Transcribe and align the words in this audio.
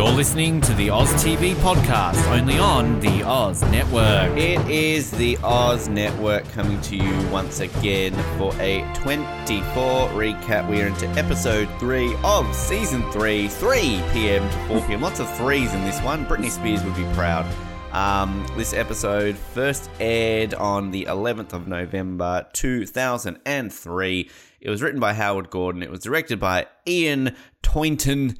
You're 0.00 0.08
listening 0.12 0.62
to 0.62 0.72
the 0.72 0.88
Oz 0.88 1.12
TV 1.22 1.52
podcast, 1.56 2.26
only 2.34 2.58
on 2.58 3.00
the 3.00 3.22
Oz 3.22 3.60
Network. 3.64 4.34
It 4.34 4.66
is 4.66 5.10
the 5.10 5.36
Oz 5.44 5.90
Network 5.90 6.50
coming 6.52 6.80
to 6.80 6.96
you 6.96 7.28
once 7.28 7.60
again 7.60 8.14
for 8.38 8.54
a 8.62 8.80
24 8.94 10.08
recap. 10.08 10.70
We 10.70 10.80
are 10.80 10.86
into 10.86 11.06
episode 11.10 11.68
3 11.78 12.16
of 12.24 12.56
season 12.56 13.02
3, 13.12 13.48
3 13.48 14.02
p.m. 14.14 14.48
to 14.48 14.56
4 14.68 14.80
p.m. 14.86 15.02
Lots 15.02 15.20
of 15.20 15.30
threes 15.36 15.74
in 15.74 15.84
this 15.84 16.00
one. 16.00 16.24
Britney 16.24 16.48
Spears 16.48 16.82
would 16.82 16.96
be 16.96 17.04
proud. 17.12 17.44
Um, 17.92 18.46
this 18.56 18.72
episode 18.72 19.36
first 19.36 19.90
aired 20.00 20.54
on 20.54 20.92
the 20.92 21.04
11th 21.10 21.52
of 21.52 21.68
November 21.68 22.46
2003. 22.54 24.30
It 24.62 24.70
was 24.70 24.80
written 24.80 24.98
by 24.98 25.12
Howard 25.12 25.50
Gordon. 25.50 25.82
It 25.82 25.90
was 25.90 26.00
directed 26.00 26.40
by 26.40 26.68
Ian 26.86 27.36
Toynton 27.60 28.38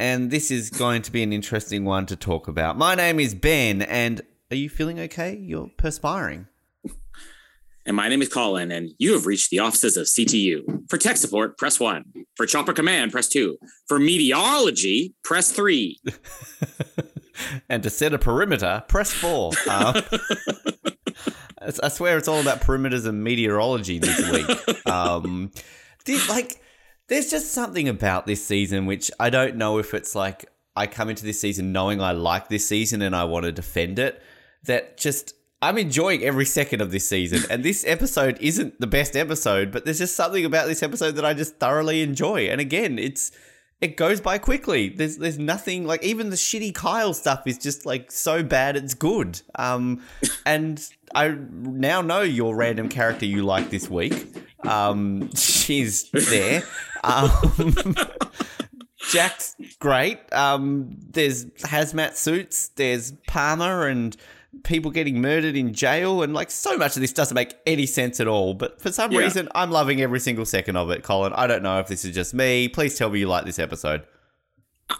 and 0.00 0.30
this 0.30 0.50
is 0.50 0.70
going 0.70 1.02
to 1.02 1.12
be 1.12 1.22
an 1.22 1.30
interesting 1.30 1.84
one 1.84 2.06
to 2.06 2.16
talk 2.16 2.48
about. 2.48 2.78
My 2.78 2.94
name 2.94 3.20
is 3.20 3.34
Ben, 3.34 3.82
and 3.82 4.22
are 4.50 4.56
you 4.56 4.70
feeling 4.70 4.98
okay? 4.98 5.36
You're 5.36 5.70
perspiring. 5.76 6.46
And 7.84 7.96
my 7.96 8.08
name 8.08 8.22
is 8.22 8.30
Colin, 8.30 8.72
and 8.72 8.92
you 8.98 9.12
have 9.12 9.26
reached 9.26 9.50
the 9.50 9.58
offices 9.58 9.98
of 9.98 10.06
CTU. 10.06 10.88
For 10.88 10.96
tech 10.96 11.18
support, 11.18 11.58
press 11.58 11.78
one. 11.78 12.04
For 12.34 12.46
chopper 12.46 12.72
command, 12.72 13.12
press 13.12 13.28
two. 13.28 13.58
For 13.88 13.98
meteorology, 13.98 15.14
press 15.22 15.52
three. 15.52 16.00
and 17.68 17.82
to 17.82 17.90
set 17.90 18.14
a 18.14 18.18
perimeter, 18.18 18.82
press 18.88 19.12
four. 19.12 19.52
Um, 19.68 19.96
I 21.82 21.88
swear 21.88 22.16
it's 22.16 22.28
all 22.28 22.40
about 22.40 22.62
perimeters 22.62 23.06
and 23.06 23.22
meteorology 23.22 23.98
this 23.98 24.30
week. 24.32 24.46
Um, 24.86 25.52
did, 26.04 26.26
like 26.28 26.59
there's 27.10 27.28
just 27.28 27.52
something 27.52 27.88
about 27.88 28.24
this 28.24 28.46
season 28.46 28.86
which 28.86 29.10
I 29.18 29.30
don't 29.30 29.56
know 29.56 29.78
if 29.78 29.94
it's 29.94 30.14
like 30.14 30.46
I 30.76 30.86
come 30.86 31.10
into 31.10 31.24
this 31.24 31.40
season 31.40 31.72
knowing 31.72 32.00
I 32.00 32.12
like 32.12 32.48
this 32.48 32.66
season 32.66 33.02
and 33.02 33.14
I 33.14 33.24
want 33.24 33.44
to 33.44 33.52
defend 33.52 33.98
it. 33.98 34.22
That 34.64 34.96
just 34.96 35.34
I'm 35.60 35.76
enjoying 35.76 36.22
every 36.22 36.46
second 36.46 36.80
of 36.80 36.90
this 36.90 37.06
season, 37.08 37.42
and 37.50 37.62
this 37.62 37.84
episode 37.86 38.38
isn't 38.40 38.80
the 38.80 38.86
best 38.86 39.16
episode, 39.16 39.72
but 39.72 39.84
there's 39.84 39.98
just 39.98 40.16
something 40.16 40.44
about 40.44 40.68
this 40.68 40.82
episode 40.82 41.16
that 41.16 41.24
I 41.24 41.34
just 41.34 41.56
thoroughly 41.56 42.00
enjoy. 42.00 42.48
And 42.48 42.60
again, 42.60 42.98
it's 42.98 43.32
it 43.80 43.96
goes 43.96 44.20
by 44.20 44.38
quickly. 44.38 44.90
There's 44.90 45.16
there's 45.16 45.38
nothing 45.38 45.86
like 45.86 46.02
even 46.04 46.30
the 46.30 46.36
shitty 46.36 46.74
Kyle 46.74 47.14
stuff 47.14 47.42
is 47.46 47.58
just 47.58 47.86
like 47.86 48.12
so 48.12 48.42
bad 48.42 48.76
it's 48.76 48.94
good. 48.94 49.40
Um, 49.54 50.02
and 50.44 50.86
I 51.14 51.28
now 51.50 52.02
know 52.02 52.20
your 52.20 52.54
random 52.54 52.88
character 52.88 53.26
you 53.26 53.42
like 53.42 53.70
this 53.70 53.88
week. 53.88 54.26
Um, 54.66 55.34
she's 55.34 56.10
there. 56.10 56.62
Um, 57.02 57.94
Jack's 59.10 59.56
great. 59.78 60.20
Um, 60.32 60.96
there's 61.10 61.46
hazmat 61.46 62.14
suits. 62.16 62.68
There's 62.68 63.12
Palmer 63.26 63.88
and 63.88 64.14
people 64.64 64.90
getting 64.90 65.20
murdered 65.20 65.56
in 65.56 65.72
jail, 65.72 66.22
and 66.22 66.34
like 66.34 66.50
so 66.50 66.76
much 66.76 66.96
of 66.96 67.00
this 67.00 67.12
doesn't 67.12 67.34
make 67.34 67.54
any 67.66 67.86
sense 67.86 68.20
at 68.20 68.26
all. 68.26 68.54
But 68.54 68.80
for 68.80 68.92
some 68.92 69.12
yeah. 69.12 69.20
reason, 69.20 69.48
I'm 69.54 69.70
loving 69.70 70.00
every 70.00 70.20
single 70.20 70.44
second 70.44 70.76
of 70.76 70.90
it. 70.90 71.02
Colin, 71.02 71.32
I 71.34 71.46
don't 71.46 71.62
know 71.62 71.78
if 71.78 71.86
this 71.86 72.04
is 72.04 72.14
just 72.14 72.34
me. 72.34 72.68
Please 72.68 72.96
tell 72.96 73.10
me 73.10 73.20
you 73.20 73.28
like 73.28 73.44
this 73.44 73.58
episode. 73.58 74.02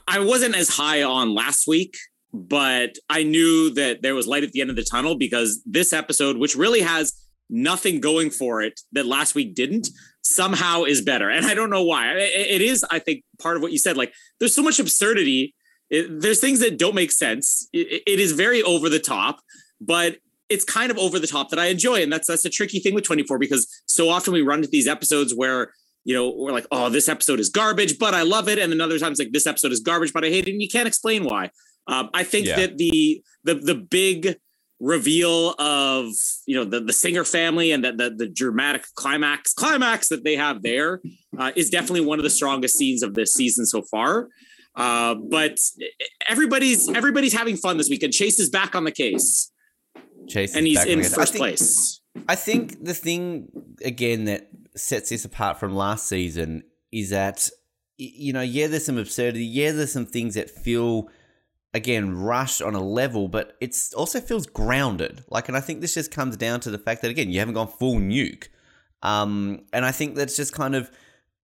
I 0.07 0.21
wasn't 0.21 0.57
as 0.57 0.69
high 0.69 1.03
on 1.03 1.35
last 1.35 1.67
week, 1.67 1.97
but 2.33 2.97
I 3.09 3.25
knew 3.25 3.75
that 3.75 4.03
there 4.03 4.15
was 4.15 4.27
light 4.27 4.45
at 4.45 4.53
the 4.53 4.61
end 4.61 4.71
of 4.71 4.77
the 4.77 4.85
tunnel 4.85 5.17
because 5.17 5.61
this 5.67 5.93
episode, 5.93 6.37
which 6.37 6.55
really 6.55 6.81
has 6.81 7.13
nothing 7.51 8.01
going 8.01 8.31
for 8.31 8.63
it 8.63 8.81
that 8.93 9.07
last 9.07 9.35
week 9.35 9.55
didn't 9.55 9.89
somehow 10.23 10.85
is 10.85 11.03
better 11.03 11.29
and 11.29 11.47
i 11.47 11.55
don't 11.55 11.71
know 11.71 11.83
why 11.83 12.13
it 12.15 12.61
is 12.61 12.85
i 12.91 12.99
think 12.99 13.25
part 13.41 13.57
of 13.57 13.63
what 13.63 13.73
you 13.73 13.79
said 13.79 13.97
like 13.97 14.13
there's 14.39 14.55
so 14.55 14.63
much 14.63 14.79
absurdity 14.79 15.53
it, 15.91 16.21
there's 16.21 16.41
things 16.41 16.61
that 16.61 16.79
don't 16.79 16.95
make 16.95 17.13
sense. 17.13 17.69
It, 17.73 18.03
it 18.07 18.21
is 18.21 18.33
very 18.33 18.63
over 18.63 18.89
the 18.89 19.01
top 19.01 19.41
but 19.81 20.17
it's 20.49 20.65
kind 20.65 20.91
of 20.91 20.99
over 20.99 21.19
the 21.19 21.27
top 21.27 21.49
that 21.51 21.59
i 21.59 21.67
enjoy. 21.67 22.03
And 22.03 22.13
that's 22.13 22.29
that's 22.29 22.45
a 22.45 22.51
tricky 22.51 22.81
thing 22.81 22.95
with 22.95 23.05
24 23.05 23.39
because 23.39 23.67
so 23.87 24.09
often 24.09 24.33
we 24.33 24.43
run 24.43 24.59
into 24.59 24.71
these 24.71 24.89
episodes 24.89 25.35
where 25.35 25.73
you 26.05 26.15
know 26.15 26.33
we're 26.35 26.53
like 26.53 26.67
oh 26.71 26.89
this 26.89 27.09
episode 27.09 27.41
is 27.41 27.49
garbage 27.49 27.99
but 27.99 28.15
i 28.15 28.23
love 28.23 28.49
it. 28.49 28.59
And 28.59 28.71
then 28.71 28.81
other 28.81 28.99
times 28.99 29.19
like 29.19 29.33
this 29.33 29.47
episode 29.47 29.73
is 29.73 29.81
garbage 29.81 30.13
but 30.13 30.25
i 30.25 30.29
hate 30.29 30.47
it. 30.47 30.53
And 30.53 30.63
you 30.63 30.69
can't 30.69 30.89
explain 30.89 31.25
why. 31.25 31.51
Um, 31.87 32.11
i 32.13 32.25
think 32.25 32.47
yeah. 32.47 32.57
that 32.57 32.79
the 32.79 33.23
the 33.45 33.55
the 33.55 33.75
big 33.75 34.37
reveal 34.83 35.51
of 35.59 36.07
you 36.47 36.57
know 36.57 36.65
the, 36.65 36.81
the 36.81 36.93
singer 36.93 37.23
family 37.23 37.71
and 37.71 37.85
the, 37.85 37.93
the, 37.93 38.11
the 38.11 38.27
dramatic 38.27 38.83
climax 38.95 39.53
climax 39.53 40.09
that 40.09 40.25
they 40.25 40.37
have 40.37 40.63
there 40.63 41.03
uh, 41.39 41.53
is 41.55 41.69
definitely 41.69 42.01
one 42.01 42.19
of 42.19 42.23
the 42.23 42.31
strongest 42.31 42.77
scenes 42.77 43.03
of 43.03 43.13
this 43.13 43.35
season 43.35 43.67
so 43.67 43.83
far 43.83 44.29
uh, 44.77 45.15
but 45.15 45.59
everybody's 46.29 46.89
everybody's 46.89 47.33
having 47.33 47.57
fun 47.57 47.77
this 47.77 47.89
weekend. 47.89 48.13
Chase 48.13 48.39
is 48.39 48.51
back 48.51 48.75
on 48.75 48.85
the 48.85 48.93
case. 48.93 49.51
Chase 50.29 50.55
and 50.55 50.67
he's 50.67 50.85
in 50.85 51.03
first 51.03 51.19
I 51.19 51.25
think, 51.25 51.37
place. 51.37 52.01
I 52.29 52.35
think 52.37 52.85
the 52.85 52.95
thing 52.95 53.49
again 53.85 54.25
that 54.27 54.49
sets 54.77 55.11
this 55.11 55.25
apart 55.25 55.59
from 55.59 55.75
last 55.75 56.07
season 56.07 56.63
is 56.93 57.11
that 57.11 57.49
you 57.99 58.33
know 58.33 58.41
yeah 58.41 58.69
there's 58.69 58.87
some 58.87 58.99
absurdity. 58.99 59.45
Yeah 59.45 59.73
there's 59.73 59.93
some 59.93 60.07
things 60.07 60.35
that 60.35 60.51
feel 60.51 61.09
again 61.75 62.17
rushed 62.17 62.63
on 62.63 62.75
a 62.75 62.83
level, 62.83 63.29
but 63.29 63.57
it 63.61 63.77
also 63.97 64.21
feels 64.21 64.47
grounded. 64.47 65.25
Like, 65.29 65.49
and 65.49 65.57
I 65.57 65.61
think 65.61 65.81
this 65.81 65.95
just 65.95 66.11
comes 66.11 66.37
down 66.37 66.61
to 66.61 66.71
the 66.71 66.79
fact 66.79 67.03
that 67.03 67.11
again 67.11 67.31
you 67.31 67.41
haven't 67.41 67.55
gone 67.55 67.69
full 67.69 67.97
nuke, 67.97 68.49
um, 69.03 69.63
and 69.73 69.85
I 69.85 69.91
think 69.91 70.15
that's 70.15 70.37
just 70.37 70.53
kind 70.53 70.77
of 70.77 70.91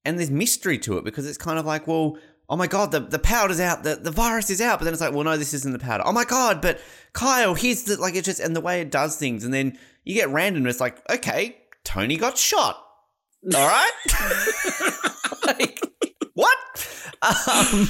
and 0.05 0.19
there's 0.19 0.31
mystery 0.31 0.77
to 0.79 0.97
it 0.97 1.03
because 1.03 1.27
it's 1.27 1.37
kind 1.37 1.57
of 1.57 1.65
like, 1.65 1.87
well, 1.87 2.17
oh 2.49 2.55
my 2.55 2.67
god, 2.67 2.91
the, 2.91 2.99
the 2.99 3.19
powder's 3.19 3.59
out, 3.59 3.83
the, 3.83 3.95
the 3.95 4.11
virus 4.11 4.49
is 4.49 4.61
out, 4.61 4.79
but 4.79 4.85
then 4.85 4.93
it's 4.93 5.01
like, 5.01 5.13
well, 5.13 5.23
no, 5.23 5.37
this 5.37 5.53
isn't 5.53 5.71
the 5.71 5.79
powder. 5.79 6.03
Oh 6.05 6.11
my 6.11 6.25
god, 6.25 6.61
but 6.61 6.79
Kyle, 7.13 7.53
here's 7.53 7.83
the 7.83 7.99
like 7.99 8.15
it's 8.15 8.25
just 8.25 8.39
and 8.39 8.55
the 8.55 8.61
way 8.61 8.81
it 8.81 8.91
does 8.91 9.15
things, 9.15 9.43
and 9.43 9.53
then 9.53 9.77
you 10.03 10.13
get 10.13 10.29
random. 10.29 10.65
It's 10.67 10.79
like, 10.79 11.01
okay, 11.09 11.57
Tony 11.83 12.17
got 12.17 12.37
shot. 12.37 12.81
All 13.53 13.67
right, 13.67 13.91
like 15.45 15.79
what? 16.33 16.57
Um, 17.21 17.87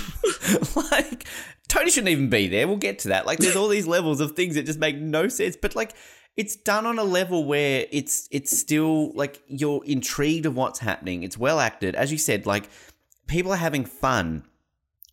like 0.91 1.25
Tony 1.67 1.91
shouldn't 1.91 2.09
even 2.09 2.29
be 2.29 2.47
there. 2.47 2.67
We'll 2.67 2.77
get 2.77 2.99
to 2.99 3.09
that. 3.09 3.25
Like, 3.25 3.39
there's 3.39 3.55
all 3.55 3.67
these 3.67 3.87
levels 3.87 4.21
of 4.21 4.31
things 4.31 4.55
that 4.55 4.65
just 4.65 4.79
make 4.79 4.97
no 4.97 5.27
sense. 5.27 5.57
But 5.57 5.75
like, 5.75 5.93
it's 6.37 6.55
done 6.55 6.85
on 6.85 6.99
a 6.99 7.03
level 7.03 7.45
where 7.45 7.85
it's 7.91 8.27
it's 8.31 8.57
still 8.57 9.11
like 9.13 9.41
you're 9.47 9.83
intrigued 9.85 10.45
of 10.45 10.55
what's 10.55 10.79
happening. 10.79 11.23
It's 11.23 11.37
well 11.37 11.59
acted, 11.59 11.95
as 11.95 12.11
you 12.11 12.17
said. 12.17 12.45
Like, 12.45 12.69
people 13.27 13.51
are 13.51 13.57
having 13.57 13.85
fun 13.85 14.43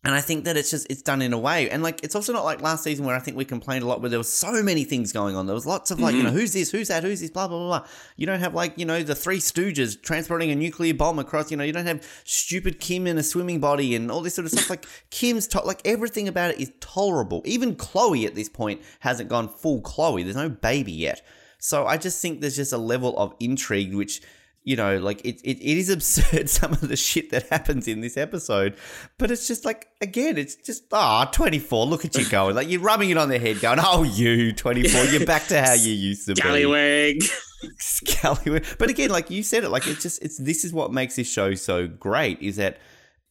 and 0.05 0.13
I 0.13 0.19
think 0.19 0.43
that 0.45 0.57
it's 0.57 0.69
just 0.69 0.85
it's 0.89 1.01
done 1.01 1.21
in 1.21 1.31
a 1.31 1.37
way, 1.37 1.69
and 1.69 1.81
like 1.81 2.03
it's 2.03 2.13
also 2.13 2.33
not 2.33 2.43
like 2.43 2.61
last 2.61 2.83
season 2.83 3.05
where 3.05 3.15
I 3.15 3.19
think 3.19 3.37
we 3.37 3.45
complained 3.45 3.85
a 3.85 3.87
lot 3.87 4.01
where 4.01 4.09
there 4.09 4.19
was 4.19 4.31
so 4.31 4.61
many 4.61 4.83
things 4.83 5.13
going 5.13 5.37
on. 5.37 5.45
There 5.45 5.55
was 5.55 5.65
lots 5.65 5.91
of 5.91 5.99
like 5.99 6.11
mm-hmm. 6.11 6.17
you 6.17 6.23
know 6.23 6.31
who's 6.31 6.51
this, 6.51 6.71
who's 6.71 6.89
that, 6.89 7.03
who's 7.03 7.21
this, 7.21 7.29
blah 7.29 7.47
blah 7.47 7.57
blah. 7.57 7.79
blah. 7.79 7.87
You 8.17 8.25
don't 8.25 8.41
have 8.41 8.53
like 8.53 8.73
you 8.77 8.85
know 8.85 9.01
the 9.01 9.15
three 9.15 9.39
Stooges 9.39 10.01
transporting 10.01 10.51
a 10.51 10.55
nuclear 10.55 10.93
bomb 10.93 11.19
across. 11.19 11.51
You 11.51 11.55
know 11.57 11.63
you 11.63 11.71
don't 11.71 11.85
have 11.85 12.05
stupid 12.25 12.81
Kim 12.81 13.07
in 13.07 13.17
a 13.17 13.23
swimming 13.23 13.61
body 13.61 13.95
and 13.95 14.11
all 14.11 14.19
this 14.19 14.35
sort 14.35 14.45
of 14.45 14.51
stuff. 14.51 14.69
Like 14.69 14.85
Kim's 15.09 15.47
to- 15.47 15.61
like 15.61 15.79
everything 15.85 16.27
about 16.27 16.51
it 16.51 16.59
is 16.59 16.73
tolerable. 16.81 17.41
Even 17.45 17.73
Chloe 17.73 18.25
at 18.25 18.35
this 18.35 18.49
point 18.49 18.81
hasn't 18.99 19.29
gone 19.29 19.47
full 19.47 19.79
Chloe. 19.79 20.23
There's 20.23 20.35
no 20.35 20.49
baby 20.49 20.91
yet. 20.91 21.25
So 21.59 21.87
I 21.87 21.95
just 21.95 22.21
think 22.21 22.41
there's 22.41 22.57
just 22.57 22.73
a 22.73 22.77
level 22.77 23.17
of 23.17 23.33
intrigue 23.39 23.95
which 23.95 24.21
you 24.63 24.75
know, 24.75 24.97
like 24.97 25.21
it, 25.25 25.41
it, 25.43 25.57
it 25.59 25.77
is 25.77 25.89
absurd 25.89 26.49
some 26.49 26.73
of 26.73 26.81
the 26.81 26.95
shit 26.95 27.29
that 27.31 27.47
happens 27.49 27.87
in 27.87 28.01
this 28.01 28.17
episode, 28.17 28.77
but 29.17 29.31
it's 29.31 29.47
just 29.47 29.65
like 29.65 29.87
again, 30.01 30.37
it's 30.37 30.55
just 30.55 30.85
ah, 30.91 31.27
oh, 31.27 31.31
24, 31.31 31.85
look 31.85 32.05
at 32.05 32.15
you 32.15 32.27
going. 32.29 32.55
Like 32.55 32.69
you're 32.69 32.81
rubbing 32.81 33.09
it 33.09 33.17
on 33.17 33.29
their 33.29 33.39
head, 33.39 33.59
going, 33.59 33.79
Oh 33.81 34.03
you 34.03 34.53
24, 34.53 35.05
you're 35.05 35.25
back 35.25 35.47
to 35.47 35.61
how 35.61 35.73
you 35.73 35.93
used 35.93 36.27
to 36.27 36.35
Scallywag. 36.35 37.19
be. 37.19 37.27
Scallywag. 37.79 38.65
But 38.77 38.89
again, 38.89 39.09
like 39.09 39.29
you 39.29 39.43
said 39.43 39.63
it, 39.63 39.69
like 39.69 39.87
it's 39.87 40.01
just 40.01 40.21
it's 40.23 40.37
this 40.37 40.63
is 40.63 40.73
what 40.73 40.91
makes 40.91 41.15
this 41.15 41.31
show 41.31 41.53
so 41.53 41.87
great 41.87 42.41
is 42.41 42.57
that 42.57 42.77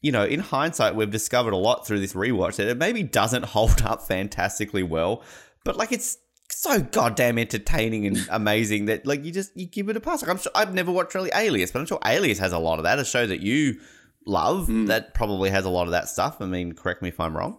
you 0.02 0.10
know, 0.10 0.24
in 0.24 0.40
hindsight, 0.40 0.96
we've 0.96 1.12
discovered 1.12 1.52
a 1.52 1.56
lot 1.56 1.86
through 1.86 2.00
this 2.00 2.12
rewatch 2.12 2.56
that 2.56 2.66
it 2.66 2.76
maybe 2.76 3.04
doesn't 3.04 3.44
hold 3.44 3.82
up 3.82 4.02
fantastically 4.02 4.82
well, 4.82 5.22
but 5.64 5.76
like 5.76 5.92
it's 5.92 6.18
so 6.50 6.80
goddamn 6.80 7.38
entertaining 7.38 8.06
and 8.06 8.26
amazing 8.30 8.86
that 8.86 9.06
like 9.06 9.24
you 9.24 9.32
just 9.32 9.56
you 9.56 9.66
give 9.66 9.88
it 9.88 9.96
a 9.96 10.00
pass. 10.00 10.22
Like 10.22 10.30
I'm 10.30 10.38
sure 10.38 10.52
I've 10.54 10.74
never 10.74 10.92
watched 10.92 11.14
really 11.14 11.30
Alias, 11.34 11.70
but 11.72 11.80
I'm 11.80 11.86
sure 11.86 11.98
Alias 12.04 12.38
has 12.38 12.52
a 12.52 12.58
lot 12.58 12.78
of 12.78 12.84
that. 12.84 12.98
A 12.98 13.04
show 13.04 13.26
that 13.26 13.40
you 13.40 13.80
love 14.26 14.68
Mm. 14.68 14.86
that 14.86 15.14
probably 15.14 15.50
has 15.50 15.64
a 15.64 15.70
lot 15.70 15.84
of 15.84 15.90
that 15.92 16.08
stuff. 16.08 16.36
I 16.40 16.46
mean, 16.46 16.72
correct 16.74 17.02
me 17.02 17.08
if 17.08 17.18
I'm 17.18 17.36
wrong. 17.36 17.58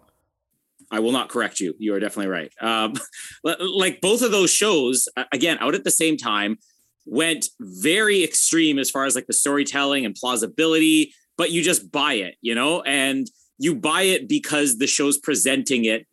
I 0.92 1.00
will 1.00 1.12
not 1.12 1.28
correct 1.30 1.60
you. 1.60 1.74
You 1.80 1.96
are 1.96 2.00
definitely 2.00 2.32
right. 2.32 2.52
Um, 2.62 2.94
like 3.44 4.00
both 4.00 4.22
of 4.22 4.32
those 4.32 4.52
shows, 4.52 5.08
again, 5.32 5.58
out 5.60 5.74
at 5.76 5.84
the 5.84 5.92
same 5.92 6.18
time, 6.18 6.58
went 7.06 7.48
very 7.60 8.24
extreme 8.24 8.78
as 8.80 8.90
far 8.92 9.06
as 9.06 9.16
like 9.16 9.26
the 9.28 9.34
storytelling 9.34 10.06
and 10.06 10.14
plausibility, 10.16 11.14
but 11.36 11.52
you 11.52 11.64
just 11.64 11.92
buy 11.92 12.14
it, 12.14 12.36
you 12.42 12.54
know, 12.56 12.82
and 12.84 13.28
you 13.58 13.76
buy 13.76 14.04
it 14.04 14.30
because 14.30 14.78
the 14.78 14.88
show's 14.88 15.18
presenting 15.18 15.86
it, 15.86 16.06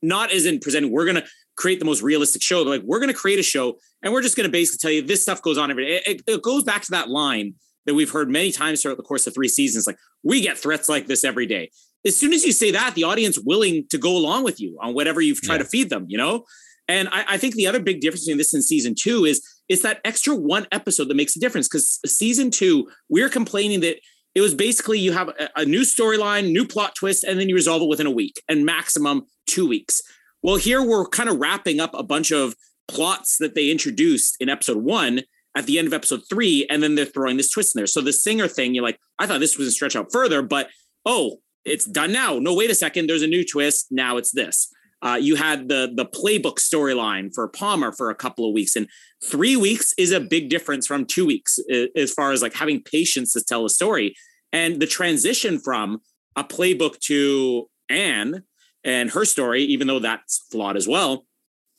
not 0.00 0.32
as 0.32 0.46
in 0.46 0.58
presenting, 0.58 0.90
we're 0.90 1.04
going 1.04 1.16
to 1.16 1.24
create 1.62 1.78
the 1.78 1.84
most 1.84 2.02
realistic 2.02 2.42
show. 2.42 2.62
Like, 2.62 2.82
we're 2.84 2.98
going 2.98 3.14
to 3.14 3.20
create 3.24 3.38
a 3.38 3.42
show 3.54 3.66
and 4.02 4.12
we're 4.12 4.22
just 4.22 4.36
going 4.36 4.48
to 4.48 4.52
basically 4.52 4.78
tell 4.82 4.90
you 4.94 5.02
this 5.02 5.22
stuff 5.22 5.40
goes 5.42 5.58
on 5.58 5.70
every 5.70 5.84
day. 5.86 5.94
It, 5.96 6.02
it- 6.06 6.22
it 6.34 6.42
goes 6.42 6.64
back 6.64 6.82
to 6.82 6.90
that 6.92 7.08
line 7.08 7.54
that 7.86 7.94
we've 7.94 8.10
heard 8.10 8.28
many 8.30 8.52
times 8.52 8.82
throughout 8.82 8.96
the 8.96 9.02
course 9.10 9.26
of 9.26 9.34
three 9.34 9.48
seasons. 9.48 9.86
Like, 9.86 9.98
we 10.22 10.40
get 10.40 10.56
threats 10.58 10.88
like 10.88 11.06
this 11.06 11.24
every 11.24 11.46
day 11.46 11.70
as 12.04 12.18
soon 12.18 12.32
as 12.32 12.44
you 12.44 12.50
say 12.52 12.72
that, 12.72 12.94
the 12.96 13.04
audience 13.04 13.38
willing 13.38 13.84
to 13.90 13.96
go 13.96 14.16
along 14.16 14.42
with 14.42 14.60
you 14.60 14.76
on 14.82 14.92
whatever 14.92 15.20
you've 15.20 15.40
tried 15.40 15.56
Yeah. 15.58 15.62
to 15.62 15.68
feed 15.68 15.88
them, 15.88 16.04
you 16.08 16.18
know? 16.18 16.44
And 16.88 17.08
I, 17.10 17.24
I 17.34 17.38
think 17.38 17.54
the 17.54 17.68
other 17.68 17.78
big 17.78 18.00
difference 18.00 18.24
between 18.24 18.38
this 18.38 18.52
and 18.54 18.64
season 18.64 18.94
two 18.98 19.24
is 19.24 19.40
it's 19.68 19.82
that 19.82 20.00
extra 20.04 20.34
one 20.34 20.66
episode 20.72 21.06
that 21.08 21.14
makes 21.14 21.36
a 21.36 21.40
difference. 21.40 21.68
Because 21.68 22.00
season 22.04 22.50
two, 22.50 22.88
we're 23.08 23.28
complaining 23.28 23.80
that 23.80 23.98
it 24.34 24.40
was 24.40 24.52
basically 24.52 24.98
you 24.98 25.12
have 25.12 25.28
a, 25.28 25.48
a 25.54 25.64
new 25.64 25.82
storyline, 25.82 26.50
new 26.50 26.66
plot 26.66 26.96
twist, 26.96 27.22
and 27.22 27.38
then 27.38 27.48
you 27.48 27.54
resolve 27.54 27.82
it 27.82 27.88
within 27.88 28.08
a 28.08 28.10
week 28.10 28.42
and 28.48 28.66
maximum 28.66 29.22
two 29.46 29.68
weeks. 29.68 30.02
Well, 30.42 30.56
here 30.56 30.82
we're 30.82 31.06
kind 31.06 31.28
of 31.28 31.38
wrapping 31.38 31.78
up 31.78 31.92
a 31.94 32.02
bunch 32.02 32.32
of 32.32 32.56
plots 32.88 33.38
that 33.38 33.54
they 33.54 33.70
introduced 33.70 34.36
in 34.40 34.48
episode 34.48 34.78
one 34.78 35.22
at 35.56 35.66
the 35.66 35.78
end 35.78 35.86
of 35.86 35.92
episode 35.92 36.22
three, 36.28 36.66
and 36.68 36.82
then 36.82 36.94
they're 36.94 37.04
throwing 37.04 37.36
this 37.36 37.50
twist 37.50 37.76
in 37.76 37.80
there. 37.80 37.86
So 37.86 38.00
the 38.00 38.12
singer 38.12 38.48
thing, 38.48 38.74
you're 38.74 38.82
like, 38.82 38.98
I 39.18 39.26
thought 39.26 39.40
this 39.40 39.56
was 39.56 39.68
a 39.68 39.70
stretch 39.70 39.94
out 39.94 40.10
further, 40.10 40.42
but 40.42 40.68
oh, 41.06 41.36
it's 41.64 41.84
done 41.84 42.12
now. 42.12 42.38
No, 42.38 42.54
wait 42.54 42.70
a 42.70 42.74
second. 42.74 43.08
There's 43.08 43.22
a 43.22 43.28
new 43.28 43.44
twist. 43.44 43.86
Now 43.90 44.16
it's 44.16 44.32
this. 44.32 44.68
Uh, 45.00 45.18
you 45.20 45.36
had 45.36 45.68
the 45.68 45.92
the 45.94 46.06
playbook 46.06 46.58
storyline 46.58 47.32
for 47.34 47.48
Palmer 47.48 47.92
for 47.92 48.10
a 48.10 48.14
couple 48.14 48.48
of 48.48 48.54
weeks, 48.54 48.76
and 48.76 48.88
three 49.24 49.56
weeks 49.56 49.92
is 49.98 50.12
a 50.12 50.20
big 50.20 50.48
difference 50.48 50.86
from 50.86 51.04
two 51.04 51.26
weeks 51.26 51.58
as 51.96 52.12
far 52.12 52.32
as 52.32 52.40
like 52.40 52.54
having 52.54 52.82
patience 52.82 53.32
to 53.32 53.42
tell 53.42 53.64
a 53.64 53.70
story. 53.70 54.14
And 54.52 54.80
the 54.80 54.86
transition 54.86 55.58
from 55.58 56.00
a 56.36 56.44
playbook 56.44 56.98
to 57.00 57.68
Anne 57.88 58.44
and 58.84 59.10
her 59.10 59.24
story, 59.24 59.62
even 59.64 59.86
though 59.86 59.98
that's 59.98 60.46
flawed 60.50 60.76
as 60.76 60.86
well, 60.88 61.26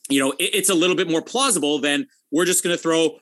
you 0.08 0.18
know, 0.20 0.32
it- 0.32 0.54
it's 0.54 0.70
a 0.70 0.74
little 0.74 0.96
bit 0.96 1.08
more 1.10 1.22
plausible 1.22 1.78
than 1.78 2.06
we're 2.30 2.44
just 2.44 2.62
going 2.64 2.74
to 2.76 2.80
throw 2.82 3.18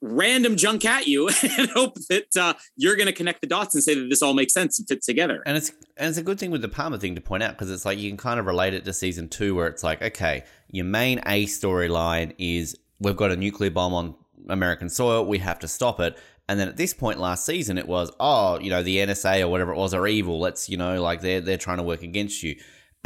random 0.00 0.56
junk 0.56 0.84
at 0.84 1.06
you 1.06 1.28
and 1.58 1.68
hope 1.70 1.96
that 2.08 2.36
uh, 2.38 2.54
you're 2.76 2.96
going 2.96 3.06
to 3.06 3.12
connect 3.12 3.40
the 3.40 3.46
dots 3.46 3.74
and 3.74 3.82
say 3.84 3.94
that 3.94 4.08
this 4.08 4.22
all 4.22 4.34
makes 4.34 4.52
sense 4.52 4.78
and 4.78 4.88
fits 4.88 5.06
together. 5.06 5.42
And 5.46 5.56
it's 5.56 5.70
and 5.96 6.08
it's 6.08 6.18
a 6.18 6.22
good 6.22 6.38
thing 6.38 6.50
with 6.50 6.62
the 6.62 6.68
Palmer 6.68 6.98
thing 6.98 7.14
to 7.14 7.20
point 7.20 7.42
out 7.42 7.52
because 7.52 7.70
it's 7.70 7.84
like 7.84 7.98
you 7.98 8.08
can 8.10 8.16
kind 8.16 8.38
of 8.40 8.46
relate 8.46 8.74
it 8.74 8.84
to 8.84 8.92
season 8.92 9.28
two 9.28 9.54
where 9.54 9.66
it's 9.66 9.82
like, 9.84 10.02
okay, 10.02 10.44
your 10.70 10.84
main 10.84 11.20
A 11.26 11.46
storyline 11.46 12.34
is 12.38 12.76
we've 13.00 13.16
got 13.16 13.30
a 13.30 13.36
nuclear 13.36 13.70
bomb 13.70 13.94
on 13.94 14.14
American 14.48 14.88
soil, 14.88 15.26
we 15.26 15.38
have 15.38 15.58
to 15.60 15.68
stop 15.68 16.00
it. 16.00 16.16
And 16.48 16.60
then 16.60 16.68
at 16.68 16.76
this 16.76 16.94
point 16.94 17.18
last 17.18 17.44
season 17.44 17.76
it 17.76 17.88
was, 17.88 18.12
oh, 18.20 18.58
you 18.60 18.70
know, 18.70 18.82
the 18.82 18.98
NSA 18.98 19.40
or 19.40 19.48
whatever 19.48 19.72
it 19.72 19.76
was 19.76 19.92
are 19.92 20.06
evil. 20.06 20.38
Let's, 20.38 20.68
you 20.68 20.76
know, 20.76 21.02
like 21.02 21.20
they're 21.20 21.40
they're 21.40 21.58
trying 21.58 21.78
to 21.78 21.82
work 21.82 22.02
against 22.02 22.42
you. 22.42 22.56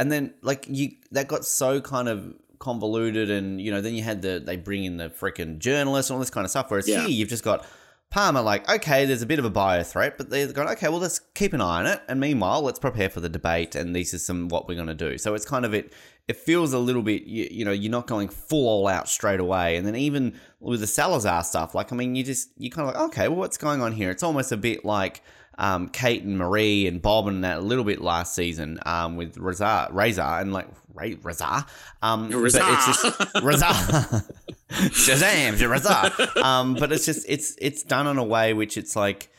And 0.01 0.11
then 0.11 0.33
like 0.41 0.65
you 0.67 0.93
that 1.11 1.27
got 1.27 1.45
so 1.45 1.79
kind 1.79 2.09
of 2.09 2.33
convoluted 2.57 3.29
and 3.29 3.61
you 3.61 3.69
know, 3.71 3.81
then 3.81 3.93
you 3.93 4.01
had 4.01 4.23
the 4.23 4.41
they 4.43 4.57
bring 4.57 4.83
in 4.83 4.97
the 4.97 5.09
freaking 5.09 5.59
journalists 5.59 6.09
and 6.09 6.15
all 6.15 6.19
this 6.19 6.31
kind 6.31 6.43
of 6.45 6.49
stuff. 6.51 6.71
Whereas 6.71 6.87
Yeah. 6.87 7.01
here 7.01 7.09
you've 7.09 7.29
just 7.29 7.43
got 7.43 7.65
Palmer, 8.09 8.41
like, 8.41 8.69
okay, 8.69 9.05
there's 9.05 9.21
a 9.21 9.25
bit 9.25 9.39
of 9.39 9.45
a 9.45 9.49
bio 9.49 9.83
threat, 9.83 10.17
but 10.17 10.29
they're 10.29 10.51
going, 10.51 10.67
okay, 10.69 10.89
well, 10.89 10.99
let's 10.99 11.19
keep 11.33 11.53
an 11.53 11.61
eye 11.61 11.79
on 11.79 11.87
it. 11.87 12.01
And 12.09 12.19
meanwhile, 12.19 12.61
let's 12.61 12.77
prepare 12.77 13.09
for 13.09 13.21
the 13.21 13.29
debate. 13.29 13.73
And 13.73 13.95
this 13.95 14.13
is 14.13 14.25
some 14.25 14.49
what 14.49 14.67
we're 14.67 14.75
going 14.75 14.87
to 14.87 14.93
do. 14.93 15.17
So 15.17 15.33
it's 15.33 15.45
kind 15.45 15.63
of 15.63 15.73
it, 15.73 15.93
it 16.27 16.35
feels 16.35 16.73
a 16.73 16.79
little 16.79 17.03
bit, 17.03 17.23
you, 17.23 17.47
you 17.49 17.63
know, 17.63 17.71
you're 17.71 17.89
not 17.91 18.07
going 18.07 18.27
full 18.27 18.67
all 18.67 18.87
out 18.89 19.07
straight 19.07 19.39
away. 19.39 19.77
And 19.77 19.87
then 19.87 19.95
even 19.95 20.37
with 20.59 20.81
the 20.81 20.87
Salazar 20.87 21.45
stuff, 21.45 21.73
like, 21.73 21.93
I 21.93 21.95
mean, 21.95 22.15
you 22.15 22.23
just, 22.25 22.49
you 22.57 22.69
kind 22.69 22.89
of 22.89 22.95
like, 22.95 23.03
okay, 23.11 23.27
well, 23.29 23.37
what's 23.37 23.57
going 23.57 23.81
on 23.81 23.93
here? 23.93 24.09
It's 24.11 24.23
almost 24.23 24.51
a 24.51 24.57
bit 24.57 24.83
like, 24.83 25.23
um, 25.61 25.89
Kate 25.89 26.23
and 26.23 26.39
Marie 26.39 26.87
and 26.87 27.01
Bob 27.01 27.27
and 27.27 27.43
that 27.43 27.59
a 27.59 27.61
little 27.61 27.83
bit 27.83 28.01
last 28.01 28.33
season 28.33 28.79
um, 28.83 29.15
with 29.15 29.35
Razar, 29.35 29.93
Razor 29.93 30.21
and 30.21 30.51
like 30.51 30.67
Ray, 30.95 31.15
Razar. 31.17 31.67
Um, 32.01 32.29
but 32.31 32.43
it's 32.43 32.53
just 32.53 33.03
Razar. 33.35 34.27
Shazam, 34.71 35.53
Razar. 35.57 36.41
Um, 36.41 36.73
but 36.73 36.91
it's 36.91 37.05
just 37.05 37.27
it's 37.29 37.55
it's 37.61 37.83
done 37.83 38.07
in 38.07 38.17
a 38.17 38.23
way 38.23 38.53
which 38.53 38.75
it's 38.75 38.95
like 38.95 39.29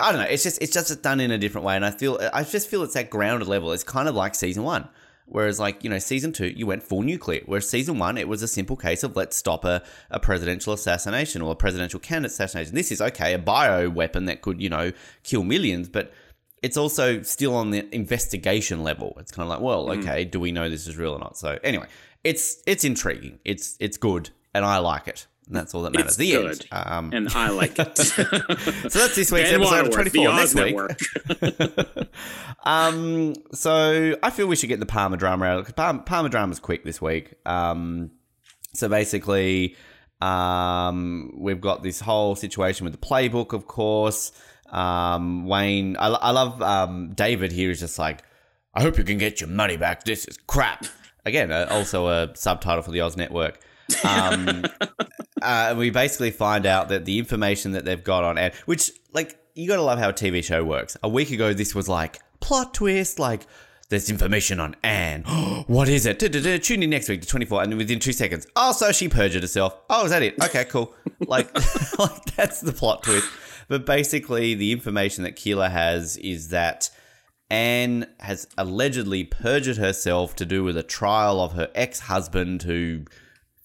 I 0.00 0.10
don't 0.10 0.20
know. 0.20 0.26
It's 0.26 0.42
just 0.42 0.60
it's 0.60 0.72
just 0.72 1.02
done 1.02 1.20
in 1.20 1.30
a 1.30 1.38
different 1.38 1.64
way, 1.64 1.76
and 1.76 1.84
I 1.84 1.92
feel 1.92 2.18
I 2.32 2.42
just 2.42 2.68
feel 2.68 2.82
it's 2.82 2.94
that 2.94 3.08
grounded 3.08 3.46
level. 3.46 3.70
It's 3.70 3.84
kind 3.84 4.08
of 4.08 4.16
like 4.16 4.34
season 4.34 4.64
one. 4.64 4.88
Whereas, 5.30 5.60
like, 5.60 5.82
you 5.84 5.90
know, 5.90 5.98
season 5.98 6.32
two, 6.32 6.48
you 6.48 6.66
went 6.66 6.82
full 6.82 7.02
nuclear. 7.02 7.42
Whereas 7.46 7.68
season 7.68 7.98
one, 7.98 8.18
it 8.18 8.28
was 8.28 8.42
a 8.42 8.48
simple 8.48 8.76
case 8.76 9.02
of 9.02 9.16
let's 9.16 9.36
stop 9.36 9.64
a, 9.64 9.82
a 10.10 10.20
presidential 10.20 10.72
assassination 10.72 11.40
or 11.40 11.52
a 11.52 11.56
presidential 11.56 12.00
candidate 12.00 12.32
assassination. 12.32 12.74
This 12.74 12.90
is, 12.90 13.00
okay, 13.00 13.34
a 13.34 13.38
bio 13.38 13.88
weapon 13.88 14.26
that 14.26 14.42
could, 14.42 14.60
you 14.60 14.68
know, 14.68 14.92
kill 15.22 15.44
millions, 15.44 15.88
but 15.88 16.12
it's 16.62 16.76
also 16.76 17.22
still 17.22 17.54
on 17.54 17.70
the 17.70 17.92
investigation 17.94 18.82
level. 18.82 19.16
It's 19.18 19.32
kind 19.32 19.44
of 19.44 19.50
like, 19.50 19.60
well, 19.60 19.86
hmm. 19.86 20.00
okay, 20.00 20.24
do 20.24 20.40
we 20.40 20.52
know 20.52 20.68
this 20.68 20.86
is 20.86 20.96
real 20.96 21.12
or 21.12 21.18
not? 21.18 21.36
So 21.38 21.58
anyway, 21.62 21.86
it's 22.24 22.62
it's 22.66 22.84
intriguing. 22.84 23.38
It's 23.44 23.76
it's 23.80 23.96
good, 23.96 24.30
and 24.52 24.64
I 24.64 24.78
like 24.78 25.08
it. 25.08 25.26
And 25.50 25.56
that's 25.56 25.74
all 25.74 25.82
that 25.82 25.92
matters. 25.92 26.12
It's 26.12 26.16
the 26.16 26.30
good. 26.30 26.46
end. 26.46 26.66
Um, 26.70 27.10
and 27.12 27.28
I 27.30 27.50
like 27.50 27.76
it. 27.76 27.98
so 27.98 28.22
that's 28.22 29.16
this 29.16 29.32
week's 29.32 29.50
Ben 29.50 29.60
episode 29.60 29.86
of 29.88 29.92
24. 29.92 30.24
the 30.24 30.36
Next 30.36 31.98
week. 31.98 32.08
Um, 32.62 33.34
so 33.52 34.16
I 34.22 34.30
feel 34.30 34.46
we 34.46 34.54
should 34.54 34.68
get 34.68 34.80
the 34.80 34.86
Palmer 34.86 35.16
drama 35.16 35.46
out 35.46 35.60
because 35.60 35.72
Palmer, 35.72 36.02
Palmer 36.02 36.28
drama's 36.28 36.60
quick 36.60 36.84
this 36.84 37.00
week. 37.00 37.34
Um, 37.46 38.10
so 38.74 38.88
basically, 38.88 39.76
um, 40.20 41.32
we've 41.36 41.60
got 41.60 41.82
this 41.82 42.00
whole 42.00 42.36
situation 42.36 42.84
with 42.84 42.92
the 42.92 43.04
playbook, 43.04 43.54
of 43.54 43.66
course. 43.66 44.30
Um, 44.70 45.46
Wayne, 45.46 45.96
I, 45.96 46.08
I 46.08 46.30
love 46.30 46.60
um, 46.62 47.12
David 47.14 47.50
here 47.50 47.70
is 47.70 47.80
just 47.80 47.98
like, 47.98 48.22
I 48.74 48.82
hope 48.82 48.98
you 48.98 49.04
can 49.04 49.18
get 49.18 49.40
your 49.40 49.50
money 49.50 49.76
back. 49.76 50.04
This 50.04 50.26
is 50.26 50.36
crap. 50.46 50.84
Again, 51.24 51.50
uh, 51.50 51.66
also 51.70 52.08
a 52.08 52.30
subtitle 52.36 52.82
for 52.82 52.90
the 52.92 53.00
Oz 53.00 53.16
Network. 53.16 53.58
Um, 54.04 54.64
uh, 55.42 55.74
we 55.76 55.90
basically 55.90 56.30
find 56.30 56.66
out 56.66 56.88
that 56.88 57.04
the 57.04 57.18
information 57.18 57.72
that 57.72 57.84
they've 57.84 58.02
got 58.02 58.24
on 58.24 58.38
Anne, 58.38 58.52
which 58.66 58.90
like 59.12 59.38
you 59.54 59.68
gotta 59.68 59.82
love 59.82 59.98
how 59.98 60.10
a 60.10 60.12
TV 60.12 60.42
show 60.42 60.64
works. 60.64 60.96
A 61.02 61.08
week 61.08 61.30
ago, 61.30 61.52
this 61.52 61.74
was 61.74 61.88
like 61.88 62.20
plot 62.40 62.74
twist, 62.74 63.18
like 63.18 63.46
there's 63.90 64.08
information 64.08 64.60
on 64.60 64.76
Anne. 64.82 65.22
what 65.66 65.88
is 65.88 66.06
it? 66.06 66.18
Da-da-da. 66.18 66.58
Tune 66.58 66.82
in 66.82 66.90
next 66.90 67.08
week 67.08 67.22
to 67.22 67.28
24, 67.28 67.64
and 67.64 67.76
within 67.76 67.98
two 67.98 68.12
seconds, 68.12 68.46
oh, 68.56 68.72
so 68.72 68.92
she 68.92 69.08
perjured 69.08 69.42
herself. 69.42 69.76
Oh, 69.90 70.04
is 70.04 70.10
that 70.10 70.22
it? 70.22 70.40
Okay, 70.42 70.64
cool. 70.64 70.94
like, 71.20 71.52
like 71.98 72.24
that's 72.36 72.60
the 72.60 72.72
plot 72.72 73.02
twist. 73.02 73.28
But 73.68 73.84
basically, 73.84 74.54
the 74.54 74.72
information 74.72 75.24
that 75.24 75.36
Keeler 75.36 75.68
has 75.68 76.16
is 76.16 76.48
that. 76.48 76.90
Anne 77.52 78.06
has 78.20 78.46
allegedly 78.56 79.24
perjured 79.24 79.76
herself 79.76 80.36
to 80.36 80.46
do 80.46 80.62
with 80.62 80.76
a 80.76 80.84
trial 80.84 81.40
of 81.40 81.54
her 81.54 81.68
ex 81.74 81.98
husband 81.98 82.62
who 82.62 83.02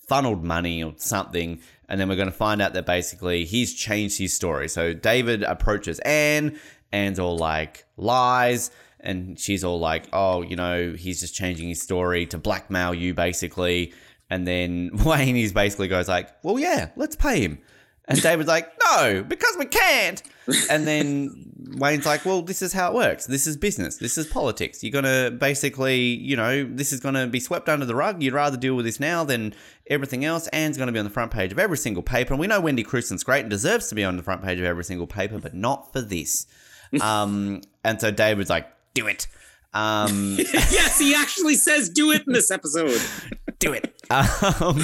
funneled 0.07 0.43
money 0.43 0.83
or 0.83 0.93
something. 0.97 1.59
And 1.87 1.99
then 1.99 2.09
we're 2.09 2.15
going 2.15 2.29
to 2.29 2.35
find 2.35 2.61
out 2.61 2.73
that 2.73 2.85
basically 2.85 3.45
he's 3.45 3.73
changed 3.73 4.17
his 4.17 4.33
story. 4.33 4.67
So 4.67 4.93
David 4.93 5.43
approaches 5.43 5.99
Anne. 5.99 6.59
Anne's 6.91 7.19
all 7.19 7.37
like, 7.37 7.85
lies. 7.97 8.71
And 8.99 9.39
she's 9.39 9.63
all 9.63 9.79
like, 9.79 10.07
oh, 10.13 10.41
you 10.41 10.55
know, 10.55 10.93
he's 10.93 11.19
just 11.19 11.35
changing 11.35 11.69
his 11.69 11.81
story 11.81 12.25
to 12.27 12.37
blackmail 12.37 12.93
you, 12.93 13.13
basically. 13.13 13.93
And 14.29 14.47
then 14.47 14.91
Wayne 15.05 15.35
is 15.35 15.53
basically 15.53 15.87
goes 15.87 16.07
like, 16.07 16.29
well, 16.43 16.57
yeah, 16.57 16.89
let's 16.95 17.15
pay 17.15 17.41
him. 17.41 17.59
And 18.07 18.21
David's 18.21 18.47
like, 18.47 18.71
no, 18.83 19.23
because 19.27 19.55
we 19.57 19.65
can't. 19.65 20.21
And 20.69 20.85
then 20.85 21.51
Wayne's 21.77 22.05
like, 22.05 22.23
well, 22.23 22.43
this 22.43 22.61
is 22.61 22.71
how 22.71 22.91
it 22.91 22.93
works. 22.93 23.25
This 23.25 23.47
is 23.47 23.57
business. 23.57 23.97
This 23.97 24.17
is 24.17 24.27
politics. 24.27 24.83
You're 24.83 24.91
going 24.91 25.05
to 25.05 25.35
basically, 25.35 26.01
you 26.01 26.35
know, 26.35 26.63
this 26.63 26.93
is 26.93 26.99
going 26.99 27.15
to 27.15 27.25
be 27.25 27.39
swept 27.39 27.67
under 27.67 27.85
the 27.85 27.95
rug. 27.95 28.21
You'd 28.21 28.33
rather 28.33 28.57
deal 28.57 28.75
with 28.75 28.85
this 28.85 28.99
now 28.99 29.23
than 29.23 29.55
everything 29.87 30.23
else. 30.23 30.47
Anne's 30.49 30.77
going 30.77 30.87
to 30.87 30.93
be 30.93 30.99
on 30.99 31.05
the 31.05 31.11
front 31.11 31.31
page 31.31 31.51
of 31.51 31.57
every 31.57 31.77
single 31.77 32.03
paper. 32.03 32.33
And 32.33 32.39
we 32.39 32.47
know 32.47 32.61
Wendy 32.61 32.83
Crewson's 32.83 33.23
great 33.23 33.41
and 33.41 33.49
deserves 33.49 33.87
to 33.87 33.95
be 33.95 34.03
on 34.03 34.17
the 34.17 34.23
front 34.23 34.43
page 34.43 34.59
of 34.59 34.65
every 34.65 34.83
single 34.83 35.07
paper, 35.07 35.39
but 35.39 35.55
not 35.55 35.91
for 35.91 36.01
this. 36.01 36.45
Um, 37.01 37.61
and 37.83 37.99
so 37.99 38.11
David's 38.11 38.49
like, 38.49 38.67
do 38.93 39.07
it. 39.07 39.27
Um, 39.73 40.37
yes, 40.53 40.99
he 40.99 41.13
actually 41.13 41.55
says 41.55 41.89
do 41.89 42.11
it 42.11 42.23
in 42.27 42.33
this 42.33 42.51
episode. 42.51 43.01
Do 43.59 43.73
it. 43.73 43.91
Um, 44.11 44.79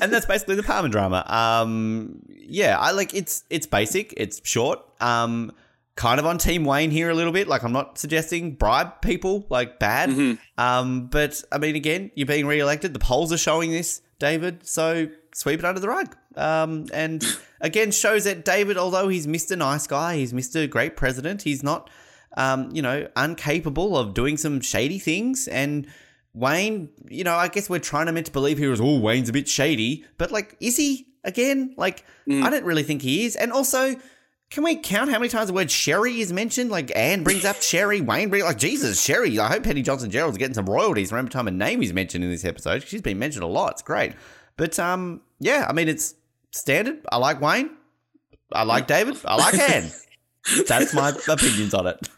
and 0.00 0.12
that's 0.12 0.26
basically 0.26 0.54
the 0.56 0.62
Palmer 0.62 0.88
drama. 0.88 1.24
Um, 1.28 2.22
yeah, 2.28 2.78
I 2.78 2.92
like 2.92 3.14
it's 3.14 3.44
it's 3.50 3.66
basic, 3.66 4.14
it's 4.16 4.40
short. 4.42 4.80
Um, 5.00 5.52
kind 5.96 6.18
of 6.18 6.26
on 6.26 6.38
Team 6.38 6.64
Wayne 6.64 6.90
here 6.90 7.10
a 7.10 7.14
little 7.14 7.32
bit. 7.32 7.46
Like 7.46 7.62
I'm 7.62 7.72
not 7.72 7.98
suggesting 7.98 8.54
bribe 8.54 9.00
people 9.02 9.46
like 9.48 9.78
bad. 9.78 10.10
Mm-hmm. 10.10 10.60
Um, 10.60 11.06
but 11.06 11.42
I 11.52 11.58
mean, 11.58 11.76
again, 11.76 12.10
you're 12.14 12.26
being 12.26 12.46
re-elected. 12.46 12.92
The 12.92 12.98
polls 12.98 13.32
are 13.32 13.38
showing 13.38 13.70
this, 13.70 14.00
David. 14.18 14.66
So 14.66 15.08
sweep 15.34 15.60
it 15.60 15.64
under 15.64 15.80
the 15.80 15.88
rug. 15.88 16.16
Um, 16.36 16.86
and 16.92 17.24
again, 17.60 17.90
shows 17.90 18.24
that 18.24 18.44
David, 18.44 18.76
although 18.76 19.08
he's 19.08 19.26
Mr. 19.26 19.56
Nice 19.56 19.86
Guy, 19.86 20.16
he's 20.16 20.32
Mr. 20.32 20.68
Great 20.68 20.96
President, 20.96 21.42
he's 21.42 21.62
not, 21.62 21.90
um, 22.36 22.70
you 22.72 22.82
know, 22.82 23.08
incapable 23.16 23.96
of 23.96 24.14
doing 24.14 24.36
some 24.36 24.60
shady 24.60 24.98
things. 24.98 25.46
And 25.48 25.86
Wayne, 26.34 26.88
you 27.08 27.24
know, 27.24 27.34
I 27.34 27.48
guess 27.48 27.70
we're 27.70 27.78
trying 27.78 28.06
to 28.06 28.12
meant 28.12 28.26
to 28.26 28.32
believe 28.32 28.58
he 28.58 28.66
was, 28.66 28.80
oh, 28.80 28.98
Wayne's 28.98 29.28
a 29.28 29.32
bit 29.32 29.48
shady. 29.48 30.04
But 30.18 30.30
like, 30.32 30.56
is 30.60 30.76
he 30.76 31.06
again? 31.22 31.74
Like, 31.76 32.04
I 32.28 32.50
don't 32.50 32.64
really 32.64 32.82
think 32.82 33.02
he 33.02 33.24
is. 33.24 33.36
And 33.36 33.52
also, 33.52 33.94
can 34.50 34.62
we 34.62 34.76
count 34.76 35.10
how 35.10 35.18
many 35.18 35.28
times 35.28 35.48
the 35.48 35.52
word 35.52 35.70
Sherry 35.70 36.20
is 36.20 36.32
mentioned? 36.32 36.70
Like 36.70 36.94
Anne 36.96 37.24
brings 37.24 37.44
up 37.44 37.56
Sherry, 37.62 38.00
Wayne 38.00 38.30
brings 38.30 38.44
like 38.44 38.58
Jesus, 38.58 39.02
Sherry. 39.02 39.38
I 39.38 39.48
hope 39.48 39.64
Penny 39.64 39.82
Johnson 39.82 40.10
Jerald's 40.10 40.38
getting 40.38 40.54
some 40.54 40.66
royalties 40.66 41.10
from 41.10 41.18
every 41.18 41.30
time 41.30 41.48
a 41.48 41.50
name 41.50 41.82
is 41.82 41.92
mentioned 41.92 42.24
in 42.24 42.30
this 42.30 42.44
episode. 42.44 42.82
She's 42.82 43.02
been 43.02 43.18
mentioned 43.18 43.44
a 43.44 43.48
lot. 43.48 43.72
It's 43.72 43.82
great. 43.82 44.12
But 44.56 44.78
um, 44.78 45.22
yeah, 45.40 45.66
I 45.68 45.72
mean 45.72 45.88
it's 45.88 46.14
standard. 46.52 47.00
I 47.10 47.16
like 47.16 47.40
Wayne. 47.40 47.70
I 48.52 48.62
like 48.62 48.86
David. 48.86 49.16
I 49.24 49.36
like 49.36 49.54
Anne. 49.70 49.90
That's 50.68 50.94
my 50.94 51.12
opinions 51.28 51.74
on 51.74 51.86
it. 51.86 52.08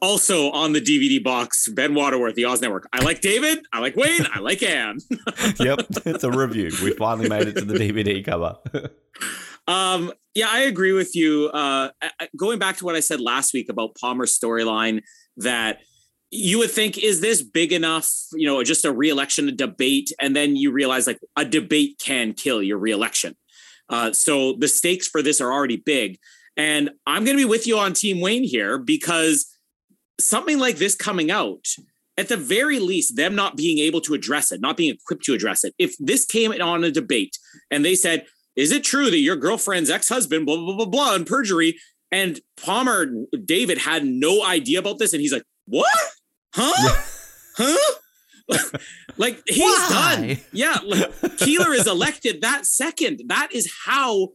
Also 0.00 0.50
on 0.50 0.72
the 0.72 0.80
DVD 0.80 1.22
box, 1.22 1.68
Ben 1.68 1.94
Waterworth, 1.94 2.36
the 2.36 2.44
Oz 2.44 2.60
Network. 2.60 2.88
I 2.92 3.02
like 3.02 3.20
David. 3.20 3.64
I 3.72 3.80
like 3.80 3.96
Wayne. 3.96 4.26
I 4.32 4.38
like 4.38 4.62
Anne. 4.62 4.98
yep, 5.58 5.80
it's 6.06 6.22
a 6.22 6.30
review. 6.30 6.70
We 6.82 6.92
finally 6.92 7.28
made 7.28 7.48
it 7.48 7.56
to 7.56 7.64
the 7.64 7.74
DVD 7.74 8.24
cover. 8.24 8.58
Um, 9.68 10.12
yeah, 10.34 10.48
I 10.50 10.62
agree 10.62 10.92
with 10.92 11.14
you. 11.14 11.48
Uh, 11.48 11.90
going 12.36 12.58
back 12.58 12.78
to 12.78 12.84
what 12.84 12.96
I 12.96 13.00
said 13.00 13.20
last 13.20 13.54
week 13.54 13.68
about 13.68 13.94
Palmer's 13.94 14.36
storyline, 14.36 15.02
that 15.36 15.78
you 16.30 16.58
would 16.58 16.70
think, 16.70 16.98
is 16.98 17.20
this 17.20 17.42
big 17.42 17.72
enough? 17.72 18.10
You 18.32 18.46
know, 18.46 18.62
just 18.64 18.84
a 18.84 18.92
reelection, 18.92 19.48
a 19.48 19.52
debate, 19.52 20.10
and 20.20 20.34
then 20.34 20.56
you 20.56 20.72
realize 20.72 21.06
like 21.06 21.20
a 21.36 21.44
debate 21.44 22.00
can 22.04 22.32
kill 22.32 22.62
your 22.62 22.78
reelection. 22.78 23.36
Uh, 23.88 24.12
so 24.12 24.54
the 24.54 24.68
stakes 24.68 25.06
for 25.06 25.22
this 25.22 25.40
are 25.40 25.52
already 25.52 25.76
big, 25.76 26.18
and 26.56 26.90
I'm 27.06 27.24
going 27.24 27.36
to 27.36 27.44
be 27.44 27.48
with 27.48 27.66
you 27.66 27.78
on 27.78 27.92
Team 27.92 28.20
Wayne 28.20 28.44
here 28.44 28.78
because 28.78 29.46
something 30.26 30.58
like 30.58 30.76
this 30.76 30.94
coming 30.94 31.30
out. 31.30 31.66
At 32.18 32.28
the 32.28 32.36
very 32.36 32.78
least, 32.78 33.16
them 33.16 33.34
not 33.34 33.56
being 33.56 33.78
able 33.78 34.02
to 34.02 34.12
address 34.12 34.52
it, 34.52 34.60
not 34.60 34.76
being 34.76 34.94
equipped 34.94 35.24
to 35.24 35.34
address 35.34 35.64
it. 35.64 35.74
If 35.78 35.96
this 35.98 36.26
came 36.26 36.52
on 36.52 36.84
a 36.84 36.90
debate 36.90 37.38
and 37.70 37.84
they 37.84 37.94
said, 37.94 38.26
is 38.56 38.70
it 38.70 38.84
true 38.84 39.10
that 39.10 39.18
your 39.18 39.36
girlfriend's 39.36 39.90
ex-husband 39.90 40.46
blah 40.46 40.56
blah 40.56 40.76
blah 40.76 40.86
blah 40.86 41.14
and 41.14 41.26
perjury? 41.26 41.78
And 42.10 42.40
palmer 42.62 43.06
david 43.44 43.78
had 43.78 44.04
no 44.04 44.44
idea 44.44 44.78
about 44.78 44.98
this 44.98 45.12
and 45.12 45.20
he's 45.20 45.32
like 45.32 45.44
what? 45.66 45.88
Huh? 46.54 46.96
Huh? 47.56 47.76
Like 49.16 49.42
he's 49.46 49.60
Why? 49.60 50.16
done. 50.16 50.38
Yeah 50.52 50.78
like, 50.84 51.38
keeler 51.38 51.72
is 51.72 51.86
elected 51.86 52.40
that 52.42 52.66
second. 52.66 53.22
That 53.28 53.48
is 53.52 53.72
how 53.84 54.28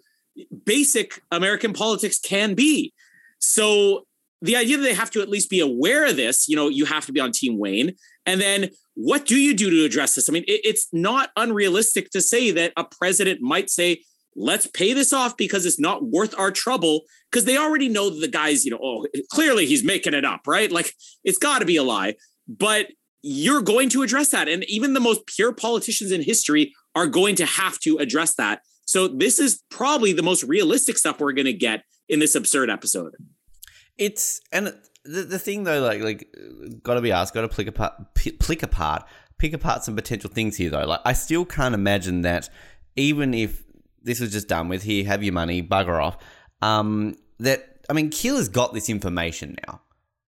basic 0.65 1.21
american 1.31 1.73
politics 1.73 2.19
can 2.19 2.53
be. 2.55 2.93
So 3.39 4.07
the 4.41 4.55
idea 4.55 4.77
that 4.77 4.83
they 4.83 4.93
have 4.93 5.11
to 5.11 5.21
at 5.21 5.29
least 5.29 5.49
be 5.49 5.59
aware 5.59 6.05
of 6.05 6.15
this 6.15 6.47
you 6.47 6.55
know 6.55 6.69
you 6.69 6.85
have 6.85 7.05
to 7.05 7.11
be 7.11 7.19
on 7.19 7.31
team 7.31 7.57
wayne 7.57 7.93
and 8.27 8.41
then 8.41 8.69
what 8.99 9.25
do 9.25 9.39
you 9.39 9.55
do 9.55 9.69
to 9.69 9.85
address 9.85 10.15
this? 10.15 10.27
I 10.27 10.33
mean, 10.33 10.43
it, 10.47 10.61
it's 10.63 10.87
not 10.91 11.29
unrealistic 11.37 12.09
to 12.11 12.21
say 12.21 12.49
that 12.51 12.73
a 12.75 12.83
president 12.83 13.41
might 13.41 13.69
say, 13.69 14.01
let's 14.35 14.65
pay 14.65 14.93
this 14.93 15.13
off 15.13 15.37
because 15.37 15.65
it's 15.65 15.79
not 15.79 16.03
worth 16.03 16.33
our 16.37 16.51
trouble. 16.51 17.01
Because 17.31 17.45
they 17.45 17.57
already 17.57 17.89
know 17.89 18.09
that 18.09 18.19
the 18.19 18.27
guy's, 18.27 18.65
you 18.65 18.71
know, 18.71 18.79
oh, 18.81 19.05
clearly 19.31 19.65
he's 19.65 19.83
making 19.83 20.15
it 20.15 20.25
up, 20.25 20.41
right? 20.47 20.71
Like 20.71 20.93
it's 21.23 21.37
got 21.37 21.59
to 21.59 21.65
be 21.65 21.77
a 21.77 21.83
lie. 21.83 22.15
But 22.47 22.87
you're 23.21 23.61
going 23.61 23.89
to 23.89 24.01
address 24.01 24.29
that. 24.31 24.47
And 24.47 24.63
even 24.65 24.93
the 24.93 24.99
most 24.99 25.27
pure 25.27 25.53
politicians 25.53 26.11
in 26.11 26.23
history 26.23 26.73
are 26.95 27.07
going 27.07 27.35
to 27.35 27.45
have 27.45 27.79
to 27.79 27.97
address 27.97 28.35
that. 28.35 28.61
So 28.85 29.07
this 29.07 29.39
is 29.39 29.61
probably 29.69 30.11
the 30.11 30.23
most 30.23 30.43
realistic 30.43 30.97
stuff 30.97 31.19
we're 31.19 31.33
going 31.33 31.45
to 31.45 31.53
get 31.53 31.83
in 32.09 32.19
this 32.19 32.35
absurd 32.35 32.69
episode. 32.71 33.13
It's 33.97 34.41
and 34.51 34.73
the, 35.03 35.23
the 35.23 35.39
thing 35.39 35.63
though, 35.63 35.81
like 35.81 36.01
like, 36.01 36.35
got 36.83 36.95
to 36.95 37.01
be 37.01 37.11
asked, 37.11 37.33
got 37.33 37.41
to 37.41 37.47
pick 37.47 37.67
apart, 37.67 37.93
pick 38.15 38.63
apart, 38.63 39.03
pick 39.37 39.53
apart 39.53 39.83
some 39.83 39.95
potential 39.95 40.29
things 40.29 40.57
here 40.57 40.69
though. 40.69 40.85
Like 40.85 41.01
I 41.05 41.13
still 41.13 41.45
can't 41.45 41.73
imagine 41.73 42.21
that 42.21 42.49
even 42.95 43.33
if 43.33 43.63
this 44.01 44.19
was 44.19 44.31
just 44.31 44.47
done 44.47 44.69
with, 44.69 44.83
here, 44.83 45.05
have 45.05 45.23
your 45.23 45.33
money, 45.33 45.61
bugger 45.61 46.01
off. 46.01 46.17
Um, 46.61 47.15
that 47.39 47.81
I 47.89 47.93
mean, 47.93 48.09
Keeler's 48.09 48.49
got 48.49 48.73
this 48.73 48.89
information 48.89 49.57
now, 49.67 49.81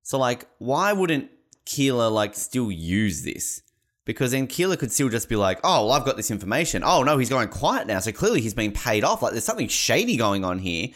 so 0.03 0.17
like, 0.17 0.47
why 0.57 0.93
wouldn't 0.93 1.29
Keeler 1.65 2.09
like 2.09 2.35
still 2.35 2.71
use 2.71 3.23
this? 3.23 3.61
Because 4.05 4.31
then 4.31 4.47
Keeler 4.47 4.75
could 4.75 4.91
still 4.91 5.09
just 5.09 5.29
be 5.29 5.35
like, 5.35 5.59
oh, 5.63 5.85
well, 5.85 5.91
I've 5.91 6.03
got 6.03 6.17
this 6.17 6.31
information. 6.31 6.83
Oh, 6.83 7.03
no, 7.03 7.19
he's 7.19 7.29
going 7.29 7.47
quiet 7.49 7.85
now. 7.85 7.99
So 7.99 8.11
clearly 8.11 8.41
he's 8.41 8.55
been 8.55 8.71
paid 8.71 9.03
off. 9.03 9.21
Like 9.21 9.33
there's 9.33 9.43
something 9.43 9.67
shady 9.67 10.17
going 10.17 10.43
on 10.43 10.57
here. 10.57 10.87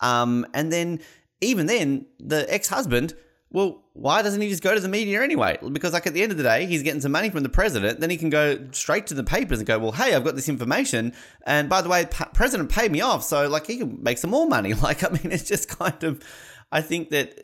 Um, 0.00 0.46
and 0.54 0.72
then 0.72 1.00
even 1.42 1.66
then, 1.66 2.06
the 2.18 2.46
ex 2.52 2.68
husband 2.68 3.14
well, 3.52 3.84
why 3.92 4.22
doesn't 4.22 4.40
he 4.40 4.48
just 4.48 4.62
go 4.62 4.74
to 4.74 4.80
the 4.80 4.88
media 4.88 5.22
anyway? 5.22 5.58
Because, 5.72 5.92
like, 5.92 6.06
at 6.06 6.14
the 6.14 6.22
end 6.22 6.32
of 6.32 6.38
the 6.38 6.44
day, 6.44 6.64
he's 6.64 6.82
getting 6.82 7.02
some 7.02 7.12
money 7.12 7.28
from 7.28 7.42
the 7.42 7.50
president. 7.50 8.00
Then 8.00 8.08
he 8.08 8.16
can 8.16 8.30
go 8.30 8.58
straight 8.72 9.06
to 9.08 9.14
the 9.14 9.22
papers 9.22 9.58
and 9.58 9.66
go, 9.66 9.78
well, 9.78 9.92
hey, 9.92 10.14
I've 10.14 10.24
got 10.24 10.36
this 10.36 10.48
information. 10.48 11.12
And 11.46 11.68
by 11.68 11.82
the 11.82 11.90
way, 11.90 12.06
president 12.32 12.70
paid 12.70 12.90
me 12.90 13.02
off. 13.02 13.22
So, 13.22 13.48
like, 13.48 13.66
he 13.66 13.76
can 13.76 14.02
make 14.02 14.16
some 14.18 14.30
more 14.30 14.46
money. 14.46 14.72
Like, 14.82 15.04
I 15.04 15.10
mean, 15.10 15.30
it's 15.30 15.44
just 15.44 15.68
kind 15.68 16.02
of, 16.02 16.24
I 16.72 16.80
think 16.80 17.10
that 17.10 17.38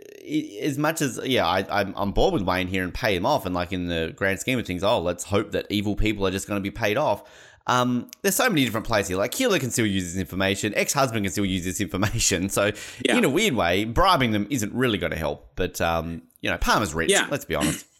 as 0.61 0.77
much 0.77 1.01
as, 1.03 1.21
yeah, 1.23 1.47
I, 1.47 1.65
I'm 1.71 1.95
on 1.95 2.11
board 2.11 2.35
with 2.35 2.43
Wayne 2.43 2.67
here 2.67 2.83
and 2.83 2.93
pay 2.93 3.15
him 3.15 3.27
off. 3.27 3.47
And, 3.47 3.55
like, 3.55 3.73
in 3.73 3.87
the 3.87 4.13
grand 4.17 4.41
scheme 4.41 4.59
of 4.59 4.67
things, 4.67 4.83
oh, 4.83 5.01
let's 5.01 5.25
hope 5.25 5.53
that 5.53 5.67
evil 5.69 5.95
people 5.95 6.27
are 6.27 6.31
just 6.31 6.49
going 6.49 6.57
to 6.57 6.63
be 6.63 6.73
paid 6.73 6.97
off. 6.97 7.23
Um, 7.69 8.11
there's 8.23 8.35
so 8.35 8.49
many 8.49 8.65
different 8.65 8.87
places 8.87 9.09
here. 9.09 9.19
Like 9.19 9.31
Keeler 9.31 9.59
can 9.59 9.71
still 9.71 9.87
use 9.87 10.05
this 10.05 10.21
information, 10.21 10.73
ex-husband 10.75 11.25
can 11.25 11.31
still 11.31 11.45
use 11.45 11.65
this 11.65 11.81
information. 11.81 12.49
So 12.59 12.73
yeah. 13.05 13.17
in 13.17 13.25
a 13.25 13.29
weird 13.29 13.55
way, 13.55 13.85
bribing 13.85 14.33
them 14.33 14.47
isn't 14.51 14.73
really 14.73 14.97
going 14.99 15.13
to 15.13 15.19
help. 15.19 15.51
But 15.55 15.81
um, 15.81 16.23
you 16.41 16.51
know, 16.51 16.57
Palmer's 16.57 16.95
rich. 16.95 17.11
Yeah. 17.11 17.29
Let's 17.31 17.45
be 17.45 17.55
honest. 17.55 17.87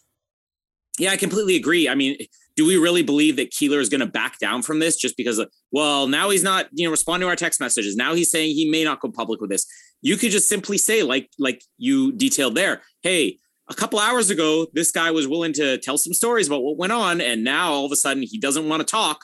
Yeah, 0.97 1.11
I 1.11 1.15
completely 1.15 1.55
agree. 1.55 1.87
I 1.87 1.95
mean, 1.95 2.17
do 2.57 2.65
we 2.65 2.75
really 2.75 3.03
believe 3.03 3.37
that 3.37 3.51
Keeler 3.51 3.79
is 3.79 3.87
going 3.87 4.01
to 4.01 4.05
back 4.05 4.37
down 4.37 4.63
from 4.63 4.79
this 4.79 4.97
just 4.97 5.15
because 5.15 5.39
of, 5.39 5.49
well, 5.71 6.07
now 6.07 6.29
he's 6.29 6.43
not, 6.43 6.67
you 6.73 6.83
know, 6.83 6.91
responding 6.91 7.25
to 7.25 7.29
our 7.29 7.37
text 7.37 7.61
messages. 7.61 7.95
Now 7.95 8.15
he's 8.15 8.29
saying 8.29 8.53
he 8.53 8.69
may 8.69 8.83
not 8.83 8.99
go 8.99 9.09
public 9.09 9.39
with 9.39 9.49
this. 9.49 9.65
You 10.01 10.17
could 10.17 10.31
just 10.31 10.49
simply 10.49 10.77
say, 10.77 11.03
like, 11.03 11.29
like 11.39 11.63
you 11.77 12.11
detailed 12.11 12.55
there, 12.55 12.81
hey, 13.01 13.37
a 13.69 13.73
couple 13.73 13.97
hours 13.97 14.29
ago, 14.29 14.67
this 14.73 14.91
guy 14.91 15.09
was 15.11 15.25
willing 15.25 15.53
to 15.53 15.77
tell 15.77 15.97
some 15.97 16.11
stories 16.11 16.47
about 16.47 16.63
what 16.63 16.77
went 16.77 16.91
on, 16.91 17.21
and 17.21 17.45
now 17.45 17.71
all 17.71 17.85
of 17.85 17.91
a 17.93 17.95
sudden 17.95 18.23
he 18.23 18.37
doesn't 18.37 18.67
want 18.67 18.81
to 18.81 18.85
talk. 18.85 19.23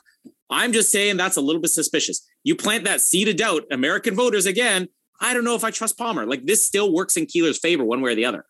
I'm 0.49 0.73
just 0.73 0.91
saying 0.91 1.17
that's 1.17 1.37
a 1.37 1.41
little 1.41 1.61
bit 1.61 1.71
suspicious. 1.71 2.25
You 2.43 2.55
plant 2.55 2.83
that 2.85 3.01
seed 3.01 3.27
of 3.27 3.37
doubt, 3.37 3.63
American 3.71 4.15
voters 4.15 4.45
again. 4.45 4.89
I 5.19 5.33
don't 5.33 5.43
know 5.43 5.55
if 5.55 5.63
I 5.63 5.71
trust 5.71 5.97
Palmer. 5.97 6.25
Like 6.25 6.45
this 6.45 6.65
still 6.65 6.93
works 6.93 7.17
in 7.17 7.25
Keeler's 7.25 7.57
favor 7.57 7.83
one 7.83 8.01
way 8.01 8.11
or 8.11 8.15
the 8.15 8.25
other. 8.25 8.45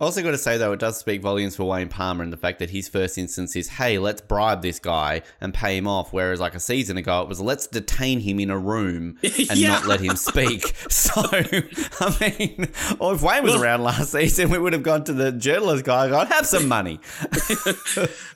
Also, 0.00 0.22
got 0.22 0.30
to 0.30 0.38
say 0.38 0.56
though, 0.56 0.70
it 0.70 0.78
does 0.78 0.96
speak 0.96 1.20
volumes 1.20 1.56
for 1.56 1.64
Wayne 1.64 1.88
Palmer 1.88 2.22
and 2.22 2.32
the 2.32 2.36
fact 2.36 2.60
that 2.60 2.70
his 2.70 2.88
first 2.88 3.18
instance 3.18 3.56
is, 3.56 3.66
"Hey, 3.66 3.98
let's 3.98 4.20
bribe 4.20 4.62
this 4.62 4.78
guy 4.78 5.22
and 5.40 5.52
pay 5.52 5.76
him 5.76 5.88
off," 5.88 6.12
whereas 6.12 6.38
like 6.38 6.54
a 6.54 6.60
season 6.60 6.96
ago 6.96 7.20
it 7.22 7.28
was, 7.28 7.40
"Let's 7.40 7.66
detain 7.66 8.20
him 8.20 8.38
in 8.38 8.48
a 8.48 8.56
room 8.56 9.18
and 9.24 9.56
yeah. 9.56 9.70
not 9.70 9.86
let 9.86 10.00
him 10.00 10.14
speak." 10.14 10.72
So, 10.88 11.12
I 11.32 12.16
mean, 12.20 12.68
or 12.98 13.14
if 13.14 13.22
Wayne 13.22 13.42
was 13.42 13.54
well, 13.54 13.62
around 13.62 13.82
last 13.82 14.12
season, 14.12 14.50
we 14.50 14.58
would 14.58 14.72
have 14.72 14.82
gone 14.82 15.04
to 15.04 15.12
the 15.12 15.32
journalist 15.32 15.84
guy 15.84 16.04
and 16.04 16.12
gone, 16.12 16.26
"Have 16.28 16.46
some 16.46 16.68
money." 16.68 17.00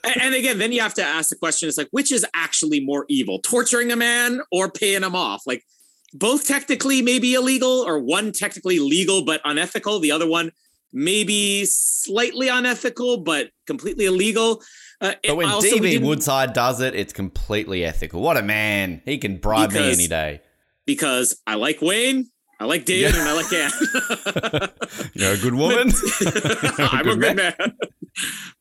and, 0.03 0.21
and 0.21 0.35
again, 0.35 0.57
then 0.57 0.71
you 0.71 0.81
have 0.81 0.93
to 0.95 1.03
ask 1.03 1.29
the 1.29 1.35
question: 1.35 1.69
It's 1.69 1.77
like, 1.77 1.89
which 1.91 2.11
is 2.11 2.25
actually 2.33 2.79
more 2.79 3.05
evil, 3.09 3.39
torturing 3.39 3.91
a 3.91 3.95
man 3.95 4.41
or 4.51 4.69
paying 4.69 5.03
him 5.03 5.15
off? 5.15 5.43
Like, 5.45 5.65
both 6.13 6.47
technically 6.47 7.01
maybe 7.01 7.33
illegal, 7.33 7.83
or 7.87 7.99
one 7.99 8.31
technically 8.31 8.79
legal 8.79 9.23
but 9.23 9.39
unethical, 9.45 9.99
the 9.99 10.11
other 10.11 10.27
one 10.27 10.51
maybe 10.93 11.65
slightly 11.65 12.47
unethical, 12.47 13.17
but 13.17 13.49
completely 13.67 14.05
illegal. 14.05 14.61
Uh, 15.01 15.15
but 15.27 15.35
when 15.35 15.47
DB 15.47 16.01
Woodside 16.01 16.53
does 16.53 16.79
it, 16.79 16.95
it's 16.95 17.11
completely 17.11 17.83
ethical. 17.83 18.21
What 18.21 18.37
a 18.37 18.41
man! 18.41 19.01
He 19.03 19.17
can 19.17 19.37
bribe 19.37 19.69
because, 19.69 19.97
me 19.97 20.03
any 20.03 20.07
day. 20.07 20.41
Because 20.85 21.41
I 21.45 21.55
like 21.55 21.81
Wayne, 21.81 22.29
I 22.63 22.65
like 22.65 22.85
David, 22.85 23.13
yeah. 23.13 23.19
and 23.19 23.29
I 23.29 23.33
like 23.33 23.51
Anne. 23.51 25.09
You're 25.13 25.33
a 25.33 25.37
good 25.37 25.53
woman. 25.53 25.91
I'm 26.77 27.09
a 27.09 27.15
good 27.15 27.19
man. 27.19 27.35
man. 27.35 27.75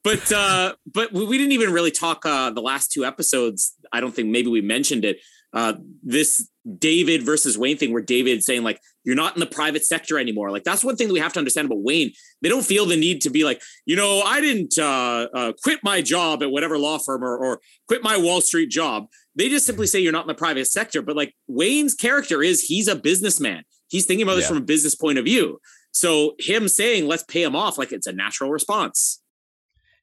but 0.02 0.32
uh, 0.32 0.74
but 0.92 1.12
we 1.12 1.38
didn't 1.38 1.52
even 1.52 1.72
really 1.72 1.92
talk 1.92 2.26
uh, 2.26 2.50
the 2.50 2.62
last 2.62 2.90
two 2.90 3.04
episodes. 3.04 3.76
I 3.92 4.00
don't 4.00 4.12
think 4.12 4.28
maybe 4.28 4.48
we 4.48 4.60
mentioned 4.60 5.04
it. 5.04 5.18
Uh, 5.52 5.74
this 6.02 6.48
David 6.78 7.23
versus 7.23 7.59
Wayne 7.59 7.76
thing 7.76 7.92
where 7.92 8.02
David 8.02 8.45
saying 8.45 8.62
like 8.62 8.81
you're 9.04 9.16
not 9.16 9.35
in 9.35 9.40
the 9.40 9.47
private 9.47 9.85
sector 9.85 10.19
anymore. 10.19 10.50
Like 10.50 10.64
that's 10.64 10.85
one 10.85 10.97
thing 10.97 11.09
that 11.09 11.14
we 11.14 11.21
have 11.21 11.33
to 11.33 11.38
understand 11.38 11.66
about 11.66 11.83
Wayne. 11.83 12.12
They 12.40 12.49
don't 12.49 12.64
feel 12.64 12.87
the 12.87 12.97
need 12.97 13.21
to 13.23 13.31
be 13.31 13.45
like, 13.45 13.61
you 13.85 13.97
know, 13.97 14.23
I 14.23 14.40
didn't 14.40 14.78
uh, 14.78 15.28
uh, 15.35 15.52
quit 15.62 15.81
my 15.83 16.02
job 16.02 16.42
at 16.42 16.50
whatever 16.50 16.78
law 16.78 16.99
firm 16.99 17.25
or, 17.25 17.37
or 17.37 17.61
quit 17.88 18.02
my 18.02 18.16
Wall 18.16 18.40
Street 18.40 18.71
job. 18.71 19.07
They 19.35 19.49
just 19.49 19.66
simply 19.66 19.87
say 19.87 20.00
you're 20.00 20.12
not 20.12 20.25
in 20.25 20.28
the 20.28 20.35
private 20.35 20.66
sector. 20.66 21.02
But 21.02 21.16
like 21.16 21.35
Wayne's 21.49 21.95
character 21.95 22.42
is 22.42 22.62
he's 22.62 22.88
a 22.88 22.97
businessman. 22.97 23.64
He's 23.88 24.07
thinking 24.07 24.23
about 24.23 24.37
this 24.37 24.49
from 24.49 24.57
a 24.59 24.62
business 24.62 24.95
point 24.95 25.19
of 25.19 25.25
view. 25.25 25.59
So 25.90 26.35
him 26.38 26.69
saying 26.69 27.07
let's 27.07 27.25
pay 27.25 27.42
him 27.42 27.57
off 27.57 27.78
like 27.78 27.92
it's 27.92 28.07
a 28.07 28.12
natural 28.12 28.50
response. 28.50 29.22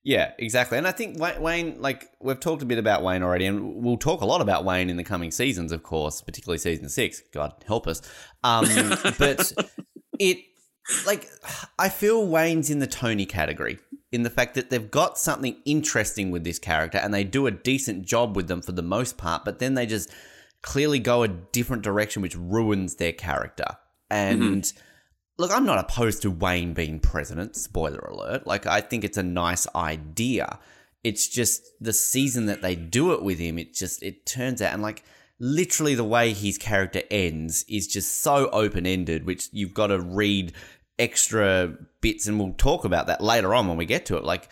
Yeah, 0.09 0.31
exactly. 0.39 0.79
And 0.79 0.87
I 0.87 0.91
think 0.91 1.19
Wayne, 1.19 1.79
like 1.79 2.09
we've 2.19 2.39
talked 2.39 2.63
a 2.63 2.65
bit 2.65 2.79
about 2.79 3.03
Wayne 3.03 3.21
already, 3.21 3.45
and 3.45 3.75
we'll 3.75 3.95
talk 3.95 4.21
a 4.21 4.25
lot 4.25 4.41
about 4.41 4.65
Wayne 4.65 4.89
in 4.89 4.97
the 4.97 5.03
coming 5.03 5.29
seasons, 5.29 5.71
of 5.71 5.83
course, 5.83 6.19
particularly 6.19 6.57
season 6.57 6.89
six. 6.89 7.21
God 7.31 7.53
help 7.67 7.85
us. 7.85 8.01
Um, 8.43 8.65
but 9.19 9.53
it, 10.17 10.39
like, 11.05 11.29
I 11.77 11.89
feel 11.89 12.25
Wayne's 12.25 12.71
in 12.71 12.79
the 12.79 12.87
Tony 12.87 13.27
category 13.27 13.77
in 14.11 14.23
the 14.23 14.31
fact 14.31 14.55
that 14.55 14.71
they've 14.71 14.89
got 14.89 15.19
something 15.19 15.57
interesting 15.63 16.31
with 16.31 16.43
this 16.43 16.57
character 16.57 16.97
and 16.97 17.13
they 17.13 17.23
do 17.23 17.45
a 17.45 17.51
decent 17.51 18.03
job 18.03 18.35
with 18.35 18.47
them 18.47 18.63
for 18.63 18.71
the 18.71 18.81
most 18.81 19.15
part, 19.15 19.45
but 19.45 19.59
then 19.59 19.75
they 19.75 19.85
just 19.85 20.11
clearly 20.63 20.97
go 20.97 21.21
a 21.21 21.27
different 21.27 21.83
direction, 21.83 22.23
which 22.23 22.35
ruins 22.35 22.95
their 22.95 23.13
character. 23.13 23.77
And. 24.09 24.63
Mm-hmm 24.63 24.85
look, 25.39 25.51
I'm 25.51 25.65
not 25.65 25.79
opposed 25.79 26.21
to 26.23 26.29
Wayne 26.29 26.73
being 26.73 26.99
president, 26.99 27.55
spoiler 27.55 27.99
alert. 27.99 28.45
Like, 28.45 28.67
I 28.67 28.81
think 28.81 29.05
it's 29.05 29.17
a 29.17 29.23
nice 29.23 29.65
idea. 29.73 30.59
It's 31.01 31.29
just 31.29 31.63
the 31.79 31.93
season 31.93 32.47
that 32.47 32.61
they 32.61 32.75
do 32.75 33.13
it 33.13 33.23
with 33.23 33.39
him, 33.39 33.57
it 33.57 33.73
just, 33.73 34.03
it 34.03 34.25
turns 34.25 34.61
out, 34.61 34.73
and 34.73 34.83
like, 34.83 35.05
literally 35.39 35.95
the 35.95 36.03
way 36.03 36.33
his 36.33 36.57
character 36.57 37.01
ends 37.09 37.63
is 37.69 37.87
just 37.87 38.19
so 38.19 38.49
open 38.49 38.85
ended, 38.85 39.25
which 39.25 39.47
you've 39.53 39.73
got 39.73 39.87
to 39.87 40.01
read 40.01 40.51
extra 40.99 41.73
bits, 42.01 42.27
and 42.27 42.37
we'll 42.37 42.53
talk 42.53 42.83
about 42.83 43.07
that 43.07 43.21
later 43.23 43.55
on 43.55 43.69
when 43.69 43.77
we 43.77 43.85
get 43.85 44.05
to 44.07 44.17
it. 44.17 44.25
Like, 44.25 44.49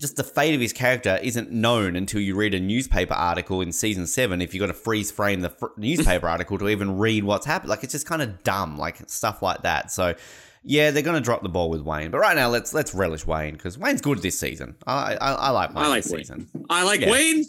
just 0.00 0.16
the 0.16 0.24
fate 0.24 0.54
of 0.54 0.60
his 0.62 0.72
character 0.72 1.18
isn't 1.22 1.52
known 1.52 1.94
until 1.94 2.20
you 2.22 2.34
read 2.34 2.54
a 2.54 2.60
newspaper 2.60 3.12
article 3.12 3.60
in 3.60 3.70
season 3.70 4.06
seven. 4.06 4.40
If 4.40 4.54
you've 4.54 4.60
got 4.60 4.68
to 4.68 4.72
freeze 4.72 5.10
frame 5.10 5.42
the 5.42 5.50
fr- 5.50 5.66
newspaper 5.76 6.26
article 6.28 6.56
to 6.58 6.68
even 6.70 6.96
read 6.96 7.24
what's 7.24 7.44
happened, 7.44 7.68
like 7.68 7.84
it's 7.84 7.92
just 7.92 8.06
kind 8.06 8.22
of 8.22 8.42
dumb, 8.42 8.78
like 8.78 8.96
stuff 9.10 9.42
like 9.42 9.62
that. 9.62 9.92
So, 9.92 10.14
yeah, 10.62 10.90
they're 10.90 11.02
going 11.02 11.16
to 11.16 11.24
drop 11.24 11.42
the 11.42 11.50
ball 11.50 11.68
with 11.68 11.82
Wayne. 11.82 12.10
But 12.10 12.18
right 12.18 12.34
now, 12.34 12.48
let's 12.48 12.72
let's 12.72 12.94
relish 12.94 13.26
Wayne 13.26 13.52
because 13.52 13.76
Wayne's 13.76 14.00
good 14.00 14.22
this 14.22 14.40
season. 14.40 14.76
I 14.86 15.16
I, 15.16 15.32
I 15.32 15.50
like 15.50 15.74
Wayne 15.74 15.84
I 15.84 15.88
like 15.88 16.04
season. 16.04 16.48
I 16.70 16.82
like 16.84 17.00
yeah. 17.00 17.10
Wayne. 17.10 17.44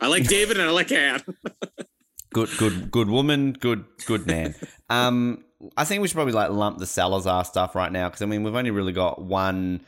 I 0.00 0.06
like 0.06 0.24
David, 0.28 0.58
and 0.58 0.68
I 0.68 0.72
like 0.72 0.90
Anne. 0.90 1.22
good, 2.32 2.48
good, 2.56 2.90
good 2.90 3.10
woman. 3.10 3.52
Good, 3.52 3.84
good 4.06 4.26
man. 4.26 4.54
Um, 4.88 5.44
I 5.76 5.84
think 5.84 6.00
we 6.00 6.08
should 6.08 6.14
probably 6.14 6.32
like 6.32 6.50
lump 6.50 6.78
the 6.78 6.86
Salazar 6.86 7.44
stuff 7.44 7.74
right 7.74 7.92
now 7.92 8.08
because 8.08 8.22
I 8.22 8.26
mean 8.26 8.42
we've 8.42 8.54
only 8.54 8.70
really 8.70 8.92
got 8.92 9.20
one 9.20 9.82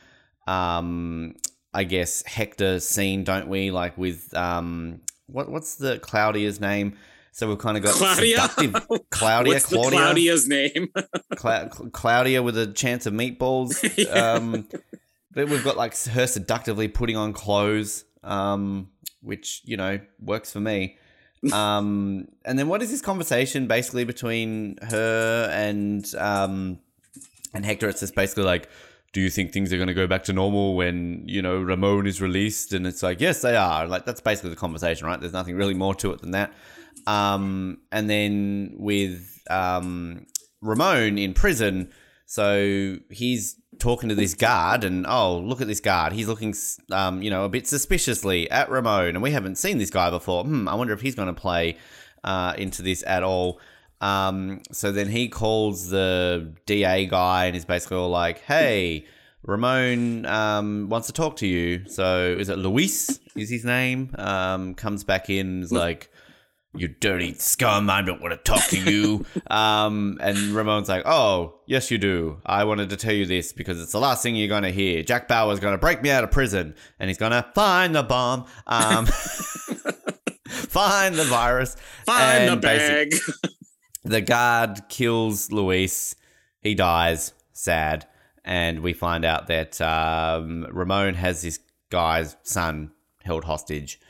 um 0.45 1.35
I 1.73 1.83
guess 1.83 2.23
Hector 2.25 2.79
scene, 2.79 3.23
don't 3.23 3.47
we? 3.47 3.71
Like 3.71 3.97
with 3.97 4.35
um, 4.35 5.01
what 5.27 5.49
what's 5.49 5.75
the 5.75 5.99
Claudia's 5.99 6.59
name? 6.59 6.97
So 7.31 7.49
we've 7.49 7.57
kind 7.57 7.77
of 7.77 7.83
got 7.83 7.95
Claudia. 7.95 8.41
Seductive, 8.41 8.87
Claudia. 9.09 9.53
What's 9.53 9.65
Claudia, 9.65 9.99
Claudia's 9.99 10.47
name? 10.47 10.89
Cla- 11.35 11.69
Claudia 11.91 12.43
with 12.43 12.57
a 12.57 12.67
chance 12.67 13.05
of 13.05 13.13
meatballs. 13.13 13.73
Um, 14.13 14.67
but 15.31 15.49
we've 15.49 15.63
got 15.63 15.75
like 15.75 15.97
her 16.05 16.27
seductively 16.27 16.87
putting 16.87 17.17
on 17.17 17.33
clothes, 17.33 18.05
um, 18.23 18.89
which 19.21 19.61
you 19.65 19.77
know 19.77 19.99
works 20.19 20.51
for 20.53 20.59
me. 20.59 20.97
Um, 21.51 22.27
and 22.45 22.57
then 22.57 22.67
what 22.67 22.83
is 22.83 22.91
this 22.91 23.01
conversation 23.01 23.65
basically 23.67 24.03
between 24.03 24.77
her 24.83 25.49
and 25.51 26.05
um, 26.15 26.79
and 27.53 27.65
Hector? 27.65 27.89
It's 27.89 28.01
just 28.01 28.15
basically 28.15 28.43
like 28.43 28.69
do 29.13 29.21
you 29.21 29.29
think 29.29 29.51
things 29.51 29.71
are 29.71 29.77
going 29.77 29.87
to 29.87 29.93
go 29.93 30.07
back 30.07 30.23
to 30.23 30.33
normal 30.33 30.75
when 30.75 31.23
you 31.27 31.41
know 31.41 31.61
Ramon 31.61 32.07
is 32.07 32.19
released? 32.19 32.73
And 32.73 32.85
it's 32.85 33.03
like, 33.03 33.21
yes, 33.21 33.41
they 33.41 33.55
are. 33.55 33.87
Like 33.87 34.05
that's 34.05 34.21
basically 34.21 34.49
the 34.49 34.55
conversation, 34.55 35.07
right? 35.07 35.19
There's 35.19 35.33
nothing 35.33 35.55
really 35.55 35.75
more 35.75 35.95
to 35.95 36.11
it 36.11 36.21
than 36.21 36.31
that. 36.31 36.51
Um, 37.05 37.79
and 37.91 38.09
then 38.09 38.73
with 38.77 39.39
um, 39.49 40.25
Ramon 40.61 41.17
in 41.17 41.33
prison, 41.33 41.91
so 42.25 42.97
he's 43.11 43.55
talking 43.77 44.09
to 44.09 44.15
this 44.15 44.33
guard, 44.33 44.83
and 44.83 45.05
oh, 45.07 45.37
look 45.37 45.61
at 45.61 45.67
this 45.67 45.79
guard. 45.79 46.13
He's 46.13 46.27
looking, 46.27 46.55
um, 46.91 47.21
you 47.21 47.29
know, 47.29 47.45
a 47.45 47.49
bit 47.49 47.67
suspiciously 47.67 48.49
at 48.49 48.69
Ramon, 48.69 49.09
and 49.09 49.21
we 49.21 49.31
haven't 49.31 49.57
seen 49.57 49.77
this 49.77 49.91
guy 49.91 50.09
before. 50.09 50.43
Hmm, 50.43 50.67
I 50.67 50.73
wonder 50.73 50.93
if 50.93 51.01
he's 51.01 51.15
going 51.15 51.27
to 51.27 51.39
play 51.39 51.77
uh, 52.23 52.53
into 52.57 52.81
this 52.81 53.03
at 53.05 53.21
all. 53.21 53.59
Um, 54.03 54.61
so 54.71 54.91
then 54.91 55.07
he 55.07 55.29
calls 55.29 55.89
the 55.89 56.53
DA 56.65 57.05
guy 57.05 57.45
and 57.45 57.55
is 57.55 57.63
basically 57.63 57.97
all 57.97 58.09
like, 58.09 58.41
hey, 58.41 59.05
Ramon 59.43 60.25
um, 60.25 60.89
wants 60.89 61.07
to 61.07 61.13
talk 61.13 61.37
to 61.37 61.47
you. 61.47 61.87
So 61.87 62.35
is 62.37 62.49
it 62.49 62.57
Luis? 62.57 63.21
Is 63.35 63.49
his 63.49 63.63
name? 63.63 64.13
Um, 64.17 64.75
comes 64.75 65.05
back 65.05 65.29
in, 65.29 65.63
is 65.63 65.71
like, 65.71 66.09
you 66.75 66.89
dirty 66.89 67.33
scum, 67.35 67.89
I 67.89 68.01
don't 68.01 68.21
want 68.21 68.33
to 68.33 68.37
talk 68.37 68.65
to 68.69 68.77
you. 68.77 69.25
um, 69.47 70.17
and 70.19 70.37
Ramon's 70.53 70.89
like, 70.89 71.03
oh, 71.05 71.61
yes, 71.65 71.89
you 71.89 71.97
do. 71.97 72.41
I 72.45 72.65
wanted 72.65 72.89
to 72.89 72.97
tell 72.97 73.13
you 73.13 73.25
this 73.25 73.53
because 73.53 73.81
it's 73.81 73.93
the 73.93 73.99
last 73.99 74.21
thing 74.21 74.35
you're 74.35 74.49
going 74.49 74.63
to 74.63 74.71
hear. 74.71 75.01
Jack 75.03 75.29
Bauer's 75.29 75.61
going 75.61 75.75
to 75.75 75.77
break 75.77 76.01
me 76.01 76.09
out 76.09 76.25
of 76.25 76.31
prison 76.31 76.75
and 76.99 77.09
he's 77.09 77.17
going 77.17 77.31
to 77.31 77.45
find 77.55 77.95
the 77.95 78.03
bomb. 78.03 78.47
Um, 78.67 79.05
find 80.47 81.15
the 81.15 81.23
virus. 81.23 81.77
Find 82.05 82.49
the 82.49 82.57
bag 82.57 83.13
the 84.03 84.21
guard 84.21 84.83
kills 84.89 85.51
Luis. 85.51 86.15
He 86.61 86.75
dies. 86.75 87.33
Sad. 87.53 88.07
And 88.45 88.81
we 88.81 88.93
find 88.93 89.23
out 89.23 89.47
that 89.47 89.79
um, 89.79 90.67
Ramon 90.71 91.13
has 91.13 91.41
this 91.41 91.59
guy's 91.89 92.35
son 92.43 92.91
held 93.23 93.45
hostage, 93.45 94.01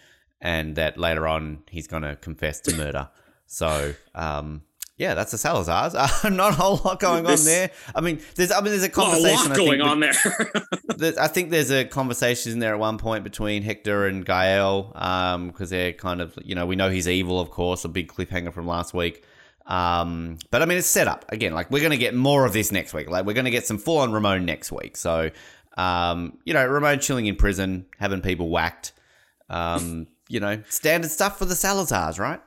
and 0.41 0.75
that 0.75 0.97
later 0.97 1.27
on 1.27 1.63
he's 1.69 1.87
going 1.87 2.03
to 2.03 2.15
confess 2.15 2.59
to 2.61 2.75
murder. 2.75 3.09
So, 3.45 3.93
um, 4.15 4.63
yeah, 4.97 5.13
that's 5.13 5.31
the 5.31 5.37
Salazars. 5.37 5.93
Uh, 5.95 6.29
not 6.29 6.53
a 6.53 6.55
whole 6.55 6.79
lot 6.83 6.99
going 6.99 7.23
this, 7.23 7.41
on 7.41 7.45
there. 7.45 7.71
I 7.93 8.01
mean, 8.01 8.19
there's 8.35 8.51
I 8.51 8.61
mean, 8.61 8.71
there's 8.71 8.83
a 8.83 8.89
conversation 8.89 9.51
a 9.51 9.55
going 9.55 9.81
on 9.81 9.99
there. 9.99 10.13
I 11.19 11.27
think 11.27 11.51
there's 11.51 11.71
a 11.71 11.85
conversation 11.85 12.53
in 12.53 12.59
there 12.59 12.73
at 12.73 12.79
one 12.79 12.97
point 12.97 13.23
between 13.23 13.61
Hector 13.63 14.07
and 14.07 14.25
Gael, 14.25 14.83
because 14.93 15.33
um, 15.35 15.53
they're 15.69 15.93
kind 15.93 16.21
of 16.21 16.37
you 16.43 16.55
know 16.55 16.65
we 16.65 16.75
know 16.75 16.89
he's 16.89 17.07
evil, 17.07 17.39
of 17.39 17.51
course, 17.51 17.85
a 17.85 17.89
big 17.89 18.07
cliffhanger 18.07 18.53
from 18.53 18.65
last 18.65 18.93
week. 18.93 19.23
Um, 19.65 20.37
but 20.51 20.61
I 20.61 20.65
mean, 20.65 20.77
it's 20.77 20.87
set 20.87 21.07
up 21.07 21.25
again. 21.29 21.53
Like 21.53 21.71
we're 21.71 21.79
going 21.79 21.91
to 21.91 21.97
get 21.97 22.13
more 22.13 22.45
of 22.45 22.53
this 22.53 22.71
next 22.71 22.93
week. 22.93 23.09
Like 23.09 23.25
we're 23.25 23.33
going 23.33 23.45
to 23.45 23.51
get 23.51 23.65
some 23.65 23.77
full 23.77 23.99
on 23.99 24.11
Ramon 24.11 24.45
next 24.45 24.71
week. 24.71 24.97
So, 24.97 25.29
um, 25.77 26.37
you 26.45 26.53
know, 26.53 26.65
Ramon 26.65 26.99
chilling 26.99 27.25
in 27.27 27.35
prison, 27.35 27.85
having 27.99 28.21
people 28.21 28.49
whacked. 28.49 28.93
Um, 29.49 30.07
you 30.29 30.39
know, 30.39 30.63
standard 30.69 31.11
stuff 31.11 31.37
for 31.37 31.45
the 31.45 31.53
Salazars, 31.53 32.19
right? 32.19 32.41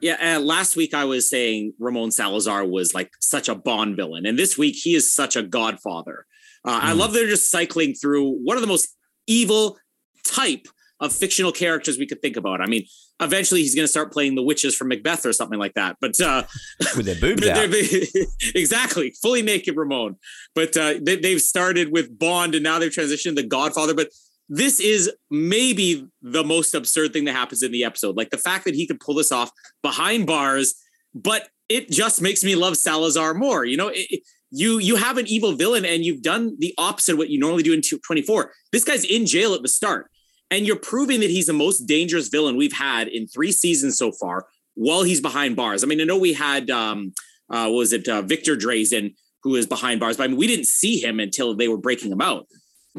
Yeah, 0.00 0.36
uh, 0.36 0.40
last 0.40 0.74
week 0.74 0.94
I 0.94 1.04
was 1.04 1.30
saying 1.30 1.74
Ramon 1.78 2.10
Salazar 2.10 2.66
was 2.66 2.92
like 2.92 3.12
such 3.20 3.48
a 3.48 3.54
Bond 3.54 3.94
villain, 3.94 4.26
and 4.26 4.36
this 4.36 4.58
week 4.58 4.74
he 4.76 4.96
is 4.96 5.14
such 5.14 5.36
a 5.36 5.44
Godfather. 5.44 6.26
Uh, 6.64 6.80
mm. 6.80 6.84
I 6.84 6.92
hmm. 6.92 6.98
love 6.98 7.12
they're 7.12 7.28
just 7.28 7.50
cycling 7.50 7.94
through 7.94 8.32
one 8.42 8.56
of 8.56 8.62
the 8.62 8.66
most 8.66 8.96
evil 9.28 9.78
type 10.26 10.66
of 10.98 11.12
fictional 11.12 11.52
characters 11.52 11.98
we 11.98 12.06
could 12.06 12.20
think 12.20 12.36
about. 12.36 12.60
I 12.60 12.66
mean, 12.66 12.84
eventually 13.22 13.60
he's 13.60 13.74
going 13.74 13.84
to 13.84 13.90
start 13.90 14.12
playing 14.12 14.34
the 14.34 14.42
witches 14.42 14.74
from 14.74 14.88
Macbeth 14.88 15.24
or 15.24 15.32
something 15.32 15.58
like 15.58 15.74
that. 15.74 15.96
But 16.00 16.20
uh, 16.20 16.44
with 16.96 17.06
their 17.06 17.14
boobs 17.20 17.46
out, 17.46 17.68
exactly, 18.54 19.14
fully 19.22 19.42
naked 19.42 19.76
Ramon. 19.76 20.16
But 20.54 20.76
uh, 20.76 20.94
they, 21.00 21.16
they've 21.16 21.40
started 21.40 21.92
with 21.92 22.18
Bond 22.18 22.54
and 22.54 22.64
now 22.64 22.78
they've 22.78 22.92
transitioned 22.92 23.36
to 23.36 23.42
Godfather. 23.42 23.94
But 23.94 24.08
this 24.48 24.80
is 24.80 25.10
maybe 25.30 26.06
the 26.20 26.44
most 26.44 26.74
absurd 26.74 27.12
thing 27.12 27.24
that 27.24 27.32
happens 27.32 27.62
in 27.62 27.72
the 27.72 27.84
episode. 27.84 28.16
Like 28.16 28.30
the 28.30 28.38
fact 28.38 28.64
that 28.64 28.74
he 28.74 28.86
could 28.86 29.00
pull 29.00 29.14
this 29.14 29.32
off 29.32 29.50
behind 29.82 30.26
bars, 30.26 30.74
but 31.14 31.48
it 31.68 31.90
just 31.90 32.20
makes 32.20 32.44
me 32.44 32.54
love 32.54 32.76
Salazar 32.76 33.34
more. 33.34 33.64
You 33.64 33.76
know, 33.76 33.90
it, 33.94 34.22
you 34.50 34.78
you 34.78 34.96
have 34.96 35.16
an 35.16 35.26
evil 35.26 35.52
villain 35.52 35.86
and 35.86 36.04
you've 36.04 36.20
done 36.20 36.56
the 36.58 36.74
opposite 36.76 37.12
of 37.12 37.18
what 37.18 37.30
you 37.30 37.38
normally 37.38 37.62
do 37.62 37.72
in 37.72 37.80
24. 37.80 38.52
This 38.70 38.84
guy's 38.84 39.04
in 39.04 39.24
jail 39.24 39.54
at 39.54 39.62
the 39.62 39.68
start 39.68 40.10
and 40.52 40.66
you're 40.66 40.76
proving 40.76 41.20
that 41.20 41.30
he's 41.30 41.46
the 41.46 41.54
most 41.54 41.86
dangerous 41.86 42.28
villain 42.28 42.58
we've 42.58 42.74
had 42.74 43.08
in 43.08 43.26
three 43.26 43.50
seasons 43.50 43.96
so 43.96 44.12
far 44.12 44.46
while 44.74 45.02
he's 45.02 45.20
behind 45.20 45.56
bars. 45.56 45.82
I 45.82 45.86
mean, 45.86 45.98
I 45.98 46.04
know 46.04 46.18
we 46.18 46.34
had, 46.34 46.68
um, 46.68 47.14
uh, 47.48 47.70
was 47.70 47.94
it 47.94 48.06
uh, 48.06 48.20
Victor 48.20 48.54
Drazen 48.54 49.14
who 49.42 49.56
is 49.56 49.66
behind 49.66 49.98
bars, 49.98 50.18
but 50.18 50.24
I 50.24 50.26
mean, 50.28 50.36
we 50.36 50.46
didn't 50.46 50.66
see 50.66 51.02
him 51.02 51.20
until 51.20 51.56
they 51.56 51.68
were 51.68 51.78
breaking 51.78 52.12
him 52.12 52.20
out. 52.20 52.46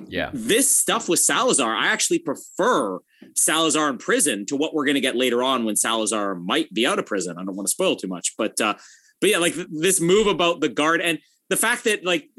Yeah. 0.07 0.31
This 0.33 0.69
stuff 0.75 1.07
with 1.07 1.19
Salazar, 1.19 1.75
I 1.75 1.87
actually 1.87 2.19
prefer 2.19 2.97
Salazar 3.35 3.87
in 3.91 3.99
prison 3.99 4.47
to 4.47 4.55
what 4.55 4.73
we're 4.73 4.85
going 4.85 4.95
to 4.95 5.01
get 5.01 5.15
later 5.15 5.43
on 5.43 5.63
when 5.63 5.75
Salazar 5.75 6.33
might 6.33 6.73
be 6.73 6.87
out 6.87 6.97
of 6.97 7.05
prison. 7.05 7.37
I 7.37 7.45
don't 7.45 7.55
want 7.55 7.67
to 7.67 7.71
spoil 7.71 7.95
too 7.95 8.07
much, 8.07 8.33
but, 8.35 8.59
uh, 8.59 8.73
but 9.21 9.29
yeah, 9.29 9.37
like 9.37 9.53
this 9.69 10.01
move 10.01 10.25
about 10.25 10.59
the 10.59 10.69
guard 10.69 11.01
and 11.01 11.19
the 11.49 11.57
fact 11.57 11.83
that 11.83 12.03
like 12.03 12.29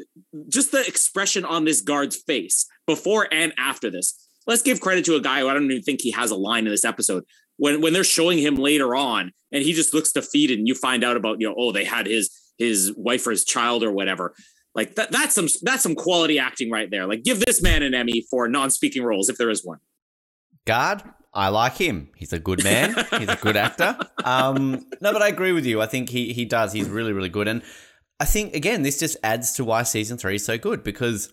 just 0.48 0.72
the 0.72 0.85
expression 0.85 1.44
on 1.44 1.64
this 1.64 1.83
guard's 1.83 2.16
face 2.16 2.66
before 2.85 3.29
and 3.31 3.55
after 3.57 3.90
this 3.90 4.24
let's 4.47 4.63
give 4.63 4.81
credit 4.81 5.05
to 5.07 5.17
a 5.17 5.21
guy 5.21 5.41
who 5.41 5.49
I 5.49 5.55
don't 5.55 5.71
even 5.71 5.83
think 5.83 6.01
he 6.01 6.11
has 6.13 6.31
a 6.31 6.37
line 6.37 6.67
in 6.67 6.71
this 6.71 6.85
episode. 6.85 7.25
when 7.57 7.81
when 7.81 7.93
they're 7.93 8.05
showing 8.05 8.39
him 8.39 8.57
later 8.57 8.95
on 8.95 9.33
and 9.53 9.63
he 9.63 9.73
just 9.73 9.95
looks 9.95 10.13
defeated 10.13 10.59
and 10.59 10.69
you 10.69 10.75
find 10.75 11.05
out 11.05 11.17
about 11.17 11.41
you 11.41 11.49
know 11.49 11.55
oh 11.57 11.73
they 11.73 11.85
had 11.85 12.07
his 12.07 12.31
his 12.59 12.93
wife 12.97 13.27
or 13.27 13.31
his 13.31 13.45
child 13.45 13.83
or 13.83 13.93
whatever 13.93 14.35
like 14.75 14.95
that 14.97 15.11
that's 15.11 15.35
some 15.35 15.49
that's 15.63 15.83
some 15.83 15.95
quality 15.95 16.39
acting 16.39 16.71
right 16.71 16.91
there 16.91 17.07
like 17.07 17.23
give 17.23 17.41
this 17.41 17.63
man 17.63 17.83
an 17.83 17.95
emmy 17.95 18.25
for 18.31 18.49
non-speaking 18.49 19.03
roles 19.05 19.29
if 19.29 19.37
there 19.39 19.51
is 19.51 19.65
one 19.65 19.79
guard 20.67 21.03
I 21.37 21.49
like 21.49 21.77
him. 21.77 22.11
He's 22.17 22.33
a 22.33 22.39
good 22.39 22.63
man. 22.63 22.95
He's 23.19 23.29
a 23.29 23.35
good 23.35 23.57
actor. 23.57 23.99
Um, 24.25 24.87
no, 25.01 25.13
but 25.13 25.21
I 25.21 25.29
agree 25.29 25.51
with 25.51 25.67
you. 25.67 25.83
I 25.83 25.87
think 25.87 26.09
he 26.09 26.33
he 26.33 26.45
does. 26.45 26.73
He's 26.73 26.89
really 26.89 27.13
really 27.13 27.29
good, 27.29 27.49
and 27.49 27.61
I 28.21 28.25
think 28.25 28.55
again 28.55 28.83
this 28.83 28.99
just 29.01 29.17
adds 29.23 29.53
to 29.55 29.65
why 29.65 29.83
season 29.83 30.17
three 30.17 30.37
is 30.37 30.45
so 30.45 30.57
good 30.57 30.85
because 30.85 31.33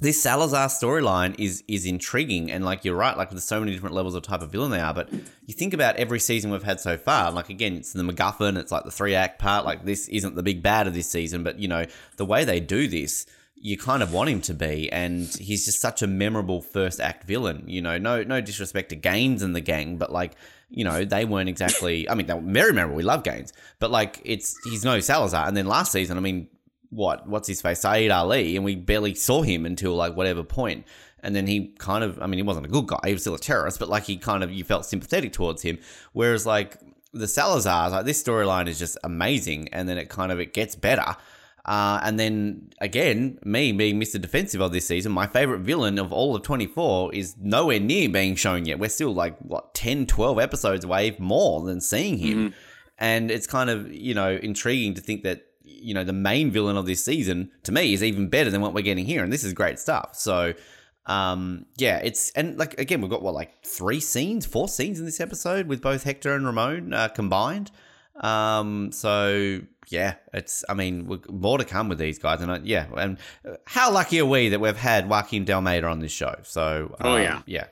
this 0.00 0.20
Salazar 0.20 0.68
storyline 0.68 1.38
is 1.38 1.62
is 1.68 1.86
intriguing 1.86 2.50
and 2.50 2.64
like 2.64 2.84
you're 2.84 2.96
right, 2.96 3.16
like 3.16 3.30
there's 3.30 3.44
so 3.44 3.60
many 3.60 3.72
different 3.72 3.94
levels 3.94 4.14
of 4.14 4.22
type 4.22 4.42
of 4.42 4.50
villain 4.50 4.70
they 4.70 4.80
are. 4.80 4.92
But 4.92 5.12
you 5.46 5.54
think 5.54 5.72
about 5.72 5.96
every 5.96 6.18
season 6.20 6.50
we've 6.50 6.62
had 6.62 6.80
so 6.80 6.96
far, 6.96 7.30
like 7.30 7.48
again, 7.48 7.76
it's 7.76 7.92
the 7.92 8.02
MacGuffin, 8.02 8.58
it's 8.58 8.72
like 8.72 8.84
the 8.84 8.90
three 8.90 9.14
act 9.14 9.38
part. 9.38 9.64
Like 9.64 9.84
this 9.84 10.08
isn't 10.08 10.34
the 10.34 10.42
big 10.42 10.62
bad 10.62 10.86
of 10.86 10.94
this 10.94 11.08
season, 11.08 11.44
but 11.44 11.58
you 11.58 11.68
know 11.68 11.86
the 12.16 12.24
way 12.24 12.44
they 12.44 12.60
do 12.60 12.88
this, 12.88 13.26
you 13.54 13.78
kind 13.78 14.02
of 14.02 14.12
want 14.12 14.28
him 14.28 14.40
to 14.42 14.54
be, 14.54 14.90
and 14.90 15.26
he's 15.26 15.64
just 15.64 15.80
such 15.80 16.02
a 16.02 16.06
memorable 16.06 16.60
first 16.60 17.00
act 17.00 17.24
villain. 17.24 17.64
You 17.66 17.80
know, 17.80 17.96
no 17.96 18.22
no 18.24 18.40
disrespect 18.40 18.90
to 18.90 18.96
Gaines 18.96 19.42
and 19.42 19.54
the 19.54 19.60
gang, 19.60 19.96
but 19.96 20.10
like 20.10 20.34
you 20.70 20.84
know 20.84 21.04
they 21.04 21.24
weren't 21.24 21.48
exactly. 21.48 22.08
I 22.10 22.14
mean, 22.14 22.26
they 22.26 22.34
were 22.34 22.40
very 22.40 22.72
memorable. 22.72 22.96
We 22.96 23.04
love 23.04 23.22
Gaines, 23.22 23.52
but 23.78 23.92
like 23.92 24.20
it's 24.24 24.58
he's 24.64 24.84
no 24.84 24.98
Salazar. 24.98 25.46
And 25.46 25.56
then 25.56 25.66
last 25.66 25.92
season, 25.92 26.16
I 26.16 26.20
mean, 26.20 26.48
what 26.94 27.26
what's 27.28 27.48
his 27.48 27.60
face 27.60 27.80
Syed 27.80 28.10
Ali, 28.10 28.56
and 28.56 28.64
we 28.64 28.76
barely 28.76 29.14
saw 29.14 29.42
him 29.42 29.66
until 29.66 29.94
like 29.94 30.16
whatever 30.16 30.42
point. 30.42 30.86
And 31.20 31.34
then 31.34 31.46
he 31.46 31.68
kind 31.78 32.04
of, 32.04 32.20
I 32.20 32.26
mean, 32.26 32.38
he 32.38 32.42
wasn't 32.42 32.66
a 32.66 32.68
good 32.68 32.86
guy; 32.86 32.98
he 33.06 33.12
was 33.12 33.22
still 33.22 33.34
a 33.34 33.38
terrorist. 33.38 33.78
But 33.78 33.88
like 33.88 34.04
he 34.04 34.16
kind 34.16 34.44
of, 34.44 34.52
you 34.52 34.62
felt 34.62 34.84
sympathetic 34.84 35.32
towards 35.32 35.62
him. 35.62 35.78
Whereas 36.12 36.44
like 36.46 36.78
the 37.12 37.26
Salazars, 37.26 37.92
like 37.92 38.04
this 38.04 38.22
storyline 38.22 38.68
is 38.68 38.78
just 38.78 38.98
amazing, 39.04 39.68
and 39.72 39.88
then 39.88 39.98
it 39.98 40.08
kind 40.08 40.30
of 40.30 40.38
it 40.38 40.52
gets 40.52 40.76
better. 40.76 41.16
Uh, 41.64 41.98
and 42.02 42.20
then 42.20 42.70
again, 42.80 43.38
me 43.44 43.72
being 43.72 43.98
Mr. 43.98 44.20
Defensive 44.20 44.60
of 44.60 44.72
this 44.72 44.86
season, 44.86 45.12
my 45.12 45.26
favorite 45.26 45.60
villain 45.60 45.98
of 45.98 46.12
all 46.12 46.36
of 46.36 46.42
24 46.42 47.14
is 47.14 47.36
nowhere 47.40 47.80
near 47.80 48.08
being 48.08 48.34
shown 48.34 48.66
yet. 48.66 48.78
We're 48.78 48.90
still 48.90 49.14
like, 49.14 49.38
what, 49.38 49.72
10, 49.72 50.06
12 50.06 50.38
episodes 50.38 50.84
away 50.84 51.16
more 51.18 51.64
than 51.64 51.80
seeing 51.80 52.18
him. 52.18 52.36
Mm-hmm. 52.36 52.58
And 52.98 53.30
it's 53.30 53.46
kind 53.46 53.70
of, 53.70 53.90
you 53.90 54.12
know, 54.12 54.32
intriguing 54.36 54.92
to 54.94 55.00
think 55.00 55.22
that 55.22 55.46
you 55.80 55.94
know 55.94 56.04
the 56.04 56.12
main 56.12 56.50
villain 56.50 56.76
of 56.76 56.86
this 56.86 57.04
season 57.04 57.50
to 57.62 57.72
me 57.72 57.92
is 57.92 58.02
even 58.02 58.28
better 58.28 58.50
than 58.50 58.60
what 58.60 58.74
we're 58.74 58.82
getting 58.82 59.04
here 59.04 59.22
and 59.22 59.32
this 59.32 59.44
is 59.44 59.52
great 59.52 59.78
stuff. 59.78 60.14
So 60.14 60.54
um 61.06 61.66
yeah 61.76 61.98
it's 61.98 62.30
and 62.30 62.56
like 62.58 62.78
again 62.80 63.02
we've 63.02 63.10
got 63.10 63.22
what 63.22 63.34
like 63.34 63.62
three 63.62 64.00
scenes 64.00 64.46
four 64.46 64.68
scenes 64.68 64.98
in 64.98 65.04
this 65.04 65.20
episode 65.20 65.66
with 65.66 65.82
both 65.82 66.02
hector 66.02 66.34
and 66.34 66.46
ramon 66.46 66.92
uh, 66.92 67.08
combined? 67.08 67.70
Um 68.20 68.92
so 68.92 69.60
yeah 69.90 70.14
it's 70.32 70.64
i 70.68 70.74
mean 70.74 71.20
more 71.28 71.58
to 71.58 71.64
come 71.64 71.90
with 71.90 71.98
these 71.98 72.18
guys 72.18 72.40
and 72.40 72.50
I, 72.50 72.60
yeah 72.64 72.86
and 72.96 73.18
how 73.66 73.92
lucky 73.92 74.18
are 74.20 74.24
we 74.26 74.48
that 74.48 74.60
we've 74.60 74.76
had 74.76 75.10
joaquin 75.10 75.44
d'almeida 75.44 75.86
on 75.86 75.98
this 75.98 76.12
show? 76.12 76.36
So 76.42 76.96
um, 77.00 77.06
oh 77.06 77.16
yeah. 77.16 77.42
Yeah 77.46 77.66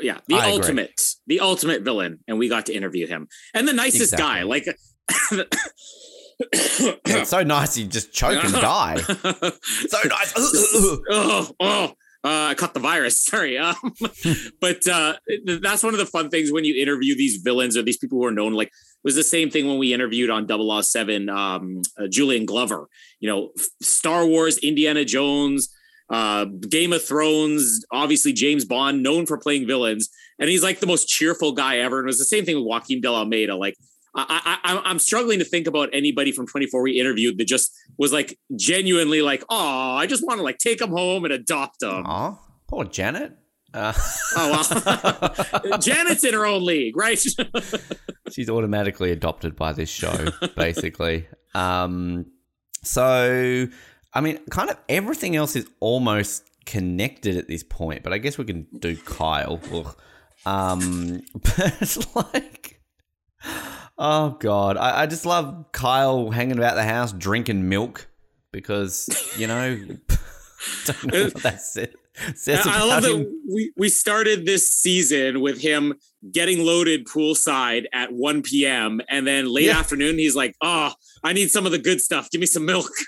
yeah 0.00 0.18
the 0.26 0.34
I 0.34 0.50
ultimate 0.50 0.90
agree. 0.90 1.36
the 1.38 1.40
ultimate 1.40 1.82
villain 1.82 2.20
and 2.28 2.38
we 2.38 2.48
got 2.48 2.66
to 2.66 2.74
interview 2.74 3.06
him. 3.06 3.28
And 3.54 3.66
the 3.66 3.72
nicest 3.72 4.12
exactly. 4.12 4.26
guy 4.26 4.42
like 4.42 4.66
it's 6.40 7.30
so 7.30 7.42
nice 7.42 7.78
you 7.78 7.86
just 7.86 8.12
choke 8.12 8.42
and 8.44 8.52
die. 8.52 8.96
so 9.00 9.98
nice. 10.04 10.32
oh, 11.10 11.50
oh. 11.60 11.92
Uh, 12.24 12.48
I 12.48 12.54
caught 12.54 12.74
the 12.74 12.80
virus. 12.80 13.24
Sorry. 13.24 13.56
Um, 13.56 13.76
but 14.60 14.86
uh, 14.88 15.14
that's 15.60 15.84
one 15.84 15.94
of 15.94 15.98
the 15.98 16.06
fun 16.06 16.28
things 16.28 16.50
when 16.50 16.64
you 16.64 16.80
interview 16.80 17.14
these 17.14 17.36
villains 17.36 17.76
or 17.76 17.82
these 17.82 17.98
people 17.98 18.18
who 18.18 18.24
are 18.24 18.32
known. 18.32 18.52
Like, 18.52 18.72
was 19.04 19.14
the 19.14 19.22
same 19.22 19.50
thing 19.50 19.68
when 19.68 19.78
we 19.78 19.94
interviewed 19.94 20.30
on 20.30 20.48
007 20.48 21.28
um, 21.28 21.82
uh, 21.96 22.08
Julian 22.08 22.44
Glover. 22.44 22.88
You 23.20 23.28
know, 23.28 23.50
Star 23.80 24.26
Wars, 24.26 24.58
Indiana 24.58 25.04
Jones, 25.04 25.72
uh, 26.10 26.46
Game 26.46 26.92
of 26.92 27.04
Thrones, 27.04 27.84
obviously 27.92 28.32
James 28.32 28.64
Bond, 28.64 29.04
known 29.04 29.26
for 29.26 29.38
playing 29.38 29.68
villains, 29.68 30.08
and 30.40 30.50
he's 30.50 30.64
like 30.64 30.80
the 30.80 30.86
most 30.86 31.08
cheerful 31.08 31.52
guy 31.52 31.78
ever. 31.78 32.00
And 32.00 32.06
it 32.06 32.10
was 32.10 32.18
the 32.18 32.24
same 32.24 32.44
thing 32.44 32.56
with 32.56 32.64
Joaquin 32.64 33.00
De 33.00 33.08
Almeida. 33.08 33.54
Like 33.54 33.76
I, 34.16 34.58
I, 34.64 34.82
I'm 34.84 34.98
struggling 34.98 35.38
to 35.40 35.44
think 35.44 35.66
about 35.66 35.90
anybody 35.92 36.32
from 36.32 36.46
24 36.46 36.82
we 36.82 36.98
interviewed 36.98 37.38
that 37.38 37.46
just 37.46 37.72
was 37.98 38.12
like 38.12 38.38
genuinely 38.56 39.20
like, 39.22 39.44
oh, 39.48 39.94
I 39.94 40.06
just 40.06 40.26
want 40.26 40.38
to 40.38 40.42
like 40.42 40.58
take 40.58 40.78
them 40.78 40.90
home 40.90 41.24
and 41.24 41.32
adopt 41.32 41.80
them. 41.80 42.04
Aw, 42.06 42.38
poor 42.66 42.84
Janet. 42.84 43.36
Uh. 43.74 43.92
oh 44.36 44.64
well, 45.64 45.78
Janet's 45.78 46.24
in 46.24 46.32
her 46.32 46.46
own 46.46 46.64
league, 46.64 46.96
right? 46.96 47.18
She's 48.32 48.48
automatically 48.48 49.12
adopted 49.12 49.54
by 49.54 49.72
this 49.72 49.90
show, 49.90 50.28
basically. 50.56 51.26
Um, 51.54 52.26
so, 52.82 53.66
I 54.12 54.20
mean, 54.20 54.38
kind 54.50 54.68
of 54.68 54.76
everything 54.90 55.36
else 55.36 55.56
is 55.56 55.66
almost 55.80 56.44
connected 56.66 57.38
at 57.38 57.48
this 57.48 57.62
point, 57.62 58.02
but 58.02 58.12
I 58.12 58.18
guess 58.18 58.36
we 58.36 58.44
can 58.44 58.66
do 58.78 58.94
Kyle. 58.94 59.58
Um, 60.44 61.22
but 61.34 62.06
like 62.14 62.82
Oh 63.98 64.30
god, 64.40 64.76
I, 64.76 65.02
I 65.02 65.06
just 65.06 65.24
love 65.24 65.66
Kyle 65.72 66.30
hanging 66.30 66.58
about 66.58 66.74
the 66.74 66.84
house 66.84 67.12
drinking 67.12 67.68
milk 67.68 68.08
because 68.52 69.08
you 69.38 69.46
know, 69.46 69.76
don't 70.84 71.04
know 71.04 71.24
what 71.24 71.42
that's 71.42 71.76
it. 71.76 71.94
I 72.18 72.84
love 72.84 73.02
that 73.02 73.32
we, 73.52 73.72
we 73.76 73.88
started 73.88 74.46
this 74.46 74.72
season 74.72 75.40
with 75.40 75.60
him 75.60 75.94
getting 76.32 76.64
loaded 76.64 77.06
poolside 77.06 77.84
at 77.92 78.12
1 78.12 78.42
p.m. 78.42 79.02
and 79.08 79.26
then 79.26 79.46
late 79.46 79.66
yeah. 79.66 79.78
afternoon 79.78 80.18
he's 80.18 80.34
like, 80.34 80.56
"Oh, 80.62 80.92
I 81.22 81.32
need 81.32 81.50
some 81.50 81.66
of 81.66 81.72
the 81.72 81.78
good 81.78 82.00
stuff. 82.00 82.30
Give 82.30 82.40
me 82.40 82.46
some 82.46 82.64
milk." 82.64 82.90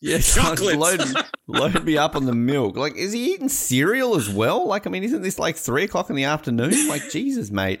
Yeah, 0.00 0.18
chocolate. 0.18 0.78
Load, 0.78 1.02
load 1.48 1.84
me 1.84 1.98
up 1.98 2.14
on 2.14 2.24
the 2.24 2.32
milk. 2.32 2.76
Like, 2.76 2.94
is 2.94 3.12
he 3.12 3.32
eating 3.32 3.48
cereal 3.48 4.14
as 4.14 4.30
well? 4.30 4.64
Like, 4.64 4.86
I 4.86 4.90
mean, 4.90 5.02
isn't 5.02 5.22
this 5.22 5.40
like 5.40 5.56
three 5.56 5.82
o'clock 5.82 6.08
in 6.08 6.14
the 6.14 6.22
afternoon? 6.22 6.86
Like, 6.86 7.10
Jesus, 7.10 7.50
mate. 7.50 7.80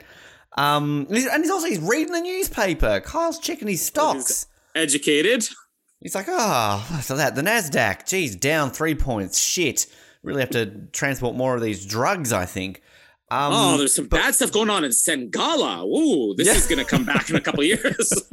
Um, 0.58 1.06
and 1.08 1.16
he's 1.16 1.50
also 1.50 1.68
he's 1.68 1.78
reading 1.78 2.12
the 2.12 2.20
newspaper. 2.20 3.00
Kyle's 3.00 3.38
checking 3.38 3.68
his 3.68 3.80
stocks. 3.80 4.46
Educated. 4.74 5.48
He's 6.00 6.14
like, 6.14 6.26
ah, 6.28 6.86
oh, 6.90 7.00
so 7.00 7.16
that 7.16 7.34
the 7.34 7.42
Nasdaq, 7.42 8.06
geez, 8.06 8.36
down 8.36 8.70
three 8.70 8.94
points. 8.94 9.38
Shit, 9.38 9.86
really 10.22 10.40
have 10.40 10.50
to 10.50 10.66
transport 10.92 11.36
more 11.36 11.54
of 11.54 11.62
these 11.62 11.86
drugs. 11.86 12.32
I 12.32 12.44
think. 12.44 12.82
Um, 13.30 13.52
oh, 13.54 13.76
there's 13.76 13.94
some 13.94 14.06
but, 14.06 14.20
bad 14.20 14.34
stuff 14.34 14.52
going 14.52 14.70
on 14.70 14.84
in 14.84 14.90
Sangala. 14.90 15.84
Ooh, 15.84 16.34
this 16.34 16.46
yeah. 16.46 16.54
is 16.54 16.66
going 16.66 16.78
to 16.78 16.84
come 16.84 17.04
back 17.04 17.28
in 17.28 17.36
a 17.36 17.40
couple 17.40 17.62
years. 17.64 18.28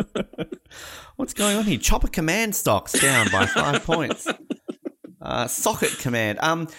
What's 1.18 1.34
going 1.34 1.58
on 1.58 1.66
here? 1.66 1.78
Chopper 1.78 2.08
Command 2.08 2.56
stocks 2.56 2.94
down 2.94 3.28
by 3.32 3.46
five 3.46 3.84
points. 3.86 4.28
Uh, 5.22 5.48
Socket 5.48 5.98
Command. 6.00 6.40
Um, 6.42 6.70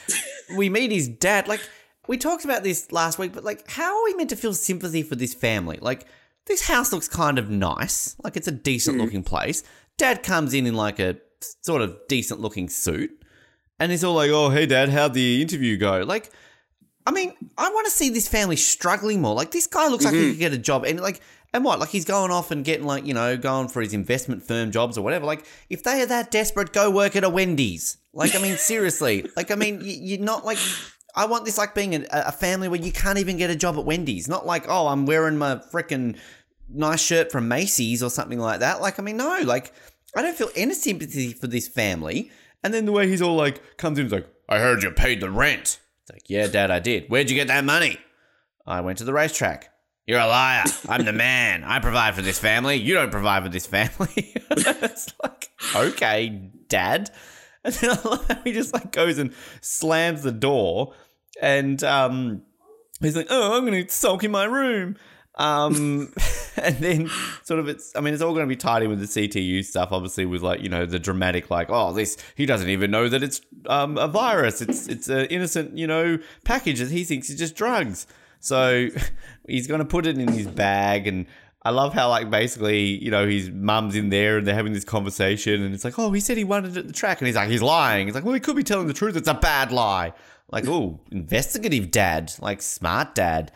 we 0.56 0.70
meet 0.70 0.90
his 0.90 1.08
dad. 1.08 1.46
Like 1.46 1.60
we 2.06 2.18
talked 2.18 2.44
about 2.44 2.62
this 2.62 2.92
last 2.92 3.18
week, 3.18 3.32
but 3.32 3.44
like, 3.44 3.70
how 3.70 3.98
are 3.98 4.04
we 4.04 4.14
meant 4.14 4.30
to 4.30 4.36
feel 4.36 4.54
sympathy 4.54 5.02
for 5.02 5.16
this 5.16 5.34
family? 5.34 5.78
Like, 5.80 6.06
this 6.46 6.66
house 6.66 6.92
looks 6.92 7.08
kind 7.08 7.38
of 7.38 7.50
nice. 7.50 8.16
Like, 8.22 8.36
it's 8.36 8.48
a 8.48 8.52
decent 8.52 8.98
looking 8.98 9.22
mm. 9.22 9.26
place. 9.26 9.62
Dad 9.96 10.22
comes 10.22 10.54
in 10.54 10.66
in 10.66 10.74
like 10.74 10.98
a 10.98 11.16
sort 11.62 11.82
of 11.82 11.96
decent 12.08 12.40
looking 12.40 12.68
suit. 12.68 13.10
And 13.78 13.90
he's 13.90 14.04
all 14.04 14.14
like, 14.14 14.30
oh, 14.30 14.48
hey, 14.48 14.64
dad, 14.64 14.88
how'd 14.88 15.12
the 15.12 15.42
interview 15.42 15.76
go? 15.76 16.00
Like, 16.00 16.30
I 17.06 17.10
mean, 17.10 17.34
I 17.58 17.68
want 17.68 17.86
to 17.86 17.90
see 17.90 18.08
this 18.08 18.26
family 18.26 18.56
struggling 18.56 19.20
more. 19.20 19.34
Like, 19.34 19.50
this 19.50 19.66
guy 19.66 19.88
looks 19.88 20.04
mm-hmm. 20.04 20.14
like 20.14 20.20
he 20.20 20.22
mm-hmm. 20.22 20.32
could 20.32 20.38
get 20.38 20.52
a 20.54 20.58
job. 20.58 20.84
And, 20.84 20.98
like, 21.00 21.20
and 21.52 21.62
what? 21.62 21.78
Like, 21.78 21.90
he's 21.90 22.06
going 22.06 22.30
off 22.30 22.50
and 22.50 22.64
getting, 22.64 22.86
like, 22.86 23.04
you 23.04 23.12
know, 23.12 23.36
going 23.36 23.68
for 23.68 23.82
his 23.82 23.92
investment 23.92 24.42
firm 24.42 24.70
jobs 24.70 24.96
or 24.96 25.02
whatever. 25.02 25.26
Like, 25.26 25.44
if 25.68 25.82
they 25.82 26.00
are 26.00 26.06
that 26.06 26.30
desperate, 26.30 26.72
go 26.72 26.90
work 26.90 27.16
at 27.16 27.24
a 27.24 27.28
Wendy's. 27.28 27.98
Like, 28.14 28.34
I 28.34 28.38
mean, 28.38 28.56
seriously. 28.56 29.28
Like, 29.36 29.50
I 29.50 29.56
mean, 29.56 29.80
you're 29.82 30.20
not 30.20 30.46
like 30.46 30.58
I 31.16 31.24
want 31.24 31.46
this 31.46 31.56
like 31.56 31.74
being 31.74 31.94
a, 31.94 32.06
a 32.10 32.32
family 32.32 32.68
where 32.68 32.80
you 32.80 32.92
can't 32.92 33.18
even 33.18 33.38
get 33.38 33.48
a 33.48 33.56
job 33.56 33.78
at 33.78 33.84
Wendy's. 33.84 34.28
Not 34.28 34.46
like, 34.46 34.66
oh, 34.68 34.88
I'm 34.88 35.06
wearing 35.06 35.38
my 35.38 35.56
freaking 35.56 36.16
nice 36.68 37.00
shirt 37.00 37.32
from 37.32 37.48
Macy's 37.48 38.02
or 38.02 38.10
something 38.10 38.38
like 38.38 38.60
that. 38.60 38.82
Like, 38.82 38.98
I 38.98 39.02
mean, 39.02 39.16
no, 39.16 39.40
like, 39.42 39.72
I 40.14 40.22
don't 40.22 40.36
feel 40.36 40.50
any 40.54 40.74
sympathy 40.74 41.32
for 41.32 41.46
this 41.46 41.66
family. 41.66 42.30
And 42.62 42.74
then 42.74 42.84
the 42.84 42.92
way 42.92 43.08
he's 43.08 43.22
all 43.22 43.34
like, 43.34 43.78
comes 43.78 43.98
in, 43.98 44.04
he's 44.04 44.12
like, 44.12 44.28
I 44.48 44.58
heard 44.58 44.82
you 44.82 44.90
paid 44.90 45.20
the 45.20 45.30
rent. 45.30 45.80
It's 46.02 46.12
like, 46.12 46.28
yeah, 46.28 46.46
dad, 46.46 46.70
I 46.70 46.80
did. 46.80 47.08
Where'd 47.08 47.30
you 47.30 47.36
get 47.36 47.48
that 47.48 47.64
money? 47.64 47.98
I 48.66 48.82
went 48.82 48.98
to 48.98 49.04
the 49.04 49.12
racetrack. 49.12 49.70
You're 50.06 50.20
a 50.20 50.26
liar. 50.26 50.64
I'm 50.88 51.04
the 51.04 51.12
man. 51.12 51.64
I 51.64 51.80
provide 51.80 52.14
for 52.14 52.22
this 52.22 52.38
family. 52.38 52.76
You 52.76 52.94
don't 52.94 53.10
provide 53.10 53.42
for 53.42 53.48
this 53.48 53.66
family. 53.66 54.08
it's 54.50 55.12
like, 55.22 55.50
okay, 55.74 56.50
dad. 56.68 57.10
And 57.64 57.74
then 57.74 57.98
he 58.44 58.52
just 58.52 58.72
like 58.72 58.92
goes 58.92 59.18
and 59.18 59.32
slams 59.60 60.22
the 60.22 60.30
door 60.30 60.94
and 61.40 61.82
um, 61.84 62.42
he's 63.00 63.16
like, 63.16 63.26
"Oh, 63.30 63.56
I'm 63.56 63.66
going 63.66 63.86
to 63.86 63.92
sulk 63.92 64.24
in 64.24 64.30
my 64.30 64.44
room." 64.44 64.96
Um, 65.36 66.12
and 66.62 66.76
then 66.76 67.10
sort 67.42 67.60
of 67.60 67.68
it's, 67.68 67.92
I 67.94 68.00
mean, 68.00 68.14
it's 68.14 68.22
all 68.22 68.32
going 68.32 68.44
to 68.44 68.48
be 68.48 68.56
tied 68.56 68.82
in 68.82 68.90
with 68.90 69.00
the 69.00 69.06
CTU 69.06 69.64
stuff, 69.64 69.90
obviously, 69.92 70.26
with 70.26 70.42
like, 70.42 70.60
you 70.60 70.68
know, 70.68 70.86
the 70.86 70.98
dramatic, 70.98 71.50
like, 71.50 71.68
oh, 71.70 71.92
this, 71.92 72.16
he 72.34 72.46
doesn't 72.46 72.68
even 72.68 72.90
know 72.90 73.08
that 73.08 73.22
it's 73.22 73.40
um, 73.66 73.98
a 73.98 74.08
virus. 74.08 74.62
It's, 74.62 74.88
it's 74.88 75.08
an 75.08 75.26
innocent, 75.26 75.76
you 75.76 75.86
know, 75.86 76.18
package 76.44 76.80
that 76.80 76.90
he 76.90 77.04
thinks 77.04 77.30
is 77.30 77.38
just 77.38 77.56
drugs. 77.56 78.06
So 78.40 78.88
he's 79.48 79.66
going 79.66 79.80
to 79.80 79.84
put 79.84 80.06
it 80.06 80.18
in 80.18 80.28
his 80.28 80.46
bag 80.46 81.06
and 81.06 81.26
I 81.62 81.70
love 81.70 81.94
how 81.94 82.08
like 82.10 82.30
basically, 82.30 83.02
you 83.02 83.10
know, 83.10 83.26
his 83.26 83.50
mum's 83.50 83.96
in 83.96 84.08
there 84.10 84.38
and 84.38 84.46
they're 84.46 84.54
having 84.54 84.72
this 84.72 84.84
conversation 84.84 85.62
and 85.62 85.74
it's 85.74 85.84
like, 85.84 85.98
oh, 85.98 86.12
he 86.12 86.20
said 86.20 86.36
he 86.36 86.44
wanted 86.44 86.76
it 86.76 86.80
at 86.80 86.86
the 86.86 86.92
track 86.92 87.20
and 87.20 87.26
he's 87.26 87.34
like, 87.34 87.50
he's 87.50 87.62
lying. 87.62 88.06
He's 88.06 88.14
like, 88.14 88.24
well, 88.24 88.34
he 88.34 88.40
could 88.40 88.56
be 88.56 88.62
telling 88.62 88.86
the 88.86 88.94
truth. 88.94 89.16
It's 89.16 89.28
a 89.28 89.34
bad 89.34 89.72
lie. 89.72 90.12
Like, 90.50 90.66
oh, 90.68 91.00
investigative 91.10 91.90
dad, 91.90 92.32
like 92.40 92.62
smart 92.62 93.14
dad. 93.14 93.52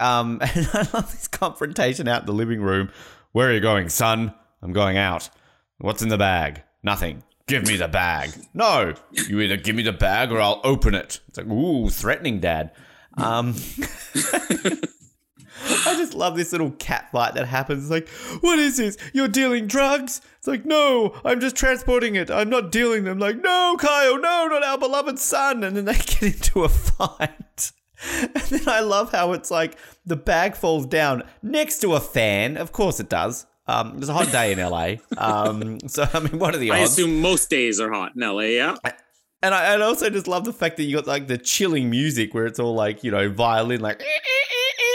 Um, 0.00 0.38
and 0.54 0.68
I 0.72 0.88
love 0.92 1.12
this 1.12 1.28
confrontation 1.28 2.08
out 2.08 2.22
in 2.22 2.26
the 2.26 2.32
living 2.32 2.60
room. 2.60 2.90
Where 3.32 3.48
are 3.48 3.52
you 3.52 3.60
going, 3.60 3.88
son? 3.88 4.34
I'm 4.62 4.72
going 4.72 4.96
out. 4.96 5.30
What's 5.78 6.02
in 6.02 6.08
the 6.08 6.18
bag? 6.18 6.62
Nothing. 6.82 7.22
Give 7.46 7.66
me 7.66 7.76
the 7.76 7.88
bag. 7.88 8.30
No, 8.54 8.94
you 9.10 9.40
either 9.40 9.56
give 9.56 9.74
me 9.74 9.82
the 9.82 9.92
bag 9.92 10.30
or 10.30 10.40
I'll 10.40 10.60
open 10.64 10.94
it. 10.94 11.20
It's 11.28 11.38
like, 11.38 11.48
ooh, 11.48 11.90
threatening 11.90 12.40
dad. 12.40 12.70
Um, 13.16 13.54
I 15.86 15.94
just 15.96 16.14
love 16.14 16.36
this 16.36 16.52
little 16.52 16.72
cat 16.72 17.10
fight 17.12 17.34
that 17.34 17.46
happens. 17.46 17.84
It's 17.84 17.90
like, 17.90 18.08
what 18.42 18.58
is 18.58 18.78
this? 18.78 18.96
You're 19.12 19.28
dealing 19.28 19.66
drugs? 19.66 20.20
It's 20.38 20.46
like, 20.46 20.64
no, 20.64 21.14
I'm 21.24 21.40
just 21.40 21.56
transporting 21.56 22.16
it. 22.16 22.30
I'm 22.30 22.50
not 22.50 22.72
dealing 22.72 23.04
them. 23.04 23.18
Like, 23.18 23.36
no, 23.40 23.76
Kyle, 23.78 24.18
no, 24.18 24.48
not 24.48 24.64
our 24.64 24.78
beloved 24.78 25.18
son. 25.18 25.62
And 25.62 25.76
then 25.76 25.84
they 25.84 25.94
get 25.94 26.22
into 26.22 26.64
a 26.64 26.68
fight. 26.68 27.72
And 28.20 28.34
then 28.34 28.68
I 28.68 28.80
love 28.80 29.12
how 29.12 29.30
it's 29.30 29.48
like 29.48 29.78
the 30.04 30.16
bag 30.16 30.56
falls 30.56 30.86
down 30.86 31.22
next 31.40 31.78
to 31.82 31.94
a 31.94 32.00
fan. 32.00 32.56
Of 32.56 32.72
course 32.72 32.98
it 32.98 33.08
does. 33.08 33.46
Um, 33.68 33.98
it's 33.98 34.08
a 34.08 34.12
hot 34.12 34.32
day 34.32 34.50
in 34.50 34.58
LA. 34.58 34.94
Um, 35.16 35.78
so 35.86 36.08
I 36.12 36.18
mean, 36.18 36.40
what 36.40 36.52
are 36.52 36.58
the 36.58 36.72
odds? 36.72 36.80
I 36.80 36.84
assume 36.84 37.20
most 37.20 37.48
days 37.48 37.78
are 37.78 37.92
hot 37.92 38.16
in 38.16 38.22
LA. 38.22 38.40
Yeah. 38.40 38.74
And 39.42 39.54
I, 39.54 39.74
and 39.74 39.82
also 39.82 40.10
just 40.10 40.28
love 40.28 40.44
the 40.44 40.52
fact 40.52 40.76
that 40.76 40.84
you 40.84 40.96
got 40.96 41.06
like 41.06 41.26
the 41.26 41.38
chilling 41.38 41.90
music 41.90 42.34
where 42.34 42.46
it's 42.46 42.58
all 42.58 42.74
like 42.74 43.02
you 43.02 43.10
know 43.10 43.28
violin 43.28 43.80
like 43.80 44.02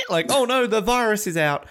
like, 0.09 0.27
oh 0.29 0.45
no, 0.45 0.67
the 0.67 0.81
virus 0.81 1.27
is 1.27 1.37
out. 1.37 1.67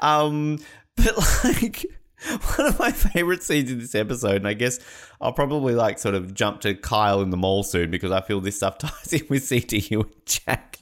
Um, 0.00 0.58
but 0.96 1.16
like 1.44 1.86
one 2.56 2.68
of 2.68 2.78
my 2.78 2.90
favorite 2.90 3.42
scenes 3.42 3.70
in 3.70 3.78
this 3.78 3.94
episode, 3.94 4.36
and 4.36 4.48
I 4.48 4.54
guess 4.54 4.80
I'll 5.20 5.32
probably 5.32 5.74
like 5.74 5.98
sort 5.98 6.14
of 6.14 6.34
jump 6.34 6.60
to 6.62 6.74
Kyle 6.74 7.22
in 7.22 7.30
the 7.30 7.36
mall 7.36 7.62
soon 7.62 7.90
because 7.90 8.10
I 8.10 8.20
feel 8.20 8.40
this 8.40 8.56
stuff 8.56 8.78
ties 8.78 9.12
in 9.12 9.26
with 9.28 9.44
CTU 9.44 10.04
and 10.04 10.26
Jack. 10.26 10.78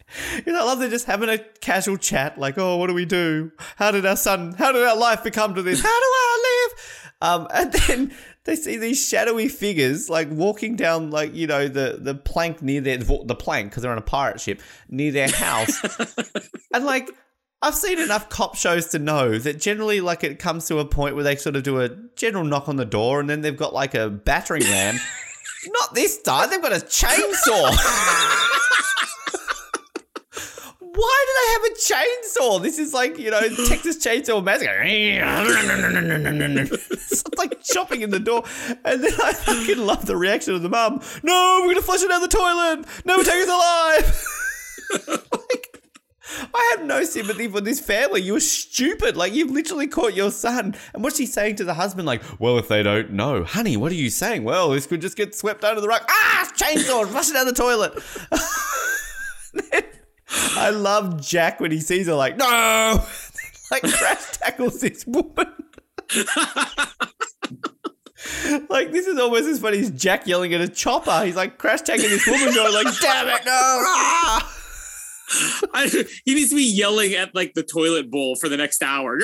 You 0.47 0.53
know, 0.53 0.61
I 0.61 0.65
love 0.65 0.79
they're 0.79 0.89
just 0.89 1.07
having 1.07 1.29
a 1.29 1.39
casual 1.61 1.97
chat, 1.97 2.39
like, 2.39 2.57
oh, 2.59 2.77
what 2.77 2.87
do 2.87 2.95
we 2.95 3.05
do? 3.05 3.51
How 3.77 3.91
did 3.91 4.07
our 4.07 4.17
son, 4.17 4.53
how 4.53 4.73
did 4.73 4.83
our 4.85 4.97
life 4.97 5.25
become 5.25 5.55
to 5.57 5.63
this? 5.63 5.83
How 5.83 5.89
do 5.89 5.93
I 5.93 6.69
live? 6.71 7.13
Um, 7.23 7.49
and 7.53 7.73
then 7.73 8.15
they 8.47 8.57
see 8.57 8.77
these 8.77 9.07
shadowy 9.07 9.49
figures 9.49 10.09
like 10.09 10.31
walking 10.31 10.77
down 10.77 11.11
like 11.11 11.35
you 11.35 11.47
know 11.47 11.69
the 11.69 11.99
the 12.01 12.15
plank 12.15 12.63
near 12.63 12.81
their 12.81 12.99
the 12.99 13.35
plank 13.35 13.71
because 13.71 13.83
they're 13.83 13.93
on 13.93 13.99
a 13.99 14.03
pirate 14.03 14.41
ship 14.41 14.63
near 14.89 15.13
their 15.13 15.29
house 15.29 15.83
and 16.73 16.85
like 16.85 17.11
I've 17.63 17.75
seen 17.75 17.99
enough 17.99 18.29
cop 18.29 18.55
shows 18.55 18.89
to 18.89 18.99
know 18.99 19.39
that 19.39 19.59
generally, 19.59 20.01
like, 20.03 20.23
it 20.23 20.39
comes 20.39 20.67
to 20.67 20.79
a 20.79 20.85
point 20.85 21.15
where 21.15 21.25
they 21.25 21.37
sort 21.37 21.57
of 21.57 21.63
do 21.63 21.81
a 21.81 21.89
general 22.15 22.45
knock 22.45 22.69
on 22.69 22.77
the 22.77 22.85
door 22.85 23.19
and 23.19 23.31
then 23.31 23.41
they've 23.41 23.57
got 23.57 23.73
like 23.73 23.95
a 23.95 24.11
battering 24.11 24.63
ram. 24.63 24.97
Not 25.67 25.95
this 25.95 26.21
time, 26.21 26.51
they've 26.51 26.63
got 26.63 26.73
a 26.73 26.85
chainsaw. 26.85 28.53
why 30.97 31.25
do 31.27 31.33
they 31.39 31.49
have 31.53 31.65
a 31.65 31.75
chainsaw? 31.77 32.63
This 32.63 32.79
is 32.79 32.95
like, 32.95 33.19
you 33.19 33.31
know, 33.31 33.41
Texas 33.69 33.99
Chainsaw 33.99 34.43
Massacre. 34.43 34.81
it's 34.83 37.23
like 37.37 37.63
chopping 37.63 38.01
in 38.01 38.09
the 38.11 38.19
door. 38.19 38.45
And 38.85 39.05
then 39.05 39.13
I 39.23 39.35
fucking 39.35 39.85
love 39.85 40.07
the 40.07 40.17
reaction 40.17 40.55
of 40.55 40.63
the 40.63 40.71
mum. 40.71 41.03
No, 41.23 41.59
we're 41.61 41.67
going 41.67 41.77
to 41.77 41.83
flush 41.83 42.03
it 42.03 42.09
down 42.09 42.23
the 42.23 42.29
toilet. 42.29 42.87
No, 43.05 43.23
take 43.23 43.47
us 43.47 43.49
alive. 43.49 44.25
like, 45.33 45.83
I 46.55 46.75
have 46.77 46.87
no 46.87 47.05
sympathy 47.05 47.47
for 47.49 47.61
this 47.61 47.79
family. 47.79 48.23
You're 48.23 48.41
stupid. 48.41 49.19
Like, 49.19 49.35
you've 49.35 49.51
literally 49.51 49.89
caught 49.89 50.15
your 50.15 50.31
son. 50.31 50.77
And 50.95 51.05
what's 51.05 51.19
she 51.19 51.27
saying 51.27 51.57
to 51.57 51.65
the 51.65 51.75
husband? 51.75 52.07
Like, 52.07 52.23
well, 52.41 52.57
if 52.57 52.69
they 52.69 52.83
don't 52.83 53.13
know, 53.13 53.45
honey, 53.45 53.77
what 53.77 53.93
are 53.93 53.97
you 53.97 54.09
saying? 54.09 54.45
Well, 54.45 54.71
this 54.71 54.87
could 54.87 55.03
just 55.03 55.19
get 55.19 55.35
swept 55.35 55.63
under 55.63 55.83
the 55.83 55.89
rug. 55.89 56.05
Ah, 56.09 56.51
chainsaw, 56.57 57.07
flush 57.07 57.29
it 57.29 57.35
down 57.35 57.45
the 57.47 57.53
toilet. 57.53 57.93
I 60.29 60.71
love 60.71 61.21
Jack 61.21 61.61
when 61.61 61.71
he 61.71 61.81
sees 61.81 62.07
her 62.07 62.15
like, 62.15 62.37
no, 62.37 62.47
like 63.71 63.83
crash 63.83 64.33
tackles 64.33 64.81
this 64.81 65.07
woman. 65.07 65.53
like 68.69 68.93
this 68.93 69.07
is 69.07 69.19
almost 69.19 69.45
as 69.45 69.61
funny 69.61 69.79
as 69.79 69.91
Jack 69.91 70.27
yelling 70.27 70.53
at 70.55 70.61
a 70.61 70.69
chopper. 70.69 71.25
He's 71.25 71.37
like 71.37 71.59
crash 71.59 71.83
tackling 71.83 72.11
this 72.11 72.27
woman, 72.27 72.55
going 72.55 72.75
like, 72.75 73.01
"Damn 73.01 73.29
it, 73.29 73.45
no!" 73.45 73.53
Ah! 73.53 74.53
I, 75.75 75.89
he 76.25 76.35
needs 76.35 76.51
to 76.51 76.57
be 76.57 76.65
yelling 76.65 77.15
at 77.15 77.35
like 77.35 77.55
the 77.55 77.63
toilet 77.63 78.11
bowl 78.11 78.37
for 78.37 78.49
the 78.49 78.57
next 78.57 78.83
hour. 78.83 79.19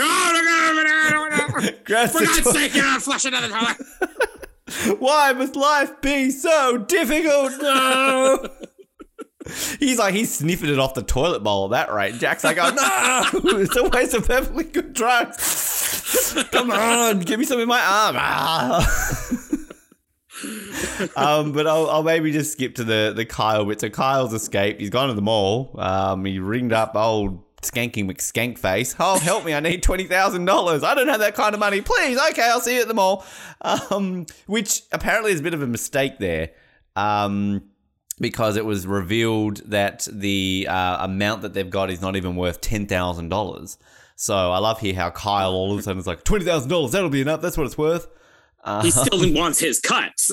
for 2.12 2.25
God's 2.25 2.53
sake, 2.53 2.75
you're 2.75 2.85
not 2.85 3.03
flushing 3.03 3.33
down 3.33 3.43
the 3.43 3.49
toilet. 3.49 5.01
Why 5.01 5.33
must 5.33 5.55
life 5.55 6.01
be 6.01 6.31
so 6.31 6.79
difficult? 6.79 7.53
No. 7.61 8.49
He's 9.78 9.98
like, 9.98 10.14
he's 10.14 10.35
sniffing 10.35 10.70
it 10.70 10.78
off 10.78 10.94
the 10.94 11.02
toilet 11.02 11.42
bowl 11.42 11.66
at 11.66 11.70
that 11.88 11.94
rate. 11.94 12.14
Jack's 12.16 12.44
like, 12.44 12.59
oh 12.61 12.70
no, 12.70 13.40
it's 13.59 13.76
a 13.76 13.88
waste 13.88 14.14
of 14.14 14.26
perfectly 14.26 14.64
good 14.64 14.92
drugs. 14.92 16.44
Come 16.50 16.70
on, 16.70 17.20
give 17.20 17.38
me 17.38 17.44
some 17.44 17.61
in 17.61 17.68
my 17.68 17.81
arm. 17.81 18.16
Ah. 18.18 19.28
um, 21.16 21.52
but 21.52 21.66
I'll, 21.66 21.88
I'll, 21.90 22.02
maybe 22.02 22.33
just 22.33 22.52
skip 22.52 22.76
to 22.76 22.85
the, 22.85 23.12
the 23.14 23.24
Kyle 23.24 23.64
bit. 23.64 23.81
So 23.81 23.90
Kyle's 23.90 24.33
escaped. 24.33 24.81
He's 24.81 24.90
gone 24.90 25.09
to 25.09 25.14
the 25.14 25.22
mall. 25.22 25.74
Um, 25.78 26.24
he 26.24 26.38
ringed 26.38 26.72
up 26.72 26.94
old 26.94 27.42
Skanky 27.62 28.05
McSkankface. 28.05 28.96
Oh, 28.98 29.18
help 29.18 29.44
me. 29.44 29.55
I 29.55 29.61
need 29.61 29.83
$20,000. 29.83 30.85
I 30.85 30.94
don't 30.94 31.09
have 31.09 31.20
that 31.20 31.35
kind 31.35 31.55
of 31.55 31.61
money. 31.61 31.81
Please. 31.81 32.18
Okay, 32.31 32.42
I'll 32.42 32.61
see 32.61 32.76
you 32.76 32.83
at 32.83 32.88
the 32.88 32.94
mall. 32.94 33.24
Um, 33.61 34.26
which 34.46 34.83
apparently 34.92 35.33
is 35.33 35.40
a 35.40 35.42
bit 35.42 35.55
of 35.55 35.62
a 35.62 35.66
mistake 35.66 36.18
there. 36.18 36.50
Um, 36.96 37.70
because 38.22 38.56
it 38.56 38.64
was 38.64 38.87
revealed 38.87 39.58
that 39.68 40.08
the 40.11 40.66
uh, 40.70 41.04
amount 41.04 41.42
that 41.42 41.52
they've 41.52 41.68
got 41.68 41.90
is 41.90 42.00
not 42.00 42.16
even 42.16 42.37
worth 42.37 42.62
ten 42.62 42.87
thousand 42.87 43.28
dollars. 43.28 43.76
So 44.16 44.52
I 44.52 44.58
love 44.58 44.80
here 44.80 44.94
how 44.94 45.11
Kyle 45.11 45.50
all 45.50 45.72
of 45.72 45.78
a 45.78 45.82
sudden 45.82 45.98
is 45.98 46.06
like 46.06 46.24
twenty 46.24 46.46
thousand 46.46 46.70
dollars. 46.70 46.92
That'll 46.92 47.11
be 47.11 47.20
enough. 47.20 47.42
That's 47.42 47.58
what 47.58 47.66
it's 47.66 47.76
worth. 47.76 48.08
Uh, 48.64 48.82
he 48.82 48.92
still 48.92 49.32
wants 49.35 49.58
his 49.58 49.80
cuts. 49.80 50.30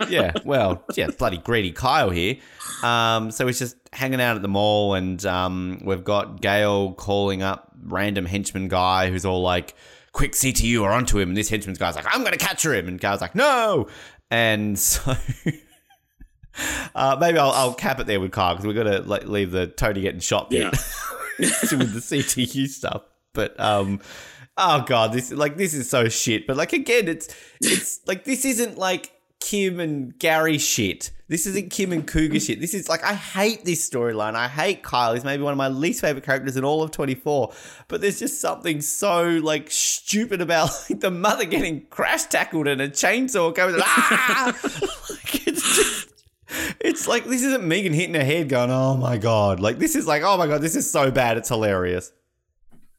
yeah, 0.08 0.32
well, 0.44 0.84
yeah, 0.94 1.08
bloody 1.18 1.38
greedy 1.38 1.72
Kyle 1.72 2.10
here. 2.10 2.36
Um, 2.82 3.32
so 3.32 3.46
he's 3.46 3.58
just 3.58 3.76
hanging 3.92 4.20
out 4.20 4.36
at 4.36 4.42
the 4.42 4.48
mall, 4.48 4.94
and 4.94 5.24
um, 5.26 5.82
we've 5.84 6.04
got 6.04 6.40
Gael 6.40 6.92
calling 6.94 7.42
up 7.42 7.72
random 7.82 8.24
henchman 8.24 8.68
guy 8.68 9.10
who's 9.10 9.24
all 9.24 9.42
like, 9.42 9.74
"Quick, 10.12 10.32
CTU 10.32 10.84
are 10.84 10.92
onto 10.92 11.18
him." 11.18 11.30
And 11.30 11.36
this 11.36 11.50
henchman 11.50 11.74
guy's 11.74 11.96
like, 11.96 12.06
"I'm 12.08 12.20
going 12.20 12.38
to 12.38 12.38
capture 12.38 12.72
him," 12.72 12.86
and 12.86 13.00
Gael's 13.00 13.20
like, 13.20 13.34
"No." 13.34 13.88
And 14.30 14.78
so 14.78 15.16
Uh, 16.94 17.16
maybe 17.18 17.38
I'll, 17.38 17.50
I'll, 17.52 17.74
cap 17.74 18.00
it 18.00 18.06
there 18.06 18.20
with 18.20 18.32
Kyle 18.32 18.54
because 18.54 18.66
we've 18.66 18.76
got 18.76 18.84
to 18.84 19.00
like, 19.02 19.26
leave 19.26 19.50
the 19.50 19.66
Tony 19.66 20.02
getting 20.02 20.20
shot 20.20 20.50
bit 20.50 20.60
yeah. 20.60 20.70
with 21.38 21.94
the 21.94 22.00
CTU 22.00 22.68
stuff. 22.68 23.02
But 23.32 23.58
um, 23.58 24.00
oh 24.56 24.82
god, 24.82 25.12
this 25.12 25.32
like 25.32 25.56
this 25.56 25.74
is 25.74 25.88
so 25.88 26.08
shit. 26.08 26.46
But 26.46 26.56
like 26.56 26.72
again, 26.72 27.08
it's 27.08 27.34
it's 27.60 28.00
like 28.06 28.24
this 28.24 28.44
isn't 28.44 28.78
like 28.78 29.12
Kim 29.40 29.80
and 29.80 30.16
Gary 30.18 30.58
shit. 30.58 31.10
This 31.28 31.46
isn't 31.46 31.70
Kim 31.70 31.92
and 31.92 32.06
Cougar 32.06 32.38
shit. 32.40 32.60
This 32.60 32.74
is 32.74 32.88
like 32.88 33.02
I 33.02 33.14
hate 33.14 33.64
this 33.64 33.88
storyline. 33.88 34.34
I 34.34 34.48
hate 34.48 34.82
Kyle. 34.82 35.14
He's 35.14 35.24
maybe 35.24 35.42
one 35.42 35.52
of 35.52 35.58
my 35.58 35.68
least 35.68 36.00
favorite 36.02 36.24
characters 36.24 36.56
in 36.56 36.64
all 36.64 36.82
of 36.82 36.90
24. 36.90 37.52
But 37.88 38.00
there's 38.02 38.18
just 38.18 38.40
something 38.40 38.80
so 38.80 39.24
like 39.42 39.70
stupid 39.70 40.40
about 40.40 40.70
like 40.90 41.00
the 41.00 41.10
mother 41.10 41.44
getting 41.44 41.86
crash 41.86 42.24
tackled 42.24 42.68
and 42.68 42.80
a 42.80 42.88
chainsaw 42.88 43.54
going 43.54 43.76
ah. 43.80 44.58
like, 45.10 45.46
it's 45.46 45.76
just 45.76 46.01
it's 47.02 47.08
like 47.08 47.24
this 47.24 47.42
isn't 47.42 47.64
Megan 47.64 47.92
hitting 47.92 48.14
her 48.14 48.24
head 48.24 48.48
going, 48.48 48.70
oh 48.70 48.96
my 48.96 49.18
god. 49.18 49.58
Like 49.58 49.78
this 49.78 49.96
is 49.96 50.06
like, 50.06 50.22
oh 50.22 50.36
my 50.36 50.46
god, 50.46 50.60
this 50.60 50.76
is 50.76 50.88
so 50.88 51.10
bad. 51.10 51.36
It's 51.36 51.48
hilarious. 51.48 52.12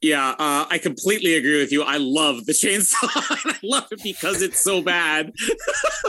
Yeah, 0.02 0.32
uh, 0.32 0.66
I 0.70 0.78
completely 0.80 1.36
agree 1.36 1.60
with 1.60 1.72
you. 1.72 1.84
I 1.84 1.96
love 1.96 2.46
the 2.46 2.52
chainsaw. 2.52 2.98
I 3.06 3.58
love 3.64 3.88
it 3.92 4.04
because 4.04 4.42
it's 4.42 4.60
so 4.60 4.82
bad. 4.82 5.34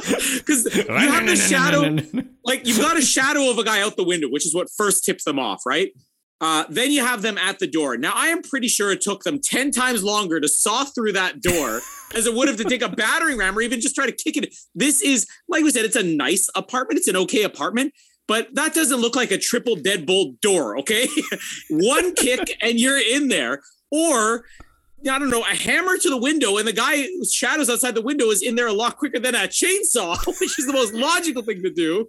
Because 0.04 0.64
you 0.76 0.84
have 0.88 1.26
the 1.26 1.36
shadow, 1.36 1.96
like 2.44 2.66
you've 2.66 2.80
got 2.80 2.98
a 2.98 3.00
shadow 3.00 3.50
of 3.50 3.56
a 3.58 3.64
guy 3.64 3.80
out 3.80 3.96
the 3.96 4.04
window, 4.04 4.28
which 4.28 4.44
is 4.44 4.54
what 4.54 4.68
first 4.76 5.02
tips 5.04 5.24
them 5.24 5.38
off, 5.38 5.64
right? 5.64 5.92
Uh, 6.40 6.64
then 6.68 6.90
you 6.90 7.00
have 7.00 7.22
them 7.22 7.38
at 7.38 7.58
the 7.58 7.66
door. 7.66 7.96
Now, 7.96 8.12
I 8.14 8.26
am 8.26 8.42
pretty 8.42 8.68
sure 8.68 8.90
it 8.90 9.00
took 9.00 9.22
them 9.22 9.40
10 9.42 9.70
times 9.70 10.02
longer 10.02 10.40
to 10.40 10.48
saw 10.48 10.84
through 10.84 11.12
that 11.12 11.40
door 11.40 11.80
as 12.14 12.26
it 12.26 12.34
would 12.34 12.48
have 12.48 12.56
to 12.58 12.64
take 12.64 12.82
a 12.82 12.88
battering 12.88 13.38
ram 13.38 13.56
or 13.56 13.62
even 13.62 13.80
just 13.80 13.94
try 13.94 14.06
to 14.06 14.12
kick 14.12 14.36
it. 14.36 14.54
This 14.74 15.00
is, 15.00 15.26
like 15.48 15.64
we 15.64 15.70
said, 15.70 15.84
it's 15.84 15.96
a 15.96 16.02
nice 16.02 16.48
apartment. 16.54 16.98
It's 16.98 17.08
an 17.08 17.16
okay 17.16 17.44
apartment, 17.44 17.92
but 18.26 18.48
that 18.54 18.74
doesn't 18.74 19.00
look 19.00 19.16
like 19.16 19.30
a 19.30 19.38
triple 19.38 19.76
deadbolt 19.76 20.40
door, 20.40 20.78
okay? 20.78 21.08
One 21.70 22.14
kick 22.14 22.56
and 22.60 22.78
you're 22.78 23.00
in 23.00 23.28
there. 23.28 23.62
Or 23.90 24.44
I 25.10 25.18
don't 25.18 25.30
know, 25.30 25.42
a 25.42 25.54
hammer 25.54 25.98
to 25.98 26.08
the 26.10 26.16
window, 26.16 26.56
and 26.56 26.66
the 26.66 26.72
guy 26.72 27.06
shadows 27.30 27.68
outside 27.68 27.94
the 27.94 28.02
window 28.02 28.26
is 28.30 28.42
in 28.42 28.54
there 28.56 28.66
a 28.66 28.72
lot 28.72 28.96
quicker 28.96 29.18
than 29.18 29.34
a 29.34 29.40
chainsaw, 29.48 30.16
which 30.40 30.58
is 30.58 30.66
the 30.66 30.72
most 30.72 30.94
logical 30.94 31.42
thing 31.42 31.62
to 31.62 31.70
do. 31.70 32.08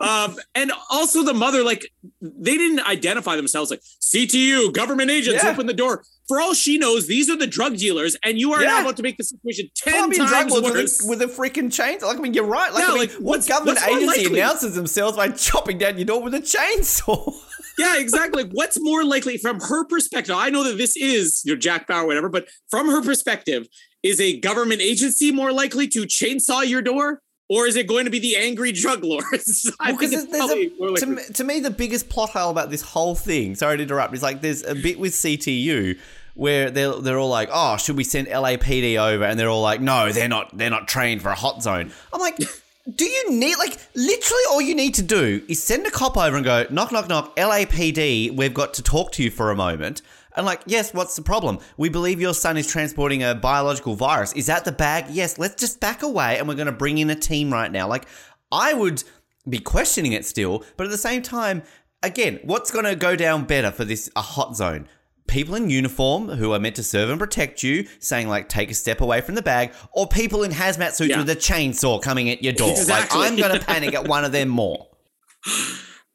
um, 0.00 0.36
and 0.54 0.72
also 0.90 1.22
the 1.22 1.32
mother, 1.34 1.62
like 1.62 1.90
they 2.20 2.56
didn't 2.56 2.80
identify 2.86 3.36
themselves 3.36 3.70
like 3.70 3.80
CTU, 4.00 4.72
government 4.72 5.10
agents, 5.10 5.42
Yeah. 5.42 5.50
open 5.50 5.66
the 5.66 5.72
door. 5.72 6.04
For 6.26 6.40
all 6.40 6.54
she 6.54 6.78
knows, 6.78 7.06
these 7.06 7.28
are 7.30 7.36
the 7.36 7.46
drug 7.46 7.76
dealers, 7.76 8.16
and 8.24 8.38
you 8.38 8.52
are 8.52 8.62
Yeah. 8.62 8.68
now 8.68 8.80
about 8.82 8.96
to 8.96 9.02
make 9.02 9.16
the 9.18 9.24
situation 9.24 9.68
ten 9.74 10.10
times 10.10 10.52
worse. 10.52 11.02
with 11.02 11.20
a, 11.20 11.22
with 11.22 11.22
a 11.22 11.26
freaking 11.26 11.68
chainsaw. 11.68 12.02
Like, 12.04 12.16
I 12.18 12.20
mean, 12.20 12.34
you're 12.34 12.44
right. 12.46 12.72
Like, 12.72 12.84
I 12.84 12.88
mean, 12.88 12.98
like, 12.98 13.12
what 13.12 13.46
government 13.46 13.78
agency 13.86 14.26
announces 14.26 14.74
themselves 14.74 15.16
by 15.16 15.28
chopping 15.46 15.78
down 15.78 15.96
your 15.98 16.06
door 16.06 16.22
with 16.22 16.34
a 16.34 16.40
chainsaw? 16.40 17.32
Yeah, 17.78 17.98
exactly. 17.98 18.44
What's 18.52 18.80
more 18.80 19.04
likely 19.04 19.36
from 19.36 19.60
her 19.60 19.84
perspective? 19.84 20.34
I 20.38 20.50
know 20.50 20.62
that 20.64 20.78
this 20.78 20.96
is 20.96 21.42
your 21.44 21.56
Jack 21.56 21.86
Bauer, 21.88 22.06
whatever, 22.06 22.28
but 22.28 22.46
from 22.70 22.88
her 22.88 23.02
perspective, 23.02 23.66
is 24.02 24.20
a 24.20 24.38
government 24.40 24.80
agency 24.80 25.32
more 25.32 25.52
likely 25.52 25.88
to 25.88 26.02
chainsaw 26.02 26.66
your 26.68 26.82
door, 26.82 27.20
or 27.48 27.66
is 27.66 27.74
it 27.76 27.86
going 27.86 28.04
to 28.04 28.10
be 28.10 28.18
the 28.18 28.36
angry 28.36 28.70
drug 28.72 29.02
lords? 29.02 29.70
Well, 29.80 29.96
'cause 29.96 30.10
think 30.10 30.12
it's 30.12 30.26
there's 30.32 30.50
a- 30.50 30.94
to, 31.00 31.06
me, 31.06 31.22
to 31.34 31.44
me, 31.44 31.60
the 31.60 31.70
biggest 31.70 32.08
plot 32.08 32.30
hole 32.30 32.50
about 32.50 32.70
this 32.70 32.82
whole 32.82 33.14
thing, 33.14 33.54
sorry 33.54 33.76
to 33.78 33.82
interrupt, 33.82 34.14
is 34.14 34.22
like 34.22 34.40
there's 34.40 34.62
a 34.64 34.74
bit 34.74 34.98
with 34.98 35.12
CTU 35.14 35.98
where 36.34 36.70
they're 36.70 36.92
they're 36.94 37.18
all 37.18 37.28
like, 37.28 37.48
oh, 37.52 37.76
should 37.76 37.96
we 37.96 38.04
send 38.04 38.26
LAPD 38.28 38.96
over? 38.98 39.24
And 39.24 39.38
they're 39.38 39.48
all 39.48 39.62
like, 39.62 39.80
no, 39.80 40.10
they're 40.12 40.28
not 40.28 40.56
they're 40.56 40.70
not 40.70 40.86
trained 40.88 41.22
for 41.22 41.30
a 41.30 41.34
hot 41.34 41.62
zone. 41.62 41.92
I'm 42.12 42.20
like. 42.20 42.36
Do 42.92 43.06
you 43.06 43.30
need 43.30 43.56
like 43.56 43.78
literally 43.94 44.42
all 44.50 44.60
you 44.60 44.74
need 44.74 44.94
to 44.94 45.02
do 45.02 45.42
is 45.48 45.62
send 45.62 45.86
a 45.86 45.90
cop 45.90 46.18
over 46.18 46.36
and 46.36 46.44
go 46.44 46.66
knock 46.68 46.92
knock 46.92 47.08
knock 47.08 47.34
LAPD 47.36 48.36
we've 48.36 48.52
got 48.52 48.74
to 48.74 48.82
talk 48.82 49.10
to 49.12 49.22
you 49.22 49.30
for 49.30 49.50
a 49.50 49.56
moment. 49.56 50.02
And 50.36 50.44
like 50.44 50.60
yes 50.66 50.92
what's 50.92 51.16
the 51.16 51.22
problem? 51.22 51.60
We 51.78 51.88
believe 51.88 52.20
your 52.20 52.34
son 52.34 52.58
is 52.58 52.70
transporting 52.70 53.22
a 53.22 53.34
biological 53.34 53.94
virus. 53.94 54.34
Is 54.34 54.46
that 54.46 54.66
the 54.66 54.72
bag? 54.72 55.06
Yes 55.08 55.38
let's 55.38 55.54
just 55.54 55.80
back 55.80 56.02
away 56.02 56.38
and 56.38 56.46
we're 56.46 56.56
going 56.56 56.66
to 56.66 56.72
bring 56.72 56.98
in 56.98 57.08
a 57.08 57.14
team 57.14 57.50
right 57.50 57.72
now. 57.72 57.88
Like 57.88 58.06
I 58.52 58.74
would 58.74 59.02
be 59.48 59.60
questioning 59.60 60.12
it 60.12 60.26
still, 60.26 60.62
but 60.76 60.84
at 60.84 60.90
the 60.90 60.98
same 60.98 61.22
time, 61.22 61.62
again, 62.02 62.40
what's 62.44 62.70
going 62.70 62.84
to 62.84 62.96
go 62.96 63.16
down 63.16 63.44
better 63.44 63.70
for 63.70 63.84
this 63.84 64.10
a 64.14 64.22
hot 64.22 64.56
zone? 64.56 64.88
People 65.26 65.54
in 65.54 65.70
uniform 65.70 66.28
who 66.28 66.52
are 66.52 66.58
meant 66.58 66.76
to 66.76 66.82
serve 66.82 67.08
and 67.10 67.18
protect 67.18 67.62
you, 67.62 67.86
saying 67.98 68.28
like 68.28 68.48
take 68.48 68.70
a 68.70 68.74
step 68.74 69.00
away 69.00 69.20
from 69.20 69.34
the 69.34 69.42
bag, 69.42 69.72
or 69.92 70.06
people 70.06 70.42
in 70.44 70.50
hazmat 70.52 70.92
suits 70.92 71.10
Yeah. 71.10 71.18
with 71.18 71.30
a 71.30 71.36
chainsaw 71.36 72.00
coming 72.00 72.28
at 72.30 72.42
your 72.42 72.52
door. 72.52 72.70
Exactly. 72.70 73.18
Like 73.20 73.30
I'm 73.32 73.36
going 73.36 73.52
to 73.58 73.64
panic 73.64 73.94
at 73.94 74.06
one 74.06 74.24
of 74.24 74.32
them 74.32 74.48
more. 74.48 74.88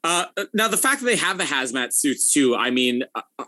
Uh, 0.02 0.26
now, 0.54 0.68
the 0.68 0.76
fact 0.76 1.00
that 1.00 1.06
they 1.06 1.16
have 1.16 1.38
the 1.38 1.44
hazmat 1.44 1.92
suits 1.92 2.32
too, 2.32 2.54
I 2.56 2.70
mean, 2.70 3.02
uh, 3.14 3.22
uh, 3.38 3.44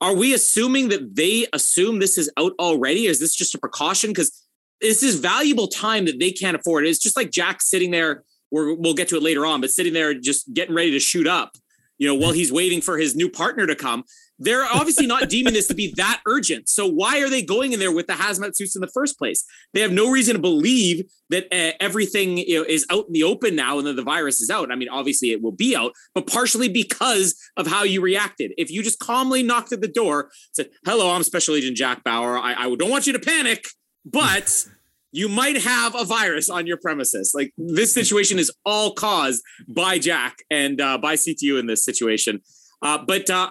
are 0.00 0.14
we 0.14 0.34
assuming 0.34 0.88
that 0.90 1.16
they 1.16 1.46
assume 1.52 1.98
this 1.98 2.18
is 2.18 2.30
out 2.36 2.52
already? 2.58 3.08
Or 3.08 3.10
is 3.10 3.20
this 3.20 3.34
just 3.34 3.54
a 3.54 3.58
precaution? 3.58 4.10
Because 4.10 4.44
this 4.80 5.02
is 5.02 5.16
valuable 5.18 5.66
time 5.66 6.04
that 6.04 6.18
they 6.20 6.30
can't 6.30 6.56
afford. 6.56 6.86
It's 6.86 6.98
just 6.98 7.16
like 7.16 7.30
Jack 7.30 7.62
sitting 7.62 7.90
there, 7.90 8.22
we're, 8.50 8.74
we'll 8.74 8.94
get 8.94 9.08
to 9.08 9.16
it 9.16 9.22
later 9.22 9.44
on, 9.46 9.60
but 9.60 9.70
sitting 9.70 9.92
there 9.92 10.12
just 10.14 10.52
getting 10.52 10.74
ready 10.74 10.90
to 10.92 11.00
shoot 11.00 11.26
up, 11.26 11.56
you 11.96 12.06
know, 12.06 12.14
while 12.14 12.32
he's 12.32 12.52
waiting 12.52 12.80
for 12.80 12.98
his 12.98 13.16
new 13.16 13.28
partner 13.30 13.66
to 13.66 13.74
come. 13.74 14.04
They're 14.38 14.64
obviously 14.64 15.06
not 15.06 15.28
deeming 15.28 15.54
this 15.54 15.66
to 15.66 15.74
be 15.74 15.92
that 15.96 16.20
urgent. 16.26 16.68
So 16.68 16.86
why 16.86 17.20
are 17.20 17.28
they 17.28 17.42
going 17.42 17.72
in 17.72 17.80
there 17.80 17.92
with 17.92 18.06
the 18.06 18.12
hazmat 18.12 18.56
suits 18.56 18.76
in 18.76 18.80
the 18.80 18.90
first 18.94 19.18
place? 19.18 19.44
They 19.74 19.80
have 19.80 19.92
no 19.92 20.10
reason 20.10 20.34
to 20.34 20.40
believe 20.40 21.04
that 21.30 21.46
uh, 21.52 21.72
everything 21.80 22.38
you 22.38 22.60
know, 22.60 22.64
is 22.68 22.86
out 22.90 23.06
in 23.06 23.12
the 23.12 23.24
open 23.24 23.56
now 23.56 23.78
and 23.78 23.86
that 23.86 23.94
the 23.94 24.02
virus 24.02 24.40
is 24.40 24.48
out. 24.48 24.70
I 24.70 24.76
mean, 24.76 24.88
obviously 24.88 25.30
it 25.30 25.42
will 25.42 25.52
be 25.52 25.74
out, 25.74 25.92
but 26.14 26.26
partially 26.26 26.68
because 26.68 27.36
of 27.56 27.66
how 27.66 27.82
you 27.82 28.00
reacted. 28.00 28.52
If 28.56 28.70
you 28.70 28.82
just 28.82 29.00
calmly 29.00 29.42
knocked 29.42 29.72
at 29.72 29.80
the 29.80 29.88
door, 29.88 30.30
said, 30.52 30.70
"Hello, 30.84 31.10
I'm 31.10 31.22
Special 31.22 31.54
Agent 31.56 31.76
Jack 31.76 32.04
Bauer. 32.04 32.38
I, 32.38 32.54
I 32.54 32.74
don't 32.76 32.90
want 32.90 33.06
you 33.06 33.12
to 33.12 33.20
panic, 33.20 33.66
but." 34.04 34.66
You 35.10 35.26
might 35.26 35.62
have 35.62 35.94
a 35.94 36.04
virus 36.04 36.50
on 36.50 36.66
your 36.66 36.76
premises. 36.76 37.32
Like 37.34 37.54
this 37.56 37.94
situation 37.94 38.38
is 38.38 38.52
all 38.66 38.92
caused 38.92 39.42
by 39.66 39.98
Jack 39.98 40.44
and 40.50 40.78
uh, 40.82 40.98
by 40.98 41.14
CTU 41.14 41.58
in 41.58 41.66
this 41.66 41.82
situation. 41.82 42.42
Uh, 42.82 42.98
but 43.06 43.28
uh, 43.30 43.50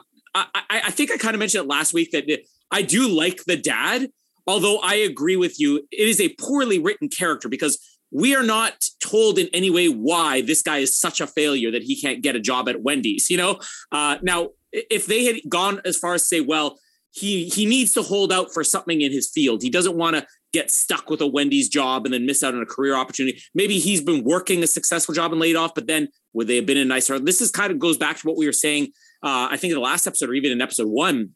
I, 0.54 0.82
I 0.86 0.92
think 0.92 1.12
I 1.12 1.18
kind 1.18 1.36
of 1.36 1.40
mentioned 1.40 1.66
it 1.66 1.68
last 1.68 1.94
week 1.94 2.12
that 2.12 2.26
I 2.72 2.82
do 2.82 3.08
like 3.08 3.44
the 3.46 3.58
dad, 3.58 4.10
although 4.46 4.80
I 4.80 4.96
agree 4.96 5.36
with 5.36 5.60
you. 5.60 5.78
It 5.92 6.08
is 6.08 6.20
a 6.20 6.36
poorly 6.40 6.80
written 6.80 7.10
character 7.10 7.50
because 7.50 7.80
we 8.12 8.36
are 8.36 8.44
not 8.44 8.86
told 9.02 9.38
in 9.38 9.50
any 9.54 9.70
way 9.70 9.88
why 9.88 10.42
this 10.42 10.62
guy 10.62 10.78
is 10.78 10.98
such 10.98 11.20
a 11.20 11.28
failure 11.28 11.72
that 11.72 11.84
he 11.84 12.00
can't 12.00 12.22
get 12.22 12.36
a 12.36 12.40
job 12.40 12.70
at 12.70 12.82
Wendy's. 12.82 13.30
You 13.30 13.38
know, 13.38 13.60
uh, 13.92 14.18
now 14.22 14.50
if 14.72 15.06
they 15.06 15.26
had 15.26 15.38
gone 15.50 15.82
as 15.86 15.98
far 15.98 16.14
as 16.14 16.28
say, 16.28 16.42
well, 16.42 16.80
he 17.12 17.50
he 17.50 17.66
needs 17.66 17.94
to 17.94 18.04
hold 18.04 18.32
out 18.32 18.54
for 18.54 18.64
something 18.64 19.02
in 19.02 19.12
his 19.12 19.30
field. 19.30 19.64
He 19.64 19.70
doesn't 19.70 19.98
want 19.98 20.16
to 20.16 20.26
get 20.54 20.72
stuck 20.72 21.10
with 21.10 21.22
a 21.22 21.28
Wendy's 21.28 21.68
job 21.68 22.06
and 22.06 22.14
then 22.14 22.26
miss 22.26 22.44
out 22.44 22.54
on 22.54 22.62
a 22.62 22.66
career 22.66 22.96
opportunity. 22.96 23.42
Maybe 23.54 23.80
he's 23.80 24.02
been 24.02 24.24
working 24.24 24.64
a 24.64 24.68
successful 24.68 25.14
job 25.14 25.32
and 25.32 25.42
laid 25.42 25.56
off, 25.56 25.74
but 25.76 25.88
then 25.88 26.10
would 26.34 26.48
they 26.48 26.56
have 26.56 26.66
been 26.66 26.78
in 26.78 26.84
a 26.84 26.90
nicer? 26.90 27.20
This 27.20 27.42
is 27.42 27.52
kind 27.52 27.72
of 27.72 27.80
goes 27.80 27.98
back 27.98 28.18
to 28.18 28.28
what 28.28 28.38
we 28.38 28.46
were 28.46 28.54
saying. 28.54 28.92
Uh, 29.24 29.50
I 29.52 29.58
think 29.58 29.72
in 29.72 29.76
the 29.76 29.84
last 29.84 30.08
episode 30.08 30.30
or 30.30 30.34
even 30.34 30.52
in 30.52 30.62
episode 30.62 30.88
one 30.88 31.30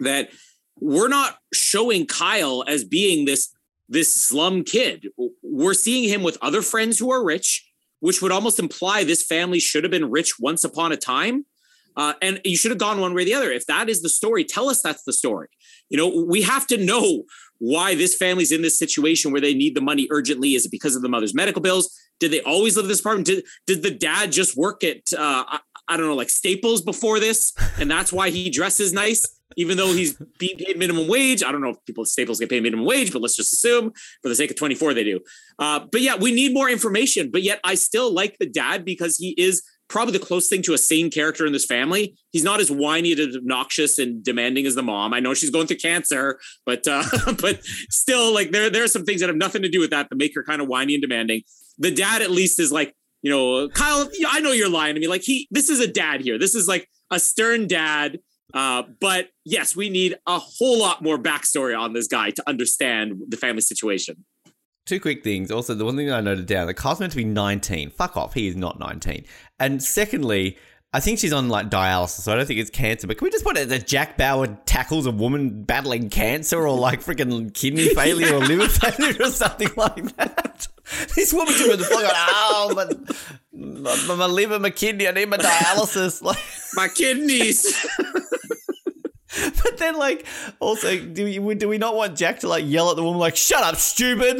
that 0.00 0.30
we're 0.80 1.08
not 1.08 1.36
showing 1.52 2.06
Kyle 2.06 2.64
as 2.66 2.84
being 2.84 3.24
this 3.24 3.54
this 3.88 4.14
slum 4.14 4.64
kid. 4.64 5.06
We're 5.42 5.74
seeing 5.74 6.08
him 6.08 6.22
with 6.22 6.38
other 6.40 6.62
friends 6.62 6.98
who 6.98 7.12
are 7.12 7.22
rich, 7.22 7.68
which 8.00 8.22
would 8.22 8.32
almost 8.32 8.58
imply 8.58 9.04
this 9.04 9.24
family 9.24 9.60
should 9.60 9.84
have 9.84 9.90
been 9.90 10.10
rich 10.10 10.34
once 10.40 10.64
upon 10.64 10.92
a 10.92 10.96
time. 10.96 11.44
Uh, 11.94 12.14
and 12.22 12.40
you 12.42 12.56
should 12.56 12.70
have 12.70 12.78
gone 12.78 13.00
one 13.00 13.12
way 13.12 13.22
or 13.22 13.24
the 13.26 13.34
other. 13.34 13.52
If 13.52 13.66
that 13.66 13.90
is 13.90 14.00
the 14.00 14.08
story, 14.08 14.44
tell 14.44 14.70
us 14.70 14.80
that's 14.80 15.02
the 15.04 15.12
story. 15.12 15.48
You 15.90 15.98
know, 15.98 16.24
we 16.26 16.40
have 16.40 16.66
to 16.68 16.78
know 16.78 17.24
why 17.58 17.94
this 17.94 18.16
family's 18.16 18.50
in 18.50 18.62
this 18.62 18.78
situation 18.78 19.30
where 19.30 19.42
they 19.42 19.52
need 19.52 19.76
the 19.76 19.82
money 19.82 20.08
urgently. 20.10 20.54
Is 20.54 20.64
it 20.64 20.70
because 20.70 20.96
of 20.96 21.02
the 21.02 21.08
mother's 21.10 21.34
medical 21.34 21.60
bills? 21.60 21.94
Did 22.18 22.30
they 22.30 22.40
always 22.40 22.76
live 22.76 22.86
in 22.86 22.88
this 22.88 23.00
apartment? 23.00 23.26
Did, 23.26 23.44
did 23.66 23.82
the 23.82 23.90
dad 23.90 24.32
just 24.32 24.56
work 24.56 24.82
at, 24.82 25.02
uh, 25.16 25.58
I, 25.88 25.96
don't 25.96 26.06
know, 26.06 26.14
like 26.14 26.30
Staples 26.30 26.82
before 26.82 27.20
this? 27.20 27.52
And 27.78 27.90
that's 27.90 28.12
why 28.12 28.30
he 28.30 28.50
dresses 28.50 28.92
nice, 28.92 29.26
even 29.56 29.76
though 29.76 29.92
he's 29.92 30.16
being 30.38 30.56
paid 30.56 30.78
minimum 30.78 31.08
wage. 31.08 31.42
I 31.42 31.52
don't 31.52 31.60
know 31.60 31.70
if 31.70 31.84
people 31.86 32.02
at 32.02 32.08
Staples 32.08 32.40
get 32.40 32.50
paid 32.50 32.62
minimum 32.62 32.86
wage, 32.86 33.12
but 33.12 33.22
let's 33.22 33.36
just 33.36 33.52
assume 33.52 33.92
for 34.22 34.28
the 34.28 34.34
sake 34.34 34.50
of 34.50 34.56
24, 34.56 34.94
they 34.94 35.04
do. 35.04 35.20
Uh, 35.58 35.80
but 35.90 36.00
yeah, 36.00 36.16
we 36.16 36.32
need 36.32 36.54
more 36.54 36.68
information. 36.68 37.30
But 37.30 37.42
yet 37.42 37.60
I 37.64 37.74
still 37.74 38.12
like 38.12 38.38
the 38.38 38.46
dad 38.46 38.84
because 38.84 39.16
he 39.16 39.34
is 39.38 39.62
probably 39.92 40.12
the 40.12 40.24
closest 40.24 40.50
thing 40.50 40.62
to 40.62 40.72
a 40.72 40.78
sane 40.78 41.10
character 41.10 41.46
in 41.46 41.52
this 41.52 41.66
family. 41.66 42.16
He's 42.30 42.42
not 42.42 42.60
as 42.60 42.70
whiny 42.70 43.12
and 43.12 43.36
obnoxious 43.36 43.98
and 43.98 44.24
demanding 44.24 44.66
as 44.66 44.74
the 44.74 44.82
mom. 44.82 45.12
I 45.12 45.20
know 45.20 45.34
she's 45.34 45.50
going 45.50 45.66
through 45.66 45.76
cancer, 45.76 46.40
but 46.64 46.88
uh, 46.88 47.04
but 47.40 47.62
still, 47.90 48.32
like 48.32 48.50
there 48.50 48.70
there 48.70 48.82
are 48.82 48.88
some 48.88 49.04
things 49.04 49.20
that 49.20 49.28
have 49.28 49.36
nothing 49.36 49.62
to 49.62 49.68
do 49.68 49.80
with 49.80 49.90
that 49.90 50.08
that 50.08 50.16
make 50.16 50.34
her 50.34 50.42
kind 50.42 50.62
of 50.62 50.68
whiny 50.68 50.94
and 50.94 51.02
demanding. 51.02 51.42
The 51.78 51.90
dad 51.90 52.22
at 52.22 52.30
least 52.30 52.58
is 52.58 52.72
like, 52.72 52.94
you 53.22 53.30
know, 53.30 53.68
Kyle. 53.68 54.08
I 54.28 54.40
know 54.40 54.52
you're 54.52 54.68
lying 54.68 54.94
to 54.94 55.00
me. 55.00 55.08
Like 55.08 55.22
he, 55.22 55.48
this 55.50 55.70
is 55.70 55.80
a 55.80 55.86
dad 55.86 56.20
here. 56.20 56.38
This 56.38 56.54
is 56.54 56.68
like 56.68 56.88
a 57.10 57.18
stern 57.18 57.66
dad. 57.66 58.18
Uh, 58.52 58.82
but 59.00 59.28
yes, 59.44 59.74
we 59.74 59.88
need 59.88 60.16
a 60.26 60.38
whole 60.38 60.78
lot 60.78 61.02
more 61.02 61.16
backstory 61.16 61.78
on 61.78 61.94
this 61.94 62.06
guy 62.06 62.30
to 62.30 62.42
understand 62.46 63.22
the 63.28 63.36
family 63.36 63.62
situation. 63.62 64.24
Two 64.84 64.98
quick 64.98 65.22
things. 65.22 65.50
Also, 65.50 65.74
the 65.74 65.84
one 65.84 65.96
thing 65.96 66.10
I 66.10 66.20
noted 66.20 66.46
down, 66.46 66.66
the 66.66 66.74
Kyle's 66.74 66.98
meant 66.98 67.12
to 67.12 67.16
be 67.16 67.24
19. 67.24 67.90
Fuck 67.90 68.16
off. 68.16 68.34
He 68.34 68.48
is 68.48 68.56
not 68.56 68.80
19. 68.80 69.24
And 69.60 69.82
secondly, 69.82 70.58
I 70.94 71.00
think 71.00 71.18
she's 71.18 71.32
on 71.32 71.48
like 71.48 71.70
dialysis, 71.70 72.20
so 72.20 72.32
I 72.32 72.36
don't 72.36 72.44
think 72.46 72.60
it's 72.60 72.68
cancer. 72.70 73.06
But 73.06 73.16
can 73.16 73.24
we 73.24 73.30
just 73.30 73.44
put 73.44 73.56
it 73.56 73.70
that 73.70 73.86
Jack 73.86 74.18
Bauer 74.18 74.46
tackles 74.66 75.06
a 75.06 75.10
woman 75.10 75.62
battling 75.64 76.10
cancer 76.10 76.66
or 76.66 76.78
like 76.78 77.00
freaking 77.00 77.52
kidney 77.54 77.88
failure 77.94 78.34
or 78.34 78.40
liver 78.46 78.68
failure 78.68 79.16
or 79.22 79.30
something 79.30 79.70
like 79.76 80.14
that? 80.16 80.68
This 81.14 81.32
woman's 81.32 81.58
in 81.60 81.78
the 81.78 81.84
floor 81.84 82.02
going, 82.02 82.12
oh, 82.14 82.72
my, 82.74 83.94
my, 84.06 84.14
my 84.16 84.26
liver, 84.26 84.58
my 84.58 84.68
kidney, 84.68 85.08
I 85.08 85.12
need 85.12 85.28
my 85.28 85.38
dialysis. 85.38 86.20
Like, 86.22 86.36
My 86.74 86.88
kidneys. 86.88 87.86
but 89.62 89.78
then, 89.78 89.96
like, 89.96 90.26
also, 90.60 90.98
do 90.98 91.40
we, 91.40 91.54
do 91.54 91.68
we 91.68 91.78
not 91.78 91.94
want 91.94 92.16
Jack 92.16 92.40
to 92.40 92.48
like 92.48 92.64
yell 92.66 92.90
at 92.90 92.96
the 92.96 93.04
woman, 93.04 93.20
like, 93.20 93.36
shut 93.36 93.62
up, 93.62 93.76
stupid? 93.76 94.38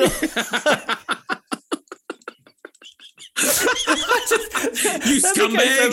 You 5.04 5.20
That 5.20 5.34
scumbag. 5.36 5.52
became 5.56 5.92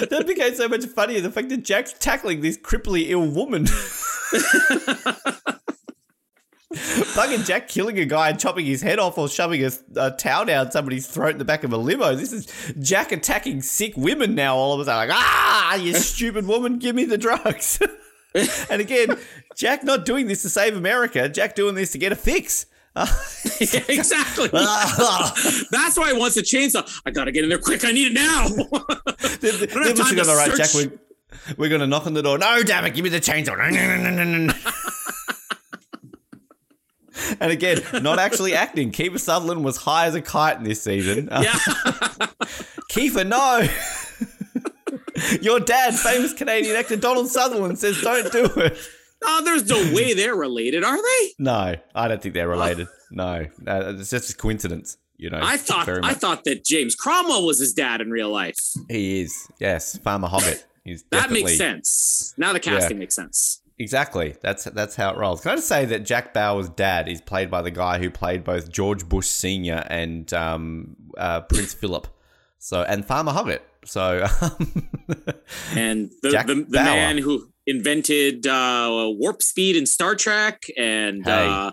so- 0.00 0.06
that 0.10 0.24
became 0.26 0.54
so 0.54 0.68
much 0.68 0.84
funnier. 0.86 1.20
The 1.20 1.30
fact 1.30 1.48
that 1.50 1.64
Jack's 1.64 1.92
tackling 1.94 2.40
this 2.40 2.58
cripply 2.58 3.06
ill 3.08 3.26
woman. 3.28 3.66
Fucking 6.72 7.42
Jack 7.42 7.66
killing 7.66 7.98
a 7.98 8.04
guy 8.04 8.28
and 8.30 8.38
chopping 8.38 8.64
his 8.64 8.80
head 8.80 9.00
off 9.00 9.18
or 9.18 9.28
shoving 9.28 9.64
a, 9.64 9.70
a 9.96 10.12
towel 10.12 10.44
down 10.44 10.70
somebody's 10.70 11.06
throat 11.08 11.30
in 11.32 11.38
the 11.38 11.44
back 11.44 11.64
of 11.64 11.72
a 11.72 11.76
limo. 11.76 12.14
This 12.14 12.32
is 12.32 12.46
Jack 12.80 13.10
attacking 13.10 13.62
sick 13.62 13.94
women 13.96 14.36
now 14.36 14.54
all 14.54 14.72
of 14.74 14.80
a 14.80 14.84
sudden. 14.84 15.08
Like, 15.08 15.18
ah, 15.20 15.74
you 15.74 15.94
stupid 15.94 16.46
woman, 16.46 16.78
give 16.78 16.94
me 16.94 17.04
the 17.04 17.18
drugs. 17.18 17.80
and 18.70 18.80
again, 18.80 19.18
Jack 19.56 19.82
not 19.82 20.04
doing 20.04 20.28
this 20.28 20.42
to 20.42 20.48
save 20.48 20.76
America. 20.76 21.28
Jack 21.28 21.56
doing 21.56 21.74
this 21.74 21.90
to 21.92 21.98
get 21.98 22.12
a 22.12 22.16
fix. 22.16 22.66
Exactly. 23.60 24.48
That's 24.52 25.96
why 25.96 26.12
he 26.12 26.18
wants 26.18 26.36
a 26.36 26.42
chainsaw. 26.42 27.00
I 27.04 27.10
gotta 27.10 27.30
get 27.32 27.44
in 27.44 27.50
there 27.50 27.58
quick. 27.58 27.84
I 27.84 27.92
need 27.92 28.08
it 28.08 28.14
now. 28.14 28.48
They're, 29.40 29.52
they're 29.52 29.84
have 29.84 29.96
time 29.96 30.16
listening 30.16 30.24
the 30.24 30.34
right, 30.34 30.56
Jack. 30.56 30.74
We're, 30.74 30.90
We're 31.56 31.68
gonna 31.68 31.86
knock 31.86 32.06
on 32.06 32.14
the 32.14 32.22
door. 32.22 32.38
No, 32.38 32.62
damn 32.62 32.84
it, 32.86 32.94
give 32.94 33.04
me 33.04 33.10
the 33.10 33.20
chainsaw. 33.20 33.58
and 37.40 37.52
again, 37.52 37.82
not 38.02 38.18
actually 38.18 38.54
acting. 38.54 38.92
Kiefer 38.92 39.20
Sutherland 39.20 39.64
was 39.64 39.76
high 39.76 40.06
as 40.06 40.14
a 40.14 40.22
kite 40.22 40.58
in 40.58 40.64
this 40.64 40.82
season. 40.82 41.28
Yeah. 41.30 41.54
Kiefer, 42.90 43.26
no. 43.26 43.68
Your 45.42 45.60
dad, 45.60 45.94
famous 45.94 46.32
Canadian 46.32 46.76
actor 46.76 46.96
Donald 46.96 47.28
Sutherland, 47.28 47.78
says 47.78 48.00
don't 48.00 48.32
do 48.32 48.44
it. 48.56 48.78
Oh, 49.22 49.42
there's 49.44 49.68
no 49.68 49.94
way 49.94 50.14
they're 50.14 50.34
related, 50.34 50.84
are 50.84 50.96
they? 50.96 51.32
No, 51.38 51.74
I 51.94 52.08
don't 52.08 52.22
think 52.22 52.34
they're 52.34 52.48
related. 52.48 52.88
No, 53.10 53.46
uh, 53.66 53.94
it's 53.96 54.10
just 54.10 54.30
a 54.30 54.36
coincidence. 54.36 54.96
You 55.16 55.28
know, 55.28 55.40
I 55.42 55.58
thought 55.58 55.86
I 56.02 56.14
thought 56.14 56.44
that 56.44 56.64
James 56.64 56.94
Cromwell 56.94 57.44
was 57.44 57.58
his 57.58 57.74
dad 57.74 58.00
in 58.00 58.10
real 58.10 58.30
life. 58.30 58.58
he 58.88 59.20
is. 59.20 59.48
Yes, 59.58 59.98
Farmer 59.98 60.28
Hoggett. 60.28 60.64
He's 60.84 61.04
That 61.10 61.30
makes 61.30 61.58
sense. 61.58 62.32
Now 62.38 62.54
the 62.54 62.60
casting 62.60 62.98
makes 62.98 63.14
sense. 63.14 63.60
Exactly. 63.78 64.36
That's 64.42 64.64
that's 64.64 64.96
how 64.96 65.10
it 65.10 65.16
rolls. 65.16 65.40
Can 65.40 65.52
I 65.52 65.56
just 65.56 65.68
say 65.68 65.84
that 65.86 66.04
Jack 66.04 66.32
Bauer's 66.34 66.68
dad 66.68 67.08
is 67.08 67.20
played 67.20 67.50
by 67.50 67.62
the 67.62 67.70
guy 67.70 67.98
who 67.98 68.10
played 68.10 68.44
both 68.44 68.70
George 68.70 69.08
Bush 69.08 69.26
Senior 69.26 69.84
and 69.88 70.32
um, 70.34 70.96
uh, 71.18 71.40
Prince 71.42 71.74
Philip. 71.74 72.06
So 72.58 72.82
and 72.82 73.04
Farmer 73.04 73.32
Hoggett. 73.32 73.60
So 73.84 74.26
um, 74.40 74.88
And 75.74 76.10
the 76.22 76.30
the, 76.30 76.66
the 76.68 76.82
man 76.82 77.18
who 77.18 77.49
invented 77.66 78.46
uh, 78.46 79.08
warp 79.18 79.42
speed 79.42 79.76
in 79.76 79.86
Star 79.86 80.14
Trek 80.14 80.62
and 80.76 81.24
Hey. 81.24 81.46
uh, 81.48 81.72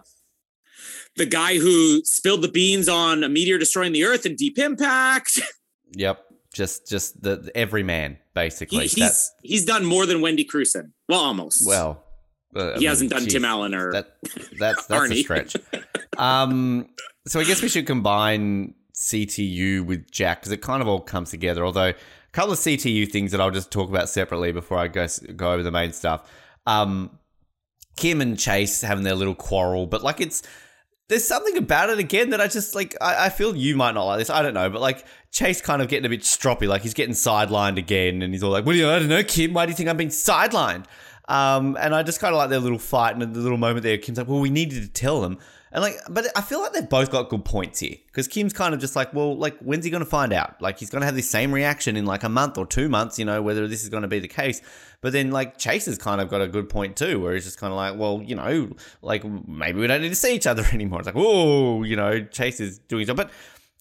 the 1.15 1.25
guy 1.25 1.57
who 1.57 2.01
spilled 2.03 2.41
the 2.41 2.47
beans 2.51 2.87
on 2.87 3.23
a 3.23 3.29
meteor 3.29 3.57
destroying 3.57 3.91
the 3.91 4.03
Earth 4.03 4.25
in 4.25 4.35
Deep 4.35 4.59
Impact. 4.59 5.39
yep, 5.95 6.23
just 6.53 6.87
just 6.87 7.21
the, 7.21 7.37
the 7.37 7.57
every 7.57 7.83
man 7.83 8.17
basically. 8.33 8.87
He, 8.87 9.01
he's 9.01 9.31
he's 9.41 9.65
done 9.65 9.85
more 9.85 10.05
than 10.05 10.21
Wendy 10.21 10.45
Crewson. 10.45 10.91
Well, 11.09 11.19
almost. 11.21 11.65
well, 11.65 12.03
uh, 12.55 12.73
I 12.73 12.77
he 12.77 12.85
hasn't 12.85 13.09
mean, 13.11 13.17
done 13.19 13.23
geez, 13.25 13.33
Tim 13.33 13.45
Allen 13.45 13.73
or 13.73 13.91
That 13.91 14.17
that's 14.59 14.85
that's 14.85 15.11
a 15.11 15.15
stretch. 15.15 15.55
Um, 16.17 16.87
so 17.27 17.39
I 17.39 17.43
guess 17.43 17.61
we 17.61 17.69
should 17.69 17.85
combine 17.85 18.73
CTU 18.95 19.85
with 19.85 20.09
Jack 20.09 20.39
because 20.39 20.51
it 20.51 20.63
kind 20.63 20.81
of 20.81 20.87
all 20.87 20.99
comes 20.99 21.29
together. 21.29 21.63
Although 21.63 21.93
couple 22.31 22.53
of 22.53 22.59
CTU 22.59 23.11
things 23.11 23.31
that 23.31 23.41
I'll 23.41 23.51
just 23.51 23.71
talk 23.71 23.89
about 23.89 24.09
separately 24.09 24.51
before 24.51 24.77
I 24.77 24.87
go 24.87 25.07
go 25.35 25.53
over 25.53 25.63
the 25.63 25.71
main 25.71 25.91
stuff. 25.93 26.29
Um, 26.65 27.17
Kim 27.95 28.21
and 28.21 28.37
Chase 28.37 28.81
having 28.81 29.03
their 29.03 29.15
little 29.15 29.35
quarrel, 29.35 29.87
but 29.87 30.03
like 30.03 30.21
it's 30.21 30.43
there's 31.09 31.25
something 31.25 31.57
about 31.57 31.89
it 31.89 31.99
again 31.99 32.31
that 32.31 32.41
I 32.41 32.47
just 32.47 32.75
like. 32.75 32.95
I, 32.99 33.25
I 33.25 33.29
feel 33.29 33.55
you 33.55 33.75
might 33.75 33.93
not 33.93 34.05
like 34.05 34.19
this. 34.19 34.29
I 34.29 34.41
don't 34.41 34.53
know, 34.53 34.69
but 34.69 34.81
like 34.81 35.05
Chase 35.31 35.61
kind 35.61 35.81
of 35.81 35.87
getting 35.87 36.05
a 36.05 36.09
bit 36.09 36.21
stroppy, 36.21 36.67
like 36.67 36.81
he's 36.81 36.93
getting 36.93 37.15
sidelined 37.15 37.77
again, 37.77 38.21
and 38.21 38.33
he's 38.33 38.43
all 38.43 38.51
like, 38.51 38.65
"What 38.65 38.73
do 38.73 38.79
you? 38.79 38.89
I 38.89 38.99
don't 38.99 39.07
know, 39.07 39.23
Kim. 39.23 39.53
Why 39.53 39.65
do 39.65 39.71
you 39.71 39.75
think 39.75 39.89
I'm 39.89 39.97
being 39.97 40.09
sidelined?" 40.09 40.85
Um, 41.27 41.77
and 41.79 41.93
I 41.93 42.03
just 42.03 42.19
kind 42.19 42.33
of 42.33 42.37
like 42.37 42.49
their 42.49 42.59
little 42.59 42.79
fight 42.79 43.15
and 43.15 43.21
the 43.21 43.39
little 43.39 43.57
moment 43.57 43.83
there. 43.83 43.97
Kim's 43.97 44.17
like, 44.17 44.27
"Well, 44.27 44.39
we 44.39 44.49
needed 44.49 44.83
to 44.83 44.89
tell 44.89 45.19
them," 45.21 45.37
and 45.73 45.81
like, 45.81 45.97
but 46.09 46.25
I 46.37 46.41
feel 46.41 46.61
like 46.61 46.71
they've 46.71 46.87
both 46.87 47.11
got 47.11 47.29
good 47.29 47.43
points 47.43 47.79
here 47.79 47.95
because 48.07 48.27
Kim's 48.29 48.53
kind 48.53 48.73
of 48.73 48.79
just 48.79 48.95
like, 48.95 49.13
"Well, 49.13 49.37
like, 49.37 49.57
when's 49.59 49.83
he 49.83 49.91
going 49.91 50.03
to 50.03 50.09
find 50.09 50.31
out? 50.31 50.61
Like, 50.61 50.79
he's 50.79 50.89
going 50.89 51.01
to 51.01 51.05
have 51.05 51.15
this 51.15 51.29
same 51.29 51.53
reaction 51.53 51.97
in 51.97 52.05
like 52.05 52.23
a 52.23 52.29
month 52.29 52.57
or 52.57 52.65
two 52.65 52.87
months, 52.87 53.19
you 53.19 53.25
know, 53.25 53.41
whether 53.41 53.67
this 53.67 53.83
is 53.83 53.89
going 53.89 54.03
to 54.03 54.07
be 54.07 54.19
the 54.19 54.27
case." 54.29 54.61
But 55.01 55.13
then, 55.13 55.31
like, 55.31 55.57
Chase 55.57 55.85
has 55.85 55.97
kind 55.97 56.21
of 56.21 56.29
got 56.29 56.41
a 56.41 56.47
good 56.47 56.69
point 56.69 56.95
too, 56.95 57.19
where 57.19 57.33
he's 57.33 57.43
just 57.43 57.59
kind 57.59 57.71
of 57.71 57.77
like, 57.77 57.97
well, 57.97 58.21
you 58.23 58.35
know, 58.35 58.71
like 59.01 59.23
maybe 59.25 59.79
we 59.79 59.87
don't 59.87 60.01
need 60.01 60.09
to 60.09 60.15
see 60.15 60.33
each 60.33 60.47
other 60.47 60.65
anymore. 60.73 60.99
It's 60.99 61.07
like, 61.07 61.15
oh, 61.17 61.83
you 61.83 61.95
know, 61.95 62.23
Chase 62.23 62.59
is 62.59 62.79
doing 62.79 63.05
job. 63.05 63.17
But 63.17 63.31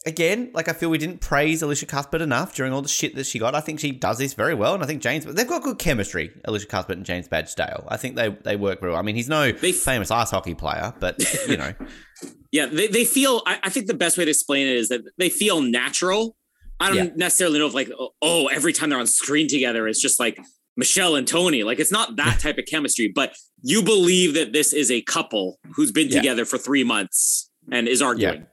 again, 0.06 0.50
like, 0.54 0.68
I 0.68 0.72
feel 0.72 0.88
we 0.88 0.98
didn't 0.98 1.20
praise 1.20 1.62
Elisha 1.62 1.84
Cuthbert 1.86 2.22
enough 2.22 2.54
during 2.54 2.72
all 2.72 2.80
the 2.82 2.88
shit 2.88 3.14
that 3.16 3.26
she 3.26 3.38
got. 3.38 3.54
I 3.54 3.60
think 3.60 3.80
she 3.80 3.90
does 3.92 4.18
this 4.18 4.32
very 4.34 4.54
well. 4.54 4.74
And 4.74 4.82
I 4.82 4.86
think 4.86 5.02
James, 5.02 5.24
they've 5.24 5.46
got 5.48 5.62
good 5.62 5.78
chemistry, 5.78 6.30
Elisha 6.46 6.66
Cuthbert 6.66 6.96
and 6.96 7.04
James 7.04 7.28
Badge 7.28 7.54
Dale. 7.54 7.84
I 7.88 7.96
think 7.96 8.16
they, 8.16 8.30
they 8.30 8.56
work 8.56 8.80
very 8.80 8.92
well. 8.92 8.98
I 9.00 9.02
mean, 9.02 9.16
he's 9.16 9.28
no 9.28 9.52
They- 9.52 9.72
famous 9.72 10.10
ice 10.10 10.30
hockey 10.30 10.54
player, 10.54 10.94
but, 11.00 11.22
you 11.48 11.56
know, 11.56 11.72
yeah, 12.52 12.66
they, 12.66 12.86
they 12.88 13.04
feel. 13.04 13.42
I, 13.46 13.58
I 13.64 13.68
think 13.70 13.86
the 13.86 13.94
best 13.94 14.16
way 14.16 14.24
to 14.24 14.30
explain 14.30 14.66
it 14.66 14.76
is 14.76 14.88
that 14.88 15.02
they 15.18 15.28
feel 15.28 15.60
natural. 15.60 16.36
I 16.78 16.88
don't 16.88 16.96
Yeah. 16.96 17.12
necessarily 17.16 17.58
know 17.58 17.66
if 17.66 17.74
like 17.74 17.90
oh 18.20 18.48
every 18.48 18.74
time 18.74 18.90
they're 18.90 18.98
on 18.98 19.06
screen 19.06 19.48
together 19.48 19.88
it's 19.88 19.98
just 19.98 20.20
like 20.20 20.38
Michelle 20.76 21.16
and 21.16 21.26
Tony. 21.26 21.62
Like 21.62 21.80
it's 21.80 21.90
not 21.90 22.16
that 22.16 22.38
type 22.38 22.58
of 22.58 22.66
chemistry, 22.66 23.10
but 23.14 23.34
you 23.62 23.82
believe 23.82 24.34
that 24.34 24.52
this 24.52 24.74
is 24.74 24.90
a 24.90 25.00
couple 25.00 25.58
who's 25.74 25.90
been 25.90 26.08
Yeah. 26.10 26.16
together 26.20 26.44
for 26.44 26.58
three 26.58 26.84
months 26.84 27.50
and 27.72 27.88
is 27.88 28.02
arguing. 28.02 28.46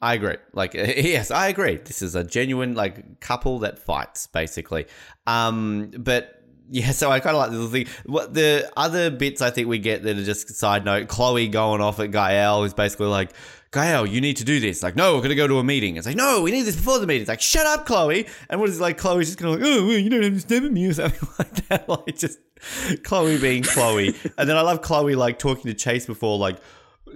I 0.00 0.14
agree. 0.14 0.36
Like, 0.52 0.74
yes, 0.74 1.30
I 1.30 1.48
agree. 1.48 1.76
This 1.76 2.02
is 2.02 2.14
a 2.14 2.24
genuine 2.24 2.74
like 2.74 3.20
couple 3.20 3.60
that 3.60 3.78
fights, 3.78 4.26
basically. 4.28 4.86
Um, 5.26 5.90
but 5.96 6.42
yeah, 6.70 6.90
so 6.92 7.10
I 7.10 7.20
kind 7.20 7.36
of 7.36 7.40
like 7.40 7.50
the 7.50 7.68
thing. 7.68 7.94
What 8.06 8.34
the 8.34 8.70
other 8.76 9.10
bits 9.10 9.42
I 9.42 9.50
think 9.50 9.68
we 9.68 9.78
get 9.78 10.02
that 10.04 10.16
are 10.16 10.24
just 10.24 10.54
side 10.54 10.84
note. 10.84 11.08
Chloe 11.08 11.48
going 11.48 11.80
off 11.80 12.00
at 12.00 12.10
Gael 12.10 12.64
is 12.64 12.74
basically 12.74 13.06
like, 13.06 13.32
Gael, 13.72 14.06
you 14.06 14.20
need 14.20 14.38
to 14.38 14.44
do 14.44 14.60
this. 14.60 14.82
Like, 14.82 14.96
no, 14.96 15.16
we're 15.16 15.22
gonna 15.22 15.34
go 15.34 15.46
to 15.46 15.58
a 15.58 15.64
meeting. 15.64 15.96
It's 15.96 16.06
like, 16.06 16.16
no, 16.16 16.42
we 16.42 16.52
need 16.52 16.62
this 16.62 16.76
before 16.76 16.98
the 16.98 17.06
meeting. 17.06 17.22
It's 17.22 17.28
like, 17.28 17.40
shut 17.40 17.66
up, 17.66 17.84
Chloe. 17.84 18.26
And 18.48 18.60
what 18.60 18.70
is 18.70 18.78
it 18.78 18.82
like? 18.82 18.98
Chloe's 18.98 19.26
just 19.26 19.38
gonna 19.38 19.52
like, 19.52 19.62
oh, 19.64 19.90
you 19.90 20.08
don't 20.08 20.24
understand 20.24 20.70
me 20.70 20.86
or 20.86 20.94
something 20.94 21.28
like 21.38 21.68
that. 21.68 21.88
Like, 21.88 22.16
just 22.16 22.38
Chloe 23.02 23.38
being 23.38 23.62
Chloe. 23.62 24.14
and 24.38 24.48
then 24.48 24.56
I 24.56 24.62
love 24.62 24.80
Chloe 24.80 25.16
like 25.16 25.38
talking 25.38 25.64
to 25.64 25.74
Chase 25.74 26.06
before, 26.06 26.38
like. 26.38 26.58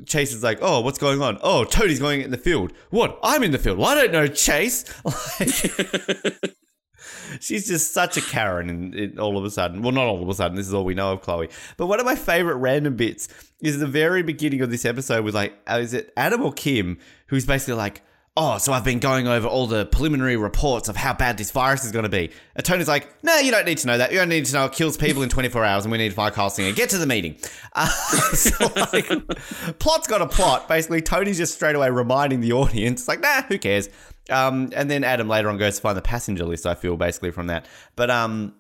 Chase 0.06 0.32
is 0.34 0.42
like, 0.42 0.58
oh, 0.60 0.80
what's 0.80 0.98
going 0.98 1.22
on? 1.22 1.38
Oh, 1.42 1.64
Tony's 1.64 1.98
going 1.98 2.20
in 2.22 2.30
the 2.30 2.38
field. 2.38 2.72
What? 2.90 3.18
I'm 3.22 3.42
in 3.42 3.50
the 3.50 3.58
field. 3.58 3.78
Well, 3.78 3.88
I 3.88 3.94
don't 3.94 4.12
know, 4.12 4.26
Chase. 4.26 4.84
Like, 5.04 5.48
she's 7.40 7.66
just 7.66 7.92
such 7.92 8.16
a 8.16 8.20
Karen, 8.20 8.68
and 8.68 9.18
all 9.18 9.38
of 9.38 9.44
a 9.44 9.50
sudden, 9.50 9.82
well, 9.82 9.92
not 9.92 10.06
all 10.06 10.22
of 10.22 10.28
a 10.28 10.34
sudden. 10.34 10.56
This 10.56 10.66
is 10.66 10.74
all 10.74 10.84
we 10.84 10.94
know 10.94 11.12
of 11.12 11.22
Chloe. 11.22 11.48
But 11.76 11.86
one 11.86 12.00
of 12.00 12.06
my 12.06 12.14
favorite 12.14 12.56
random 12.56 12.96
bits 12.96 13.28
is 13.60 13.78
the 13.78 13.86
very 13.86 14.22
beginning 14.22 14.60
of 14.60 14.70
this 14.70 14.84
episode 14.84 15.24
with 15.24 15.34
like, 15.34 15.54
uh, 15.70 15.78
is 15.80 15.94
it 15.94 16.12
Adam 16.16 16.42
or 16.42 16.52
Kim, 16.52 16.98
who's 17.26 17.46
basically 17.46 17.74
like. 17.74 18.02
Oh, 18.34 18.56
so 18.56 18.72
I've 18.72 18.84
been 18.84 18.98
going 18.98 19.28
over 19.28 19.46
all 19.46 19.66
the 19.66 19.84
preliminary 19.84 20.36
reports 20.38 20.88
of 20.88 20.96
how 20.96 21.12
bad 21.12 21.36
this 21.36 21.50
virus 21.50 21.84
is 21.84 21.92
going 21.92 22.04
to 22.04 22.08
be. 22.08 22.30
And 22.56 22.64
Tony's 22.64 22.88
like, 22.88 23.22
no, 23.22 23.36
you 23.36 23.50
don't 23.50 23.66
need 23.66 23.76
to 23.78 23.86
know 23.86 23.98
that. 23.98 24.10
You 24.10 24.18
don't 24.18 24.30
need 24.30 24.46
to 24.46 24.54
know 24.54 24.64
it 24.64 24.72
kills 24.72 24.96
people 24.96 25.22
in 25.22 25.28
24 25.28 25.62
hours 25.62 25.84
and 25.84 25.92
we 25.92 25.98
need 25.98 26.08
to 26.08 26.14
find 26.14 26.32
Kyle 26.32 26.48
Singer. 26.48 26.72
Get 26.72 26.88
to 26.90 26.98
the 26.98 27.06
meeting. 27.06 27.36
Uh, 27.74 27.86
so, 27.88 28.66
like, 28.92 29.06
plot's 29.78 30.06
got 30.06 30.20
a 30.20 30.26
plot. 30.26 30.68
Basically, 30.68 31.00
Tony's 31.00 31.38
just 31.38 31.54
straight 31.54 31.74
away 31.74 31.88
reminding 31.88 32.40
the 32.40 32.52
audience, 32.52 33.08
like, 33.08 33.20
nah, 33.20 33.40
who 33.44 33.56
cares? 33.56 33.88
Um, 34.28 34.70
and 34.76 34.90
then 34.90 35.04
Adam 35.04 35.26
later 35.26 35.48
on 35.48 35.56
goes 35.56 35.76
to 35.76 35.80
find 35.80 35.96
the 35.96 36.02
passenger 36.02 36.44
list, 36.44 36.66
I 36.66 36.74
feel, 36.74 36.98
basically, 36.98 37.30
from 37.30 37.46
that. 37.46 37.64
But 37.96 38.10
um, 38.10 38.54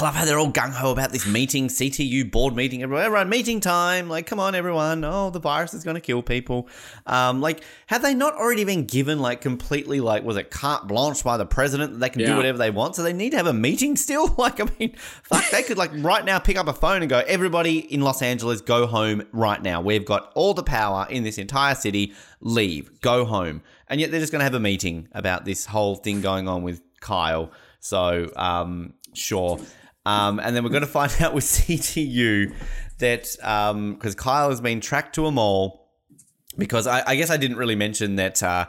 love 0.00 0.14
how 0.14 0.24
they're 0.24 0.38
all 0.38 0.50
gung 0.50 0.72
ho 0.72 0.90
about 0.90 1.12
this 1.12 1.26
meeting, 1.26 1.68
CTU 1.68 2.30
board 2.30 2.56
meeting. 2.56 2.82
Everyone, 2.82 3.04
everyone, 3.04 3.28
meeting 3.28 3.60
time. 3.60 4.08
Like, 4.08 4.26
come 4.26 4.40
on, 4.40 4.54
everyone. 4.54 5.04
Oh, 5.04 5.30
the 5.30 5.38
virus 5.38 5.74
is 5.74 5.84
going 5.84 5.94
to 5.94 6.00
kill 6.00 6.22
people. 6.22 6.68
Um, 7.06 7.40
like, 7.40 7.62
have 7.86 8.02
they 8.02 8.14
not 8.14 8.34
already 8.34 8.64
been 8.64 8.84
given, 8.84 9.20
like, 9.20 9.40
completely, 9.40 10.00
like, 10.00 10.24
was 10.24 10.36
it 10.36 10.50
carte 10.50 10.88
blanche 10.88 11.22
by 11.22 11.36
the 11.36 11.46
president 11.46 11.92
that 11.92 11.98
they 11.98 12.08
can 12.08 12.22
do 12.22 12.36
whatever 12.36 12.58
they 12.58 12.70
want? 12.70 12.96
So 12.96 13.02
they 13.02 13.12
need 13.12 13.30
to 13.30 13.36
have 13.36 13.46
a 13.46 13.52
meeting 13.52 13.96
still? 13.96 14.34
Like, 14.42 14.60
I 14.60 14.66
mean, 14.80 14.96
fuck, 15.22 15.44
they 15.50 15.62
could, 15.62 15.78
like, 15.78 15.92
right 15.94 16.24
now 16.24 16.40
pick 16.40 16.56
up 16.56 16.66
a 16.66 16.72
phone 16.72 17.02
and 17.02 17.08
go, 17.08 17.22
everybody 17.28 17.78
in 17.78 18.00
Los 18.00 18.22
Angeles, 18.22 18.60
go 18.60 18.86
home 18.86 19.22
right 19.30 19.62
now. 19.62 19.80
We've 19.80 20.04
got 20.04 20.32
all 20.34 20.52
the 20.52 20.64
power 20.64 21.06
in 21.08 21.22
this 21.22 21.38
entire 21.38 21.76
city. 21.76 22.12
Leave. 22.40 23.00
Go 23.02 23.24
home. 23.24 23.62
And 23.88 24.00
yet 24.00 24.10
they're 24.10 24.18
just 24.18 24.32
going 24.32 24.40
to 24.40 24.44
have 24.44 24.54
a 24.54 24.60
meeting 24.60 25.06
about 25.12 25.44
this 25.44 25.66
whole 25.66 25.94
thing 25.94 26.22
going 26.22 26.48
on 26.48 26.62
with 26.62 26.80
Kyle. 27.00 27.52
So, 27.78 28.30
um, 28.34 28.94
sure. 29.14 29.60
Um, 30.04 30.40
and 30.40 30.56
then 30.56 30.64
we're 30.64 30.70
going 30.70 30.82
to 30.82 30.86
find 30.86 31.12
out 31.20 31.34
with 31.34 31.44
CTU 31.44 32.54
that 32.98 33.22
because 33.98 34.14
Kyle 34.14 34.50
has 34.50 34.60
been 34.60 34.80
tracked 34.80 35.14
to 35.16 35.26
a 35.26 35.30
mall 35.30 35.90
because 36.56 36.86
I, 36.86 37.02
I 37.06 37.16
guess 37.16 37.30
I 37.30 37.36
didn't 37.36 37.56
really 37.56 37.76
mention 37.76 38.16
that 38.16 38.42
uh, 38.42 38.66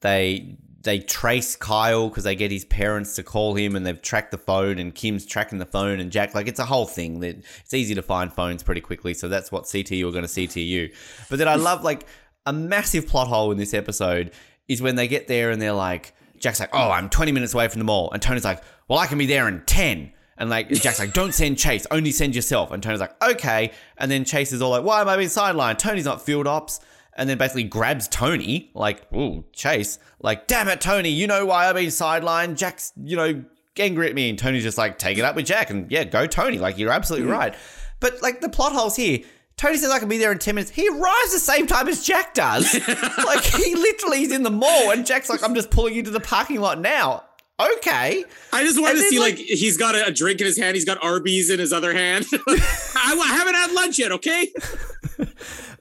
they 0.00 0.58
they 0.86 1.00
trace 1.00 1.56
Kyle 1.56 2.08
because 2.08 2.24
they 2.24 2.36
get 2.36 2.52
his 2.52 2.64
parents 2.64 3.16
to 3.16 3.22
call 3.22 3.54
him 3.54 3.74
and 3.74 3.84
they've 3.84 4.00
tracked 4.00 4.30
the 4.30 4.38
phone 4.38 4.78
and 4.78 4.94
Kim's 4.94 5.26
tracking 5.26 5.58
the 5.58 5.66
phone 5.66 5.98
and 5.98 6.12
Jack 6.12 6.34
like 6.34 6.46
it's 6.46 6.60
a 6.60 6.64
whole 6.64 6.86
thing 6.86 7.20
that 7.20 7.36
it's 7.60 7.74
easy 7.74 7.94
to 7.96 8.02
find 8.02 8.32
phones 8.32 8.62
pretty 8.62 8.80
quickly 8.80 9.12
so 9.12 9.28
that's 9.28 9.50
what 9.50 9.64
CTU 9.64 10.08
are 10.08 10.12
going 10.12 10.24
to 10.24 10.30
CTU 10.30 10.94
but 11.28 11.38
then 11.38 11.48
I 11.48 11.56
love 11.56 11.82
like 11.82 12.06
a 12.46 12.52
massive 12.52 13.08
plot 13.08 13.26
hole 13.26 13.50
in 13.50 13.58
this 13.58 13.74
episode 13.74 14.30
is 14.68 14.80
when 14.80 14.94
they 14.94 15.08
get 15.08 15.26
there 15.26 15.50
and 15.50 15.60
they're 15.60 15.72
like 15.72 16.14
Jack's 16.38 16.60
like 16.60 16.70
oh 16.72 16.90
I'm 16.90 17.10
20 17.10 17.32
minutes 17.32 17.52
away 17.52 17.66
from 17.68 17.80
the 17.80 17.84
mall. 17.84 18.10
And 18.12 18.22
Tony's 18.22 18.44
like 18.44 18.62
well 18.86 19.00
I 19.00 19.08
can 19.08 19.18
be 19.18 19.26
there 19.26 19.48
in 19.48 19.62
10 19.66 20.12
and 20.38 20.50
like 20.50 20.68
Jack's 20.68 20.98
like, 20.98 21.12
don't 21.12 21.32
send 21.32 21.58
Chase, 21.58 21.86
only 21.90 22.10
send 22.10 22.34
yourself. 22.34 22.70
And 22.70 22.82
Tony's 22.82 23.00
like, 23.00 23.22
okay. 23.22 23.72
And 23.96 24.10
then 24.10 24.24
Chase 24.24 24.52
is 24.52 24.60
all 24.60 24.70
like, 24.70 24.84
why 24.84 25.00
am 25.00 25.08
I 25.08 25.16
being 25.16 25.28
sidelined? 25.28 25.78
Tony's 25.78 26.04
not 26.04 26.24
field 26.24 26.46
ops. 26.46 26.80
And 27.18 27.30
then 27.30 27.38
basically 27.38 27.64
grabs 27.64 28.08
Tony, 28.08 28.70
like, 28.74 29.10
ooh, 29.14 29.44
Chase, 29.52 29.98
like, 30.20 30.46
damn 30.46 30.68
it, 30.68 30.82
Tony, 30.82 31.08
you 31.08 31.26
know 31.26 31.46
why 31.46 31.66
I'm 31.66 31.74
being 31.74 31.88
sidelined. 31.88 32.58
Jack's, 32.58 32.92
you 33.02 33.16
know, 33.16 33.42
angry 33.78 34.08
at 34.08 34.14
me. 34.14 34.28
And 34.28 34.38
Tony's 34.38 34.62
just 34.62 34.76
like, 34.76 34.98
take 34.98 35.16
it 35.16 35.24
up 35.24 35.34
with 35.34 35.46
Jack. 35.46 35.70
And 35.70 35.90
yeah, 35.90 36.04
go 36.04 36.26
Tony. 36.26 36.58
Like, 36.58 36.76
you're 36.76 36.92
absolutely 36.92 37.28
mm. 37.28 37.32
right. 37.32 37.54
But 38.00 38.22
like 38.22 38.42
the 38.42 38.50
plot 38.50 38.72
holes 38.72 38.96
here, 38.96 39.20
Tony 39.56 39.78
says 39.78 39.90
I 39.90 39.98
can 39.98 40.08
be 40.08 40.18
there 40.18 40.32
in 40.32 40.38
10 40.38 40.54
minutes. 40.54 40.70
He 40.70 40.86
arrives 40.88 41.32
the 41.32 41.38
same 41.38 41.66
time 41.66 41.88
as 41.88 42.04
Jack 42.04 42.34
does. 42.34 42.74
like, 43.24 43.42
he 43.42 43.74
literally 43.74 44.22
is 44.22 44.32
in 44.32 44.42
the 44.42 44.50
mall. 44.50 44.90
And 44.90 45.06
Jack's 45.06 45.30
like, 45.30 45.42
I'm 45.42 45.54
just 45.54 45.70
pulling 45.70 45.94
into 45.94 46.10
the 46.10 46.20
parking 46.20 46.60
lot 46.60 46.78
now. 46.78 47.24
Okay. 47.58 48.24
I 48.52 48.62
just 48.64 48.78
wanted 48.80 48.96
And 48.96 49.04
to 49.04 49.08
see 49.08 49.18
like- 49.18 49.36
like, 49.38 49.46
he's 49.46 49.76
got 49.76 49.94
a, 49.94 50.06
a 50.06 50.10
drink 50.10 50.40
in 50.40 50.46
his 50.46 50.58
hand, 50.58 50.74
he's 50.74 50.84
got 50.84 51.02
Arby's 51.02 51.48
in 51.50 51.58
his 51.58 51.72
other 51.72 51.92
hand. 51.94 52.26
I, 52.48 53.18
I 53.18 53.34
haven't 53.36 53.54
had 53.54 53.72
lunch 53.72 53.98
yet, 53.98 54.12
okay? 54.12 54.52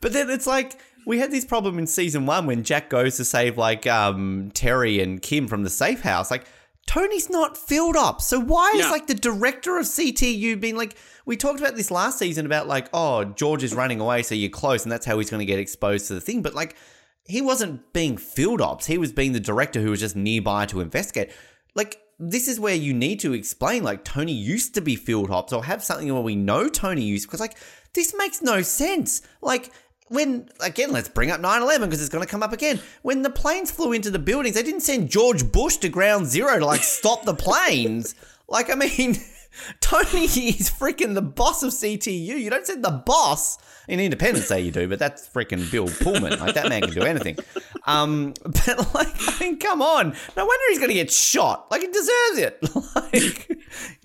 But 0.02 0.14
then 0.14 0.30
it's 0.30 0.46
like 0.46 0.80
we 1.08 1.18
had 1.18 1.32
this 1.32 1.46
problem 1.46 1.80
in 1.80 1.88
season 1.88 2.26
one 2.28 2.46
when 2.46 2.64
Jack 2.64 2.90
goes 2.92 3.18
to 3.18 3.26
save 3.26 3.58
like 3.58 3.88
um, 3.88 4.52
Teri 4.54 5.02
and 5.02 5.20
Kim 5.20 5.48
from 5.48 5.64
the 5.64 5.70
safe 5.70 6.02
house. 6.02 6.30
Like 6.30 6.46
Tony's 6.86 7.30
not 7.30 7.58
filled 7.58 7.96
up, 7.96 8.22
so 8.22 8.40
why 8.40 8.72
is 8.76 8.90
like 8.92 9.08
the 9.08 9.16
director 9.16 9.78
of 9.80 9.86
CTU 9.86 10.60
being 10.60 10.76
like? 10.76 10.96
We 11.26 11.38
talked 11.38 11.60
about 11.60 11.76
this 11.76 11.90
last 11.90 12.20
season 12.20 12.46
about 12.46 12.68
like, 12.68 12.88
oh, 12.94 13.24
George 13.24 13.64
is 13.64 13.74
running 13.74 14.00
away, 14.00 14.22
so 14.22 14.36
you're 14.36 14.52
close, 14.52 14.84
and 14.84 14.92
that's 14.92 15.08
how 15.08 15.18
he's 15.18 15.32
going 15.32 15.40
to 15.40 15.46
get 15.46 15.58
exposed 15.58 16.08
to 16.10 16.14
the 16.14 16.22
thing. 16.22 16.44
But 16.44 16.54
like, 16.54 16.76
he 17.24 17.42
wasn't 17.42 17.92
being 17.92 18.16
field 18.18 18.62
ops; 18.62 18.86
he 18.86 19.00
was 19.00 19.12
being 19.12 19.32
the 19.34 19.40
director 19.40 19.82
who 19.82 19.90
was 19.90 20.02
just 20.02 20.16
nearby 20.16 20.68
to 20.68 20.82
investigate. 20.82 21.32
Like. 21.76 22.02
This 22.18 22.48
is 22.48 22.62
where 22.62 22.74
you 22.74 22.94
need 22.94 23.20
to 23.20 23.34
explain, 23.34 23.84
like 23.84 24.06
Tony 24.06 24.32
used 24.32 24.74
to 24.76 24.80
be 24.80 24.96
field 24.96 25.30
ops, 25.30 25.52
or 25.52 25.66
have 25.66 25.84
something 25.84 26.14
where 26.14 26.24
we 26.24 26.34
know 26.34 26.70
Tony 26.70 27.04
used, 27.04 27.28
because 27.28 27.42
like 27.42 27.58
this 27.92 28.16
makes 28.18 28.42
no 28.42 28.62
sense. 28.62 29.22
Like 29.42 29.70
when 30.08 30.48
again 30.60 30.92
let's 30.92 31.10
bring 31.10 31.32
up 31.32 31.42
9-11 31.42 31.82
because 31.82 32.00
it's 32.00 32.10
going 32.10 32.24
to 32.24 32.30
come 32.30 32.44
up 32.44 32.54
again 32.54 32.80
when 33.02 33.24
the 33.24 33.30
planes 33.30 33.72
flew 33.72 33.92
into 33.92 34.12
the 34.12 34.20
buildings 34.20 34.56
they 34.56 34.64
didn't 34.64 34.82
send 34.82 35.10
george 35.10 35.52
bush 35.52 35.78
to 35.78 35.90
ground 35.90 36.28
zero 36.28 36.60
to 36.60 36.66
like 36.66 36.84
stop 36.84 37.26
the 37.26 37.34
planes 37.34 38.14
like 38.48 38.70
i 38.70 38.76
mean 38.76 39.16
tony 39.80 40.26
is 40.26 40.70
freaking 40.70 41.14
the 41.14 41.22
boss 41.22 41.64
of 41.64 41.72
ctu 41.72 42.14
you 42.14 42.50
don't 42.50 42.66
send 42.66 42.84
the 42.84 42.92
boss 42.92 43.58
in 43.88 44.00
independence 44.00 44.48
day 44.48 44.62
you 44.62 44.72
do 44.72 44.88
but 44.88 45.00
that's 45.00 45.28
freaking 45.28 45.70
bill 45.72 45.88
pullman. 45.88 46.40
Like 46.40 46.56
that 46.56 46.70
man 46.70 46.82
can 46.82 46.94
do 46.94 47.02
anything. 47.02 47.38
Um 47.86 48.34
but 48.44 48.94
like 48.94 49.14
i 49.28 49.38
mean 49.40 49.60
come 49.60 49.82
on. 49.82 50.16
No 50.36 50.46
wonder 50.46 50.64
he's 50.70 50.80
going 50.80 50.90
to 50.90 50.96
get 50.96 51.12
shot. 51.12 51.70
Like 51.72 51.82
he 51.82 51.88
deserves 51.88 52.38
it. 52.38 52.70
Like 52.96 53.50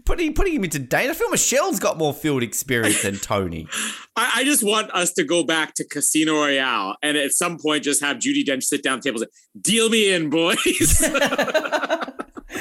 putting 0.05 0.35
putting 0.35 0.55
him 0.55 0.65
into 0.65 0.79
danger. 0.79 1.11
I 1.11 1.15
feel 1.15 1.31
michelle's 1.31 1.79
got 1.79 1.97
more 1.97 2.13
field 2.13 2.43
experience 2.43 3.03
than 3.03 3.17
tony. 3.17 3.69
I, 4.17 4.33
I 4.37 4.45
just 4.45 4.63
want 4.63 4.91
us 4.91 5.13
to 5.13 5.25
go 5.25 5.45
back 5.45 5.75
to 5.75 5.87
Casino 5.87 6.35
Royale 6.35 6.97
and 7.03 7.17
at 7.17 7.33
some 7.33 7.59
point 7.59 7.85
just 7.85 8.03
have 8.03 8.17
Judi 8.19 8.45
Dench 8.45 8.65
sit 8.65 8.83
down 8.83 8.99
at 8.99 9.03
the 9.03 9.11
table 9.11 9.23
and 9.23 9.31
say, 9.31 9.61
deal 9.61 9.89
me 9.89 10.13
in, 10.13 10.29
boys. 10.29 10.59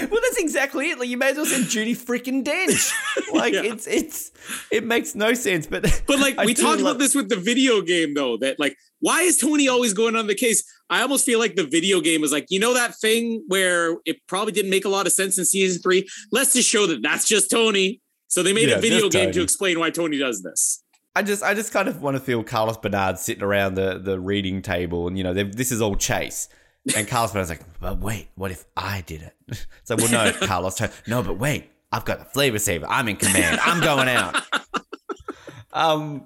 well, 0.12 0.22
that's 0.22 0.38
exactly 0.38 0.90
it. 0.92 1.00
Like 1.00 1.10
you 1.10 1.18
may 1.18 1.32
as 1.32 1.38
well 1.38 1.46
send 1.46 1.66
Judi 1.66 1.96
freaking 1.98 2.44
Dench. 2.44 2.92
Like 3.34 3.54
Yeah. 3.54 3.62
it's 3.64 3.86
it's 3.88 4.32
it 4.72 4.84
makes 4.86 5.14
no 5.16 5.34
sense. 5.34 5.68
But 5.68 5.84
But 6.08 6.20
like 6.20 6.38
I 6.38 6.46
we 6.46 6.54
talked 6.54 6.82
love- 6.82 6.96
about 6.96 7.00
this 7.00 7.14
with 7.16 7.30
the 7.30 7.36
video 7.36 7.82
game 7.82 8.14
though, 8.14 8.38
that 8.38 8.60
like 8.60 8.76
why 9.02 9.22
is 9.22 9.38
Tony 9.38 9.68
always 9.68 9.94
going 9.94 10.16
on 10.16 10.28
the 10.28 10.36
case? 10.36 10.64
I 10.90 11.02
almost 11.02 11.26
feel 11.26 11.40
like 11.40 11.56
the 11.56 11.64
video 11.66 12.02
game 12.02 12.22
was 12.22 12.32
like, 12.32 12.48
you 12.50 12.60
know 12.60 12.74
that 12.74 12.96
thing 13.00 13.44
where 13.48 13.96
it 14.06 14.18
probably 14.28 14.52
didn't 14.52 14.72
make 14.72 14.84
a 14.86 14.90
lot 14.90 15.06
of 15.08 15.14
sense 15.14 15.38
in 15.38 15.46
season 15.46 15.82
3? 15.82 16.08
Let's 16.32 16.54
just 16.54 16.68
show 16.68 16.86
that 16.88 17.02
that's 17.04 17.28
just 17.28 17.50
Tony. 17.52 18.02
So 18.28 18.44
they 18.44 18.52
made 18.54 18.68
Yeah, 18.70 18.76
a 18.76 18.82
video 18.82 19.10
game 19.10 19.26
Tony. 19.26 19.34
to 19.34 19.42
explain 19.42 19.80
why 19.80 19.90
Tony 19.92 20.18
does 20.18 20.42
this. 20.42 20.84
I 21.16 21.22
just 21.24 21.44
I 21.44 21.54
just 21.54 21.72
kind 21.74 21.88
of 21.88 22.02
want 22.02 22.16
to 22.18 22.22
feel 22.22 22.44
Carlos 22.44 22.78
Bernard 22.78 23.20
sitting 23.20 23.44
around 23.44 23.76
the 23.76 24.00
the 24.00 24.20
reading 24.20 24.62
table, 24.62 25.08
and 25.08 25.18
you 25.18 25.24
know 25.24 25.34
this 25.34 25.72
is 25.72 25.82
all 25.82 25.96
chase. 25.96 26.48
And 26.96 27.08
Carlos 27.08 27.32
Bernard's 27.32 27.50
like, 27.50 27.62
but 27.80 28.00
wait, 28.00 28.30
what 28.36 28.52
if 28.52 28.66
I 28.76 29.02
did 29.02 29.22
it? 29.22 29.36
So 29.84 29.96
well, 29.96 30.12
no, 30.12 30.32
Carlos, 30.46 30.80
no, 31.08 31.24
but 31.24 31.40
wait, 31.40 31.72
I've 31.92 32.06
got 32.06 32.20
the 32.20 32.26
flavor 32.26 32.60
saver. 32.60 32.86
I'm 32.88 33.08
in 33.10 33.16
command. 33.16 33.60
I'm 33.64 33.82
going 33.82 34.08
out. 34.08 34.36
Um, 35.72 36.26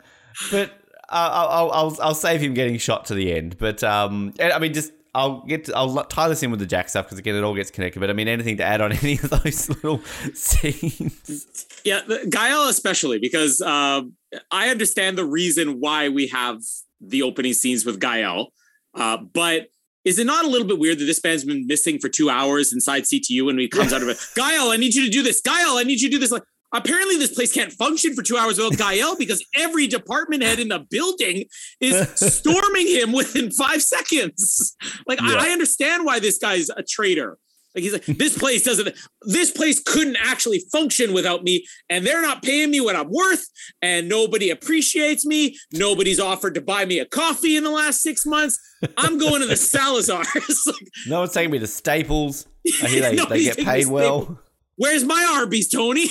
but 0.52 0.70
uh, 1.10 1.30
I'll, 1.34 1.48
I'll 1.50 1.72
I'll 1.72 1.98
I'll 2.02 2.16
save 2.16 2.40
him 2.40 2.54
getting 2.54 2.78
shot 2.78 3.06
to 3.08 3.14
the 3.14 3.34
end. 3.34 3.58
But 3.58 3.84
um, 3.84 4.34
I 4.40 4.58
mean, 4.58 4.74
just 4.74 4.94
I'll 5.16 5.42
get 5.42 5.66
to, 5.66 5.76
I'll 5.76 6.04
tie 6.06 6.28
this 6.28 6.42
in 6.42 6.50
with 6.50 6.60
the 6.60 6.66
Jack 6.66 6.90
stuff 6.90 7.06
because 7.06 7.20
again, 7.20 7.36
it 7.36 7.44
all 7.44 7.54
gets 7.54 7.70
connected. 7.70 8.00
But 8.00 8.10
I 8.10 8.14
mean, 8.14 8.28
anything 8.28 8.58
to 8.58 8.64
add 8.64 8.82
on 8.82 8.92
any 8.92 9.14
of 9.16 9.30
those 9.30 9.70
little 9.70 10.02
scenes? 10.34 11.68
Yeah, 11.84 12.02
the, 12.08 12.26
Gael 12.28 12.68
especially 12.68 13.20
because 13.20 13.62
um, 13.62 14.14
I 14.50 14.70
understand 14.70 15.18
the 15.18 15.26
reason 15.26 15.80
why 15.80 16.10
we 16.10 16.28
have 16.28 16.62
the 17.00 17.22
opening 17.22 17.54
scenes 17.54 17.86
with 17.86 18.00
Gael, 18.00 18.54
uh, 18.96 19.18
but 19.18 19.68
is 20.06 20.20
it 20.20 20.26
not 20.26 20.46
a 20.46 20.48
little 20.48 20.68
bit 20.68 20.80
weird 20.80 21.00
that 21.00 21.06
this 21.06 21.24
man's 21.24 21.46
been 21.46 21.66
missing 21.68 22.00
for 22.00 22.10
two 22.10 22.30
hours 22.30 22.74
inside 22.74 23.04
CTU 23.04 23.50
and 23.50 23.60
he 23.60 23.68
comes 23.68 23.94
out 23.94 24.02
of 24.02 24.10
it? 24.10 24.18
Gael, 24.36 24.70
I 24.70 24.78
need 24.78 24.94
you 24.94 25.06
to 25.06 25.10
do 25.12 25.24
this. 25.24 25.42
Gael, 25.42 25.78
I 25.78 25.84
need 25.84 26.02
you 26.02 26.10
to 26.10 26.16
do 26.16 26.20
this. 26.20 26.32
Like, 26.32 26.44
apparently, 26.74 27.18
this 27.18 27.34
place 27.34 27.54
can't 27.54 27.72
function 27.72 28.14
for 28.14 28.22
two 28.22 28.36
hours 28.38 28.58
without 28.58 28.78
Gael 28.78 29.16
because 29.20 29.46
every 29.56 29.88
department 29.88 30.44
head 30.44 30.60
in 30.60 30.70
the 30.70 30.86
building 30.90 31.46
is 31.80 32.08
storming 32.16 32.88
him 32.88 33.12
within 33.14 33.52
five 33.52 33.82
seconds. 33.82 34.76
Like, 35.08 35.22
Yeah. 35.22 35.36
I, 35.40 35.48
I 35.48 35.50
understand 35.52 36.06
why 36.06 36.20
this 36.20 36.38
guy's 36.38 36.70
a 36.70 36.84
traitor. 36.84 37.38
Like 37.76 37.84
he's 37.84 37.94
like, 37.94 38.06
this 38.06 38.38
place 38.38 38.64
doesn't, 38.64 38.96
this 39.24 39.52
place 39.52 39.82
couldn't 39.82 40.18
actually 40.18 40.64
function 40.72 41.14
without 41.14 41.44
me, 41.44 41.66
and 41.90 42.06
they're 42.06 42.22
not 42.22 42.44
paying 42.44 42.72
me 42.72 42.82
what 42.82 42.96
I'm 42.96 43.10
worth, 43.10 43.46
and 43.82 44.08
nobody 44.08 44.50
appreciates 44.50 45.26
me. 45.26 45.58
Nobody's 45.72 46.20
offered 46.20 46.54
to 46.56 46.62
buy 46.62 46.86
me 46.86 47.00
a 47.00 47.06
coffee 47.06 47.58
in 47.58 47.64
the 47.64 47.72
last 47.72 48.02
six 48.02 48.26
months. 48.26 48.60
I'm 48.98 49.18
going 49.18 49.42
to 49.42 49.48
the 49.48 49.54
Salazars. 49.56 50.26
like, 50.68 50.88
No 51.08 51.20
one's 51.22 51.34
taking 51.34 51.52
me 51.52 51.60
to 51.60 51.68
Staples. 51.68 52.48
I 52.84 52.88
hear 52.88 53.02
they, 53.16 53.26
they 53.26 53.44
get 53.44 53.58
paid 53.58 53.88
well. 53.88 54.40
Where's 54.76 55.04
my 55.04 55.36
Arby's, 55.36 55.70
Tony? 55.70 56.08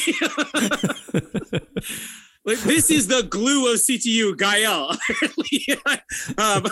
Like 2.45 2.59
this 2.61 2.90
is 2.90 3.07
the 3.07 3.22
glue 3.22 3.72
of 3.72 3.78
CTU, 3.78 4.36
Gael. 4.36 4.90
um, 6.38 6.64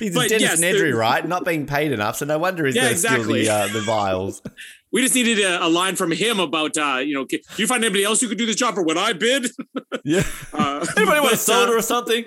He's 0.00 0.16
a 0.16 0.18
But 0.18 0.28
Dennis 0.28 0.42
yes, 0.42 0.60
Nedry, 0.60 0.92
right? 0.94 1.26
Not 1.26 1.44
being 1.44 1.64
paid 1.66 1.92
enough, 1.92 2.16
so 2.16 2.26
no 2.26 2.38
wonder 2.38 2.66
he's 2.66 2.74
Yeah, 2.74 2.82
going 2.82 2.94
to 2.94 2.98
steal 2.98 3.12
exactly. 3.12 3.44
the 3.44 3.50
uh, 3.52 3.68
the 3.68 3.80
vials. 3.82 4.42
we 4.92 5.02
just 5.02 5.14
needed 5.14 5.38
a, 5.40 5.64
a 5.64 5.68
line 5.68 5.94
from 5.94 6.10
him 6.10 6.40
about, 6.40 6.76
uh, 6.76 6.98
you 6.98 7.14
know, 7.14 7.24
can 7.24 7.38
you 7.56 7.66
find 7.66 7.84
anybody 7.84 8.02
else 8.04 8.20
who 8.20 8.28
could 8.28 8.38
do 8.38 8.46
this 8.46 8.56
job 8.56 8.74
for 8.74 8.82
what 8.82 8.98
I 8.98 9.12
bid? 9.12 9.46
Yeah. 10.04 10.22
Uh, 10.52 10.86
Anybody 10.96 11.20
want 11.20 11.32
a 11.34 11.36
soda 11.36 11.72
uh, 11.72 11.76
or 11.76 11.82
something? 11.82 12.24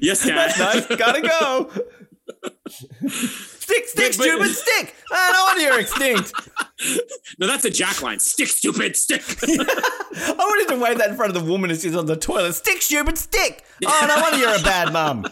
yes, 0.00 0.26
Dad. 0.26 0.36
That's 0.36 0.58
nice. 0.58 0.86
Gotta 0.98 1.22
go. 1.22 1.70
Stick, 3.66 3.88
stick, 3.88 4.12
But- 4.16 4.38
but- 4.38 4.46
stupid, 4.48 4.54
stick. 4.54 4.94
I 5.10 5.32
no 5.32 5.44
wonder 5.44 5.62
you're 5.62 5.80
extinct. 5.80 6.32
No, 7.38 7.46
that's 7.46 7.64
a 7.64 7.70
Jack 7.70 8.02
line. 8.02 8.18
Stick, 8.18 8.48
stupid, 8.48 8.96
stick. 8.96 9.22
I 9.42 10.34
wanted 10.38 10.74
to 10.74 10.78
wave 10.80 10.98
that 10.98 11.08
in 11.10 11.16
front 11.16 11.34
of 11.34 11.42
the 11.42 11.50
woman 11.50 11.70
as 11.70 11.80
she's 11.82 11.96
on 11.96 12.04
the 12.06 12.16
toilet. 12.16 12.52
Stick, 12.52 12.82
stupid, 12.82 13.16
stick. 13.16 13.64
Oh, 13.84 14.04
no 14.06 14.20
wonder 14.20 14.38
you're 14.38 14.54
a 14.58 14.62
bad 14.62 14.92
mum. 14.92 15.24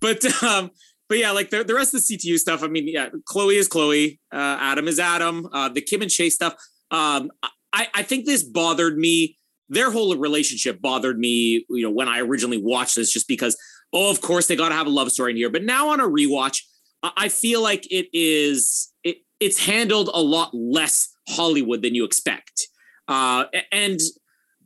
but 0.00 0.42
um, 0.42 0.70
but 1.08 1.18
yeah, 1.18 1.30
like 1.32 1.50
the, 1.50 1.64
the 1.64 1.74
rest 1.74 1.94
of 1.94 2.02
the 2.06 2.16
CTU 2.16 2.38
stuff. 2.38 2.62
I 2.62 2.68
mean, 2.68 2.88
yeah, 2.88 3.10
Chloe 3.26 3.56
is 3.56 3.68
Chloe. 3.68 4.20
Uh, 4.32 4.56
Adam 4.60 4.88
is 4.88 4.98
Adam. 4.98 5.46
Uh, 5.52 5.68
the 5.68 5.80
Kim 5.82 6.02
and 6.02 6.10
Chase 6.10 6.34
stuff. 6.34 6.54
Um, 6.90 7.30
I 7.72 7.88
I 7.94 8.02
think 8.02 8.24
this 8.26 8.42
bothered 8.42 8.96
me. 8.98 9.38
Their 9.68 9.90
whole 9.90 10.16
relationship 10.16 10.80
bothered 10.80 11.18
me. 11.18 11.64
You 11.68 11.82
know, 11.82 11.90
when 11.90 12.08
I 12.08 12.20
originally 12.20 12.58
watched 12.58 12.96
this, 12.96 13.12
just 13.12 13.28
because. 13.28 13.56
Oh, 13.92 14.10
of 14.10 14.20
course 14.20 14.46
they 14.46 14.56
got 14.56 14.70
to 14.70 14.74
have 14.74 14.86
a 14.86 14.90
love 14.90 15.10
story 15.10 15.32
in 15.32 15.36
here. 15.36 15.50
But 15.50 15.64
now 15.64 15.88
on 15.90 16.00
a 16.00 16.08
rewatch, 16.08 16.62
I 17.02 17.28
feel 17.28 17.62
like 17.62 17.86
it 17.90 18.08
is 18.12 18.92
it 19.04 19.18
it's 19.40 19.64
handled 19.64 20.10
a 20.12 20.20
lot 20.20 20.50
less 20.54 21.08
Hollywood 21.28 21.82
than 21.82 21.94
you 21.94 22.04
expect. 22.04 22.68
Uh, 23.08 23.44
and 23.70 24.00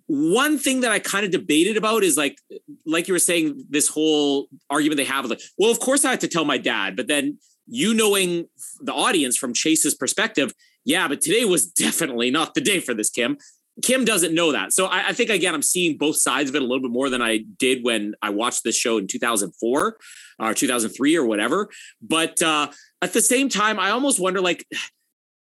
one 0.06 0.58
thing 0.58 0.80
that 0.80 0.90
I 0.90 0.98
kind 0.98 1.24
of 1.24 1.30
debated 1.30 1.76
about 1.76 2.02
is 2.02 2.16
like, 2.16 2.36
like 2.84 3.06
you 3.06 3.14
were 3.14 3.20
saying, 3.20 3.64
this 3.68 3.88
whole 3.88 4.48
argument 4.68 4.96
they 4.96 5.04
have, 5.04 5.24
like, 5.26 5.40
well, 5.58 5.70
of 5.70 5.78
course 5.78 6.04
I 6.04 6.10
had 6.10 6.20
to 6.20 6.28
tell 6.28 6.44
my 6.44 6.58
dad, 6.58 6.96
but 6.96 7.06
then 7.06 7.38
you 7.68 7.94
knowing 7.94 8.46
the 8.80 8.92
audience 8.92 9.36
from 9.36 9.54
Chase's 9.54 9.94
perspective, 9.94 10.52
yeah, 10.84 11.06
but 11.06 11.20
today 11.20 11.44
was 11.44 11.66
definitely 11.70 12.30
not 12.30 12.54
the 12.54 12.60
day 12.60 12.80
for 12.80 12.94
this, 12.94 13.10
Kim. 13.10 13.38
Kim 13.82 14.04
doesn't 14.04 14.34
know 14.34 14.52
that. 14.52 14.72
So 14.72 14.86
I, 14.86 15.08
I 15.08 15.12
think 15.12 15.30
again, 15.30 15.54
I'm 15.54 15.62
seeing 15.62 15.96
both 15.96 16.16
sides 16.16 16.50
of 16.50 16.56
it 16.56 16.62
a 16.62 16.64
little 16.64 16.82
bit 16.82 16.90
more 16.90 17.08
than 17.08 17.22
I 17.22 17.38
did 17.58 17.84
when 17.84 18.14
I 18.22 18.30
watched 18.30 18.64
this 18.64 18.76
show 18.76 18.98
in 18.98 19.06
2004 19.06 19.96
or 20.38 20.54
2003 20.54 21.16
or 21.16 21.24
whatever. 21.24 21.68
But 22.00 22.40
uh, 22.42 22.68
at 23.02 23.12
the 23.12 23.20
same 23.20 23.48
time, 23.48 23.78
I 23.78 23.90
almost 23.90 24.20
wonder 24.20 24.40
like, 24.40 24.66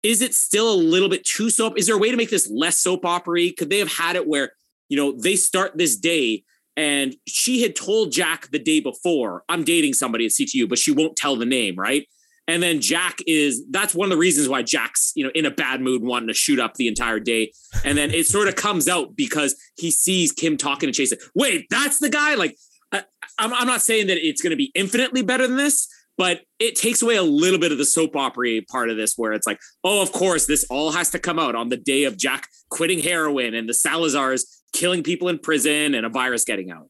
is 0.04 0.22
it 0.22 0.34
still 0.34 0.72
a 0.72 0.76
little 0.76 1.10
bit 1.10 1.24
too 1.24 1.50
soap? 1.50 1.78
Is 1.78 1.88
there 1.88 1.96
a 1.96 2.00
way 2.00 2.12
to 2.12 2.18
make 2.18 2.30
this 2.30 2.50
less 2.50 2.80
soap 2.80 3.06
opera? 3.06 3.52
Could 3.58 3.70
they 3.70 3.80
have 3.80 3.94
had 3.94 4.16
it 4.16 4.28
where, 4.28 4.52
you 4.90 4.98
know, 4.98 5.14
they 5.18 5.36
start 5.36 5.78
this 5.78 5.96
day 5.96 6.44
and 6.76 7.16
she 7.28 7.62
had 7.62 7.76
told 7.76 8.12
Jack 8.12 8.50
the 8.52 8.60
day 8.60 8.80
before, 8.80 9.44
I'm 9.48 9.64
dating 9.64 9.94
somebody 9.94 10.26
at 10.26 10.32
CTU, 10.32 10.68
but 10.68 10.80
she 10.80 10.92
won't 10.92 11.16
tell 11.16 11.36
the 11.36 11.46
name, 11.46 11.76
right? 11.76 12.08
And 12.48 12.62
then 12.62 12.82
Jack 12.82 13.20
is 13.26 13.64
that's 13.70 13.96
one 13.96 14.08
of 14.08 14.12
the 14.12 14.18
reasons 14.18 14.50
why 14.50 14.64
Jack's, 14.64 15.14
you 15.16 15.24
know, 15.24 15.32
in 15.34 15.46
a 15.46 15.52
bad 15.52 15.82
mood 15.82 16.04
wanting 16.04 16.28
to 16.28 16.34
shoot 16.34 16.60
up 16.60 16.74
the 16.76 16.88
entire 16.88 17.20
day. 17.20 17.54
And 17.86 17.98
then 17.98 18.12
it 18.12 18.26
sort 18.28 18.48
of 18.48 18.56
comes 18.56 18.88
out 18.90 19.16
because 19.16 19.56
he 19.78 19.92
sees 19.92 20.32
Kim 20.32 20.58
talking 20.58 20.88
to 20.88 20.94
Chase. 20.94 21.14
Wait, 21.36 21.68
that's 21.70 22.00
the 22.00 22.10
guy? 22.10 22.36
Like, 22.36 22.58
I, 22.92 23.04
I'm, 23.40 23.54
I'm 23.54 23.68
not 23.68 23.82
saying 23.82 24.08
that 24.08 24.26
it's 24.26 24.42
going 24.42 24.52
to 24.52 24.58
be 24.58 24.72
infinitely 24.76 25.22
better 25.22 25.48
than 25.48 25.56
this, 25.56 25.88
but 26.18 26.42
it 26.60 26.76
takes 26.76 27.02
away 27.02 27.16
a 27.16 27.24
little 27.24 27.60
bit 27.60 27.72
of 27.72 27.78
the 27.78 27.86
soap 27.86 28.16
opera 28.16 28.62
part 28.70 28.90
of 28.90 28.98
this 28.98 29.14
where 29.16 29.32
it's 29.32 29.48
like, 29.48 29.60
oh, 29.84 30.02
of 30.02 30.12
course, 30.12 30.46
this 30.46 30.66
all 30.70 30.92
has 30.92 31.10
to 31.12 31.20
come 31.20 31.40
out 31.40 31.56
on 31.56 31.70
the 31.70 31.78
day 31.78 32.04
of 32.04 32.18
Jack 32.18 32.48
quitting 32.70 33.00
heroin 33.00 33.54
and 33.54 33.70
the 33.70 33.74
Salazars 33.74 34.44
killing 34.74 35.02
people 35.02 35.30
in 35.30 35.40
prison 35.40 35.96
and 35.96 36.06
a 36.06 36.10
virus 36.10 36.44
getting 36.44 36.72
out. 36.72 36.90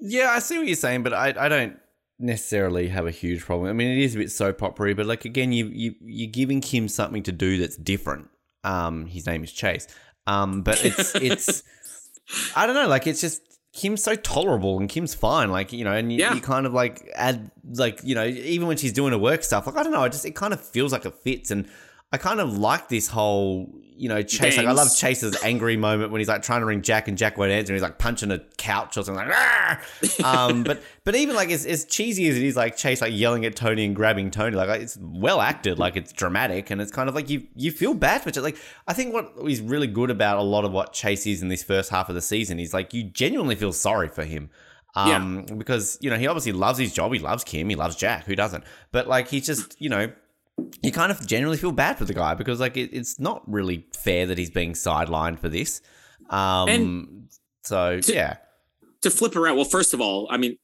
Yeah, 0.00 0.30
I 0.30 0.40
see 0.40 0.58
what 0.58 0.66
you're 0.66 0.74
saying, 0.74 1.04
but 1.04 1.12
I, 1.12 1.32
I 1.38 1.48
don't 1.48 1.78
necessarily 2.22 2.88
have 2.88 3.06
a 3.06 3.10
huge 3.10 3.40
problem. 3.42 3.68
I 3.68 3.72
mean, 3.72 3.88
it 3.98 4.02
is 4.02 4.14
a 4.14 4.18
bit 4.18 4.30
soap 4.30 4.62
opera, 4.62 4.94
but 4.94 5.06
like 5.06 5.24
again, 5.24 5.52
you 5.52 5.66
you 5.66 5.94
you're 6.00 6.30
giving 6.30 6.60
Kim 6.60 6.88
something 6.88 7.22
to 7.24 7.32
do 7.32 7.58
that's 7.58 7.76
different. 7.76 8.28
Um, 8.64 9.06
his 9.06 9.26
name 9.26 9.42
is 9.44 9.52
Chase. 9.52 9.86
Um, 10.26 10.62
but 10.62 10.84
it's 10.84 11.14
it's 11.16 11.62
I 12.56 12.66
don't 12.66 12.74
know, 12.74 12.88
like 12.88 13.06
it's 13.06 13.20
just 13.20 13.42
Kim's 13.74 14.02
so 14.02 14.14
tolerable 14.14 14.78
and 14.78 14.88
Kim's 14.88 15.14
fine, 15.14 15.50
like 15.50 15.72
you 15.72 15.84
know, 15.84 15.92
and 15.92 16.12
you, 16.12 16.18
Yeah. 16.18 16.34
you 16.34 16.40
kind 16.40 16.66
of 16.66 16.72
like 16.72 17.10
add 17.14 17.50
like 17.74 18.00
you 18.04 18.14
know, 18.14 18.24
even 18.26 18.68
when 18.68 18.76
she's 18.76 18.92
doing 18.92 19.12
her 19.12 19.18
work 19.18 19.42
stuff, 19.42 19.66
like 19.66 19.76
I 19.76 19.82
don't 19.82 19.92
know, 19.92 20.02
I 20.02 20.08
just 20.08 20.24
it 20.26 20.34
kind 20.36 20.52
of 20.52 20.60
feels 20.60 20.92
like 20.92 21.04
it 21.06 21.14
fits, 21.14 21.50
and 21.50 21.66
I 22.12 22.18
kind 22.18 22.40
of 22.40 22.58
like 22.58 22.88
this 22.88 23.08
whole 23.08 23.72
you 23.96 24.08
know 24.08 24.20
Chase. 24.20 24.56
Like 24.56 24.66
I 24.66 24.72
love 24.72 24.94
Chase's 24.94 25.40
angry 25.44 25.76
moment 25.76 26.10
when 26.10 26.20
he's 26.20 26.28
like 26.28 26.42
trying 26.42 26.60
to 26.60 26.66
ring 26.66 26.82
Jack 26.82 27.08
and 27.08 27.16
Jack 27.16 27.38
won't 27.38 27.52
answer, 27.52 27.72
and 27.72 27.76
he's 27.76 27.82
like 27.82 27.98
punching 27.98 28.30
a 28.30 28.40
couch 28.56 28.96
or 28.96 29.04
something 29.04 29.26
like. 29.26 29.34
"Argh!" 29.34 30.24
um, 30.24 30.64
but 30.64 30.82
but 31.04 31.14
even 31.14 31.36
like 31.36 31.50
as, 31.50 31.64
as 31.64 31.84
cheesy 31.84 32.28
as 32.28 32.36
it 32.36 32.42
is, 32.42 32.56
like 32.56 32.76
Chase 32.76 33.00
like 33.00 33.12
yelling 33.14 33.44
at 33.44 33.54
Tony 33.54 33.84
and 33.84 33.94
grabbing 33.94 34.30
Tony, 34.30 34.56
like 34.56 34.80
it's 34.80 34.98
well 35.00 35.40
acted, 35.40 35.78
like 35.78 35.96
it's 35.96 36.12
dramatic, 36.12 36.70
and 36.70 36.80
it's 36.80 36.90
kind 36.90 37.08
of 37.08 37.14
like 37.14 37.30
you 37.30 37.46
you 37.54 37.70
feel 37.70 37.94
bad 37.94 38.22
for 38.22 38.30
Chase. 38.30 38.42
Like 38.42 38.58
I 38.88 38.92
think 38.92 39.14
what 39.14 39.32
is 39.48 39.60
really 39.60 39.86
good 39.86 40.10
about 40.10 40.38
a 40.38 40.42
lot 40.42 40.64
of 40.64 40.72
what 40.72 40.92
Chase 40.92 41.26
is 41.26 41.40
in 41.40 41.48
this 41.48 41.62
first 41.62 41.90
half 41.90 42.08
of 42.08 42.14
the 42.14 42.22
season 42.22 42.58
is 42.58 42.74
like 42.74 42.92
you 42.92 43.04
genuinely 43.04 43.54
feel 43.54 43.72
sorry 43.72 44.08
for 44.08 44.24
him. 44.24 44.50
Um, 44.94 45.46
because 45.56 45.96
you 46.02 46.10
know 46.10 46.18
he 46.18 46.26
obviously 46.26 46.52
loves 46.52 46.78
his 46.78 46.92
job, 46.92 47.12
he 47.14 47.18
loves 47.18 47.44
Kim, 47.44 47.68
he 47.68 47.76
loves 47.76 47.96
Jack. 47.96 48.26
Who 48.26 48.36
doesn't? 48.36 48.64
But 48.90 49.06
like 49.06 49.28
he's 49.28 49.46
just 49.46 49.80
you 49.80 49.88
know 49.88 50.12
you 50.82 50.92
kind 50.92 51.10
of 51.12 51.26
generally 51.26 51.56
feel 51.56 51.72
bad 51.72 51.98
for 51.98 52.04
the 52.04 52.14
guy 52.14 52.34
because 52.34 52.60
like 52.60 52.76
it, 52.76 52.90
it's 52.92 53.18
not 53.20 53.42
really 53.50 53.86
fair 53.94 54.26
that 54.26 54.38
he's 54.38 54.50
being 54.50 54.72
sidelined 54.72 55.38
for 55.38 55.48
this. 55.48 55.80
Um, 56.30 56.68
And 56.68 57.28
so 57.64 58.00
to- 58.00 58.12
yeah, 58.14 58.36
to 59.02 59.10
flip 59.10 59.36
around. 59.36 59.56
Well, 59.56 59.64
first 59.64 59.94
of 59.94 60.00
all, 60.00 60.28
I 60.30 60.36
mean, 60.36 60.56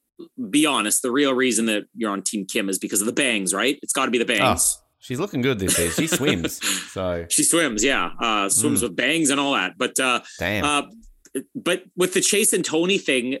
be 0.49 0.65
honest. 0.65 1.01
The 1.01 1.11
real 1.11 1.33
reason 1.33 1.65
that 1.67 1.83
you're 1.95 2.11
on 2.11 2.21
Team 2.23 2.45
Kim 2.45 2.69
is 2.69 2.77
because 2.79 3.01
of 3.01 3.07
the 3.07 3.13
bangs, 3.13 3.53
right? 3.53 3.77
It's 3.81 3.93
got 3.93 4.05
to 4.05 4.11
be 4.11 4.17
the 4.17 4.25
bangs. 4.25 4.77
Oh, 4.79 4.83
she's 4.99 5.19
looking 5.19 5.41
good 5.41 5.59
this 5.59 5.77
year. 5.79 5.91
She 5.91 6.07
swims, 6.19 6.59
so 6.91 7.25
She 7.29 7.43
swims, 7.43 7.83
yeah, 7.83 8.11
uh, 8.21 8.49
swims 8.49 8.79
Mm. 8.79 8.83
with 8.83 8.95
bangs 8.95 9.29
and 9.29 9.39
all 9.39 9.53
that. 9.53 9.73
But 9.77 9.99
uh, 9.99 10.21
damn. 10.39 10.63
Uh, 10.65 10.81
but 11.55 11.83
with 11.95 12.13
the 12.13 12.21
Chase 12.21 12.53
and 12.53 12.65
Tony 12.65 12.97
thing, 12.97 13.37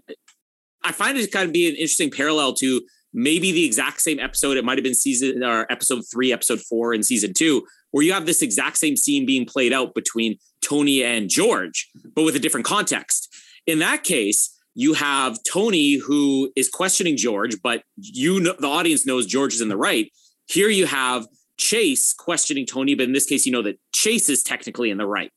I 0.83 0.91
find 0.91 1.17
it 1.17 1.31
kind 1.31 1.45
of 1.47 1.51
be 1.53 1.67
an 1.67 1.73
interesting 1.75 2.11
parallel 2.11 2.53
to 2.55 2.81
maybe 3.13 3.51
the 3.51 3.65
exact 3.65 4.01
same 4.01 4.19
episode. 4.19 4.57
It 4.57 4.65
might 4.65 4.77
have 4.77 4.83
been 4.83 4.95
season 4.95 5.43
or 5.43 5.71
episode 5.71 6.03
three, 6.11 6.31
episode 6.31 6.59
four 6.61 6.93
in 6.93 7.03
season 7.03 7.33
two, 7.33 7.65
where 7.91 8.03
you 8.03 8.13
have 8.13 8.25
this 8.25 8.41
exact 8.41 8.77
same 8.77 8.95
scene 8.95 9.25
being 9.25 9.45
played 9.45 9.73
out 9.73 9.93
between 9.93 10.37
Tony 10.61 11.03
and 11.03 11.29
George, 11.29 11.89
but 12.15 12.23
with 12.23 12.35
a 12.35 12.39
different 12.39 12.65
context. 12.65 13.33
In 13.65 13.79
that 13.79 14.03
case, 14.03 14.55
you 14.75 14.93
have 14.93 15.37
Tony 15.51 15.95
who 15.95 16.51
is 16.55 16.69
questioning 16.69 17.17
George, 17.17 17.61
but 17.61 17.83
you 17.97 18.39
know 18.39 18.55
the 18.59 18.67
audience 18.67 19.05
knows 19.05 19.25
George 19.25 19.53
is 19.53 19.61
in 19.61 19.69
the 19.69 19.77
right. 19.77 20.11
Here 20.47 20.69
you 20.69 20.85
have 20.85 21.27
Chase 21.57 22.13
questioning 22.13 22.65
Tony, 22.65 22.95
but 22.95 23.03
in 23.03 23.13
this 23.13 23.25
case, 23.25 23.45
you 23.45 23.51
know 23.51 23.61
that 23.63 23.79
Chase 23.93 24.29
is 24.29 24.43
technically 24.43 24.89
in 24.89 24.97
the 24.97 25.05
right. 25.05 25.33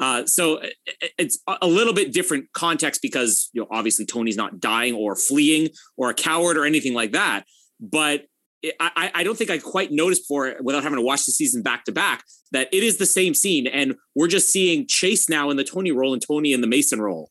Uh, 0.00 0.24
so 0.26 0.56
it- 0.58 0.74
it- 1.02 1.12
it's 1.18 1.38
a- 1.46 1.66
little 1.68 1.92
bit 1.92 2.12
different 2.12 2.46
context 2.52 3.00
because 3.02 3.50
you 3.52 3.60
know 3.60 3.68
obviously 3.70 4.04
Tony's 4.06 4.36
not 4.36 4.58
dying 4.58 4.94
or 4.94 5.14
fleeing 5.14 5.68
or 5.96 6.10
a 6.10 6.14
coward 6.14 6.56
or 6.56 6.64
anything 6.64 6.94
like 6.94 7.12
that. 7.12 7.44
But 7.78 8.24
I, 8.64 8.90
I- 8.96 9.10
I 9.16 9.22
don't 9.24 9.36
think 9.38 9.50
I 9.50 9.58
quite 9.58 9.90
noticed 9.92 10.24
for 10.26 10.56
without 10.62 10.82
having 10.82 10.96
to 10.98 11.02
watch 11.02 11.24
the 11.26 11.32
season 11.32 11.62
back 11.62 11.84
to 11.84 11.92
back 11.92 12.24
that 12.52 12.68
it 12.72 12.82
is 12.82 12.96
the 12.96 13.06
same 13.06 13.34
scene, 13.34 13.66
and 13.66 13.94
we're 14.14 14.26
just 14.28 14.48
seeing 14.50 14.86
Chase 14.88 15.28
now 15.28 15.50
in 15.50 15.56
the 15.56 15.64
Tony 15.64 15.92
role 15.92 16.12
and 16.12 16.20
Tony 16.26 16.52
in 16.52 16.60
the 16.60 16.66
Mason 16.66 17.00
role. 17.00 17.30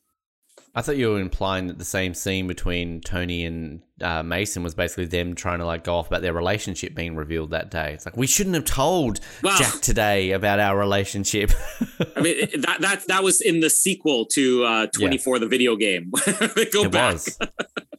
I 0.75 0.81
thought 0.81 0.97
you 0.97 1.09
were 1.09 1.19
implying 1.19 1.67
that 1.67 1.77
the 1.77 1.85
same 1.85 2.13
scene 2.13 2.47
between 2.47 3.01
Tony 3.01 3.43
and 3.45 3.81
uh, 4.01 4.21
Mason 4.23 4.61
was 4.63 4.75
basically 4.75 5.05
them 5.05 5.33
trying 5.35 5.59
to 5.59 5.65
like 5.65 5.83
go 5.83 5.95
off 5.95 6.07
about 6.07 6.21
their 6.21 6.33
relationship 6.33 6.93
being 6.95 7.15
revealed 7.15 7.51
that 7.51 7.71
day. 7.71 7.93
It's 7.93 8.05
like 8.05 8.15
we 8.15 8.27
shouldn't 8.27 8.55
have 8.55 8.65
told 8.65 9.19
Well- 9.43 9.57
Jack 9.57 9.81
today 9.81 10.31
about 10.31 10.59
our 10.59 10.77
relationship. 10.77 11.51
I 12.15 12.21
mean 12.21 12.37
that 12.61 12.77
that 12.81 13.03
that 13.07 13.23
was 13.23 13.41
in 13.41 13.59
the 13.61 13.69
sequel 13.69 14.25
to 14.33 14.63
uh, 14.63 14.87
24, 14.95 15.39
the 15.39 15.47
video 15.47 15.75
game. 15.75 16.11
Go 16.71 16.83
it 16.83 16.91
back. 16.91 17.13
was 17.13 17.37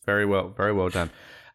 very 0.07 0.25
well, 0.27 0.49
very 0.57 0.73
well 0.73 0.89
done. 0.89 1.11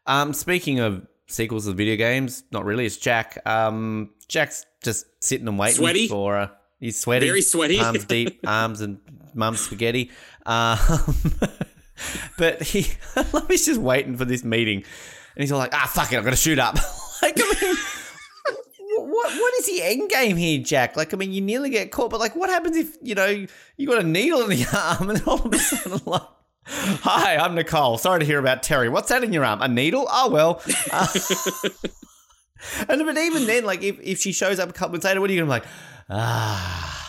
Um, 0.05 0.33
speaking 0.33 0.79
of 0.79 1.07
sequels 1.27 1.65
of 1.65 1.75
video 1.77 1.95
games, 1.95 2.43
not 2.51 2.65
really. 2.65 2.85
It's 2.85 2.97
Jack. 2.97 3.41
Um, 3.47 4.11
Jack's 4.27 4.65
just 4.83 5.05
sitting 5.23 5.47
and 5.47 5.57
waiting 5.57 5.77
Sweaty? 5.77 6.07
for. 6.07 6.37
Uh, 6.37 6.47
he's 6.79 6.99
sweaty, 6.99 7.25
Very 7.27 7.41
sweaty. 7.41 7.79
arms 7.79 8.05
deep, 8.05 8.39
arms 8.47 8.81
and 8.81 8.99
mum's 9.33 9.61
spaghetti. 9.61 10.11
Um, 10.45 10.77
but 12.37 12.61
he, 12.61 12.87
I 13.15 13.25
love 13.33 13.47
he's 13.47 13.65
just 13.65 13.81
waiting 13.81 14.17
for 14.17 14.25
this 14.25 14.43
meeting, 14.43 14.77
and 15.35 15.41
he's 15.41 15.51
all 15.51 15.59
like, 15.59 15.73
"Ah, 15.73 15.89
fuck 15.93 16.11
it, 16.11 16.17
I'm 16.17 16.23
gonna 16.23 16.35
shoot 16.35 16.59
up." 16.59 16.75
like, 17.21 17.33
I 17.37 17.61
mean. 17.61 17.75
What 18.97 19.29
what 19.29 19.53
is 19.55 19.65
the 19.65 19.83
end 19.83 20.09
game 20.09 20.37
here, 20.37 20.63
Jack? 20.63 20.95
Like, 20.95 21.13
I 21.13 21.17
mean, 21.17 21.33
you 21.33 21.41
nearly 21.41 21.69
get 21.69 21.91
caught, 21.91 22.11
but 22.11 22.19
like, 22.19 22.33
what 22.33 22.49
happens 22.49 22.77
if 22.77 22.95
you 23.01 23.13
know 23.13 23.45
you 23.75 23.87
got 23.87 23.99
a 24.01 24.07
needle 24.07 24.41
in 24.43 24.49
the 24.49 24.65
arm 24.73 25.09
and 25.09 25.21
all 25.27 25.41
of 25.41 25.53
a 25.53 25.57
sudden, 25.57 25.99
like, 26.05 26.21
hi, 26.65 27.35
I'm 27.35 27.55
Nicole. 27.55 27.97
Sorry 27.97 28.21
to 28.21 28.25
hear 28.25 28.39
about 28.39 28.63
Teri. 28.63 28.89
What's 28.89 29.09
that 29.09 29.21
in 29.21 29.33
your 29.33 29.43
arm? 29.43 29.61
A 29.61 29.67
needle? 29.67 30.07
Oh 30.09 30.29
well. 30.29 30.61
Uh, 30.91 31.07
and 32.87 33.05
but 33.05 33.17
even 33.17 33.45
then, 33.47 33.65
like, 33.65 33.83
if, 33.83 33.99
if 33.99 34.19
she 34.19 34.31
shows 34.31 34.59
up 34.59 34.69
a 34.69 34.73
couple 34.73 34.93
months 34.93 35.05
later, 35.05 35.19
what 35.19 35.29
are 35.29 35.33
you 35.33 35.39
gonna 35.39 35.47
be 35.47 35.59
like? 35.59 35.65
Ah, 36.09 37.04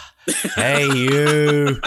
hey 0.54 0.86
you, 0.92 1.80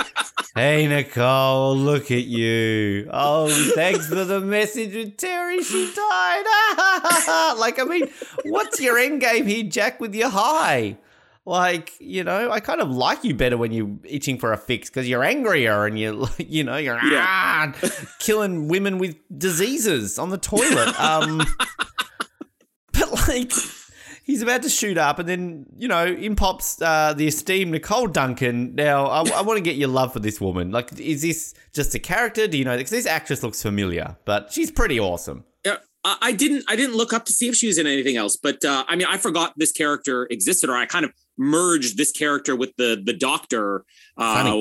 hey 0.55 0.87
Nicole, 0.87 1.75
look 1.75 2.11
at 2.11 2.23
you. 2.25 3.09
Oh, 3.11 3.49
thanks 3.75 4.07
for 4.07 4.23
the 4.23 4.39
message 4.39 4.93
with 4.95 5.17
Teri. 5.17 5.63
She 5.63 5.91
died. 5.95 7.55
like, 7.59 7.79
I 7.79 7.83
mean, 7.87 8.09
what's 8.45 8.79
your 8.81 8.97
end 8.97 9.21
game 9.21 9.45
here, 9.45 9.63
Jack? 9.63 9.99
With 9.99 10.15
your 10.15 10.29
high. 10.29 10.97
Like, 11.45 11.93
you 11.99 12.23
know, 12.23 12.51
I 12.51 12.59
kind 12.59 12.79
of 12.79 12.91
like 12.91 13.23
you 13.23 13.33
better 13.33 13.57
when 13.57 13.71
you're 13.71 13.89
itching 14.03 14.37
for 14.37 14.53
a 14.53 14.57
fix 14.57 14.89
because 14.89 15.09
you're 15.09 15.23
angrier 15.23 15.85
and 15.85 15.97
you're, 15.97 16.27
you 16.37 16.63
know, 16.63 16.77
you're 16.77 16.99
Yeah. 17.03 17.25
ah, 17.27 17.73
killing 18.19 18.67
women 18.67 18.99
with 18.99 19.15
diseases 19.35 20.19
on 20.19 20.29
the 20.29 20.37
toilet. 20.37 20.99
Um, 20.99 21.41
but 22.93 23.11
like, 23.27 23.51
he's 24.29 24.43
about 24.43 24.61
to 24.61 24.69
shoot 24.69 24.97
up, 24.97 25.17
and 25.17 25.27
then 25.27 25.65
you 25.75 25.87
know, 25.87 26.05
in 26.05 26.35
pops 26.35 26.79
uh, 26.81 27.13
the 27.13 27.27
esteemed 27.27 27.71
Nicole 27.71 28.07
Duncan. 28.07 28.75
Now, 28.75 29.07
I, 29.07 29.27
I 29.31 29.41
want 29.41 29.57
to 29.57 29.63
get 29.63 29.75
your 29.75 29.89
love 29.89 30.13
for 30.13 30.19
this 30.19 30.39
woman. 30.39 30.71
Like, 30.71 30.97
is 30.99 31.23
this 31.23 31.55
just 31.73 31.95
a 31.95 31.99
character? 31.99 32.47
Do 32.47 32.57
you 32.57 32.63
know? 32.63 32.77
Because 32.77 32.91
this 32.91 33.07
actress 33.07 33.41
looks 33.41 33.61
familiar, 33.61 34.17
but 34.25 34.53
she's 34.53 34.71
pretty 34.71 34.99
awesome. 34.99 35.45
Yeah, 35.65 35.77
I 36.05 36.31
didn't. 36.31 36.63
I 36.67 36.75
didn't 36.75 36.95
look 36.95 37.11
up 37.11 37.25
to 37.25 37.33
see 37.33 37.49
if 37.49 37.55
she 37.55 37.67
was 37.67 37.79
in 37.79 37.87
anything 37.87 38.17
else. 38.17 38.37
But 38.37 38.63
uh, 38.63 38.85
I 38.87 38.95
mean, 38.95 39.07
I 39.09 39.17
forgot 39.17 39.53
this 39.57 39.71
character 39.71 40.27
existed, 40.29 40.69
or 40.69 40.77
I 40.77 40.85
kind 40.85 41.05
of 41.05 41.11
merged 41.37 41.97
this 41.97 42.11
character 42.11 42.55
with 42.55 42.75
the 42.77 43.01
the 43.03 43.13
Doctor. 43.13 43.83
Uh, 44.15 44.55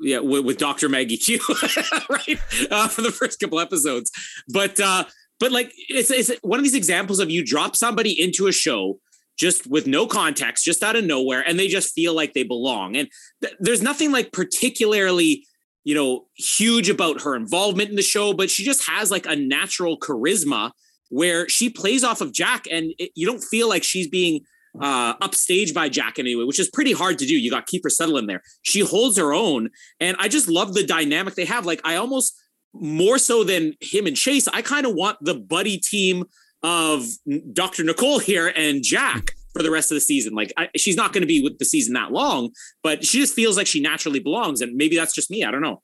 yeah, 0.00 0.20
with, 0.20 0.44
with 0.46 0.56
Doctor 0.56 0.88
Maggie 0.88 1.18
Q, 1.18 1.38
right? 2.08 2.38
Uh, 2.70 2.88
for 2.88 3.02
the 3.02 3.12
first 3.12 3.40
couple 3.40 3.60
episodes, 3.60 4.10
but 4.48 4.80
uh, 4.80 5.04
but 5.42 5.50
like 5.50 5.72
it's 5.88 6.10
it's 6.12 6.30
one 6.42 6.60
of 6.60 6.62
these 6.62 6.76
examples 6.76 7.18
of 7.18 7.28
you 7.28 7.44
drop 7.44 7.74
somebody 7.74 8.12
into 8.12 8.46
a 8.46 8.52
show 8.52 9.00
just 9.38 9.66
with 9.66 9.86
no 9.86 10.06
context, 10.06 10.64
just 10.64 10.82
out 10.82 10.96
of 10.96 11.04
nowhere, 11.04 11.42
and 11.46 11.58
they 11.58 11.68
just 11.68 11.94
feel 11.94 12.14
like 12.14 12.32
they 12.32 12.42
belong. 12.42 12.96
And 12.96 13.08
th- 13.42 13.54
there's 13.60 13.82
nothing 13.82 14.12
like 14.12 14.32
particularly 14.32 15.44
you 15.84 15.94
know, 15.94 16.26
huge 16.36 16.88
about 16.88 17.22
her 17.22 17.34
involvement 17.34 17.90
in 17.90 17.96
the 17.96 18.02
show, 18.02 18.32
but 18.32 18.50
she 18.50 18.64
just 18.64 18.88
has 18.88 19.10
like 19.10 19.26
a 19.26 19.36
natural 19.36 19.98
charisma 19.98 20.70
where 21.08 21.48
she 21.48 21.68
plays 21.68 22.04
off 22.04 22.20
of 22.20 22.32
Jack 22.32 22.66
and 22.70 22.92
it, 22.98 23.10
you 23.14 23.26
don't 23.26 23.42
feel 23.42 23.68
like 23.68 23.84
she's 23.84 24.08
being 24.08 24.40
uh 24.80 25.14
upstaged 25.18 25.74
by 25.74 25.88
Jack 25.88 26.18
anyway, 26.18 26.44
which 26.44 26.58
is 26.58 26.70
pretty 26.70 26.92
hard 26.92 27.18
to 27.18 27.26
do. 27.26 27.34
You 27.34 27.50
got 27.50 27.66
Kiefer 27.66 27.90
Sutherland 27.90 28.28
there. 28.28 28.42
She 28.62 28.80
holds 28.80 29.18
her 29.18 29.34
own. 29.34 29.68
And 30.00 30.16
I 30.18 30.28
just 30.28 30.48
love 30.48 30.72
the 30.72 30.86
dynamic 30.86 31.34
they 31.34 31.44
have. 31.44 31.66
Like 31.66 31.80
I 31.84 31.96
almost 31.96 32.40
more 32.72 33.18
so 33.18 33.44
than 33.44 33.74
him 33.80 34.06
and 34.06 34.16
Chase, 34.16 34.48
I 34.48 34.62
kind 34.62 34.86
of 34.86 34.94
want 34.94 35.18
the 35.20 35.34
buddy 35.34 35.76
team 35.76 36.24
of 36.62 37.06
Dr. 37.52 37.84
Nicole 37.84 38.18
here 38.18 38.52
and 38.54 38.82
Jack 38.82 39.32
for 39.52 39.62
the 39.62 39.70
rest 39.70 39.90
of 39.90 39.96
the 39.96 40.00
season. 40.00 40.34
Like 40.34 40.52
I, 40.56 40.68
she's 40.76 40.96
not 40.96 41.12
going 41.12 41.22
to 41.22 41.26
be 41.26 41.42
with 41.42 41.58
the 41.58 41.64
season 41.64 41.94
that 41.94 42.12
long, 42.12 42.50
but 42.82 43.04
she 43.04 43.18
just 43.18 43.34
feels 43.34 43.56
like 43.56 43.66
she 43.66 43.80
naturally 43.80 44.20
belongs. 44.20 44.60
And 44.60 44.74
maybe 44.76 44.96
that's 44.96 45.14
just 45.14 45.30
me. 45.30 45.44
I 45.44 45.50
don't 45.50 45.62
know. 45.62 45.82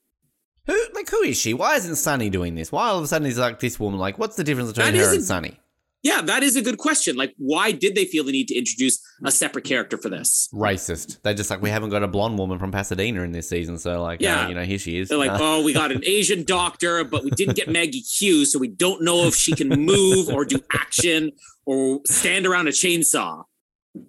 Who 0.67 0.79
like 0.95 1.09
who 1.09 1.23
is 1.23 1.39
she? 1.39 1.55
Why 1.55 1.77
isn't 1.77 1.97
Sunny 1.97 2.29
doing 2.29 2.55
this? 2.55 2.71
Why 2.71 2.89
all 2.89 2.99
of 2.99 3.05
a 3.05 3.07
sudden 3.07 3.27
is 3.27 3.39
like 3.39 3.59
this 3.59 3.81
woman? 3.81 3.99
Like, 3.99 4.19
what's 4.19 4.37
the 4.37 4.45
difference 4.45 4.73
between 4.73 4.93
That 4.95 4.99
her 4.99 5.15
and 5.15 5.25
Sunny? 5.25 5.59
Yeah, 6.03 6.23
that 6.23 6.45
is 6.45 6.55
a 6.55 6.63
good 6.63 6.79
question. 6.79 7.17
Like, 7.17 7.35
why 7.39 7.73
did 7.73 7.97
they 7.97 8.05
feel 8.05 8.23
the 8.23 8.31
need 8.31 8.47
to 8.49 8.55
introduce 8.55 9.01
a 9.25 9.33
separate 9.33 9.65
character 9.65 9.99
for 9.99 10.09
this? 10.09 10.49
Racist. 10.55 11.21
They're 11.23 11.35
just 11.35 11.51
like 11.51 11.61
we 11.61 11.71
haven't 11.71 11.91
got 11.91 12.05
a 12.05 12.09
blonde 12.09 12.39
woman 12.39 12.59
from 12.61 12.71
Pasadena 12.71 13.23
in 13.23 13.33
this 13.33 13.49
season, 13.49 13.79
so 13.79 14.01
like, 14.03 14.21
Yeah. 14.21 14.45
uh, 14.45 14.49
you 14.49 14.55
know, 14.55 14.63
here 14.63 14.79
she 14.79 14.99
is. 14.99 15.09
They're 15.09 15.19
like, 15.19 15.33
Uh, 15.33 15.39
oh, 15.41 15.63
we 15.65 15.73
got 15.73 15.91
an 15.91 16.03
Asian 16.07 16.45
doctor, 16.45 17.03
but 17.03 17.25
we 17.25 17.31
didn't 17.31 17.57
get 17.57 17.69
Maggie 17.69 18.03
Q, 18.03 18.45
so 18.45 18.61
we 18.61 18.69
don't 18.69 19.03
know 19.03 19.27
if 19.27 19.35
she 19.35 19.53
can 19.53 19.69
move 19.71 20.29
or 20.29 20.45
do 20.45 20.61
action 20.73 21.33
or 21.67 22.01
stand 22.07 22.47
around 22.47 22.69
a 22.69 22.71
chainsaw. 22.71 23.43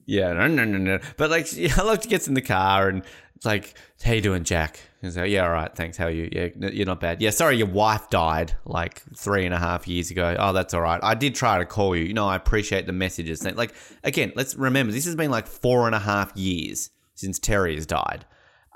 Yeah, 0.06 0.34
no, 0.34 0.46
no, 0.48 0.66
no, 0.66 0.78
no. 0.78 1.00
But 1.18 1.32
like, 1.32 1.48
I 1.78 1.82
love 1.82 2.04
she 2.04 2.10
gets 2.10 2.28
in 2.28 2.36
the 2.36 2.42
car 2.42 2.90
and 2.90 3.04
It's 3.36 3.46
like, 3.46 3.74
how 4.04 4.14
you 4.14 4.22
doing, 4.22 4.44
Jack? 4.44 4.80
He's 5.02 5.16
like, 5.16 5.30
yeah, 5.30 5.46
all 5.46 5.52
right, 5.52 5.74
thanks. 5.74 5.96
How 5.96 6.06
are 6.06 6.12
you? 6.12 6.28
Yeah, 6.32 6.70
you're 6.72 6.86
not 6.86 7.00
bad. 7.00 7.22
Yeah, 7.22 7.30
sorry, 7.30 7.56
your 7.56 7.68
wife 7.68 8.10
died 8.10 8.56
like 8.66 9.02
three 9.16 9.46
and 9.46 9.54
a 9.54 9.58
half 9.58 9.88
years 9.88 10.12
ago. 10.12 10.36
Oh, 10.38 10.52
that's 10.52 10.74
all 10.74 10.82
right. 10.82 11.00
I 11.02 11.16
did 11.16 11.36
try 11.36 11.58
to 11.58 11.66
call 11.66 11.96
you. 11.96 12.04
You 12.04 12.14
know, 12.14 12.28
I 12.28 12.36
appreciate 12.36 12.86
the 12.86 12.92
messages. 12.92 13.46
Like, 13.46 13.74
again, 14.04 14.34
let's 14.36 14.56
remember 14.56 14.92
this 14.92 15.06
has 15.06 15.16
been 15.16 15.32
like 15.32 15.48
four 15.48 15.86
and 15.86 15.96
a 15.96 16.00
half 16.00 16.36
years 16.36 16.90
since 17.16 17.40
Teri 17.40 17.76
has 17.76 17.86
died. 17.86 18.26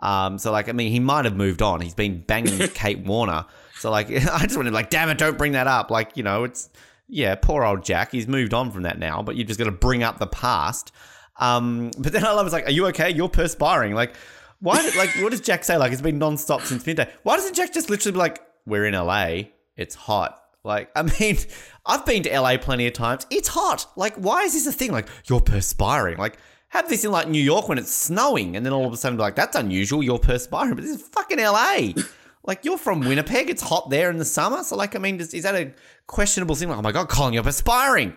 Um, 0.02 0.38
so 0.38 0.52
like, 0.52 0.70
I 0.70 0.72
mean, 0.72 0.92
he 0.92 1.00
might 1.00 1.26
have 1.26 1.36
moved 1.36 1.62
on. 1.62 1.82
He's 1.82 1.94
been 1.94 2.22
banging 2.22 2.58
Kate 2.74 3.00
Warner. 3.00 3.46
So 3.80 3.92
like, 3.92 4.08
I 4.12 4.44
just 4.44 4.56
want 4.56 4.68
to 4.68 4.74
like, 4.74 4.90
damn 4.90 5.10
it, 5.10 5.18
don't 5.18 5.38
bring 5.38 5.54
that 5.54 5.68
up. 5.68 5.92
Like, 5.92 6.16
you 6.16 6.24
know, 6.24 6.46
it's 6.46 6.70
yeah, 7.10 7.36
poor 7.36 7.64
old 7.64 7.84
Jack. 7.84 8.12
He's 8.12 8.28
moved 8.28 8.54
on 8.54 8.72
from 8.72 8.84
that 8.84 8.98
now, 8.98 9.22
but 9.22 9.36
you 9.36 9.44
are 9.44 9.48
just 9.48 9.60
got 9.60 9.66
to 9.66 9.72
bring 9.72 10.04
up 10.04 10.20
the 10.20 10.28
past. 10.28 10.94
Um, 11.40 11.92
but 11.98 12.14
then 12.14 12.26
I 12.26 12.32
love 12.32 12.46
it's 12.46 12.54
like, 12.54 12.68
are 12.68 12.72
you 12.72 12.86
okay? 12.88 13.10
You're 13.10 13.30
perspiring. 13.30 13.94
Like, 13.94 14.16
why? 14.64 14.82
Did, 14.82 14.96
like, 14.96 15.10
what 15.22 15.32
does 15.32 15.42
Jack 15.42 15.64
say? 15.64 15.78
Like, 15.78 15.92
it's 15.92 16.02
been 16.02 16.18
non-stop 16.18 16.62
since 16.62 16.86
midday. 16.86 17.10
Why 17.24 17.36
doesn't 17.36 17.54
Jack 17.54 17.74
just 17.74 17.90
literally 17.90 18.14
be 18.14 18.20
like, 18.20 18.42
we're 18.66 18.86
in 18.86 18.94
LA, 18.94 19.50
it's 19.76 19.94
hot. 19.94 20.42
Like, 20.64 20.90
I 20.96 21.04
mean, 21.04 21.38
I've 21.86 22.06
been 22.06 22.24
to 22.24 22.40
LA 22.40 22.58
plenty 22.58 22.88
of 22.88 22.94
times. 22.94 23.28
It's 23.30 23.50
hot. 23.50 23.86
Like, 23.98 24.16
why 24.16 24.44
is 24.44 24.54
this 24.54 24.66
a 24.66 24.72
thing? 24.72 24.92
Like, 24.92 25.10
you're 25.26 25.42
perspiring. 25.42 26.18
Like, 26.18 26.38
have 26.70 26.88
this 26.88 27.04
in 27.04 27.12
like 27.12 27.28
New 27.28 27.42
York 27.42 27.68
when 27.68 27.78
it's 27.78 27.94
snowing, 27.94 28.56
and 28.56 28.66
then 28.66 28.74
all 28.74 28.88
of 28.88 28.94
a 28.94 28.98
sudden, 28.98 29.18
be 29.18 29.22
like, 29.22 29.36
that's 29.36 29.56
unusual. 29.56 30.02
You're 30.02 30.18
perspiring, 30.18 30.76
but 30.76 30.84
this 30.84 30.96
is 30.96 31.08
fucking 31.10 31.40
LA. 31.40 31.90
Like 32.46 32.66
you're 32.66 32.78
from 32.78 33.00
Winnipeg, 33.00 33.50
it's 33.50 33.62
hot 33.62 33.90
there 33.90 34.10
in 34.10 34.18
the 34.18 34.26
summer. 34.26 34.64
So 34.64 34.76
like, 34.76 34.96
I 34.96 35.00
mean, 35.00 35.20
is, 35.20 35.34
is 35.34 35.44
that 35.44 35.56
a 35.56 35.74
questionable 36.08 36.56
thing? 36.56 36.68
Like, 36.70 36.78
oh 36.78 36.82
my 36.82 36.92
god, 36.92 37.08
Colin, 37.08 37.34
you're 37.34 37.44
perspiring. 37.44 38.14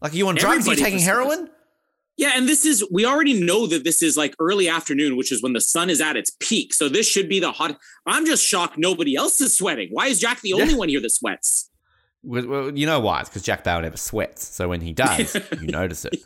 Like, 0.00 0.12
are 0.12 0.16
you 0.16 0.26
on 0.28 0.34
drugs? 0.34 0.66
Are 0.66 0.74
you 0.74 0.76
taking 0.76 0.98
heroin? 0.98 1.48
Yeah, 2.18 2.32
and 2.34 2.48
this 2.48 2.66
is 2.66 2.84
we 2.90 3.06
already 3.06 3.40
know 3.40 3.68
that 3.68 3.84
this 3.84 4.02
is 4.02 4.16
like 4.16 4.34
early 4.40 4.68
afternoon, 4.68 5.16
which 5.16 5.30
is 5.30 5.40
when 5.40 5.52
the 5.52 5.60
sun 5.60 5.88
is 5.88 6.00
at 6.00 6.16
its 6.16 6.36
peak. 6.40 6.74
So 6.74 6.88
this 6.88 7.08
should 7.08 7.28
be 7.28 7.38
the 7.38 7.52
hot. 7.52 7.78
I'm 8.06 8.26
just 8.26 8.44
shocked 8.44 8.76
nobody 8.76 9.14
else 9.14 9.40
is 9.40 9.56
sweating. 9.56 9.88
Why 9.92 10.08
is 10.08 10.18
Jack 10.18 10.40
the 10.40 10.52
only 10.52 10.72
yeah. 10.72 10.78
one 10.78 10.88
here 10.88 11.00
that 11.00 11.10
sweats? 11.10 11.70
Well, 12.24 12.76
you 12.76 12.86
know 12.86 12.98
why? 12.98 13.20
It's 13.20 13.28
because 13.28 13.42
Jack 13.42 13.62
Bauer 13.62 13.80
never 13.80 13.96
sweats. 13.96 14.44
So 14.48 14.68
when 14.68 14.80
he 14.80 14.92
does, 14.92 15.36
you 15.60 15.68
notice 15.68 16.04
it. 16.04 16.20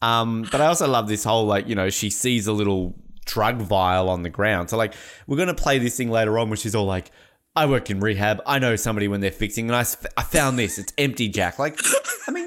Um, 0.00 0.48
but 0.50 0.62
I 0.62 0.66
also 0.66 0.88
love 0.88 1.08
this 1.08 1.24
whole 1.24 1.44
like 1.44 1.68
you 1.68 1.74
know 1.74 1.90
she 1.90 2.08
sees 2.08 2.46
a 2.46 2.52
little 2.52 2.94
drug 3.26 3.60
vial 3.60 4.08
on 4.08 4.22
the 4.22 4.30
ground. 4.30 4.70
So 4.70 4.78
like 4.78 4.94
we're 5.26 5.36
gonna 5.36 5.52
play 5.52 5.78
this 5.78 5.94
thing 5.94 6.10
later 6.10 6.38
on, 6.38 6.48
which 6.48 6.64
is 6.64 6.74
all 6.74 6.86
like. 6.86 7.10
I 7.56 7.66
work 7.66 7.88
in 7.88 8.00
rehab. 8.00 8.42
I 8.46 8.58
know 8.58 8.74
somebody 8.74 9.06
when 9.06 9.20
they're 9.20 9.30
fixing, 9.30 9.70
and 9.70 9.76
I, 9.76 9.86
I 10.16 10.24
found 10.24 10.58
this. 10.58 10.76
It's 10.76 10.92
empty, 10.98 11.28
Jack. 11.28 11.60
Like, 11.60 11.78
I 12.26 12.32
mean, 12.32 12.43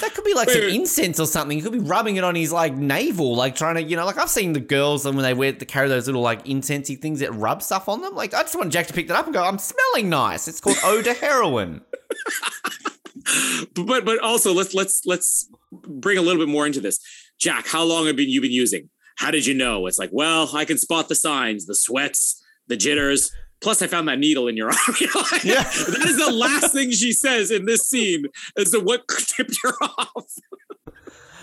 that 0.00 0.14
could 0.14 0.24
be 0.24 0.34
like 0.34 0.50
some 0.50 0.62
incense 0.62 1.20
or 1.20 1.26
something. 1.26 1.56
He 1.56 1.62
could 1.62 1.72
be 1.72 1.78
rubbing 1.78 2.16
it 2.16 2.24
on 2.24 2.34
his 2.34 2.52
like 2.52 2.74
navel, 2.74 3.34
like 3.34 3.54
trying 3.54 3.76
to, 3.76 3.82
you 3.82 3.96
know, 3.96 4.04
like 4.04 4.18
I've 4.18 4.30
seen 4.30 4.52
the 4.52 4.60
girls 4.60 5.06
and 5.06 5.16
when 5.16 5.22
they 5.22 5.34
wear, 5.34 5.52
they 5.52 5.64
carry 5.66 5.88
those 5.88 6.06
little 6.06 6.22
like 6.22 6.44
incensey 6.44 7.00
things 7.00 7.20
that 7.20 7.32
rub 7.32 7.62
stuff 7.62 7.88
on 7.88 8.00
them. 8.00 8.14
Like 8.14 8.34
I 8.34 8.42
just 8.42 8.56
want 8.56 8.72
Jack 8.72 8.86
to 8.88 8.92
pick 8.92 9.08
that 9.08 9.16
up 9.16 9.26
and 9.26 9.34
go, 9.34 9.42
I'm 9.42 9.58
smelling 9.58 10.08
nice. 10.08 10.48
It's 10.48 10.60
called 10.60 10.78
de 11.04 11.14
Heroin. 11.14 11.82
but 13.74 14.04
but 14.04 14.18
also 14.20 14.52
let's 14.52 14.74
let's 14.74 15.02
let's 15.06 15.48
bring 15.72 16.18
a 16.18 16.22
little 16.22 16.44
bit 16.44 16.50
more 16.50 16.66
into 16.66 16.80
this. 16.80 16.98
Jack, 17.38 17.66
how 17.66 17.84
long 17.84 18.06
have 18.06 18.16
been 18.16 18.28
you 18.28 18.40
been 18.40 18.52
using? 18.52 18.88
How 19.16 19.30
did 19.30 19.46
you 19.46 19.54
know? 19.54 19.86
It's 19.86 19.98
like, 19.98 20.10
well, 20.12 20.50
I 20.54 20.64
can 20.64 20.78
spot 20.78 21.08
the 21.08 21.14
signs, 21.14 21.66
the 21.66 21.74
sweats, 21.74 22.42
the 22.66 22.76
jitters. 22.76 23.32
Plus, 23.60 23.82
I 23.82 23.86
found 23.86 24.08
that 24.08 24.18
needle 24.18 24.46
in 24.48 24.56
your 24.56 24.68
arm. 24.68 24.96
yeah. 25.44 25.62
that 25.62 26.04
is 26.06 26.18
the 26.18 26.32
last 26.32 26.72
thing 26.72 26.90
she 26.90 27.12
says 27.12 27.50
in 27.50 27.66
this 27.66 27.88
scene 27.88 28.26
as 28.56 28.70
to 28.70 28.80
what 28.80 29.06
tipped 29.36 29.58
her 29.62 29.72
off. 29.82 30.34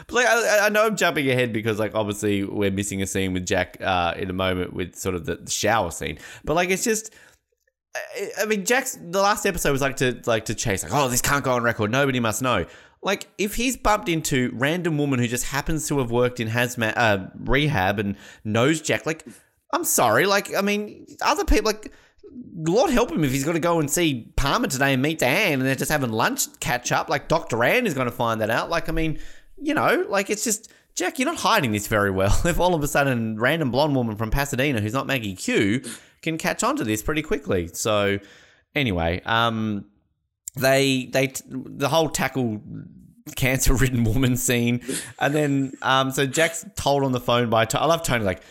But 0.07 0.13
like, 0.13 0.27
I, 0.27 0.65
I, 0.67 0.69
know 0.69 0.85
I'm 0.85 0.95
jumping 0.95 1.29
ahead 1.29 1.51
because, 1.51 1.79
like, 1.79 1.95
obviously 1.95 2.43
we're 2.43 2.71
missing 2.71 3.01
a 3.01 3.07
scene 3.07 3.33
with 3.33 3.45
Jack 3.45 3.77
uh, 3.81 4.13
in 4.15 4.29
a 4.29 4.33
moment 4.33 4.73
with 4.73 4.95
sort 4.95 5.15
of 5.15 5.25
the, 5.25 5.37
the 5.37 5.51
shower 5.51 5.91
scene. 5.91 6.19
But 6.43 6.53
like, 6.53 6.69
it's 6.69 6.83
just, 6.83 7.11
I 8.39 8.45
mean, 8.45 8.65
Jack's 8.65 8.97
the 9.01 9.21
last 9.21 9.45
episode 9.45 9.71
was 9.71 9.81
like 9.81 9.97
to 9.97 10.21
like 10.25 10.45
to 10.45 10.55
chase 10.55 10.83
like, 10.83 10.93
oh, 10.93 11.07
this 11.09 11.21
can't 11.21 11.43
go 11.43 11.53
on 11.53 11.63
record. 11.63 11.91
Nobody 11.91 12.19
must 12.19 12.41
know. 12.41 12.65
Like, 13.01 13.27
if 13.37 13.55
he's 13.55 13.77
bumped 13.77 14.09
into 14.09 14.51
random 14.53 14.97
woman 14.97 15.19
who 15.19 15.27
just 15.27 15.45
happens 15.45 15.87
to 15.89 15.99
have 15.99 16.09
worked 16.09 16.39
in 16.39 16.47
hazmat 16.47 16.93
uh, 16.95 17.27
rehab 17.37 17.99
and 17.99 18.15
knows 18.43 18.81
Jack, 18.81 19.05
like, 19.05 19.23
I'm 19.71 19.83
sorry, 19.83 20.25
like, 20.25 20.55
I 20.55 20.61
mean, 20.61 21.05
other 21.21 21.45
people, 21.45 21.71
like, 21.71 21.91
Lord 22.55 22.91
help 22.91 23.11
him 23.11 23.23
if 23.23 23.31
he's 23.31 23.43
got 23.43 23.53
to 23.53 23.59
go 23.59 23.79
and 23.79 23.89
see 23.89 24.31
Palmer 24.35 24.67
today 24.67 24.93
and 24.93 25.01
meet 25.01 25.21
Anne 25.21 25.53
and 25.53 25.61
they're 25.63 25.75
just 25.75 25.91
having 25.91 26.11
lunch 26.11 26.47
catch 26.59 26.91
up. 26.91 27.09
Like, 27.09 27.27
Dr. 27.27 27.63
Anne 27.63 27.85
is 27.85 27.93
going 27.93 28.09
to 28.09 28.15
find 28.15 28.41
that 28.41 28.49
out. 28.49 28.69
Like, 28.69 28.89
I 28.89 28.91
mean, 28.91 29.19
you 29.57 29.73
know, 29.73 30.05
like, 30.07 30.29
it's 30.29 30.43
just, 30.43 30.71
Jack, 30.95 31.19
you're 31.19 31.29
not 31.29 31.39
hiding 31.39 31.71
this 31.71 31.87
very 31.87 32.11
well. 32.11 32.39
If 32.45 32.59
all 32.59 32.73
of 32.73 32.83
a 32.83 32.87
sudden, 32.87 33.39
random 33.39 33.71
blonde 33.71 33.95
woman 33.95 34.15
from 34.15 34.31
Pasadena 34.31 34.81
who's 34.81 34.93
not 34.93 35.07
Maggie 35.07 35.35
Q 35.35 35.83
can 36.21 36.37
catch 36.37 36.63
on 36.63 36.77
to 36.77 36.83
this 36.83 37.03
pretty 37.03 37.21
quickly. 37.21 37.67
So, 37.67 38.19
anyway, 38.73 39.21
um, 39.25 39.85
they 40.55 41.09
they 41.11 41.33
the 41.47 41.89
whole 41.89 42.09
tackle 42.09 42.61
cancer 43.35 43.73
ridden 43.73 44.03
woman 44.13 44.37
scene, 44.37 44.81
and 45.19 45.33
then 45.33 45.73
um, 45.81 46.11
so 46.11 46.25
Jack's 46.25 46.65
told 46.75 47.03
on 47.03 47.11
the 47.11 47.19
phone 47.19 47.49
by 47.49 47.67
I 47.73 47.85
love 47.85 48.03
Tony 48.03 48.23
like 48.23 48.41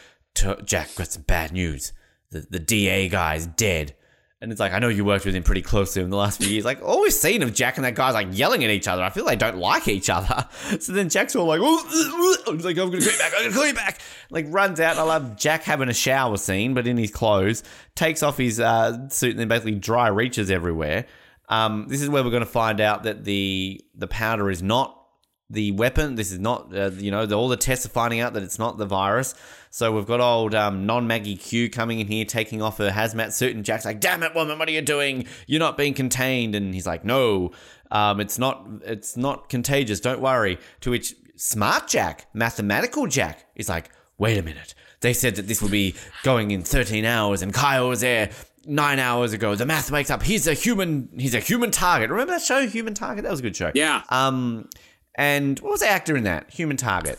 Jack 0.65 0.95
got 0.97 1.09
some 1.09 1.23
bad 1.23 1.53
news. 1.53 1.93
The 2.35 2.47
the 2.51 2.59
DA 2.59 3.09
guy's 3.09 3.47
dead. 3.47 3.95
And 4.41 4.53
it's 4.53 4.61
like, 4.61 4.75
I 4.75 4.79
know 4.79 4.89
you 4.89 5.07
worked 5.07 5.25
with 5.25 5.35
him 5.35 5.43
pretty 5.43 5.63
closely 5.63 6.03
in 6.03 6.11
the 6.11 6.19
last 6.19 6.43
few 6.43 6.51
years. 6.51 6.67
Like, 6.67 6.83
all 6.83 7.01
we've 7.01 7.15
seen 7.15 7.43
of 7.43 7.55
Jack 7.55 7.79
and 7.79 7.85
that 7.87 7.95
guy's 7.95 8.13
like 8.13 8.29
yelling 8.31 8.63
at 8.63 8.69
each 8.69 8.87
other. 8.87 9.03
I 9.03 9.09
feel 9.09 9.25
they 9.25 9.37
don't 9.37 9.57
like 9.57 9.89
each 9.89 10.11
other. 10.11 10.47
So 10.81 10.93
then 10.93 11.09
Jack's 11.09 11.35
all 11.35 11.47
like, 11.47 11.61
oh, 11.63 12.53
he's 12.53 12.65
like, 12.65 12.77
I'm 12.77 12.91
going 12.91 13.01
to 13.01 13.07
call 13.07 13.13
you 13.13 13.19
back. 13.19 13.33
I'm 13.35 13.41
going 13.41 13.53
to 13.53 13.57
call 13.57 13.67
you 13.67 13.75
back. 13.75 14.01
Like, 14.29 14.47
runs 14.51 14.81
out. 14.81 14.99
I 14.99 15.03
love 15.03 15.37
Jack 15.37 15.63
having 15.63 15.89
a 15.89 15.95
shower 15.95 16.37
scene, 16.37 16.75
but 16.75 16.87
in 16.87 16.99
his 16.99 17.11
clothes, 17.11 17.63
takes 17.95 18.23
off 18.23 18.37
his 18.37 18.61
uh, 18.61 19.09
suit 19.09 19.31
and 19.31 19.41
then 19.41 19.49
basically 19.49 19.77
dry 19.77 20.09
reaches 20.09 20.51
everywhere. 20.51 21.07
Um, 21.49 21.87
this 21.89 22.03
is 22.03 22.11
where 22.11 22.23
we're 22.23 22.31
going 22.31 22.45
to 22.45 22.47
find 22.47 22.81
out 22.81 23.05
that 23.05 23.25
the 23.25 23.81
the 23.95 24.09
powder 24.09 24.51
is 24.51 24.63
not 24.63 25.01
the 25.49 25.73
weapon. 25.73 26.17
This 26.17 26.33
is 26.33 26.39
not, 26.39 26.75
uh, 26.75 26.91
you 26.97 27.11
know, 27.11 27.27
the, 27.27 27.35
all 27.35 27.49
the 27.49 27.57
tests 27.57 27.87
are 27.87 27.91
finding 27.91 28.21
out 28.21 28.35
that 28.35 28.43
it's 28.43 28.59
not 28.59 28.79
the 28.79 28.87
virus. 28.87 29.35
So 29.75 29.91
we've 29.91 30.07
got 30.07 30.21
old 30.21 30.55
um, 30.55 30.87
non 30.87 31.09
Maggie 31.09 31.35
Q 31.35 31.69
coming 31.69 31.99
in 31.99 32.07
here, 32.07 32.25
taking 32.25 32.63
off 32.63 32.79
her 32.79 32.93
hazmat 32.93 33.33
suit, 33.33 33.57
and 33.57 33.65
Jack's 33.65 33.85
like, 33.85 33.99
"Damn 33.99 34.23
it, 34.23 34.33
woman, 34.33 34.57
what 34.57 34.69
are 34.69 34.71
you 34.71 34.81
doing? 34.81 35.27
You're 35.49 35.59
not 35.59 35.77
being 35.77 35.95
contained." 35.95 36.55
And 36.55 36.73
he's 36.73 36.87
like, 36.87 37.05
"No, 37.05 37.51
um, 37.91 38.21
it's 38.21 38.39
not. 38.39 38.65
It's 38.85 39.17
not 39.17 39.49
contagious. 39.49 39.99
Don't 39.99 40.21
worry." 40.21 40.59
To 40.83 40.91
which 40.91 41.17
smart 41.35 41.89
Jack, 41.89 42.29
mathematical 42.33 43.09
Jack, 43.09 43.47
is 43.57 43.69
like, 43.69 43.91
"Wait 44.17 44.39
a 44.39 44.43
minute." 44.43 44.77
They 45.01 45.13
said 45.13 45.35
that 45.35 45.49
this 45.49 45.61
will 45.61 45.71
be 45.71 45.97
going 46.23 46.53
in 46.53 46.63
13 46.63 47.05
hours, 47.05 47.43
and 47.43 47.53
Kyle 47.53 47.89
was 47.89 48.03
there 48.03 48.31
nine 48.65 49.01
hours 49.01 49.33
ago. 49.33 49.57
The 49.57 49.67
math 49.67 49.91
wakes 49.91 50.09
up. 50.09 50.23
He's 50.23 50.47
a 50.47 50.55
human. 50.55 51.09
He's 51.19 51.35
a 51.35 51.41
human 51.41 51.73
target. 51.73 52.11
Remember 52.11 52.35
that 52.35 52.43
show, 52.43 52.65
Human 52.65 52.95
Target? 52.95 53.25
That 53.25 53.33
was 53.33 53.41
a 53.41 53.43
good 53.43 53.57
show. 53.57 53.73
Yeah. 53.75 54.03
Um, 54.09 54.69
and 55.17 55.59
what 55.59 55.73
was 55.73 55.81
the 55.81 55.89
actor 55.89 56.17
in 56.17 56.23
that? 56.23 56.49
Human 56.51 56.77
Target. 56.77 57.19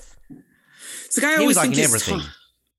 It's 1.03 1.15
the 1.15 1.21
guy 1.21 1.35
I 1.35 1.39
he 1.41 1.47
was 1.47 1.57
like 1.57 1.73
in 1.73 1.79
everything. 1.79 2.21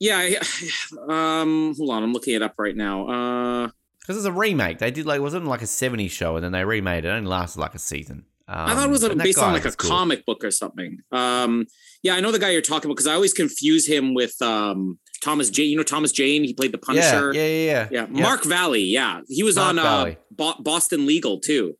Yeah. 0.01 0.29
Um, 1.09 1.75
hold 1.77 1.91
on, 1.91 2.03
I'm 2.03 2.13
looking 2.13 2.35
it 2.35 2.43
up 2.43 2.55
right 2.59 2.77
now. 2.77 3.07
Uh, 3.07 3.71
because 4.01 4.17
it's 4.17 4.27
a 4.27 4.33
remake. 4.33 4.79
They 4.79 4.91
did 4.91 5.05
like 5.07 5.21
wasn't 5.21 5.47
like 5.47 5.63
a 5.63 5.67
'70s 5.67 6.11
show, 6.11 6.37
and 6.37 6.45
then 6.45 6.53
they 6.53 6.65
remade 6.65 7.05
it. 7.05 7.09
It 7.09 7.11
only 7.11 7.29
lasted 7.29 7.61
like 7.61 7.75
a 7.75 7.79
season. 7.79 8.25
Um, 8.49 8.71
I 8.71 8.75
thought 8.75 8.89
it 8.89 8.91
was 8.91 9.03
um, 9.03 9.19
based 9.19 9.39
on 9.39 9.53
like 9.53 9.65
a 9.65 9.73
cool. 9.73 9.91
comic 9.91 10.25
book 10.25 10.45
or 10.45 10.53
something. 10.53 10.99
Um, 11.11 11.67
yeah, 12.03 12.15
I 12.15 12.21
know 12.21 12.31
the 12.31 12.39
guy 12.39 12.51
you're 12.51 12.63
talking 12.63 12.89
about 12.89 12.95
because 12.95 13.09
I 13.09 13.15
always 13.15 13.35
confuse 13.35 13.89
him 13.89 14.15
with 14.15 14.41
um 14.41 14.99
Thomas 15.23 15.51
Jane. 15.51 15.71
You 15.71 15.77
know 15.77 15.83
Thomas 15.83 16.13
Jane? 16.13 16.45
He 16.45 16.55
played 16.55 16.73
the 16.73 16.79
Punisher. 16.79 17.33
Yeah, 17.35 17.43
yeah, 17.43 17.49
yeah. 17.49 17.89
Yeah, 17.91 18.07
yeah. 18.13 18.23
Mark 18.23 18.45
Valley. 18.45 18.85
Yeah, 18.85 19.23
he 19.27 19.43
was 19.43 19.57
Mark 19.57 19.71
on 19.71 19.79
uh, 19.81 20.15
Bo- 20.31 20.61
Boston 20.61 21.07
Legal 21.07 21.41
too. 21.41 21.75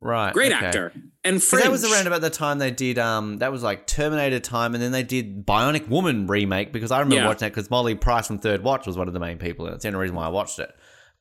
Right. 0.00 0.32
Great 0.32 0.52
okay. 0.52 0.66
actor. 0.66 0.92
And 1.24 1.42
Fringe. 1.42 1.64
that 1.64 1.70
was 1.72 1.90
around 1.90 2.06
about 2.06 2.20
the 2.20 2.30
time 2.30 2.58
they 2.58 2.70
did 2.70 2.98
um 2.98 3.38
that 3.38 3.50
was 3.50 3.62
like 3.62 3.86
Terminator 3.86 4.38
time 4.38 4.74
and 4.74 4.82
then 4.82 4.92
they 4.92 5.02
did 5.02 5.44
Bionic 5.44 5.88
Woman 5.88 6.26
remake 6.26 6.72
because 6.72 6.92
I 6.92 7.00
remember 7.00 7.16
yeah. 7.16 7.26
watching 7.26 7.40
that 7.40 7.52
because 7.52 7.68
Molly 7.70 7.94
Price 7.96 8.28
from 8.28 8.38
Third 8.38 8.62
Watch 8.62 8.86
was 8.86 8.96
one 8.96 9.08
of 9.08 9.14
the 9.14 9.20
main 9.20 9.38
people 9.38 9.66
and 9.66 9.74
it's 9.74 9.82
the 9.82 9.88
only 9.88 10.00
reason 10.00 10.14
why 10.14 10.26
I 10.26 10.28
watched 10.28 10.60
it. 10.60 10.70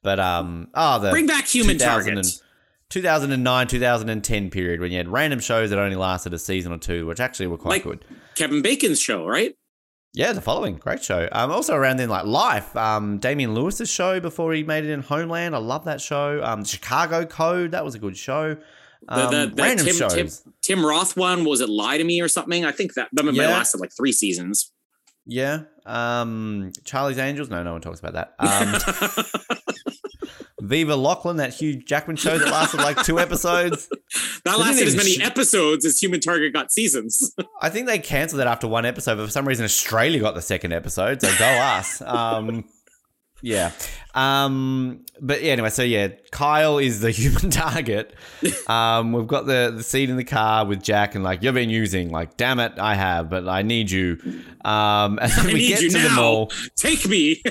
But 0.03 0.19
um 0.19 0.67
oh 0.75 0.99
the 0.99 1.09
Bring 1.09 1.25
back 1.25 1.47
human 1.47 1.77
targets. 1.77 2.41
2009 2.89 3.67
2010 3.67 4.49
period 4.49 4.79
when 4.79 4.91
you 4.91 4.97
had 4.97 5.09
random 5.09 5.39
shows 5.39 5.71
that 5.71 5.79
only 5.79 5.97
lasted 5.97 6.33
a 6.33 6.39
season 6.39 6.71
or 6.71 6.77
two 6.77 7.05
which 7.05 7.19
actually 7.19 7.47
were 7.47 7.57
quite 7.57 7.69
like 7.71 7.83
good. 7.83 8.05
Kevin 8.35 8.61
Bacon's 8.61 9.01
show, 9.01 9.25
right? 9.25 9.55
Yeah, 10.17 10.33
the 10.33 10.41
following 10.41 10.77
great 10.77 11.03
show. 11.03 11.29
Um, 11.31 11.51
also 11.51 11.75
around 11.75 11.97
then 11.97 12.09
like 12.09 12.25
Life, 12.25 12.75
um, 12.75 13.19
Damian 13.19 13.53
Lewis's 13.53 13.87
show 13.87 14.19
before 14.19 14.51
he 14.51 14.63
made 14.63 14.83
it 14.83 14.89
in 14.89 15.03
Homeland. 15.03 15.53
I 15.53 15.59
love 15.59 15.85
that 15.85 16.01
show. 16.01 16.43
Um, 16.43 16.65
Chicago 16.65 17.23
Code, 17.23 17.69
that 17.69 17.85
was 17.85 17.93
a 17.93 17.99
good 17.99 18.17
show. 18.17 18.57
Um, 19.07 19.31
the, 19.31 19.45
the, 19.45 19.55
the 19.55 19.61
random 19.61 19.85
Tim, 19.85 19.95
shows. 19.95 20.13
Tim, 20.15 20.53
Tim, 20.63 20.83
Roth 20.83 21.15
one 21.15 21.45
was 21.45 21.61
it 21.61 21.69
Lie 21.69 21.99
to 21.99 22.03
Me 22.03 22.19
or 22.19 22.27
something? 22.27 22.65
I 22.65 22.71
think 22.71 22.95
that 22.95 23.09
that 23.13 23.31
yeah. 23.31 23.49
lasted 23.49 23.79
like 23.79 23.91
three 23.95 24.11
seasons. 24.11 24.71
Yeah. 25.27 25.65
Um, 25.85 26.71
Charlie's 26.83 27.19
Angels. 27.19 27.51
No, 27.51 27.61
no 27.61 27.73
one 27.73 27.81
talks 27.81 27.99
about 27.99 28.13
that. 28.13 28.33
Um, 28.39 29.93
Viva 30.61 30.95
Laughlin, 30.95 31.37
that 31.37 31.53
Hugh 31.53 31.75
Jackman 31.75 32.15
show 32.15 32.37
that 32.37 32.47
lasted 32.47 32.77
like 32.79 33.03
two 33.03 33.19
episodes. 33.19 33.89
That 34.45 34.57
lasted 34.59 34.87
as 34.87 34.95
many 34.95 35.15
sh- 35.15 35.19
episodes 35.21 35.85
as 35.85 35.99
Human 36.01 36.21
Target 36.21 36.53
got 36.53 36.71
seasons. 36.71 37.35
I 37.61 37.69
think 37.69 37.87
they 37.87 37.99
cancelled 37.99 38.39
it 38.39 38.47
after 38.47 38.65
one 38.65 38.85
episode, 38.85 39.17
but 39.17 39.25
for 39.25 39.31
some 39.31 39.45
reason 39.45 39.65
Australia 39.65 40.21
got 40.21 40.35
the 40.35 40.41
second 40.41 40.71
episode, 40.71 41.21
so 41.21 41.27
go 41.37 41.45
us. 41.45 42.01
Um, 42.07 42.63
yeah. 43.41 43.71
Um, 44.15 45.05
but 45.21 45.43
yeah, 45.43 45.51
anyway, 45.51 45.69
so 45.69 45.83
yeah, 45.83 46.07
Kyle 46.31 46.77
is 46.77 47.01
the 47.01 47.11
human 47.11 47.51
target. 47.51 48.13
Um, 48.67 49.11
we've 49.11 49.27
got 49.27 49.45
the, 49.45 49.73
the 49.75 49.83
seat 49.83 50.09
in 50.09 50.15
the 50.15 50.23
car 50.23 50.65
with 50.65 50.81
Jack 50.81 51.13
and 51.15 51.23
like, 51.23 51.43
you've 51.43 51.53
been 51.53 51.69
using, 51.69 52.09
like, 52.11 52.37
damn 52.37 52.59
it, 52.61 52.79
I 52.79 52.95
have, 52.95 53.29
but 53.29 53.47
I 53.49 53.61
need 53.63 53.91
you. 53.91 54.17
Um, 54.63 55.19
and 55.21 55.31
I 55.33 55.45
we 55.45 55.53
need 55.55 55.67
get 55.67 55.81
you 55.81 55.89
to 55.89 55.97
the 55.99 56.09
now. 56.09 56.15
mall. 56.15 56.51
Take 56.77 57.05
me. 57.07 57.43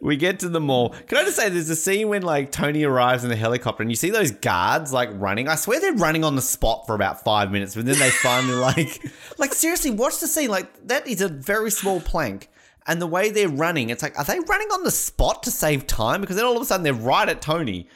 We 0.00 0.16
get 0.16 0.40
to 0.40 0.48
the 0.48 0.60
mall. 0.60 0.90
Can 0.90 1.18
I 1.18 1.24
just 1.24 1.36
say 1.36 1.48
there's 1.48 1.70
a 1.70 1.76
scene 1.76 2.08
when 2.08 2.22
like 2.22 2.52
Tony 2.52 2.84
arrives 2.84 3.24
in 3.24 3.30
the 3.30 3.36
helicopter 3.36 3.82
and 3.82 3.90
you 3.90 3.96
see 3.96 4.10
those 4.10 4.30
guards 4.30 4.92
like 4.92 5.08
running. 5.14 5.48
I 5.48 5.54
swear 5.54 5.80
they're 5.80 5.92
running 5.94 6.24
on 6.24 6.36
the 6.36 6.42
spot 6.42 6.86
for 6.86 6.94
about 6.94 7.24
five 7.24 7.50
minutes, 7.50 7.74
but 7.74 7.84
then 7.86 7.98
they 7.98 8.10
finally 8.10 8.54
like 8.58 9.02
like 9.38 9.54
seriously, 9.54 9.90
watch 9.90 10.20
the 10.20 10.26
scene. 10.26 10.50
Like 10.50 10.86
that 10.88 11.06
is 11.06 11.20
a 11.20 11.28
very 11.28 11.70
small 11.70 12.00
plank. 12.00 12.48
And 12.86 13.00
the 13.00 13.06
way 13.06 13.30
they're 13.30 13.48
running, 13.48 13.90
it's 13.90 14.02
like, 14.02 14.18
are 14.18 14.24
they 14.24 14.38
running 14.40 14.68
on 14.72 14.82
the 14.84 14.90
spot 14.90 15.42
to 15.44 15.50
save 15.50 15.86
time? 15.86 16.22
Because 16.22 16.36
then 16.36 16.44
all 16.46 16.56
of 16.56 16.62
a 16.62 16.64
sudden 16.64 16.82
they're 16.82 16.94
right 16.94 17.28
at 17.28 17.42
Tony. 17.42 17.88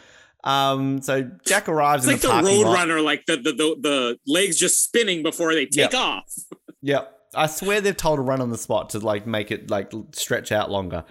Um, 0.45 1.01
so 1.01 1.29
Jack 1.47 1.69
arrives 1.71 2.07
It's 2.07 2.23
in 2.23 2.31
like 2.31 2.45
the 2.45 2.51
the 2.51 2.57
road 2.57 2.67
lot. 2.67 2.75
runner, 2.75 3.01
like 3.01 3.25
the, 3.27 3.37
the 3.39 3.53
the 3.53 3.77
the 3.81 4.19
legs 4.27 4.59
just 4.59 4.85
spinning 4.85 5.23
before 5.23 5.55
they 5.55 5.65
take 5.67 5.93
Yep. 5.93 5.95
off. 5.95 6.33
Yep. 6.83 7.11
I 7.35 7.47
swear 7.47 7.81
they've 7.81 7.97
told 7.97 8.19
to 8.19 8.23
run 8.23 8.43
on 8.43 8.51
the 8.51 8.59
spot 8.59 8.91
to 8.91 8.99
like 8.99 9.27
make 9.27 9.51
it 9.51 9.71
like 9.71 9.91
stretch 10.13 10.53
out 10.53 10.71
longer. 10.71 11.05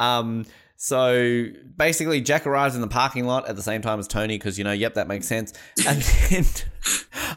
Um, 0.00 0.46
so 0.76 1.46
basically, 1.76 2.20
Jack 2.22 2.46
arrives 2.46 2.74
in 2.74 2.80
the 2.80 2.88
parking 2.88 3.26
lot 3.26 3.48
at 3.48 3.54
the 3.54 3.62
same 3.62 3.82
time 3.82 3.98
as 3.98 4.08
Tony 4.08 4.38
because 4.38 4.58
you 4.58 4.64
know, 4.64 4.72
yep, 4.72 4.94
that 4.94 5.06
makes 5.06 5.26
sense. 5.26 5.52
And 5.86 6.00
then 6.30 6.44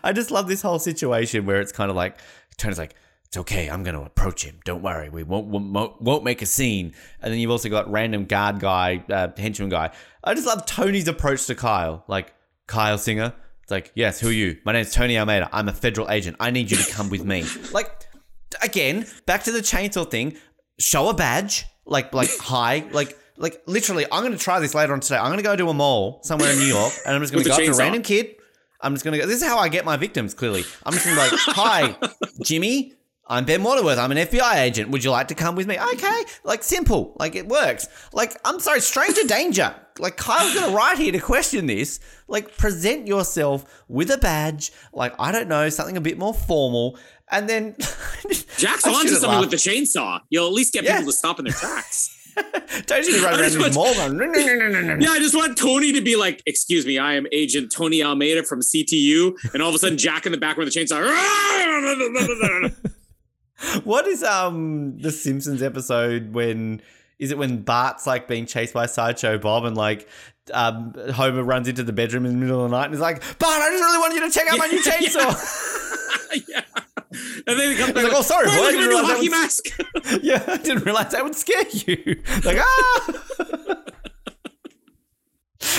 I 0.03 0.13
just 0.13 0.31
love 0.31 0.47
this 0.47 0.61
whole 0.61 0.79
situation 0.79 1.45
where 1.45 1.59
it's 1.59 1.71
kind 1.71 1.89
of 1.89 1.95
like 1.97 2.17
Tony's 2.57 2.77
like, 2.77 2.95
"It's 3.25 3.37
okay, 3.37 3.69
I'm 3.69 3.83
going 3.83 3.95
to 3.95 4.03
approach 4.03 4.43
him. 4.45 4.59
Don't 4.63 4.81
worry, 4.81 5.09
we 5.09 5.23
won't 5.23 5.47
won't, 5.47 6.01
won't 6.01 6.23
make 6.23 6.41
a 6.41 6.45
scene." 6.45 6.93
And 7.21 7.33
then 7.33 7.39
you've 7.39 7.51
also 7.51 7.67
got 7.67 7.91
random 7.91 8.25
guard 8.25 8.59
guy, 8.59 9.03
uh, 9.09 9.27
henchman 9.37 9.69
guy. 9.69 9.91
I 10.23 10.33
just 10.33 10.47
love 10.47 10.65
Tony's 10.65 11.09
approach 11.09 11.45
to 11.47 11.55
Kyle, 11.55 12.05
like 12.07 12.33
Kyle 12.67 12.97
Singer. 12.97 13.33
It's 13.63 13.71
like, 13.71 13.91
yes, 13.95 14.19
who 14.19 14.27
are 14.29 14.33
you? 14.33 14.57
My 14.65 14.73
name's 14.73 14.93
Tony 14.93 15.17
Almeida. 15.17 15.49
I'm 15.53 15.69
a 15.69 15.73
federal 15.73 16.09
agent. 16.09 16.35
I 16.39 16.51
need 16.51 16.69
you 16.69 16.77
to 16.77 16.91
come 16.91 17.09
with 17.09 17.23
me. 17.23 17.45
Like, 17.71 17.89
again, 18.61 19.07
back 19.25 19.43
to 19.43 19.51
the 19.51 19.59
chainsaw 19.59 20.09
thing. 20.09 20.37
Show 20.83 21.09
a 21.09 21.13
badge, 21.13 21.65
like, 21.85 22.13
like, 22.13 22.29
hi, 22.39 22.85
like, 22.91 23.17
like, 23.37 23.63
literally. 23.65 24.05
I'm 24.11 24.21
going 24.21 24.33
to 24.33 24.43
try 24.43 24.59
this 24.59 24.75
later 24.75 24.93
on 24.93 24.99
today. 24.99 25.17
I'm 25.17 25.27
going 25.27 25.37
to 25.37 25.43
go 25.43 25.55
to 25.55 25.69
a 25.69 25.73
mall 25.73 26.19
somewhere 26.23 26.51
in 26.51 26.57
New 26.57 26.65
York, 26.65 26.93
and 27.05 27.15
I'm 27.15 27.21
just 27.21 27.31
going 27.31 27.43
to 27.43 27.49
go 27.49 27.55
up 27.55 27.61
to 27.61 27.71
a 27.71 27.77
random 27.77 28.01
kid. 28.01 28.35
I'm 28.81 28.93
just 28.93 29.05
going 29.05 29.13
to 29.13 29.19
go. 29.19 29.25
This 29.25 29.41
is 29.41 29.47
how 29.47 29.57
I 29.59 29.69
get 29.69 29.85
my 29.85 29.95
victims. 29.95 30.33
Clearly, 30.33 30.63
I'm 30.85 30.93
just 30.93 31.05
going 31.05 31.17
to 31.17 31.23
be 31.23 31.35
like, 31.35 31.39
hi, 31.55 31.95
Jimmy. 32.43 32.93
I'm 33.25 33.45
Ben 33.45 33.63
Waterworth. 33.63 33.97
I'm 33.97 34.11
an 34.11 34.17
FBI 34.17 34.57
agent. 34.57 34.89
Would 34.89 35.05
you 35.05 35.11
like 35.11 35.29
to 35.29 35.35
come 35.35 35.55
with 35.55 35.65
me? 35.65 35.79
Okay. 35.79 36.23
Like 36.43 36.61
simple. 36.61 37.15
Like 37.17 37.35
it 37.35 37.47
works. 37.47 37.87
Like 38.11 38.35
I'm 38.43 38.59
sorry, 38.59 38.81
stranger 38.81 39.23
danger. 39.25 39.73
Like 39.97 40.17
Kyle's 40.17 40.53
gonna 40.53 40.75
write 40.75 40.97
here 40.97 41.13
to 41.13 41.19
question 41.19 41.65
this. 41.65 42.01
Like 42.27 42.57
present 42.57 43.07
yourself 43.07 43.63
with 43.87 44.11
a 44.11 44.17
badge. 44.17 44.73
Like 44.91 45.15
I 45.19 45.31
don't 45.31 45.47
know 45.47 45.69
something 45.69 45.95
a 45.95 46.01
bit 46.01 46.17
more 46.17 46.33
formal. 46.33 46.97
And 47.31 47.49
then 47.49 47.75
Jack's 48.57 48.85
onto 48.85 49.09
something 49.15 49.39
with 49.39 49.51
the 49.51 49.57
chainsaw. 49.57 50.21
You'll 50.29 50.47
at 50.47 50.53
least 50.53 50.73
get 50.73 50.83
Yeah. 50.83 50.97
people 50.97 51.11
to 51.11 51.17
stop 51.17 51.39
in 51.39 51.45
their 51.45 51.53
tracks. 51.53 52.19
Tony's 52.87 53.09
gonna 53.09 53.23
run 53.27 53.33
I 53.35 53.41
around 53.41 53.59
want- 53.59 53.75
mall 53.75 53.93
going. 53.93 54.17
"No, 54.17 54.25
no, 54.25 54.41
no, 54.41 54.55
no, 54.55 54.69
no, 54.81 54.95
no." 54.95 55.05
Yeah, 55.05 55.11
I 55.11 55.19
just 55.19 55.35
want 55.35 55.55
Tony 55.57 55.91
to 55.93 56.01
be 56.01 56.15
like, 56.15 56.41
"Excuse 56.47 56.83
me, 56.85 56.97
I 56.97 57.13
am 57.13 57.27
Agent 57.31 57.71
Tony 57.71 58.01
Almeida 58.03 58.41
from 58.43 58.61
CTU," 58.61 59.35
and 59.53 59.61
all 59.61 59.69
of 59.69 59.75
a 59.75 59.77
sudden 59.77 59.97
Jack 59.99 60.25
in 60.25 60.31
the 60.31 60.37
back 60.39 60.57
with 60.57 60.71
the 60.71 60.79
chainsaw. 60.79 61.03
What 63.83 64.07
is 64.07 64.23
um 64.23 64.97
the 64.99 65.11
Simpsons 65.11 65.61
episode 65.61 66.33
when 66.33 66.81
is 67.19 67.31
it 67.31 67.37
when 67.37 67.61
Bart's 67.61 68.05
like 68.07 68.27
being 68.27 68.45
chased 68.45 68.73
by 68.73 68.85
Sideshow 68.85 69.37
Bob 69.37 69.65
and 69.65 69.77
like 69.77 70.07
um, 70.53 70.93
Homer 71.13 71.43
runs 71.43 71.67
into 71.67 71.83
the 71.83 71.93
bedroom 71.93 72.25
in 72.25 72.33
the 72.33 72.37
middle 72.37 72.63
of 72.65 72.71
the 72.71 72.77
night 72.77 72.85
and 72.85 72.93
is 72.93 72.99
like, 72.99 73.21
Bart, 73.39 73.61
I 73.61 73.69
just 73.69 73.81
really 73.83 73.97
want 73.97 74.13
you 74.13 74.21
to 74.21 74.29
check 74.29 74.47
out 74.51 74.57
my 74.57 74.67
new 74.67 74.77
Yeah, 74.85 74.91
chainsaw. 74.91 76.43
yeah. 76.47 76.61
And 77.45 77.59
then 77.59 77.71
he 77.71 77.77
comes 77.77 77.93
back 77.93 78.05
like, 78.05 78.13
"Oh, 78.13 78.23
sorry, 78.23 78.47
"Why 78.47 78.57
boy, 78.57 78.63
I 78.63 78.71
didn't 78.71 78.79
my 78.79 78.87
new 78.87 78.89
realize 78.89 79.11
hockey 79.11 79.27
that 79.27 79.41
mask. 79.41 80.21
yeah, 80.23 80.43
I 80.47 80.57
didn't 80.57 80.83
realize 80.83 81.11
that 81.11 81.23
would 81.23 81.35
scare 81.35 81.63
you. 81.69 82.21
Like, 82.43 82.57
ah! 82.59 83.75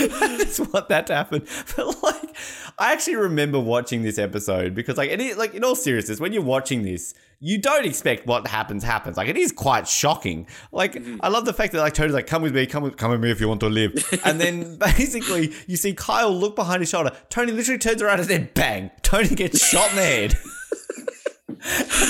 I 0.01 0.37
just 0.45 0.61
want 0.72 0.89
that 0.89 1.07
to 1.09 1.14
happen. 1.14 1.47
But 1.76 2.03
like, 2.03 2.37
I 2.78 2.93
actually 2.93 3.16
remember 3.16 3.59
watching 3.59 4.03
this 4.03 4.18
episode 4.18 4.74
because, 4.74 4.97
like, 4.97 5.11
any 5.11 5.35
like 5.35 5.55
in 5.55 5.64
all 5.64 5.74
seriousness, 5.74 6.20
when 6.20 6.32
you're 6.32 6.43
watching 6.43 6.82
this, 6.82 7.14
you 7.41 7.59
don't 7.59 7.85
expect 7.85 8.26
what 8.26 8.47
happens 8.47 8.85
happens. 8.85 9.16
Like, 9.16 9.28
it 9.28 9.37
is 9.37 9.53
quite 9.53 9.89
shocking. 9.89 10.47
Like, 10.72 10.97
I 11.20 11.28
love 11.28 11.45
the 11.45 11.53
fact 11.53 11.72
that 11.72 11.80
like 11.80 11.95
Tony's 11.95 12.14
like, 12.14 12.26
"Come 12.26 12.43
with 12.43 12.55
me, 12.55 12.66
come 12.66 12.82
with, 12.82 12.97
come 12.97 13.11
with 13.11 13.20
me 13.20 13.30
if 13.30 13.41
you 13.41 13.49
want 13.49 13.61
to 13.61 13.68
live," 13.68 13.93
and 14.24 14.41
then 14.41 14.76
basically 14.76 15.53
you 15.66 15.76
see 15.76 15.95
Kyle 15.95 16.32
look 16.32 16.55
behind 16.57 16.80
his 16.80 16.89
shoulder. 16.91 17.12
Tony 17.28 17.53
literally 17.53 17.78
turns 17.78 18.03
around 18.03 18.20
and 18.20 18.28
then 18.28 18.51
bang, 18.55 18.91
Tony 19.03 19.28
gets 19.28 19.64
shot 19.66 19.91
in 19.91 19.97
the 19.97 20.03
head. 20.03 20.35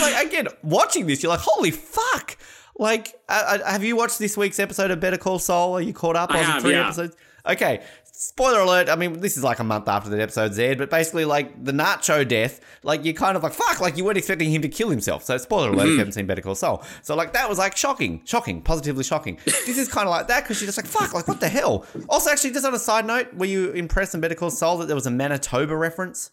Like 0.01 0.27
again, 0.27 0.49
watching 0.63 1.07
this, 1.07 1.23
you're 1.23 1.31
like, 1.31 1.41
holy 1.41 1.71
fuck! 1.71 2.37
Like, 2.77 3.15
uh, 3.29 3.59
uh, 3.63 3.71
have 3.71 3.85
you 3.85 3.95
watched 3.95 4.19
this 4.19 4.37
week's 4.37 4.59
episode 4.59 4.91
of 4.91 4.99
Better 4.99 5.17
Call 5.17 5.39
Saul? 5.39 5.75
Are 5.75 5.81
you 5.81 5.93
caught 5.93 6.17
up 6.17 6.33
I 6.33 6.39
on 6.39 6.45
have, 6.45 6.63
three 6.63 6.73
yeah. 6.73 6.87
episodes? 6.87 7.17
Okay. 7.47 7.83
Spoiler 8.17 8.61
alert. 8.61 8.89
I 8.89 8.95
mean, 8.97 9.21
this 9.21 9.37
is 9.37 9.43
like 9.43 9.59
a 9.59 9.65
month 9.65 9.89
after 9.89 10.09
the 10.09 10.23
episode's 10.23 10.57
aired, 10.59 10.79
but 10.79 10.89
basically, 10.89 11.25
like 11.25 11.63
the 11.65 11.73
Nacho 11.73 12.27
death, 12.27 12.61
like 12.85 13.05
you're 13.05 13.13
kind 13.13 13.37
of 13.37 13.43
like, 13.43 13.53
fuck, 13.53 13.81
like 13.81 13.97
you 13.97 14.05
weren't 14.05 14.17
expecting 14.17 14.51
him 14.51 14.63
to 14.63 14.69
kill 14.69 14.89
himself. 14.89 15.25
So, 15.25 15.37
spoiler 15.37 15.71
alert 15.71 15.87
if 15.87 15.91
you 15.93 15.99
haven't 15.99 16.13
seen 16.13 16.27
Better 16.27 16.41
Call 16.41 16.55
Saul. 16.55 16.85
So, 17.03 17.17
like, 17.17 17.33
that 17.33 17.49
was 17.49 17.59
like 17.59 17.77
shocking, 17.77 18.23
shocking, 18.25 18.63
positively 18.63 19.03
shocking. 19.03 19.39
this 19.45 19.77
is 19.79 19.89
kind 19.89 20.07
of 20.07 20.11
like 20.11 20.29
that 20.29 20.45
because 20.45 20.61
you're 20.61 20.69
just 20.69 20.79
like, 20.79 20.87
fuck, 20.87 21.13
like, 21.13 21.27
what 21.27 21.41
the 21.41 21.49
hell? 21.49 21.85
Also, 22.09 22.31
actually, 22.31 22.53
just 22.53 22.65
on 22.65 22.73
a 22.73 22.79
side 22.79 23.05
note, 23.05 23.35
were 23.35 23.47
you 23.47 23.73
impressed 23.73 24.15
in 24.15 24.21
Better 24.21 24.37
Call 24.37 24.51
Saul 24.51 24.79
that 24.79 24.87
there 24.87 24.97
was 24.97 25.07
a 25.07 25.11
Manitoba 25.11 25.77
reference? 25.77 26.31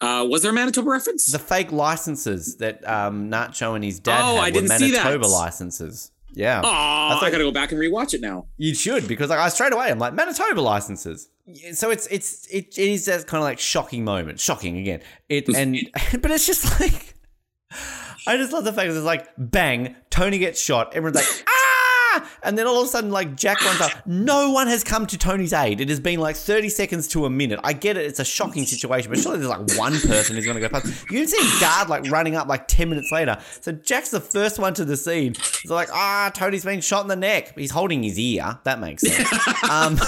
Uh, 0.00 0.26
was 0.28 0.40
there 0.42 0.50
a 0.50 0.54
Manitoba 0.54 0.88
reference? 0.90 1.26
the 1.30 1.38
fake 1.38 1.70
licenses 1.70 2.56
that 2.56 2.88
um, 2.88 3.30
Nacho 3.30 3.74
and 3.76 3.84
his 3.84 4.00
dad 4.00 4.20
Oh, 4.22 4.36
had 4.36 4.44
I 4.44 4.46
were 4.46 4.50
didn't 4.52 4.78
see 4.78 4.90
that. 4.92 5.04
Manitoba 5.04 5.26
licenses. 5.26 6.10
Yeah, 6.34 6.60
Oh, 6.64 6.68
I 6.68 7.18
I, 7.22 7.30
gotta 7.30 7.44
go 7.44 7.50
back 7.52 7.72
and 7.72 7.80
rewatch 7.80 8.14
it 8.14 8.20
now. 8.20 8.46
you 8.56 8.74
should 8.74 9.06
because 9.06 9.30
like 9.30 9.38
I 9.38 9.48
straight 9.48 9.72
away 9.72 9.90
I'm 9.90 9.98
like 9.98 10.14
Manitoba 10.14 10.60
licenses. 10.60 11.28
So 11.74 11.90
it's 11.90 12.06
it's 12.06 12.46
it, 12.46 12.78
it 12.78 12.88
is 12.88 13.04
that 13.06 13.26
kind 13.26 13.42
of 13.42 13.44
like 13.44 13.58
shocking 13.58 14.04
moment, 14.04 14.40
shocking 14.40 14.78
again. 14.78 15.00
It 15.28 15.48
and 15.48 15.76
but 16.22 16.30
it's 16.30 16.46
just 16.46 16.80
like 16.80 17.14
I 18.26 18.36
just 18.36 18.52
love 18.52 18.64
the 18.64 18.72
fact 18.72 18.88
that 18.88 18.96
it's 18.96 19.04
like 19.04 19.28
bang, 19.36 19.96
Tony 20.10 20.38
gets 20.38 20.60
shot, 20.60 20.94
everyone's 20.94 21.16
like 21.16 21.44
ah, 21.46 21.50
and 22.42 22.56
then 22.56 22.66
all 22.66 22.80
of 22.80 22.86
a 22.86 22.90
sudden 22.90 23.10
like 23.10 23.36
Jack 23.36 23.60
runs 23.64 23.80
up. 23.80 24.06
No 24.06 24.50
one 24.50 24.66
has 24.66 24.84
come 24.84 25.06
to 25.06 25.18
Tony's 25.18 25.52
aid. 25.52 25.80
It 25.80 25.88
has 25.88 26.00
been 26.00 26.20
like 26.20 26.36
thirty 26.36 26.68
seconds 26.68 27.08
to 27.08 27.26
a 27.26 27.30
minute. 27.30 27.60
I 27.62 27.72
get 27.72 27.96
it, 27.96 28.06
it's 28.06 28.20
a 28.20 28.24
shocking 28.24 28.64
situation, 28.66 29.10
but 29.10 29.20
surely 29.20 29.38
there's 29.38 29.50
like 29.50 29.78
one 29.78 29.98
person 30.00 30.36
who's 30.36 30.44
going 30.44 30.56
to 30.56 30.60
go 30.60 30.68
past. 30.68 30.86
You 31.10 31.20
can 31.20 31.28
see 31.28 31.56
a 31.56 31.60
guard 31.60 31.88
like 31.88 32.10
running 32.10 32.36
up 32.36 32.48
like 32.48 32.68
ten 32.68 32.88
minutes 32.88 33.10
later. 33.12 33.38
So 33.60 33.72
Jack's 33.72 34.10
the 34.10 34.20
first 34.20 34.58
one 34.58 34.74
to 34.74 34.84
the 34.84 34.96
scene. 34.96 35.34
So 35.34 35.74
like 35.74 35.88
ah, 35.92 36.30
Tony's 36.34 36.64
been 36.64 36.80
shot 36.80 37.02
in 37.02 37.08
the 37.08 37.16
neck. 37.16 37.58
He's 37.58 37.70
holding 37.70 38.02
his 38.02 38.18
ear. 38.18 38.58
That 38.64 38.80
makes 38.80 39.02
sense. 39.02 39.28
um, 39.70 39.98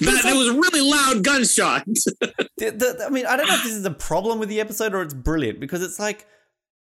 That, 0.00 0.20
that 0.24 0.36
was 0.36 0.48
a 0.48 0.52
really 0.52 0.80
loud 0.80 1.24
gunshot. 1.24 1.84
the, 1.86 2.40
the, 2.58 3.04
I 3.06 3.10
mean, 3.10 3.26
I 3.26 3.36
don't 3.36 3.48
know 3.48 3.54
if 3.54 3.62
this 3.62 3.72
is 3.72 3.84
a 3.84 3.90
problem 3.90 4.38
with 4.38 4.48
the 4.48 4.60
episode 4.60 4.94
or 4.94 5.02
it's 5.02 5.14
brilliant 5.14 5.60
because 5.60 5.82
it's 5.82 5.98
like, 5.98 6.26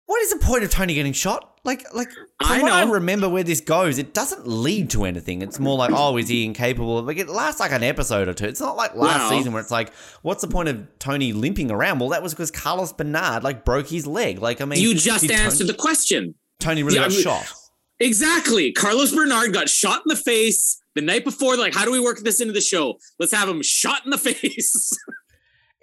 what 0.05 0.21
is 0.21 0.31
the 0.31 0.39
point 0.39 0.63
of 0.63 0.69
Tony 0.69 0.93
getting 0.93 1.13
shot? 1.13 1.51
Like, 1.63 1.83
like 1.95 2.11
from 2.11 2.27
I 2.41 2.61
what 2.61 2.71
I 2.71 2.83
remember 2.83 3.27
where 3.27 3.43
this 3.43 3.59
goes, 3.59 3.97
it 3.97 4.13
doesn't 4.13 4.45
lead 4.45 4.91
to 4.91 5.03
anything. 5.05 5.41
It's 5.41 5.59
more 5.59 5.75
like, 5.77 5.89
oh, 5.91 6.15
is 6.17 6.27
he 6.29 6.45
incapable? 6.45 7.01
Like 7.01 7.17
it 7.17 7.27
lasts 7.27 7.59
like 7.59 7.71
an 7.71 7.81
episode 7.81 8.27
or 8.27 8.33
two. 8.33 8.45
It's 8.45 8.59
not 8.61 8.75
like 8.77 8.95
last 8.95 9.19
Well- 9.21 9.29
season 9.31 9.51
where 9.53 9.61
it's 9.63 9.71
like, 9.71 9.91
what's 10.21 10.41
the 10.41 10.47
point 10.47 10.69
of 10.69 10.87
Tony 10.99 11.33
limping 11.33 11.71
around? 11.71 11.97
Well, 11.99 12.09
that 12.09 12.21
was 12.21 12.33
because 12.33 12.51
Carlos 12.51 12.93
Bernard 12.93 13.43
like 13.43 13.65
broke 13.65 13.87
his 13.87 14.05
leg. 14.05 14.39
Like, 14.39 14.61
I 14.61 14.65
mean, 14.65 14.79
you 14.79 14.93
just 14.93 15.29
answered 15.31 15.59
Tony, 15.65 15.71
the 15.71 15.77
question. 15.77 16.35
Tony 16.59 16.83
really 16.83 16.97
Yeah, 16.97 17.01
got 17.03 17.11
I 17.11 17.13
mean- 17.15 17.23
shot. 17.23 17.53
Exactly. 17.99 18.71
Carlos 18.73 19.13
Bernard 19.15 19.53
got 19.53 19.69
shot 19.69 19.99
in 20.05 20.09
the 20.09 20.15
face 20.17 20.79
the 20.95 21.01
night 21.01 21.23
before. 21.23 21.55
Like, 21.57 21.73
how 21.73 21.85
do 21.85 21.91
we 21.91 21.99
work 21.99 22.19
this 22.19 22.41
into 22.41 22.53
the 22.53 22.61
show? 22.61 22.95
Let's 23.19 23.33
have 23.33 23.47
him 23.47 23.61
shot 23.63 24.03
in 24.03 24.11
the 24.11 24.17
face. 24.19 24.91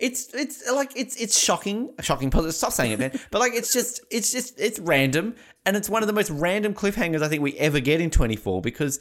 It's 0.02 0.34
it's 0.34 0.68
like 0.68 0.90
it's 0.96 1.14
it's 1.14 1.38
shocking, 1.38 1.94
shocking. 2.00 2.28
positive. 2.28 2.56
Stop 2.56 2.72
saying 2.72 2.90
it, 2.90 2.98
man. 2.98 3.20
But 3.30 3.38
like 3.38 3.54
it's 3.54 3.72
just 3.72 4.00
it's 4.10 4.32
just 4.32 4.58
it's 4.58 4.80
random, 4.80 5.36
and 5.64 5.76
it's 5.76 5.88
one 5.88 6.02
of 6.02 6.08
the 6.08 6.12
most 6.12 6.28
random 6.30 6.74
cliffhangers 6.74 7.22
I 7.22 7.28
think 7.28 7.40
we 7.40 7.56
ever 7.56 7.78
get 7.78 8.00
in 8.00 8.10
twenty 8.10 8.34
four 8.34 8.60
because 8.60 8.98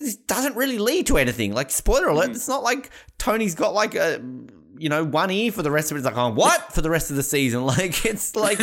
this 0.00 0.16
doesn't 0.16 0.56
really 0.56 0.78
lead 0.78 1.06
to 1.06 1.18
anything. 1.18 1.52
Like 1.52 1.70
spoiler 1.70 2.08
alert, 2.08 2.30
mm. 2.30 2.34
it's 2.34 2.48
not 2.48 2.64
like 2.64 2.90
Tony's 3.16 3.54
got 3.54 3.74
like 3.74 3.94
a 3.94 4.20
you 4.78 4.88
know, 4.88 5.04
one 5.04 5.30
ear 5.30 5.52
for 5.52 5.62
the 5.62 5.70
rest 5.70 5.90
of 5.90 5.96
it. 5.96 6.00
It's 6.00 6.06
like, 6.06 6.16
oh, 6.16 6.30
what 6.30 6.72
for 6.72 6.82
the 6.82 6.90
rest 6.90 7.10
of 7.10 7.16
the 7.16 7.22
season? 7.22 7.64
Like, 7.74 8.04
it's 8.04 8.36
like, 8.36 8.60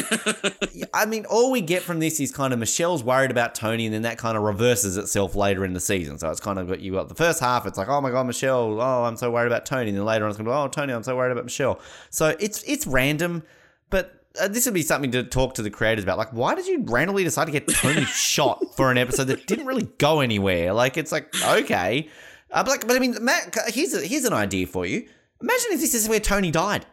I 0.93 1.05
mean, 1.05 1.25
all 1.25 1.51
we 1.51 1.59
get 1.61 1.81
from 1.81 1.99
this 1.99 2.19
is 2.19 2.31
kind 2.31 2.53
of 2.53 2.59
Michelle's 2.59 3.03
worried 3.03 3.31
about 3.31 3.55
Tony, 3.55 3.85
and 3.85 3.93
then 3.93 4.03
that 4.03 4.17
kind 4.17 4.37
of 4.37 4.43
reverses 4.43 4.95
itself 4.95 5.35
later 5.35 5.65
in 5.65 5.73
the 5.73 5.79
season. 5.79 6.17
So 6.17 6.29
it's 6.29 6.39
kind 6.39 6.59
of 6.59 6.67
got 6.67 6.79
you 6.79 6.93
got 6.93 7.09
the 7.09 7.15
first 7.15 7.39
half. 7.39 7.65
It's 7.65 7.77
like, 7.77 7.87
oh 7.89 7.99
my 7.99 8.11
god, 8.11 8.27
Michelle. 8.27 8.79
Oh, 8.81 9.03
I'm 9.03 9.17
so 9.17 9.31
worried 9.31 9.47
about 9.47 9.65
Tony. 9.65 9.89
And 9.89 9.97
then 9.97 10.05
later 10.05 10.25
on, 10.25 10.29
it's 10.29 10.37
going 10.37 10.45
to 10.45 10.51
be, 10.51 10.55
oh, 10.55 10.67
Tony, 10.67 10.93
I'm 10.93 11.03
so 11.03 11.15
worried 11.15 11.31
about 11.31 11.45
Michelle. 11.45 11.79
So 12.09 12.35
it's 12.39 12.63
it's 12.63 12.87
random, 12.87 13.43
but 13.89 14.21
uh, 14.39 14.47
this 14.47 14.65
would 14.65 14.73
be 14.73 14.83
something 14.83 15.11
to 15.11 15.23
talk 15.23 15.55
to 15.55 15.61
the 15.61 15.69
creators 15.69 16.03
about. 16.03 16.17
Like, 16.17 16.31
why 16.31 16.55
did 16.55 16.67
you 16.67 16.83
randomly 16.83 17.23
decide 17.23 17.45
to 17.45 17.51
get 17.51 17.67
Tony 17.67 18.05
shot 18.05 18.63
for 18.75 18.91
an 18.91 18.97
episode 18.97 19.25
that 19.25 19.47
didn't 19.47 19.65
really 19.65 19.89
go 19.97 20.21
anywhere? 20.21 20.73
Like, 20.73 20.97
it's 20.97 21.11
like 21.11 21.33
okay, 21.43 22.07
uh, 22.51 22.63
but 22.63 22.69
like, 22.71 22.87
but 22.87 22.95
I 22.95 22.99
mean, 22.99 23.15
Matt, 23.21 23.55
here's 23.67 23.93
a, 23.93 24.01
here's 24.05 24.25
an 24.25 24.33
idea 24.33 24.67
for 24.67 24.85
you. 24.85 25.07
Imagine 25.41 25.71
if 25.71 25.81
this 25.81 25.93
is 25.93 26.07
where 26.07 26.19
Tony 26.19 26.51
died. 26.51 26.85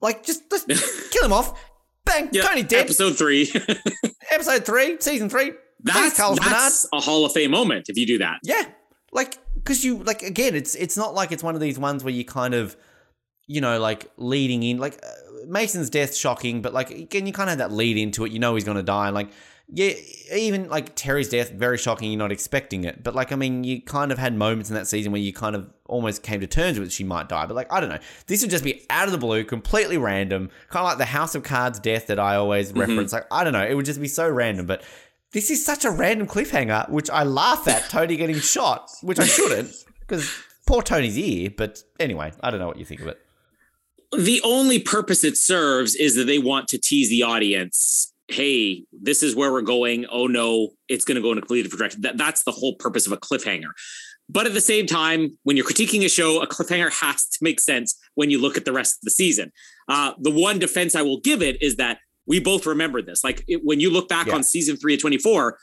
Like, 0.00 0.24
just, 0.24 0.50
just 0.50 0.68
kill 1.12 1.24
him 1.24 1.32
off. 1.32 1.62
Bang, 2.04 2.30
yep, 2.32 2.46
Tony 2.46 2.62
dead. 2.62 2.84
Episode 2.84 3.16
three. 3.16 3.52
episode 4.32 4.64
three, 4.64 4.96
season 5.00 5.28
three. 5.28 5.52
That's, 5.82 6.16
that's 6.16 6.86
a 6.92 7.00
Hall 7.00 7.24
of 7.24 7.32
Fame 7.32 7.50
moment 7.50 7.88
if 7.88 7.96
you 7.96 8.06
do 8.06 8.18
that. 8.18 8.38
Yeah, 8.42 8.64
like 9.12 9.38
because 9.54 9.84
you 9.84 10.02
like 10.02 10.22
again, 10.22 10.54
it's 10.54 10.74
it's 10.74 10.96
not 10.96 11.14
like 11.14 11.32
it's 11.32 11.42
one 11.42 11.54
of 11.54 11.60
these 11.60 11.78
ones 11.78 12.04
where 12.04 12.12
you 12.12 12.24
kind 12.24 12.52
of, 12.52 12.76
you 13.46 13.60
know, 13.60 13.78
like 13.78 14.10
leading 14.16 14.62
in 14.62 14.78
like. 14.78 14.98
Uh, 15.02 15.08
Mason's 15.46 15.88
death 15.90 16.14
shocking, 16.14 16.60
but 16.60 16.72
like 16.72 16.90
again, 16.90 17.26
you 17.26 17.32
kind 17.32 17.48
of 17.48 17.58
have 17.58 17.70
that 17.70 17.72
lead 17.74 17.96
into 17.96 18.24
it. 18.24 18.30
You 18.30 18.38
know 18.38 18.54
he's 18.54 18.64
going 18.64 18.76
to 18.76 18.82
die. 18.82 19.08
Like 19.08 19.30
yeah, 19.72 19.92
even 20.34 20.68
like 20.68 20.96
Teri's 20.96 21.28
death, 21.28 21.52
very 21.52 21.78
shocking. 21.78 22.10
You're 22.10 22.18
not 22.18 22.32
expecting 22.32 22.84
it, 22.84 23.04
but 23.04 23.14
like 23.14 23.30
I 23.30 23.36
mean, 23.36 23.62
you 23.62 23.80
kind 23.80 24.10
of 24.10 24.18
had 24.18 24.34
moments 24.34 24.68
in 24.68 24.74
that 24.74 24.88
season 24.88 25.12
where 25.12 25.20
you 25.20 25.32
kind 25.32 25.54
of 25.54 25.70
almost 25.86 26.22
came 26.22 26.40
to 26.40 26.46
terms 26.46 26.78
with 26.78 26.92
she 26.92 27.04
might 27.04 27.28
die. 27.28 27.46
But 27.46 27.54
like 27.54 27.72
I 27.72 27.78
don't 27.78 27.88
know, 27.88 27.98
this 28.26 28.42
would 28.42 28.50
just 28.50 28.64
be 28.64 28.82
out 28.90 29.06
of 29.06 29.12
the 29.12 29.18
blue, 29.18 29.44
completely 29.44 29.96
random, 29.96 30.50
kind 30.70 30.84
of 30.84 30.90
like 30.90 30.98
the 30.98 31.04
House 31.04 31.36
of 31.36 31.44
Cards 31.44 31.78
death 31.78 32.08
that 32.08 32.18
I 32.18 32.34
always 32.34 32.70
mm-hmm. 32.70 32.80
reference. 32.80 33.12
Like 33.12 33.26
I 33.30 33.44
don't 33.44 33.52
know, 33.52 33.64
it 33.64 33.74
would 33.74 33.86
just 33.86 34.00
be 34.00 34.08
so 34.08 34.28
random. 34.28 34.66
But 34.66 34.82
this 35.32 35.50
is 35.50 35.64
such 35.64 35.84
a 35.84 35.90
random 35.90 36.26
cliffhanger, 36.26 36.88
which 36.88 37.08
I 37.08 37.22
laugh 37.22 37.68
at 37.68 37.88
Tony 37.90 38.16
getting 38.16 38.36
shot, 38.40 38.90
which 39.02 39.20
I 39.20 39.26
shouldn't 39.26 39.72
because 40.00 40.28
poor 40.66 40.82
Tony's 40.82 41.16
ear. 41.16 41.50
But 41.56 41.82
anyway, 42.00 42.32
I 42.40 42.50
don't 42.50 42.58
know 42.58 42.66
what 42.66 42.78
you 42.78 42.84
think 42.84 43.02
of 43.02 43.06
it. 43.06 43.20
The 44.18 44.40
only 44.42 44.80
purpose 44.80 45.22
it 45.22 45.36
serves 45.36 45.94
is 45.94 46.16
that 46.16 46.24
they 46.24 46.40
want 46.40 46.66
to 46.68 46.78
tease 46.78 47.08
the 47.08 47.22
audience 47.22 48.12
hey, 48.32 48.84
this 48.92 49.22
is 49.22 49.34
where 49.34 49.52
we're 49.52 49.62
going. 49.62 50.06
Oh 50.10 50.26
no, 50.26 50.70
it's 50.88 51.04
going 51.04 51.16
to 51.16 51.22
go 51.22 51.32
in 51.32 51.38
a 51.38 51.40
completely 51.40 51.64
different 51.64 51.80
direction. 51.80 52.00
That, 52.02 52.16
that's 52.16 52.44
the 52.44 52.52
whole 52.52 52.74
purpose 52.74 53.06
of 53.06 53.12
a 53.12 53.16
cliffhanger. 53.16 53.70
But 54.28 54.46
at 54.46 54.54
the 54.54 54.60
same 54.60 54.86
time, 54.86 55.36
when 55.42 55.56
you're 55.56 55.66
critiquing 55.66 56.04
a 56.04 56.08
show, 56.08 56.40
a 56.40 56.46
cliffhanger 56.46 56.92
has 57.00 57.26
to 57.28 57.38
make 57.42 57.58
sense 57.58 57.98
when 58.14 58.30
you 58.30 58.40
look 58.40 58.56
at 58.56 58.64
the 58.64 58.72
rest 58.72 58.94
of 58.94 59.00
the 59.02 59.10
season. 59.10 59.50
Uh, 59.88 60.12
the 60.20 60.30
one 60.30 60.58
defense 60.58 60.94
I 60.94 61.02
will 61.02 61.20
give 61.20 61.42
it 61.42 61.60
is 61.60 61.76
that 61.76 61.98
we 62.26 62.38
both 62.38 62.64
remember 62.64 63.02
this. 63.02 63.24
Like 63.24 63.44
it, 63.48 63.62
when 63.64 63.80
you 63.80 63.90
look 63.90 64.08
back 64.08 64.28
yeah. 64.28 64.34
on 64.34 64.44
season 64.44 64.76
three 64.76 64.94
of 64.94 65.00
24, 65.00 65.58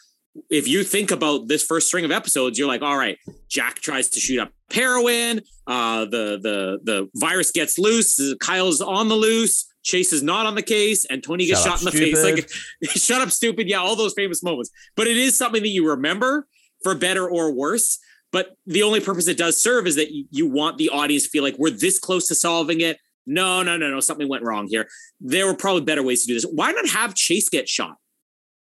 if 0.49 0.67
you 0.67 0.83
think 0.83 1.11
about 1.11 1.47
this 1.47 1.63
first 1.63 1.87
string 1.87 2.03
of 2.05 2.11
episodes, 2.11 2.59
you're 2.59 2.67
like, 2.67 2.81
all 2.81 2.97
right, 2.97 3.17
Jack 3.49 3.75
tries 3.75 4.09
to 4.09 4.19
shoot 4.19 4.39
up 4.39 4.51
heroin. 4.71 5.41
Uh, 5.65 6.05
the 6.05 6.39
the 6.41 6.79
the 6.83 7.09
virus 7.15 7.51
gets 7.51 7.77
loose. 7.77 8.19
Kyle's 8.39 8.81
on 8.81 9.07
the 9.07 9.15
loose. 9.15 9.65
Chase 9.87 10.11
is 10.11 10.21
not 10.21 10.45
on 10.45 10.55
the 10.55 10.61
case, 10.61 11.05
and 11.05 11.23
Tony 11.23 11.45
gets 11.45 11.63
shut 11.63 11.79
shot 11.79 11.79
in 11.79 11.85
the 11.85 11.91
stupid. 11.91 12.17
face. 12.17 12.81
Like, 12.83 12.89
shut 12.97 13.21
up, 13.21 13.31
stupid. 13.31 13.69
Yeah, 13.69 13.77
all 13.77 13.95
those 13.95 14.13
famous 14.13 14.43
moments. 14.43 14.69
But 14.97 15.07
it 15.07 15.15
is 15.15 15.37
something 15.37 15.61
that 15.63 15.69
you 15.69 15.89
remember 15.89 16.45
for 16.83 16.93
better 16.93 17.27
or 17.27 17.53
worse. 17.53 17.97
But 18.33 18.57
the 18.65 18.83
only 18.83 18.99
purpose 18.99 19.29
it 19.29 19.37
does 19.37 19.55
serve 19.55 19.87
is 19.87 19.95
that 19.95 20.11
you, 20.11 20.25
you 20.29 20.45
want 20.45 20.77
the 20.77 20.89
audience 20.89 21.23
to 21.23 21.29
feel 21.29 21.41
like 21.41 21.55
we're 21.57 21.69
this 21.69 21.99
close 21.99 22.27
to 22.27 22.35
solving 22.35 22.81
it. 22.81 22.97
No, 23.25 23.63
no, 23.63 23.77
no, 23.77 23.89
no. 23.89 24.01
Something 24.01 24.27
went 24.27 24.43
wrong 24.43 24.67
here. 24.67 24.89
There 25.21 25.47
were 25.47 25.55
probably 25.55 25.83
better 25.83 26.03
ways 26.03 26.23
to 26.23 26.27
do 26.27 26.33
this. 26.33 26.43
Why 26.43 26.73
not 26.73 26.89
have 26.89 27.15
Chase 27.15 27.47
get 27.47 27.69
shot? 27.69 27.95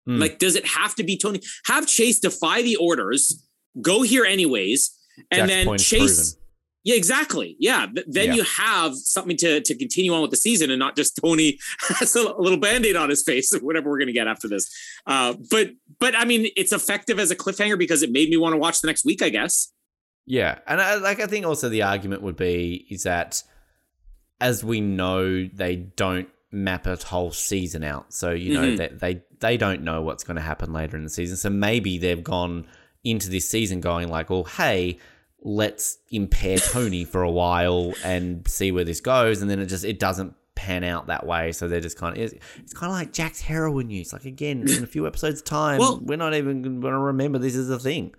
Mm. 0.10 0.20
Like, 0.20 0.40
does 0.40 0.56
it 0.56 0.66
have 0.66 0.96
to 0.96 1.04
be 1.04 1.16
Tony? 1.16 1.42
Have 1.68 1.86
Chase 1.86 2.20
defy 2.20 2.64
the 2.64 2.76
orders, 2.78 3.48
go 3.80 4.02
here 4.02 4.26
anyways, 4.26 4.98
and 5.30 5.48
Jack's 5.48 5.66
then 5.66 5.78
Chase. 5.78 6.34
Proven 6.34 6.43
yeah, 6.84 6.96
exactly. 6.96 7.56
Yeah. 7.60 7.88
Then 8.08 8.30
yeah. 8.30 8.34
you 8.34 8.44
have 8.44 8.96
something 8.96 9.38
to, 9.38 9.62
to 9.62 9.76
continue 9.76 10.14
on 10.14 10.22
with 10.22 10.32
the 10.32 10.38
season 10.38 10.70
and 10.70 10.80
not 10.80 10.98
just 10.98 11.18
Tony 11.22 11.58
has 11.80 12.14
a 12.16 12.34
little 12.34 12.60
band-aid 12.60 12.98
on 12.98 13.10
his 13.10 13.24
face, 13.24 13.54
or 13.54 13.60
whatever 13.60 13.90
we're 13.90 14.00
going 14.00 14.08
to 14.08 14.14
get 14.14 14.28
after 14.28 14.50
this. 14.50 14.70
Uh, 15.08 15.34
but, 15.50 15.72
but 16.00 16.14
I 16.16 16.26
mean, 16.26 16.48
it's 16.58 16.74
effective 16.74 17.20
as 17.20 17.32
a 17.32 17.36
cliffhanger 17.36 17.78
because 17.78 18.04
it 18.04 18.12
made 18.12 18.30
me 18.30 18.36
want 18.36 18.54
to 18.54 18.58
watch 18.58 18.82
the 18.82 18.88
next 18.88 19.06
week, 19.06 19.22
I 19.22 19.30
guess. 19.30 19.72
Yeah. 20.26 20.60
And 20.68 20.82
I, 20.82 20.96
like, 20.96 21.22
I 21.22 21.28
think 21.28 21.46
also 21.46 21.70
the 21.70 21.84
argument 21.84 22.22
would 22.22 22.36
be 22.36 22.86
is 22.90 23.04
that 23.04 23.44
as 24.42 24.64
we 24.64 24.82
know, 24.82 25.48
they 25.48 25.78
don't 25.78 26.28
map 26.52 26.86
a 26.86 26.98
whole 26.98 27.32
season 27.32 27.86
out. 27.86 28.14
So, 28.14 28.32
you 28.32 28.54
know, 28.54 28.68
mm-hmm. 28.68 28.76
that 28.76 29.00
they, 29.00 29.22
they 29.40 29.56
don't 29.56 29.84
know 29.84 30.02
what's 30.02 30.26
going 30.26 30.36
to 30.36 30.42
happen 30.42 30.74
later 30.74 30.98
in 30.98 31.04
the 31.04 31.10
season. 31.10 31.38
So 31.38 31.50
maybe 31.50 31.98
they've 31.98 32.24
gone 32.24 32.68
into 33.06 33.30
this 33.30 33.50
season 33.50 33.80
going 33.80 34.10
like, 34.10 34.30
well, 34.30 34.44
hey, 34.44 34.98
let's 35.44 36.00
impair 36.10 36.58
Tony 36.58 37.04
for 37.04 37.22
a 37.22 37.32
while 37.32 37.94
and 38.04 38.48
see 38.48 38.72
where 38.72 38.84
this 38.84 39.02
goes, 39.02 39.42
and 39.42 39.50
then 39.50 39.60
it 39.60 39.68
just 39.68 39.86
it 39.86 40.00
doesn't 40.00 40.34
pan 40.56 40.84
out 40.84 41.08
that 41.08 41.26
way. 41.26 41.52
So 41.52 41.68
they're 41.68 41.80
just 41.82 41.98
kind 41.98 42.18
of 42.18 42.24
it's, 42.24 42.34
it's 42.58 42.74
kind 42.74 42.92
of 42.92 42.98
like 42.98 43.14
Jack's 43.14 43.42
heroin 43.42 43.90
use. 43.90 44.14
Like 44.14 44.26
again, 44.26 44.68
in 44.68 44.84
a 44.84 44.88
few 44.88 45.06
episodes' 45.06 45.42
time, 45.42 45.80
well, 45.80 46.00
we're 46.02 46.18
not 46.18 46.34
even 46.34 46.62
going 46.62 46.82
to 46.82 46.98
remember 46.98 47.38
this 47.40 47.56
is 47.56 47.70
a 47.70 47.80
thing. 47.80 48.14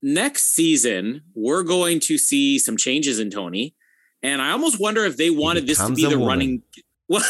Next 0.00 0.54
season, 0.54 1.22
we're 1.34 1.64
going 1.64 1.98
to 2.00 2.18
see 2.18 2.58
some 2.58 2.76
changes 2.76 3.18
in 3.18 3.30
Tony, 3.30 3.74
and 4.22 4.40
I 4.40 4.52
almost 4.52 4.80
wonder 4.80 5.04
if 5.04 5.16
they 5.16 5.30
wanted 5.30 5.66
this 5.66 5.78
to 5.78 5.92
be 5.92 6.02
the 6.02 6.18
woman. 6.18 6.26
running. 6.26 6.62
Well, 7.10 7.22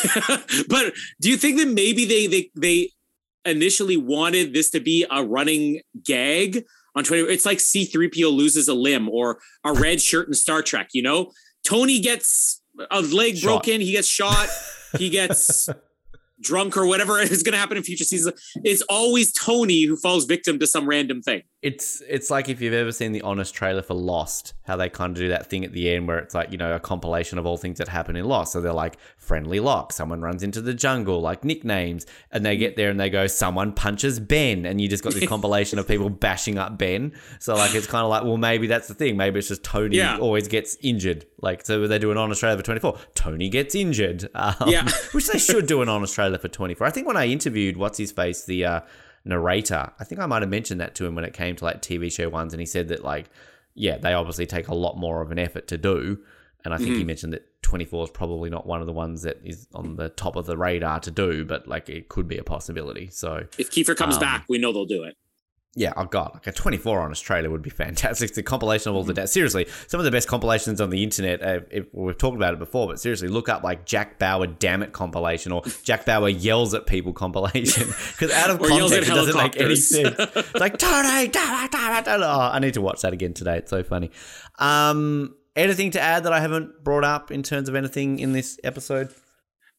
but 0.69 0.93
do 1.21 1.31
you 1.31 1.37
think 1.37 1.57
that 1.59 1.69
maybe 1.69 2.05
they 2.05 2.27
they 2.27 2.51
they 2.57 2.91
initially 3.45 3.97
wanted 3.97 4.53
this 4.53 4.71
to 4.71 4.81
be 4.81 5.07
a 5.09 5.23
running 5.23 5.83
gag 6.05 6.65
on 6.95 7.05
Twitter. 7.05 7.29
It's 7.29 7.47
like 7.47 7.59
C3PO 7.59 8.33
loses 8.33 8.69
a 8.69 8.75
limb 8.75 9.09
or 9.09 9.39
a 9.65 9.73
red 9.73 10.01
shirt 10.01 10.29
in 10.29 10.35
Star 10.35 10.63
Trek, 10.63 10.89
you 10.93 11.03
know? 11.03 11.33
Tony 11.65 12.01
gets 12.01 12.63
a 12.91 13.01
leg 13.01 13.37
shot. 13.37 13.65
broken, 13.65 13.81
he 13.81 13.93
gets 13.93 14.09
shot, 14.09 14.49
he 14.99 15.11
gets 15.11 15.69
drunk 16.41 16.77
or 16.77 16.87
whatever 16.87 17.19
is 17.19 17.43
going 17.43 17.53
to 17.53 17.59
happen 17.59 17.77
in 17.77 17.83
future 17.83 18.05
seasons. 18.05 18.41
It's 18.65 18.83
always 18.83 19.33
Tony 19.33 19.85
who 19.85 19.97
falls 19.97 20.25
victim 20.25 20.59
to 20.61 20.67
some 20.67 20.89
random 20.89 21.23
thing. 21.23 21.43
It's 21.61 22.01
it's 22.09 22.31
like 22.31 22.49
if 22.49 22.61
you've 22.61 22.73
ever 22.73 22.93
seen 22.93 23.11
the 23.11 23.23
honest 23.23 23.53
trailer 23.53 23.83
for 23.83 23.95
Lost, 23.95 24.55
how 24.63 24.77
they 24.77 24.89
kind 24.89 25.11
of 25.11 25.17
do 25.17 25.29
that 25.31 25.51
thing 25.51 25.65
at 25.65 25.73
the 25.73 25.91
end 25.91 26.07
where 26.07 26.19
it's 26.19 26.33
like 26.33 26.53
you 26.53 26.57
know 26.57 26.73
a 26.73 26.79
compilation 26.79 27.37
of 27.37 27.47
all 27.47 27.57
things 27.57 27.79
that 27.79 27.89
happen 27.89 28.15
in 28.15 28.25
Lost. 28.27 28.53
So 28.53 28.61
they're 28.61 28.73
like 28.73 28.97
friendly 29.17 29.59
lock, 29.59 29.93
someone 29.93 30.21
runs 30.21 30.45
into 30.45 30.61
the 30.61 30.73
jungle, 30.73 31.21
like 31.21 31.43
nicknames, 31.43 32.07
and 32.31 32.47
they 32.47 32.57
get 32.57 32.77
there 32.77 32.91
and 32.91 33.01
they 33.01 33.11
go 33.11 33.27
someone 33.27 33.73
punches 33.73 34.21
Ben, 34.21 34.67
and 34.67 34.81
you 34.81 34.87
just 34.87 35.03
got 35.03 35.15
this 35.15 35.29
compilation 35.29 35.81
of 35.81 35.89
people 35.89 36.09
bashing 36.09 36.59
up 36.59 36.79
Ben. 36.79 37.13
So 37.41 37.57
like 37.57 37.75
it's 37.75 37.89
kind 37.89 38.05
of 38.05 38.11
like 38.11 38.23
well 38.23 38.37
maybe 38.37 38.69
that's 38.69 38.87
the 38.87 38.95
thing, 38.95 39.17
maybe 39.17 39.41
it's 39.41 39.49
just 39.49 39.65
Tony 39.65 39.97
yeah. 39.97 40.17
always 40.19 40.47
gets 40.47 40.77
injured. 40.81 41.27
Like 41.41 41.67
so 41.67 41.89
they 41.89 41.99
do 41.99 42.13
an 42.13 42.19
honest 42.19 42.39
trailer 42.39 42.57
for 42.57 42.63
twenty 42.63 42.81
four, 42.81 42.99
Tony 43.15 43.49
gets 43.49 43.75
injured. 43.75 44.29
Um, 44.39 44.69
yeah, 44.69 44.89
which 45.13 45.27
they 45.27 45.39
should 45.39 45.67
do 45.67 45.83
an 45.83 45.89
honest 45.89 46.15
trailer 46.15 46.39
for 46.39 46.47
twenty 46.47 46.75
four. 46.75 46.87
I 46.87 46.91
think 46.91 47.09
when 47.09 47.17
I 47.17 47.27
interviewed 47.27 47.77
what's 47.77 47.99
his 47.99 48.13
face 48.13 48.45
the. 48.45 48.65
Uh, 48.65 48.81
narrator. 49.29 49.93
I 49.99 50.05
think 50.05 50.21
I 50.21 50.27
might 50.27 50.43
have 50.43 50.51
mentioned 50.51 50.81
that 50.81 50.95
to 50.97 51.07
him 51.07 51.15
when 51.15 51.25
it 51.25 51.33
came 51.33 51.55
to 51.57 51.65
like 51.65 51.83
TV 51.83 52.11
show 52.11 52.29
ones, 52.29 52.53
and 52.53 52.61
he 52.61 52.67
said 52.67 52.89
that 52.89 53.05
like, 53.05 53.31
yeah, 53.75 53.99
they 53.99 54.13
obviously 54.13 54.47
take 54.47 54.69
a 54.69 54.75
lot 54.75 54.97
more 54.97 55.23
of 55.23 55.31
an 55.31 55.39
effort 55.39 55.69
to 55.69 55.79
do. 55.79 56.19
And 56.65 56.75
I 56.75 56.77
think 56.77 56.91
mm-hmm. 56.91 56.99
he 56.99 57.05
mentioned 57.05 57.33
that 57.35 57.63
24 57.63 58.05
is 58.05 58.11
probably 58.11 58.51
not 58.51 58.67
one 58.67 58.81
of 58.81 58.87
the 58.87 58.93
ones 58.93 59.23
that 59.23 59.39
is 59.45 59.69
on 59.75 59.95
the 59.95 60.09
top 60.09 60.35
of 60.35 60.47
the 60.47 60.57
radar 60.57 60.99
to 61.01 61.11
do, 61.11 61.45
but 61.45 61.69
like 61.69 61.89
it 61.89 62.09
could 62.09 62.27
be 62.27 62.37
a 62.37 62.43
possibility. 62.43 63.09
So 63.11 63.47
if 63.59 63.71
Kiefer 63.71 63.97
comes 63.97 64.17
um, 64.17 64.21
back, 64.21 64.45
we 64.49 64.59
know 64.59 64.73
they'll 64.73 64.85
do 64.85 65.05
it 65.05 65.17
yeah, 65.79 65.93
oh 65.97 66.07
god, 66.07 66.33
like 66.35 66.47
a 66.49 66.53
24 66.53 67.01
on 67.01 67.15
trailer 67.15 67.51
would 67.51 67.63
be 67.63 67.71
fantastic. 67.85 68.31
It's 68.31 68.39
a 68.39 68.43
compilation 68.43 68.91
of 68.91 68.97
all 68.97 69.05
the 69.05 69.13
mm-hmm. 69.13 69.27
seriously 69.27 69.67
some 69.87 70.01
of 70.01 70.05
the 70.05 70.11
best 70.11 70.27
compilations 70.27 70.81
on 70.81 70.91
the 70.91 71.03
internet. 71.05 71.41
Uh, 71.41 71.61
if, 71.71 71.87
we've 71.93 72.19
talked 72.19 72.37
about 72.37 72.53
it 72.53 72.59
before, 72.59 72.89
but 72.89 73.01
seriously, 73.01 73.29
look 73.29 73.49
up 73.49 73.63
like 73.63 73.87
Jack 73.87 74.19
Bauer 74.19 74.49
"Damn 74.49 74.83
It" 74.83 74.93
compilation 74.93 75.53
or 75.53 75.63
Jack 75.85 76.05
Bauer 76.05 76.29
yells 76.29 76.75
at 76.75 76.87
people 76.87 77.13
compilation 77.13 77.87
because 78.13 78.33
out 78.33 78.51
of 78.51 78.59
context 78.59 79.09
it 79.09 79.15
doesn't 79.15 79.37
make 79.37 79.57
any 79.61 79.77
sense. 79.77 80.17
It's 80.39 80.55
like 80.55 80.79
Tony, 80.79 81.29
damn 81.29 81.67
it, 81.67 82.09
oh, 82.09 82.51
I 82.53 82.59
need 82.59 82.75
to 82.75 82.81
watch 82.81 83.03
that 83.03 83.13
again 83.13 83.35
today. 83.35 83.59
It's 83.59 83.71
so 83.71 83.83
funny. 83.83 84.11
Um, 84.59 85.35
anything 85.57 85.91
to 85.93 86.01
add 86.01 86.25
that 86.25 86.33
I 86.33 86.41
haven't 86.41 86.85
brought 86.85 87.05
up 87.05 87.31
in 87.31 87.43
terms 87.43 87.69
of 87.69 87.75
anything 87.75 88.19
in 88.19 88.33
this 88.33 88.59
episode? 88.65 89.13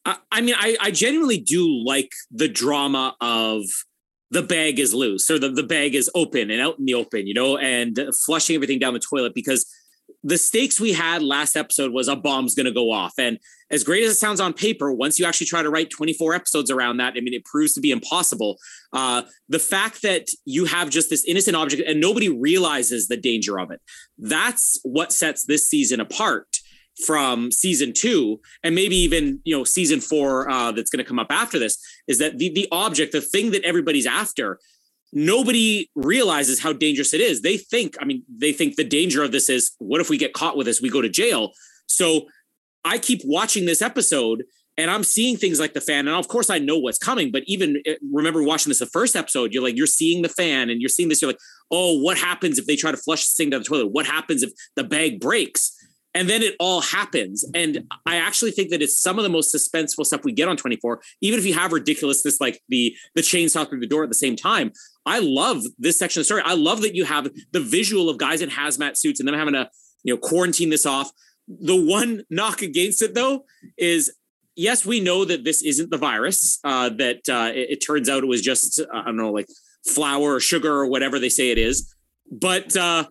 I 0.04 0.40
mean, 0.40 0.54
I, 0.58 0.76
I 0.80 0.90
genuinely 0.90 1.38
do 1.38 1.84
like 1.84 2.12
the 2.30 2.48
drama 2.48 3.14
of 3.20 3.64
the 4.30 4.42
bag 4.42 4.78
is 4.78 4.94
loose 4.94 5.30
or 5.30 5.38
the, 5.38 5.48
the 5.48 5.62
bag 5.62 5.94
is 5.94 6.10
open 6.14 6.50
and 6.50 6.60
out 6.60 6.78
in 6.78 6.84
the 6.84 6.94
open, 6.94 7.26
you 7.26 7.34
know, 7.34 7.56
and 7.56 7.98
flushing 8.24 8.54
everything 8.54 8.78
down 8.78 8.94
the 8.94 9.00
toilet 9.00 9.34
because 9.34 9.66
the 10.22 10.38
stakes 10.38 10.78
we 10.78 10.92
had 10.92 11.22
last 11.22 11.56
episode 11.56 11.92
was 11.92 12.08
a 12.08 12.16
bomb's 12.16 12.54
going 12.54 12.66
to 12.66 12.72
go 12.72 12.90
off. 12.90 13.14
And 13.18 13.38
as 13.70 13.84
great 13.84 14.04
as 14.04 14.12
it 14.12 14.16
sounds 14.16 14.40
on 14.40 14.52
paper, 14.52 14.92
once 14.92 15.18
you 15.18 15.24
actually 15.24 15.46
try 15.46 15.62
to 15.62 15.70
write 15.70 15.90
24 15.90 16.34
episodes 16.34 16.70
around 16.70 16.98
that, 16.98 17.14
I 17.16 17.20
mean, 17.20 17.32
it 17.32 17.44
proves 17.44 17.72
to 17.74 17.80
be 17.80 17.90
impossible. 17.90 18.58
Uh, 18.92 19.22
the 19.48 19.58
fact 19.58 20.02
that 20.02 20.26
you 20.44 20.66
have 20.66 20.90
just 20.90 21.10
this 21.10 21.24
innocent 21.24 21.56
object 21.56 21.88
and 21.88 22.00
nobody 22.00 22.28
realizes 22.28 23.08
the 23.08 23.16
danger 23.16 23.58
of 23.58 23.70
it, 23.70 23.80
that's 24.18 24.78
what 24.82 25.12
sets 25.12 25.44
this 25.44 25.66
season 25.66 26.00
apart 26.00 26.49
from 27.06 27.50
season 27.50 27.92
two 27.92 28.40
and 28.62 28.74
maybe 28.74 28.96
even 28.96 29.40
you 29.44 29.56
know 29.56 29.64
season 29.64 30.00
four 30.00 30.50
uh, 30.50 30.72
that's 30.72 30.90
going 30.90 31.02
to 31.02 31.08
come 31.08 31.18
up 31.18 31.30
after 31.30 31.58
this 31.58 31.78
is 32.08 32.18
that 32.18 32.38
the 32.38 32.50
the 32.52 32.68
object 32.72 33.12
the 33.12 33.20
thing 33.20 33.50
that 33.50 33.62
everybody's 33.64 34.06
after 34.06 34.58
nobody 35.12 35.90
realizes 35.96 36.60
how 36.60 36.72
dangerous 36.72 37.12
it 37.12 37.20
is. 37.20 37.42
They 37.42 37.56
think 37.56 37.96
i 38.00 38.04
mean 38.04 38.22
they 38.28 38.52
think 38.52 38.76
the 38.76 38.84
danger 38.84 39.22
of 39.22 39.32
this 39.32 39.48
is 39.48 39.72
what 39.78 40.00
if 40.00 40.10
we 40.10 40.18
get 40.18 40.32
caught 40.32 40.56
with 40.56 40.66
this? 40.66 40.80
We 40.80 40.90
go 40.90 41.02
to 41.02 41.08
jail. 41.08 41.52
So 41.86 42.26
i 42.84 42.98
keep 42.98 43.20
watching 43.24 43.66
this 43.66 43.82
episode 43.82 44.42
and 44.78 44.90
i'm 44.90 45.04
seeing 45.04 45.36
things 45.36 45.60
like 45.60 45.74
the 45.74 45.82
fan 45.82 46.08
and 46.08 46.16
of 46.16 46.28
course 46.28 46.48
i 46.48 46.58
know 46.58 46.78
what's 46.78 46.96
coming 46.96 47.30
but 47.30 47.42
even 47.46 47.82
eh, 47.84 47.96
remember 48.10 48.42
watching 48.42 48.70
this 48.70 48.78
the 48.78 48.86
first 48.86 49.14
episode 49.14 49.52
you're 49.52 49.62
like 49.62 49.76
you're 49.76 49.86
seeing 49.86 50.22
the 50.22 50.28
fan 50.30 50.70
and 50.70 50.80
you're 50.80 50.88
seeing 50.88 51.10
this 51.10 51.20
you're 51.20 51.28
like 51.28 51.40
oh 51.70 51.98
what 52.00 52.18
happens 52.18 52.58
if 52.58 52.66
they 52.66 52.76
try 52.76 52.90
to 52.90 52.96
flush 52.96 53.20
this 53.20 53.34
thing 53.36 53.50
down 53.50 53.60
the 53.60 53.64
toilet? 53.64 53.92
What 53.92 54.06
happens 54.06 54.42
if 54.42 54.52
the 54.76 54.84
bag 54.84 55.20
breaks 55.20 55.76
and 56.14 56.28
then 56.28 56.42
it 56.42 56.54
all 56.58 56.80
happens. 56.80 57.44
And 57.54 57.84
i 58.06 58.16
actually 58.16 58.50
think 58.50 58.70
that 58.70 58.82
it's 58.82 59.00
some 59.00 59.18
of 59.18 59.22
the 59.22 59.28
most 59.28 59.54
suspenseful 59.54 60.04
stuff 60.04 60.24
we 60.24 60.32
get 60.32 60.48
on 60.48 60.56
24 60.56 61.00
even 61.20 61.38
if 61.38 61.46
you 61.46 61.54
have 61.54 61.72
ridiculousness 61.72 62.40
like 62.40 62.60
the 62.68 62.94
the 63.14 63.22
chainsaw 63.22 63.68
through 63.68 63.80
the 63.80 63.86
door 63.86 64.02
at 64.02 64.08
the 64.08 64.14
same 64.14 64.36
time. 64.36 64.72
I 65.06 65.20
love 65.20 65.62
this 65.78 65.98
section 65.98 66.20
of 66.20 66.22
the 66.22 66.26
story. 66.26 66.42
I 66.44 66.54
love 66.54 66.82
that 66.82 66.94
you 66.94 67.04
have 67.04 67.28
the 67.52 67.60
visual 67.60 68.08
of 68.08 68.18
guys 68.18 68.42
in 68.42 68.50
hazmat 68.50 68.96
suits 68.96 69.20
and 69.20 69.28
them 69.28 69.34
having 69.34 69.54
to 69.54 69.68
you 70.04 70.14
know 70.14 70.18
quarantine 70.18 70.70
this 70.70 70.86
off. 70.86 71.10
The 71.48 71.76
one 71.76 72.22
knock 72.30 72.62
against 72.62 73.02
it 73.02 73.14
though 73.14 73.44
is 73.76 74.12
yes 74.56 74.84
we 74.84 75.00
know 75.00 75.24
that 75.24 75.44
this 75.44 75.62
isn't 75.62 75.90
the 75.90 75.98
virus 75.98 76.58
uh, 76.64 76.90
that 76.90 77.28
uh, 77.28 77.52
it, 77.54 77.70
it 77.70 77.76
turns 77.76 78.08
out 78.08 78.22
it 78.22 78.26
was 78.26 78.42
just 78.42 78.80
i 78.92 79.04
don't 79.04 79.16
know 79.16 79.32
like 79.32 79.46
flour 79.86 80.34
or 80.34 80.40
sugar 80.40 80.72
or 80.72 80.86
whatever 80.86 81.18
they 81.18 81.28
say 81.28 81.50
it 81.50 81.58
is. 81.58 81.94
But 82.30 82.76
uh 82.76 83.04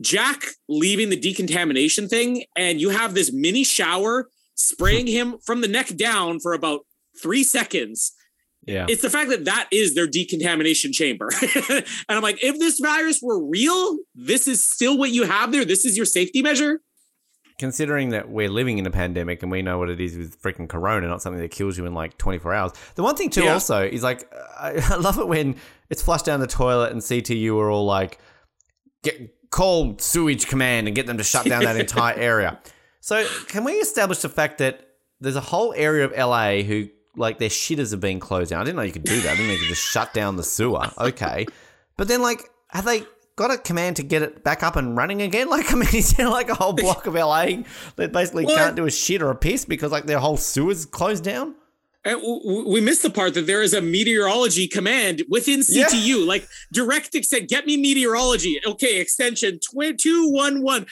Jack 0.00 0.42
leaving 0.68 1.10
the 1.10 1.16
decontamination 1.16 2.08
thing, 2.08 2.44
and 2.56 2.80
you 2.80 2.90
have 2.90 3.14
this 3.14 3.32
mini 3.32 3.64
shower 3.64 4.28
spraying 4.54 5.06
him 5.06 5.38
from 5.44 5.60
the 5.62 5.68
neck 5.68 5.88
down 5.96 6.38
for 6.40 6.52
about 6.52 6.80
three 7.22 7.42
seconds. 7.42 8.12
Yeah. 8.66 8.86
It's 8.88 9.00
the 9.02 9.08
fact 9.10 9.30
that 9.30 9.46
that 9.46 9.68
is 9.72 9.94
their 9.94 10.06
decontamination 10.06 10.92
chamber. 10.92 11.30
and 11.68 11.84
I'm 12.08 12.22
like, 12.22 12.44
if 12.44 12.58
this 12.58 12.78
virus 12.78 13.20
were 13.22 13.42
real, 13.42 13.96
this 14.14 14.46
is 14.46 14.62
still 14.62 14.98
what 14.98 15.10
you 15.10 15.24
have 15.24 15.50
there. 15.50 15.64
This 15.64 15.84
is 15.86 15.96
your 15.96 16.04
safety 16.06 16.42
measure. 16.42 16.82
Considering 17.58 18.10
that 18.10 18.28
we're 18.28 18.50
living 18.50 18.78
in 18.78 18.86
a 18.86 18.90
pandemic 18.90 19.42
and 19.42 19.50
we 19.50 19.62
know 19.62 19.78
what 19.78 19.88
it 19.90 19.98
is 20.00 20.16
with 20.16 20.40
freaking 20.42 20.68
corona, 20.68 21.08
not 21.08 21.22
something 21.22 21.40
that 21.40 21.50
kills 21.50 21.78
you 21.78 21.86
in 21.86 21.94
like 21.94 22.16
24 22.18 22.52
hours. 22.54 22.72
The 22.94 23.02
one 23.02 23.16
thing, 23.16 23.30
too, 23.30 23.44
Yeah. 23.44 23.54
also 23.54 23.82
is 23.82 24.02
like, 24.02 24.30
I, 24.58 24.74
I 24.90 24.96
love 24.96 25.18
it 25.18 25.26
when 25.26 25.56
it's 25.88 26.02
flushed 26.02 26.26
down 26.26 26.40
the 26.40 26.46
toilet 26.46 26.92
and 26.92 27.00
CTU 27.00 27.56
are 27.58 27.70
all 27.70 27.86
like, 27.86 28.18
get 29.02 29.34
call 29.50 29.96
sewage 29.98 30.46
command 30.46 30.86
and 30.86 30.94
get 30.94 31.06
them 31.06 31.18
to 31.18 31.24
shut 31.24 31.46
down 31.46 31.64
that 31.64 31.76
entire 31.80 32.14
area. 32.14 32.58
So 33.00 33.26
can 33.48 33.64
we 33.64 33.72
establish 33.74 34.18
the 34.20 34.28
fact 34.28 34.58
that 34.58 34.88
there's 35.20 35.36
a 35.36 35.40
whole 35.40 35.72
area 35.76 36.04
of 36.04 36.12
LA 36.12 36.62
who 36.62 36.88
like 37.16 37.38
their 37.38 37.48
shitters 37.48 37.92
are 37.92 37.98
being 37.98 38.20
closed 38.20 38.50
down? 38.50 38.60
I 38.60 38.64
didn't 38.64 38.76
know 38.76 38.82
you 38.82 38.92
could 38.92 39.04
do 39.04 39.20
that. 39.22 39.30
I 39.32 39.34
didn't 39.34 39.48
know 39.48 39.52
you 39.54 39.58
could 39.58 39.68
just 39.68 39.84
shut 39.84 40.14
down 40.14 40.36
the 40.36 40.44
sewer. 40.44 40.90
Okay, 40.98 41.46
but 41.96 42.08
then 42.08 42.22
like 42.22 42.48
have 42.68 42.84
they 42.84 43.02
got 43.36 43.50
a 43.50 43.58
command 43.58 43.96
to 43.96 44.02
get 44.02 44.22
it 44.22 44.44
back 44.44 44.62
up 44.62 44.76
and 44.76 44.96
running 44.96 45.22
again? 45.22 45.48
Like 45.50 45.72
I 45.72 45.76
mean, 45.76 45.88
is 45.94 46.12
there 46.12 46.28
like 46.28 46.48
a 46.48 46.54
whole 46.54 46.72
block 46.72 47.06
of 47.06 47.14
LA 47.14 47.62
that 47.96 48.12
basically 48.12 48.44
Well, 48.44 48.56
can't 48.56 48.76
do 48.76 48.86
a 48.86 48.90
shit 48.90 49.22
or 49.22 49.30
a 49.30 49.34
piss 49.34 49.64
because 49.64 49.90
like 49.90 50.06
their 50.06 50.20
whole 50.20 50.36
sewers 50.36 50.86
closed 50.86 51.24
down? 51.24 51.54
And 52.02 52.18
w- 52.18 52.40
w- 52.42 52.68
we 52.68 52.80
missed 52.80 53.02
the 53.02 53.10
part 53.10 53.34
that 53.34 53.46
there 53.46 53.60
is 53.60 53.74
a 53.74 53.82
meteorology 53.82 54.66
command 54.66 55.22
within 55.28 55.62
Yeah. 55.68 55.86
CTU, 55.86 56.26
like 56.26 56.48
direct 56.72 57.14
extent. 57.14 57.48
Get 57.50 57.66
me 57.66 57.76
meteorology. 57.76 58.58
Okay, 58.66 58.98
extension 59.00 59.58
tw- 59.58 59.98
two 59.98 60.30
one 60.30 60.62
one. 60.62 60.86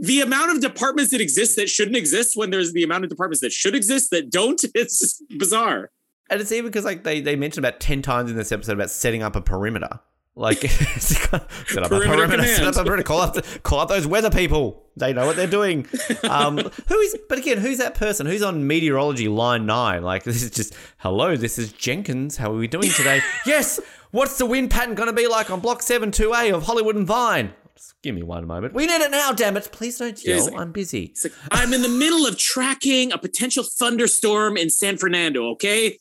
The 0.00 0.20
amount 0.20 0.50
of 0.50 0.60
departments 0.60 1.12
that 1.12 1.20
exist 1.20 1.54
that 1.56 1.68
shouldn't 1.68 1.96
exist 1.96 2.36
when 2.36 2.50
there's 2.50 2.72
the 2.72 2.82
amount 2.82 3.04
of 3.04 3.10
departments 3.10 3.40
that 3.42 3.52
should 3.52 3.74
exist 3.76 4.10
that 4.10 4.30
don't. 4.30 4.60
It's 4.74 4.98
just 4.98 5.22
bizarre. 5.38 5.90
And 6.28 6.40
it's 6.40 6.50
even 6.50 6.66
because 6.66 6.84
like 6.84 7.04
they, 7.04 7.20
they 7.20 7.36
mentioned 7.36 7.64
about 7.64 7.78
ten 7.78 8.02
times 8.02 8.28
in 8.30 8.36
this 8.36 8.50
episode 8.50 8.72
about 8.72 8.90
setting 8.90 9.22
up 9.22 9.36
a 9.36 9.40
perimeter. 9.40 10.00
Like 10.38 10.58
set 10.68 11.32
up 11.32 11.90
a 11.90 11.98
perimeter, 11.98 12.44
set 12.44 12.66
up 12.66 12.76
a 12.76 12.84
perimeter. 12.84 13.02
Call 13.06 13.20
up, 13.22 13.32
the, 13.32 13.42
call 13.62 13.80
up 13.80 13.88
those 13.88 14.06
weather 14.06 14.28
people. 14.28 14.84
They 14.94 15.14
know 15.14 15.24
what 15.24 15.34
they're 15.36 15.46
doing. 15.46 15.86
Um, 16.24 16.58
who 16.88 16.98
is? 16.98 17.16
But 17.26 17.38
again, 17.38 17.56
who's 17.56 17.78
that 17.78 17.94
person? 17.94 18.26
Who's 18.26 18.42
on 18.42 18.66
meteorology 18.66 19.28
line 19.28 19.64
nine? 19.64 20.02
Like 20.02 20.24
this 20.24 20.42
is 20.42 20.50
just 20.50 20.74
hello. 20.98 21.36
This 21.36 21.58
is 21.58 21.72
Jenkins. 21.72 22.36
How 22.36 22.52
are 22.52 22.56
we 22.56 22.68
doing 22.68 22.90
today? 22.90 23.22
yes. 23.46 23.80
What's 24.10 24.36
the 24.36 24.44
wind 24.44 24.70
pattern 24.70 24.94
going 24.94 25.08
to 25.08 25.14
be 25.14 25.26
like 25.26 25.50
on 25.50 25.60
Block 25.60 25.82
Seven 25.82 26.10
Two 26.10 26.34
A 26.34 26.52
of 26.52 26.64
Hollywood 26.64 26.96
and 26.96 27.06
Vine? 27.06 27.54
Just 27.74 27.94
give 28.02 28.14
me 28.14 28.22
one 28.22 28.46
moment. 28.46 28.74
We 28.74 28.86
need 28.86 29.00
it 29.00 29.10
now. 29.10 29.32
Damn 29.32 29.56
it! 29.56 29.70
Please 29.72 29.96
don't 29.98 30.22
yell. 30.22 30.36
Yes. 30.36 30.50
I'm 30.54 30.70
busy. 30.70 31.14
Like, 31.24 31.32
I'm 31.50 31.72
in 31.72 31.80
the 31.80 31.88
middle 31.88 32.26
of 32.26 32.36
tracking 32.36 33.10
a 33.10 33.16
potential 33.16 33.64
thunderstorm 33.64 34.58
in 34.58 34.68
San 34.68 34.98
Fernando. 34.98 35.52
Okay, 35.52 35.98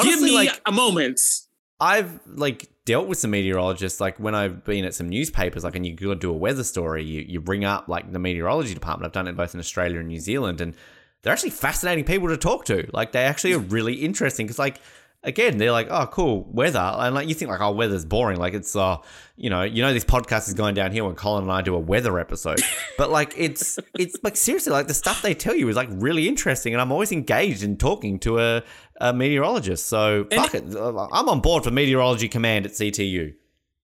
give 0.00 0.20
me 0.20 0.30
like- 0.30 0.60
a 0.64 0.70
moment. 0.70 1.20
I've 1.80 2.20
like 2.26 2.68
dealt 2.84 3.06
with 3.06 3.18
some 3.18 3.30
meteorologists, 3.30 4.00
like 4.00 4.18
when 4.18 4.34
I've 4.34 4.64
been 4.64 4.84
at 4.84 4.94
some 4.94 5.08
newspapers, 5.08 5.62
like 5.62 5.76
and 5.76 5.86
you 5.86 5.94
go 5.94 6.14
do 6.14 6.30
a 6.30 6.36
weather 6.36 6.64
story, 6.64 7.04
you, 7.04 7.20
you 7.20 7.40
bring 7.40 7.64
up 7.64 7.88
like 7.88 8.12
the 8.12 8.18
meteorology 8.18 8.74
department. 8.74 9.06
I've 9.06 9.12
done 9.12 9.28
it 9.28 9.36
both 9.36 9.54
in 9.54 9.60
Australia 9.60 9.98
and 9.98 10.08
New 10.08 10.20
Zealand, 10.20 10.60
and 10.60 10.74
they're 11.22 11.32
actually 11.32 11.50
fascinating 11.50 12.04
people 12.04 12.28
to 12.28 12.36
talk 12.36 12.64
to. 12.66 12.88
Like 12.92 13.12
they 13.12 13.24
actually 13.24 13.52
are 13.52 13.58
really 13.58 13.94
interesting 13.94 14.46
because 14.46 14.58
like 14.58 14.80
again, 15.24 15.58
they're 15.58 15.72
like, 15.72 15.88
oh 15.90 16.06
cool, 16.06 16.44
weather. 16.50 16.78
And 16.78 17.14
like 17.14 17.28
you 17.28 17.34
think 17.34 17.50
like, 17.50 17.60
oh, 17.60 17.72
weather's 17.72 18.04
boring. 18.04 18.38
Like 18.38 18.54
it's 18.54 18.74
uh 18.76 18.98
you 19.36 19.50
know, 19.50 19.62
you 19.62 19.82
know 19.82 19.92
this 19.92 20.04
podcast 20.04 20.48
is 20.48 20.54
going 20.54 20.74
down 20.74 20.92
here 20.92 21.04
when 21.04 21.14
Colin 21.14 21.44
and 21.44 21.52
I 21.52 21.62
do 21.62 21.74
a 21.74 21.78
weather 21.78 22.18
episode. 22.18 22.60
but 22.98 23.10
like 23.10 23.34
it's 23.36 23.78
it's 23.94 24.16
like 24.22 24.36
seriously, 24.36 24.72
like 24.72 24.86
the 24.86 24.94
stuff 24.94 25.22
they 25.22 25.34
tell 25.34 25.54
you 25.54 25.68
is 25.68 25.76
like 25.76 25.88
really 25.92 26.28
interesting 26.28 26.72
and 26.72 26.80
I'm 26.80 26.92
always 26.92 27.12
engaged 27.12 27.62
in 27.62 27.76
talking 27.76 28.18
to 28.20 28.38
a, 28.38 28.62
a 29.00 29.12
meteorologist. 29.12 29.86
So 29.86 30.26
fuck 30.30 30.54
it. 30.54 30.64
I'm 30.64 31.28
on 31.28 31.40
board 31.40 31.64
for 31.64 31.70
meteorology 31.70 32.28
command 32.28 32.66
at 32.66 32.72
CTU. 32.72 33.34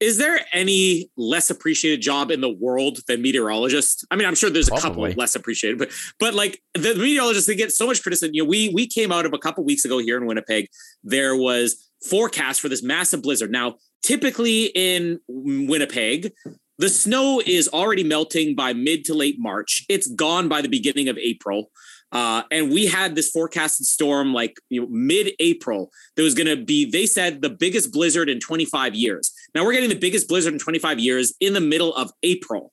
Is 0.00 0.18
there 0.18 0.40
any 0.52 1.10
less 1.16 1.50
appreciated 1.50 2.02
job 2.02 2.30
in 2.30 2.40
the 2.40 2.50
world 2.50 2.98
than 3.06 3.22
meteorologist? 3.22 4.04
I 4.10 4.16
mean, 4.16 4.26
I'm 4.26 4.34
sure 4.34 4.50
there's 4.50 4.68
a 4.68 4.76
couple 4.76 5.02
less 5.02 5.34
appreciated, 5.34 5.78
but 5.78 5.90
but 6.18 6.34
like 6.34 6.60
the 6.74 6.94
meteorologists, 6.94 7.46
they 7.46 7.54
get 7.54 7.72
so 7.72 7.86
much 7.86 8.02
criticism. 8.02 8.34
You 8.34 8.42
know, 8.42 8.48
we 8.48 8.70
we 8.74 8.86
came 8.86 9.12
out 9.12 9.24
of 9.24 9.32
a 9.32 9.38
couple 9.38 9.64
weeks 9.64 9.84
ago 9.84 9.98
here 9.98 10.18
in 10.18 10.26
Winnipeg. 10.26 10.68
There 11.04 11.36
was 11.36 11.90
forecast 12.08 12.60
for 12.60 12.68
this 12.68 12.82
massive 12.82 13.22
blizzard. 13.22 13.50
Now, 13.50 13.76
typically 14.02 14.66
in 14.74 15.20
Winnipeg, 15.28 16.32
the 16.78 16.88
snow 16.88 17.40
is 17.44 17.68
already 17.68 18.04
melting 18.04 18.54
by 18.56 18.72
mid 18.72 19.04
to 19.06 19.14
late 19.14 19.36
March. 19.38 19.86
It's 19.88 20.08
gone 20.08 20.48
by 20.48 20.60
the 20.60 20.68
beginning 20.68 21.08
of 21.08 21.16
April. 21.18 21.70
Uh, 22.12 22.42
and 22.50 22.70
we 22.70 22.86
had 22.86 23.14
this 23.14 23.30
forecasted 23.30 23.86
storm 23.86 24.32
like 24.32 24.56
you 24.70 24.80
know, 24.80 24.86
mid-April. 24.88 25.90
There 26.14 26.24
was 26.24 26.34
going 26.34 26.46
to 26.46 26.62
be, 26.62 26.88
they 26.88 27.06
said, 27.06 27.42
the 27.42 27.50
biggest 27.50 27.92
blizzard 27.92 28.28
in 28.28 28.38
25 28.38 28.94
years. 28.94 29.32
Now 29.54 29.64
we're 29.64 29.72
getting 29.72 29.88
the 29.88 29.98
biggest 29.98 30.28
blizzard 30.28 30.52
in 30.52 30.58
25 30.58 31.00
years 31.00 31.34
in 31.40 31.54
the 31.54 31.60
middle 31.60 31.94
of 31.96 32.12
April, 32.22 32.72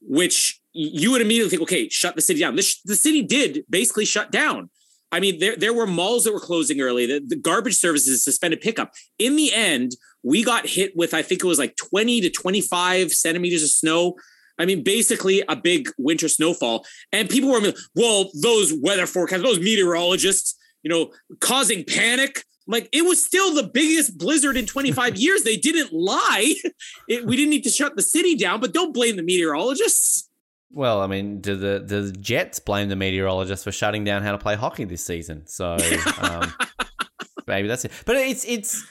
which 0.00 0.60
you 0.72 1.10
would 1.10 1.20
immediately 1.20 1.50
think, 1.50 1.62
okay, 1.62 1.88
shut 1.88 2.14
the 2.16 2.22
city 2.22 2.40
down. 2.40 2.56
This, 2.56 2.80
the 2.82 2.96
city 2.96 3.22
did 3.22 3.64
basically 3.68 4.04
shut 4.04 4.30
down. 4.30 4.70
I 5.10 5.20
mean, 5.20 5.38
there, 5.38 5.56
there 5.56 5.72
were 5.72 5.86
malls 5.86 6.24
that 6.24 6.32
were 6.32 6.40
closing 6.40 6.80
early. 6.80 7.06
The, 7.06 7.22
the 7.26 7.36
garbage 7.36 7.76
services 7.76 8.22
suspended 8.22 8.60
pickup. 8.60 8.92
In 9.18 9.36
the 9.36 9.52
end, 9.54 9.92
we 10.22 10.44
got 10.44 10.66
hit 10.66 10.92
with, 10.94 11.14
I 11.14 11.22
think 11.22 11.42
it 11.42 11.46
was 11.46 11.58
like 11.58 11.76
20 11.76 12.20
to 12.22 12.30
25 12.30 13.12
centimeters 13.12 13.62
of 13.62 13.70
snow. 13.70 14.16
I 14.58 14.66
mean, 14.66 14.82
basically 14.82 15.42
a 15.48 15.56
big 15.56 15.88
winter 15.98 16.28
snowfall. 16.28 16.84
And 17.12 17.28
people 17.28 17.50
were, 17.50 17.72
well, 17.94 18.30
those 18.42 18.72
weather 18.82 19.06
forecasts, 19.06 19.42
those 19.42 19.60
meteorologists, 19.60 20.56
you 20.82 20.90
know, 20.90 21.12
causing 21.40 21.84
panic. 21.84 22.44
Like 22.66 22.88
it 22.92 23.02
was 23.02 23.24
still 23.24 23.54
the 23.54 23.62
biggest 23.62 24.18
blizzard 24.18 24.56
in 24.56 24.66
25 24.66 25.16
years. 25.20 25.42
They 25.42 25.56
didn't 25.56 25.92
lie. 25.92 26.54
It, 27.08 27.24
we 27.24 27.36
didn't 27.36 27.50
need 27.50 27.64
to 27.64 27.70
shut 27.70 27.96
the 27.96 28.02
city 28.02 28.36
down, 28.36 28.60
but 28.60 28.74
don't 28.74 28.92
blame 28.92 29.16
the 29.16 29.22
meteorologists. 29.22 30.28
Well, 30.70 31.00
I 31.00 31.06
mean, 31.06 31.40
do 31.40 31.56
the 31.56 31.78
do 31.80 32.10
the 32.10 32.12
Jets 32.12 32.60
blame 32.60 32.90
the 32.90 32.96
meteorologists 32.96 33.64
for 33.64 33.72
shutting 33.72 34.04
down 34.04 34.22
how 34.22 34.32
to 34.32 34.38
play 34.38 34.54
hockey 34.54 34.84
this 34.84 35.04
season? 35.04 35.46
So 35.46 35.78
um, 36.20 36.52
maybe 37.46 37.68
that's 37.68 37.86
it. 37.86 37.92
But 38.04 38.16
it's 38.16 38.44
it's 38.44 38.84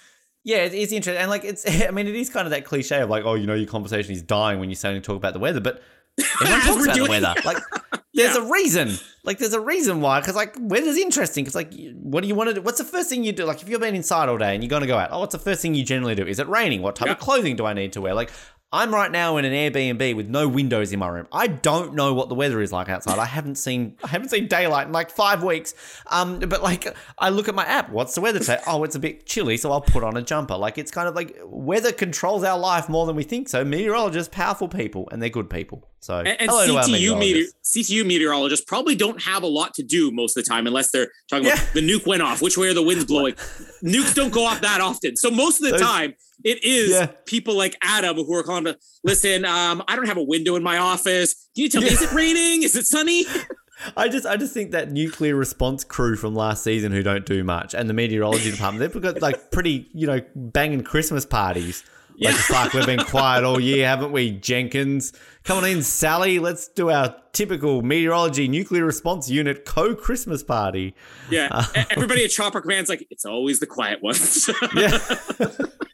yeah, 0.48 0.60
it 0.64 0.74
is 0.74 0.94
interesting, 0.94 1.22
and 1.22 1.30
like 1.30 1.44
it's 1.44 1.66
I 1.88 1.92
mean, 1.92 2.08
it 2.08 2.16
is 2.16 2.30
kind 2.30 2.48
of 2.48 2.52
that 2.52 2.64
cliche 2.64 3.02
of 3.02 3.10
like, 3.10 3.26
oh, 3.26 3.34
you 3.36 3.46
know, 3.46 3.54
your 3.54 3.68
conversation 3.68 4.14
is 4.14 4.22
dying 4.22 4.60
when 4.60 4.70
you're 4.70 4.78
starting 4.78 5.02
to 5.02 5.06
talk 5.06 5.18
about 5.18 5.34
the 5.34 5.40
weather, 5.40 5.60
but 5.60 5.82
everyone 6.42 6.62
talks 6.62 6.86
about 6.86 6.96
the 6.98 7.06
weather. 7.10 7.34
Like, 7.46 7.58
there's 8.14 8.36
Yeah. 8.36 8.44
a 8.48 8.50
reason. 8.50 8.94
Like, 9.26 9.40
there's 9.40 9.54
a 9.54 9.60
reason 9.60 10.00
why. 10.00 10.22
Because 10.22 10.36
like, 10.38 10.56
weather's 10.58 10.96
interesting. 10.98 11.44
Because 11.44 11.54
like, 11.54 11.74
what 11.96 12.22
do 12.22 12.28
you 12.30 12.34
want 12.36 12.48
to 12.50 12.54
do? 12.56 12.62
What's 12.62 12.78
the 12.78 12.86
first 12.86 13.10
thing 13.10 13.26
you 13.26 13.34
do? 13.34 13.44
Like, 13.44 13.62
if 13.62 13.68
you've 13.68 13.82
been 13.82 13.94
inside 13.94 14.30
all 14.30 14.38
day 14.38 14.56
and 14.56 14.64
you're 14.64 14.70
going 14.70 14.82
to 14.84 14.88
go 14.88 14.98
out, 14.98 15.10
oh, 15.12 15.20
what's 15.20 15.34
the 15.34 15.40
first 15.40 15.62
thing 15.62 15.76
you 15.76 15.84
generally 15.84 16.16
do? 16.16 16.26
Is 16.26 16.40
it 16.40 16.48
raining? 16.48 16.82
What 16.82 16.96
type 16.96 17.08
Yeah. 17.08 17.12
of 17.12 17.20
clothing 17.20 17.56
do 17.58 17.66
I 17.66 17.74
need 17.74 17.92
to 17.94 18.02
wear? 18.02 18.14
Like, 18.16 18.32
I'm 18.74 18.94
right 18.94 19.10
now 19.10 19.38
in 19.38 19.46
an 19.46 19.54
Airbnb 19.54 20.16
with 20.18 20.28
no 20.28 20.46
windows 20.46 20.92
in 20.92 21.00
my 21.00 21.08
room. 21.08 21.28
I 21.32 21.48
don't 21.48 21.94
know 21.94 22.14
what 22.14 22.28
the 22.28 22.36
weather 22.36 22.60
is 22.62 22.74
like 22.74 22.90
outside. 22.90 23.18
I 23.18 23.26
haven't 23.26 23.56
seen 23.56 23.96
I 24.04 24.08
haven't 24.08 24.30
seen 24.30 24.48
daylight 24.48 24.88
in 24.88 24.94
like 24.94 25.10
five 25.10 25.42
weeks. 25.42 25.74
Um, 26.08 26.40
but 26.40 26.62
like 26.62 26.94
I 27.18 27.30
look 27.30 27.48
at 27.48 27.56
my 27.56 27.66
app. 27.66 27.90
What's 27.92 28.14
the 28.14 28.22
weather 28.22 28.40
today? 28.40 28.60
Oh, 28.68 28.84
it's 28.84 28.96
a 28.96 29.00
bit 29.00 29.26
chilly, 29.26 29.56
so 29.56 29.72
I'll 29.72 29.80
put 29.80 30.04
on 30.04 30.18
a 30.18 30.22
jumper. 30.22 30.58
Like 30.58 30.78
it's 30.78 30.92
kind 30.92 31.08
of 31.08 31.16
like 31.16 31.38
weather 31.46 31.94
controls 31.94 32.44
our 32.44 32.60
life 32.60 32.90
more 32.90 33.06
than 33.06 33.16
we 33.16 33.24
think. 33.24 33.48
So 33.48 33.64
meteorologists, 33.64 34.34
powerful 34.34 34.68
people, 34.68 35.08
and 35.12 35.22
they're 35.22 35.30
good 35.30 35.50
people. 35.50 35.88
So 36.02 36.20
and, 36.20 36.40
and 36.40 36.50
CTU, 36.50 37.18
meteor, 37.18 37.46
CTU 37.64 38.06
meteorologists 38.06 38.66
probably 38.66 38.96
don't 38.96 39.22
have 39.24 39.44
a 39.44 39.48
lot 39.48 39.74
to 39.76 39.84
do 39.84 40.12
most 40.12 40.38
of 40.38 40.44
the 40.44 40.50
time 40.50 40.68
unless 40.68 40.92
they're 40.92 41.10
talking 41.30 41.48
yeah. 41.48 41.54
about 41.54 41.74
the 41.74 41.82
nuke 41.82 42.06
went 42.06 42.22
off. 42.22 42.42
Which 42.42 42.58
way 42.58 42.68
are 42.68 42.74
the 42.74 42.84
winds 42.84 43.06
blowing? 43.06 43.34
Nukes 43.84 44.14
don't 44.14 44.34
go 44.34 44.46
off 44.46 44.62
that 44.62 44.82
often. 44.82 45.16
So 45.16 45.32
most 45.32 45.60
of 45.62 45.66
the 45.66 45.72
Those, 45.72 45.82
time 45.82 46.16
it 46.48 46.64
is 46.64 46.92
yeah. 46.92 47.08
people 47.26 47.58
like 47.58 47.76
Adam 47.82 48.16
who 48.16 48.34
are 48.34 48.42
calling 48.42 48.64
to 48.64 48.78
listen. 49.04 49.44
Um, 49.44 49.84
I 49.88 49.98
don't 49.98 50.08
have 50.08 50.16
a 50.16 50.24
window 50.24 50.56
in 50.56 50.64
my 50.64 50.78
office. 50.78 51.50
Can 51.54 51.64
you 51.64 51.70
tell 51.70 51.82
me? 51.82 51.90
Is 51.90 52.02
it 52.02 52.14
raining? 52.14 52.64
Is 52.64 52.76
it 52.76 52.86
sunny? 52.86 53.26
I 53.98 54.08
just, 54.08 54.26
I 54.26 54.38
just 54.38 54.54
think 54.54 54.72
that 54.72 54.90
nuclear 54.92 55.36
response 55.36 55.84
crew 55.84 56.16
from 56.16 56.34
last 56.34 56.64
season 56.64 56.94
who 56.94 57.04
don't 57.04 57.26
do 57.26 57.44
much, 57.44 57.76
and 57.76 57.90
the 57.90 57.94
meteorology 57.94 58.50
department, 58.50 58.80
they've 58.92 59.02
got 59.02 59.22
like 59.22 59.52
pretty, 59.52 59.90
you 59.94 60.08
know, 60.08 60.22
banging 60.36 60.84
Christmas 60.84 61.26
parties. 61.26 61.84
Like, 62.20 62.34
yeah. 62.34 62.42
fuck, 62.42 62.74
we've 62.74 62.86
been 62.86 63.04
quiet 63.04 63.44
all 63.44 63.60
year, 63.60 63.86
haven't 63.86 64.12
we, 64.12 64.32
Jenkins? 64.32 65.14
Come 65.44 65.60
on 65.60 65.66
in, 65.66 65.84
Sally. 65.84 66.40
Let's 66.40 66.68
do 66.70 66.90
our 66.90 67.16
typical 67.34 67.84
meteorology 67.84 68.48
nuclear 68.48 68.86
response 68.86 69.30
unit 69.30 69.66
co 69.66 69.94
Christmas 69.94 70.44
party. 70.44 70.96
Yeah. 71.30 71.50
Uh, 71.52 71.66
Everybody 71.92 72.24
at 72.24 72.32
Chopper 72.32 72.62
Command's 72.62 72.90
like, 72.90 73.06
it's 73.12 73.26
always 73.26 73.60
the 73.60 73.68
quiet 73.68 74.02
ones. 74.02 74.50
yeah. 74.76 74.98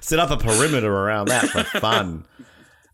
Set 0.00 0.18
up 0.18 0.30
a 0.30 0.36
perimeter 0.36 0.92
around 0.92 1.28
that 1.28 1.46
for 1.46 1.64
fun. 1.80 2.24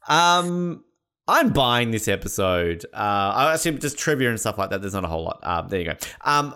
um, 0.09 0.85
I'm 1.29 1.51
buying 1.51 1.91
this 1.91 2.09
episode. 2.09 2.85
Uh, 2.93 2.97
I 2.97 3.55
assume 3.55 3.79
just 3.79 3.99
trivia 3.99 4.31
and 4.31 4.41
stuff 4.41 4.59
like 4.59 4.71
that. 4.71 4.81
There's 4.81 4.95
not 4.95 5.05
a 5.05 5.09
whole 5.09 5.25
lot. 5.25 5.41
Um, 5.43 5.69
there 5.69 5.81
you 5.81 5.87
go. 5.87 5.97
Um, 6.23 6.55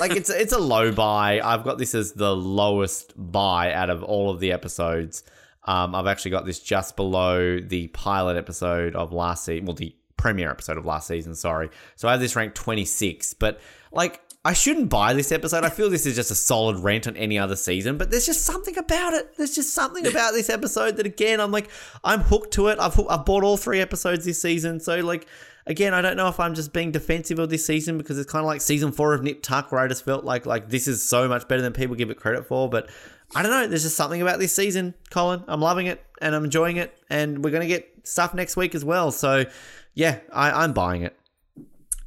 like 0.00 0.12
it's 0.12 0.30
it's 0.30 0.52
a 0.52 0.58
low 0.58 0.92
buy. 0.92 1.40
I've 1.40 1.64
got 1.64 1.78
this 1.78 1.94
as 1.94 2.12
the 2.12 2.34
lowest 2.34 3.12
buy 3.16 3.72
out 3.72 3.90
of 3.90 4.02
all 4.02 4.30
of 4.30 4.40
the 4.40 4.52
episodes. 4.52 5.22
Um, 5.64 5.94
I've 5.94 6.06
actually 6.06 6.30
got 6.30 6.46
this 6.46 6.60
just 6.60 6.96
below 6.96 7.60
the 7.60 7.88
pilot 7.88 8.36
episode 8.36 8.94
of 8.94 9.12
last 9.12 9.44
season. 9.44 9.66
Well, 9.66 9.74
the 9.74 9.94
premiere 10.16 10.50
episode 10.50 10.78
of 10.78 10.86
last 10.86 11.06
season. 11.08 11.34
Sorry. 11.34 11.68
So 11.96 12.08
I 12.08 12.12
have 12.12 12.20
this 12.20 12.34
ranked 12.36 12.56
26. 12.56 13.34
But 13.34 13.60
like 13.92 14.20
I 14.48 14.54
shouldn't 14.54 14.88
buy 14.88 15.12
this 15.12 15.30
episode. 15.30 15.62
I 15.62 15.68
feel 15.68 15.90
this 15.90 16.06
is 16.06 16.16
just 16.16 16.30
a 16.30 16.34
solid 16.34 16.78
rent 16.78 17.06
on 17.06 17.18
any 17.18 17.38
other 17.38 17.54
season, 17.54 17.98
but 17.98 18.10
there's 18.10 18.24
just 18.24 18.46
something 18.46 18.78
about 18.78 19.12
it. 19.12 19.36
There's 19.36 19.54
just 19.54 19.74
something 19.74 20.06
about 20.06 20.32
this 20.32 20.48
episode 20.48 20.96
that, 20.96 21.04
again, 21.04 21.38
I'm 21.38 21.52
like, 21.52 21.68
I'm 22.02 22.20
hooked 22.20 22.54
to 22.54 22.68
it. 22.68 22.78
I've, 22.80 22.98
I've 23.10 23.26
bought 23.26 23.44
all 23.44 23.58
three 23.58 23.78
episodes 23.78 24.24
this 24.24 24.40
season. 24.40 24.80
So, 24.80 25.00
like, 25.00 25.26
again, 25.66 25.92
I 25.92 26.00
don't 26.00 26.16
know 26.16 26.28
if 26.28 26.40
I'm 26.40 26.54
just 26.54 26.72
being 26.72 26.92
defensive 26.92 27.38
of 27.38 27.50
this 27.50 27.66
season 27.66 27.98
because 27.98 28.18
it's 28.18 28.32
kind 28.32 28.42
of 28.42 28.46
like 28.46 28.62
season 28.62 28.90
four 28.90 29.12
of 29.12 29.22
Nip 29.22 29.42
Tuck, 29.42 29.70
where 29.70 29.82
I 29.82 29.86
just 29.86 30.02
felt 30.02 30.24
like, 30.24 30.46
like 30.46 30.70
this 30.70 30.88
is 30.88 31.06
so 31.06 31.28
much 31.28 31.46
better 31.46 31.60
than 31.60 31.74
people 31.74 31.94
give 31.94 32.08
it 32.08 32.16
credit 32.16 32.46
for. 32.46 32.70
But 32.70 32.88
I 33.34 33.42
don't 33.42 33.52
know. 33.52 33.66
There's 33.66 33.82
just 33.82 33.96
something 33.96 34.22
about 34.22 34.38
this 34.38 34.54
season, 34.54 34.94
Colin. 35.10 35.44
I'm 35.46 35.60
loving 35.60 35.88
it 35.88 36.02
and 36.22 36.34
I'm 36.34 36.44
enjoying 36.44 36.78
it. 36.78 36.96
And 37.10 37.44
we're 37.44 37.50
going 37.50 37.60
to 37.60 37.68
get 37.68 37.86
stuff 38.04 38.32
next 38.32 38.56
week 38.56 38.74
as 38.74 38.82
well. 38.82 39.10
So, 39.10 39.44
yeah, 39.92 40.20
I, 40.32 40.64
I'm 40.64 40.72
buying 40.72 41.02
it. 41.02 41.17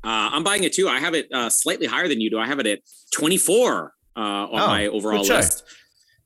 Uh, 0.04 0.30
I'm 0.34 0.44
buying 0.44 0.64
it 0.64 0.74
too. 0.74 0.88
I 0.88 1.00
have 1.00 1.14
it 1.14 1.28
uh, 1.32 1.50
slightly 1.50 1.86
higher 1.86 2.08
than 2.08 2.22
you 2.22 2.30
do. 2.30 2.40
I 2.40 2.48
have 2.48 2.60
it 2.60 2.68
at 2.68 2.80
24 3.14 3.94
uh, 4.16 4.20
on 4.20 4.50
oh, 4.52 4.68
my 4.68 4.88
overall 4.88 5.24
list. 5.24 5.64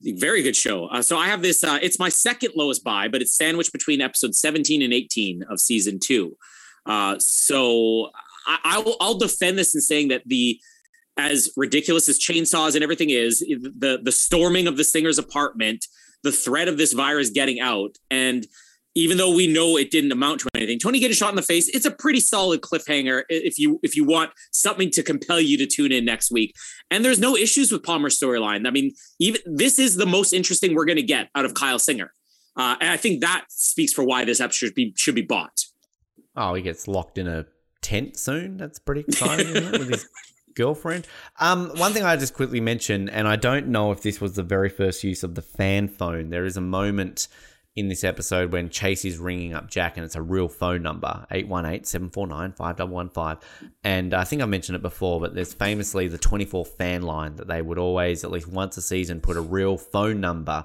Very 0.01 0.43
good 0.43 0.55
show. 0.55 0.85
Uh, 0.87 1.01
so 1.01 1.17
I 1.17 1.27
have 1.27 1.41
this. 1.41 1.63
Uh, 1.63 1.79
it's 1.81 1.99
my 1.99 2.09
second 2.09 2.51
lowest 2.55 2.83
buy, 2.83 3.07
but 3.07 3.21
it's 3.21 3.35
sandwiched 3.35 3.73
between 3.73 4.01
episode 4.01 4.35
17 4.35 4.81
and 4.81 4.93
18 4.93 5.43
of 5.49 5.59
season 5.59 5.99
two. 5.99 6.37
Uh, 6.85 7.15
so 7.19 8.09
I, 8.45 8.59
I 8.63 8.79
will, 8.79 8.97
I'll 8.99 9.17
defend 9.17 9.57
this 9.57 9.73
in 9.73 9.81
saying 9.81 10.09
that 10.09 10.21
the 10.25 10.59
as 11.17 11.49
ridiculous 11.55 12.09
as 12.09 12.19
chainsaws 12.19 12.75
and 12.75 12.83
everything 12.83 13.09
is, 13.09 13.39
the 13.39 13.99
the 14.01 14.11
storming 14.11 14.67
of 14.67 14.77
the 14.77 14.83
singer's 14.83 15.17
apartment, 15.17 15.85
the 16.23 16.31
threat 16.31 16.67
of 16.67 16.77
this 16.77 16.93
virus 16.93 17.29
getting 17.29 17.59
out, 17.59 17.97
and 18.11 18.45
even 18.95 19.17
though 19.17 19.33
we 19.33 19.45
know 19.45 19.77
it 19.77 19.91
didn't 19.91 20.11
amount 20.11 20.39
to 20.39 20.47
anything. 20.55 20.79
Tony 20.79 20.99
get 20.99 21.11
a 21.11 21.13
shot 21.13 21.29
in 21.29 21.35
the 21.35 21.41
face. 21.41 21.67
It's 21.69 21.85
a 21.85 21.91
pretty 21.91 22.21
solid 22.21 22.61
cliffhanger 22.61 23.23
if 23.29 23.59
you 23.59 23.79
if 23.83 23.95
you 23.95 24.05
want 24.05 24.31
something 24.51 24.89
to 24.91 25.03
compel 25.03 25.39
you 25.39 25.57
to 25.57 25.67
tune 25.67 25.91
in 25.91 26.05
next 26.05 26.31
week. 26.31 26.55
And 26.89 27.03
there's 27.03 27.19
no 27.19 27.35
issues 27.35 27.71
with 27.71 27.83
Palmer's 27.83 28.17
storyline. 28.17 28.65
I 28.67 28.71
mean, 28.71 28.93
even 29.19 29.41
this 29.45 29.77
is 29.77 29.95
the 29.95 30.05
most 30.05 30.33
interesting 30.33 30.73
we're 30.73 30.85
going 30.85 30.95
to 30.95 31.03
get 31.03 31.29
out 31.35 31.45
of 31.45 31.53
Kyle 31.53 31.79
Singer, 31.79 32.11
uh, 32.55 32.77
and 32.79 32.89
I 32.89 32.97
think 32.97 33.21
that 33.21 33.45
speaks 33.49 33.93
for 33.93 34.03
why 34.03 34.25
this 34.25 34.39
episode 34.39 34.67
should 34.67 34.75
be 34.75 34.93
should 34.95 35.15
be 35.15 35.21
bought. 35.21 35.65
Oh, 36.37 36.53
he 36.53 36.61
gets 36.61 36.87
locked 36.87 37.17
in 37.17 37.27
a 37.27 37.45
tent 37.81 38.17
soon. 38.17 38.57
That's 38.57 38.79
pretty 38.79 39.01
exciting, 39.07 39.53
with 39.53 39.89
his 39.89 40.07
girlfriend. 40.55 41.07
Um, 41.39 41.69
one 41.77 41.91
thing 41.91 42.03
I 42.03 42.15
just 42.15 42.33
quickly 42.33 42.61
mention, 42.61 43.09
and 43.09 43.27
I 43.27 43.35
don't 43.35 43.67
know 43.67 43.91
if 43.91 44.01
this 44.01 44.21
was 44.21 44.33
the 44.33 44.43
very 44.43 44.69
first 44.69 45.03
use 45.03 45.23
of 45.23 45.35
the 45.35 45.41
fan 45.41 45.87
phone. 45.87 46.29
There 46.29 46.45
is 46.45 46.57
a 46.57 46.61
moment 46.61 47.27
in 47.75 47.89
this 47.89 48.05
episode 48.05 48.53
when 48.53 48.69
Chase 48.69 49.03
is 49.03 49.17
ringing 49.17 49.53
up 49.53 49.69
Jack 49.69 49.97
and 49.97 50.05
it's 50.05 50.15
a 50.15 50.21
real 50.21 50.47
phone 50.47 50.81
number 50.81 51.27
818-749-5115 51.31 53.41
and 53.83 54.13
I 54.13 54.23
think 54.23 54.41
I 54.41 54.45
mentioned 54.45 54.77
it 54.77 54.81
before 54.81 55.19
but 55.19 55.35
there's 55.35 55.53
famously 55.53 56.07
the 56.07 56.17
24 56.17 56.63
fan 56.65 57.01
line 57.01 57.35
that 57.35 57.47
they 57.47 57.61
would 57.61 57.77
always 57.77 58.23
at 58.23 58.31
least 58.31 58.47
once 58.47 58.77
a 58.77 58.81
season 58.81 59.19
put 59.19 59.35
a 59.35 59.41
real 59.41 59.77
phone 59.77 60.21
number 60.21 60.63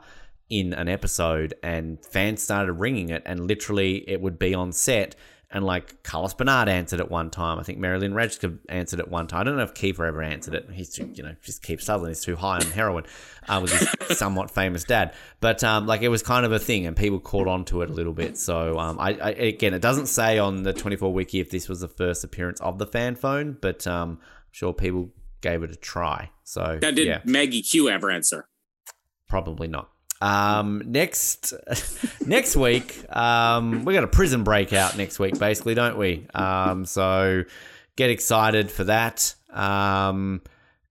in 0.49 0.73
an 0.73 0.89
episode 0.89 1.55
and 1.65 1.99
fans 2.05 2.41
started 2.43 2.75
ringing 2.75 3.09
it 3.09 3.25
and 3.27 3.49
literally 3.49 4.09
it 4.09 4.21
would 4.21 4.39
be 4.39 4.55
on 4.55 4.71
set 4.73 5.17
and 5.53 5.65
like 5.65 6.03
Carlos 6.05 6.33
Bernard 6.33 6.69
answered 6.69 7.01
it 7.01 7.11
one 7.11 7.29
time. 7.29 7.59
I 7.59 7.65
think 7.65 7.79
Mary 7.79 7.99
Lynn 7.99 8.13
Rajskub 8.13 8.59
answered 8.69 9.01
it 9.01 9.09
one 9.09 9.27
time. 9.27 9.41
I 9.41 9.45
don't 9.45 9.57
know 9.57 9.65
if 9.65 9.75
Kiefer 9.75 10.07
ever 10.07 10.23
answered 10.23 10.55
it. 10.55 10.69
He's 10.73 10.91
too, 10.91 11.11
you 11.13 11.25
know, 11.25 11.35
just 11.43 11.63
Kiefer 11.63 11.83
Sutherland 11.83 12.13
is 12.13 12.23
too 12.23 12.37
high 12.37 12.57
on 12.57 12.67
heroin 12.67 13.05
uh, 13.49 13.59
with 13.61 13.73
his 13.73 14.19
somewhat 14.19 14.53
famous 14.53 14.85
dad. 14.85 15.13
But 15.41 15.65
um, 15.65 15.87
like 15.87 16.03
it 16.03 16.09
was 16.09 16.23
kind 16.23 16.47
of 16.47 16.53
a 16.53 16.61
thing, 16.61 16.87
and 16.87 16.97
people 16.97 17.19
caught 17.19 17.49
on 17.49 17.65
to 17.67 17.83
it 17.83 17.91
a 17.91 17.93
little 17.93 18.13
bit. 18.13 18.39
So 18.39 18.79
um, 18.79 19.01
I, 19.01 19.15
I, 19.15 19.31
again, 19.31 19.75
it 19.75 19.83
doesn't 19.83 20.07
say 20.07 20.39
on 20.39 20.63
the 20.63 20.73
24 20.73 21.13
wiki 21.13 21.41
if 21.41 21.51
this 21.51 21.69
was 21.69 21.81
the 21.81 21.89
first 21.89 22.23
appearance 22.23 22.61
of 22.61 22.79
the 22.79 22.87
fan 22.87 23.17
phone, 23.17 23.59
but 23.61 23.87
um, 23.89 24.19
I'm 24.21 24.53
sure 24.53 24.73
people 24.73 25.11
gave 25.41 25.65
it 25.65 25.73
a 25.73 25.77
try. 25.77 26.31
So 26.45 26.79
that 26.81 26.95
did 26.95 27.07
yeah. 27.07 27.21
Maggie 27.25 27.63
Q 27.63 27.89
ever 27.89 28.11
answer? 28.11 28.47
Probably 29.29 29.67
not. 29.67 29.91
Um, 30.21 30.83
next 30.87 31.55
next 32.27 32.57
week, 32.57 33.05
um, 33.15 33.85
we 33.85 33.95
got 33.95 34.05
a 34.05 34.09
prison 34.09 34.45
breakout 34.45 34.97
next 34.97 35.19
week, 35.19 35.39
basically, 35.39 35.75
don't 35.75 35.97
we? 35.97 36.27
Um, 36.35 36.85
so 36.85 37.45
get 37.97 38.11
excited 38.11 38.71
for 38.71 38.85
that. 38.85 39.35
Um, 39.51 40.43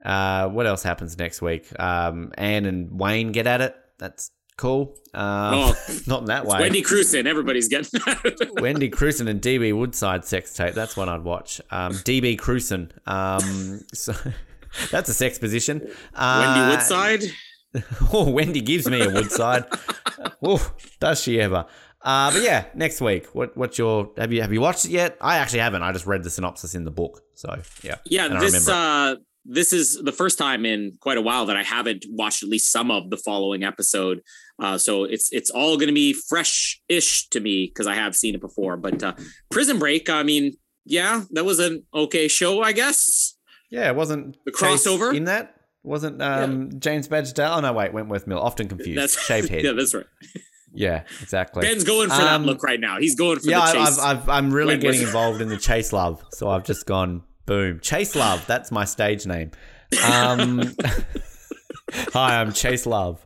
uh, 0.04 0.48
what 0.50 0.66
else 0.66 0.84
happens 0.84 1.18
next 1.18 1.42
week? 1.42 1.68
Um, 1.80 2.32
Anne 2.38 2.66
and 2.66 3.00
Wayne 3.00 3.32
get 3.32 3.48
at 3.48 3.62
it. 3.62 3.76
That's 3.98 4.32
cool. 4.58 4.96
Um, 5.14 5.54
oh, 5.54 5.76
not 6.08 6.22
in 6.22 6.26
that 6.28 6.46
way. 6.46 6.60
Wendy 6.60 6.82
Crewson, 6.82 7.26
everybody's 7.26 7.68
getting 7.68 8.00
Wendy 8.54 8.90
Crewson 8.90 9.28
and 9.28 9.42
DB 9.42 9.76
Woodside 9.78 10.26
sex 10.26 10.54
tape. 10.54 10.74
That's 10.74 10.96
one 10.96 11.10
I'd 11.10 11.24
watch. 11.24 11.62
Um, 11.72 11.94
DB 11.94 12.38
Crewson. 12.38 12.92
Um, 13.08 13.82
so 13.94 14.14
that's 14.92 15.10
a 15.10 15.14
sex 15.14 15.40
position. 15.40 15.90
Uh, 16.14 16.54
Wendy 16.56 16.76
Woodside. 16.76 17.24
oh, 18.14 18.30
Wendy 18.30 18.62
gives 18.62 18.90
me 18.90 19.02
a 19.02 19.10
Woodside. 19.10 19.66
oh, 20.44 20.74
does 21.00 21.22
she 21.22 21.40
ever? 21.40 21.66
Uh, 22.02 22.32
but 22.32 22.42
yeah, 22.42 22.66
next 22.74 23.02
week. 23.02 23.28
What 23.34 23.56
what's 23.58 23.78
your 23.78 24.12
have 24.18 24.32
you 24.32 24.42
have 24.42 24.54
you 24.54 24.62
watched 24.62 24.86
it 24.86 24.92
yet? 24.92 25.18
I 25.22 25.38
actually 25.38 25.60
haven't. 25.60 25.84
I 25.84 25.92
just 25.92 26.06
read 26.06 26.24
the 26.24 26.30
synopsis 26.30 26.74
in 26.76 26.86
the 26.86 26.92
book. 26.92 27.22
So 27.36 27.62
yeah. 27.84 27.96
Yeah, 28.06 28.40
this 28.40 28.68
uh 28.70 29.16
this 29.46 29.74
is 29.74 30.02
the 30.02 30.12
first 30.12 30.38
time 30.38 30.66
in 30.66 30.94
quite 31.02 31.18
a 31.18 31.22
while 31.22 31.46
that 31.48 31.58
I 31.58 31.64
haven't 31.64 32.06
watched 32.10 32.44
at 32.44 32.50
least 32.50 32.72
some 32.72 32.92
of 32.92 33.10
the 33.10 33.18
following 33.18 33.64
episode. 33.64 34.22
Uh, 34.62 34.78
so 34.78 35.06
it's 35.06 35.32
it's 35.32 35.50
all 35.50 35.76
going 35.78 35.88
to 35.88 35.94
be 35.94 36.14
fresh-ish 36.14 37.30
to 37.30 37.40
me 37.40 37.68
because 37.68 37.88
I 37.88 37.96
have 37.96 38.16
seen 38.16 38.36
it 38.36 38.42
before. 38.42 38.78
But 38.78 39.02
uh, 39.02 39.14
Prison 39.50 39.80
Break, 39.80 40.10
I 40.10 40.24
mean, 40.24 40.54
yeah, 40.86 41.24
that 41.32 41.46
was 41.46 41.60
an 41.60 41.84
okay 41.94 42.28
show, 42.28 42.62
I 42.62 42.74
guess. 42.74 43.38
Yeah, 43.72 43.90
it 43.90 43.96
wasn't 43.96 44.38
the 44.46 44.52
crossover 44.52 45.14
in 45.14 45.26
that. 45.26 45.56
Wasn't 45.84 46.22
um, 46.22 46.72
yeah. 46.72 46.80
James 46.80 47.08
Badge 47.08 47.34
Dale? 47.34 47.54
Oh 47.54 47.60
no, 47.62 47.74
wait, 47.74 47.94
Wentworth 47.94 48.28
Mill. 48.28 48.40
Often 48.40 48.70
confused. 48.70 48.98
That's 48.98 49.22
shaved 49.26 49.50
head. 49.50 49.64
Yeah, 49.64 49.72
that's 49.74 49.94
right. 49.94 50.06
Yeah, 50.74 51.04
exactly. 51.22 51.62
Ben's 51.62 51.84
going 51.84 52.10
for 52.10 52.16
um, 52.16 52.22
that 52.22 52.42
look 52.42 52.64
right 52.64 52.80
now. 52.80 53.00
He's 53.00 53.16
going 53.16 53.40
for 53.40 53.50
yeah, 53.50 53.72
the 53.72 53.86
chase. 53.86 54.00
I've, 54.00 54.30
i 54.30 54.38
am 54.38 54.52
really 54.52 54.74
Wentworth. 54.74 54.94
getting 54.94 55.08
involved 55.08 55.42
in 55.42 55.50
the 55.50 55.58
chase 55.58 55.92
love, 55.92 56.24
so 56.32 56.50
I've 56.50 56.64
just 56.64 56.86
gone 56.86 57.24
boom. 57.50 57.80
Chase 57.80 58.16
Love. 58.16 58.46
That's 58.46 58.72
my 58.72 58.86
stage 58.86 59.26
name. 59.26 59.50
Um, 60.08 60.76
hi, 62.14 62.40
I'm 62.40 62.54
Chase 62.54 62.86
Love. 62.86 63.26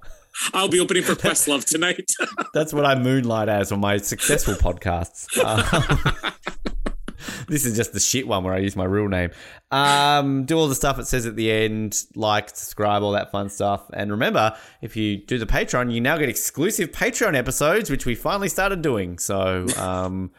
I'll 0.54 0.70
be 0.70 0.80
opening 0.80 1.04
for 1.04 1.14
Questlove 1.14 1.66
tonight. 1.66 2.10
that's 2.54 2.74
what 2.74 2.86
I 2.86 2.96
moonlight 2.96 3.50
as 3.50 3.72
on 3.74 3.82
my 3.82 3.98
successful 3.98 4.54
podcasts. 4.56 5.28
Um, 5.44 6.93
this 7.48 7.66
is 7.66 7.76
just 7.76 7.94
the 7.94 8.00
shit 8.00 8.28
one 8.28 8.44
where 8.44 8.54
I 8.54 8.60
use 8.60 8.76
my 8.76 8.86
real 8.86 9.08
name. 9.08 9.32
Um, 9.72 10.46
do 10.46 10.58
all 10.58 10.68
the 10.68 10.76
stuff 10.76 11.00
it 11.00 11.08
says 11.08 11.26
at 11.26 11.36
the 11.36 11.52
end, 11.52 12.04
like, 12.16 12.50
subscribe, 12.50 13.04
all 13.04 13.12
that 13.14 13.32
fun 13.32 13.50
stuff. 13.50 13.90
And 13.94 14.12
remember, 14.12 14.56
if 14.82 14.96
you 14.96 15.18
do 15.18 15.38
the 15.38 15.46
Patreon, 15.46 15.92
you 15.94 16.02
now 16.02 16.18
get 16.18 16.30
exclusive 16.30 16.92
Patreon 16.92 17.36
episodes, 17.36 17.90
which 17.90 18.06
we 18.06 18.16
finally 18.16 18.50
started 18.50 18.82
doing. 18.82 19.18
So, 19.20 19.66
um, 19.78 20.32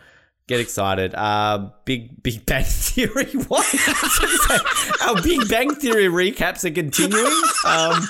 get 0.47 0.61
excited. 0.61 1.15
Uh, 1.15 1.71
big 1.85 2.23
Big 2.23 2.45
Bang 2.47 2.65
Theory. 2.67 3.33
What? 3.49 3.67
Our 5.03 5.23
Big 5.23 5.49
Bang 5.49 5.75
Theory 5.75 6.07
recaps 6.07 6.65
are 6.65 6.71
continuing. 6.75 7.43
Um, 7.67 8.03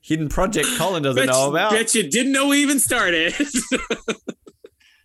hidden 0.00 0.28
project 0.28 0.68
Colin 0.78 1.02
doesn't 1.02 1.26
Bet, 1.26 1.32
know 1.32 1.50
about. 1.50 1.72
bet 1.72 1.94
you 1.94 2.08
didn't 2.08 2.32
know 2.32 2.48
we 2.48 2.62
even 2.62 2.78
started. 2.78 3.34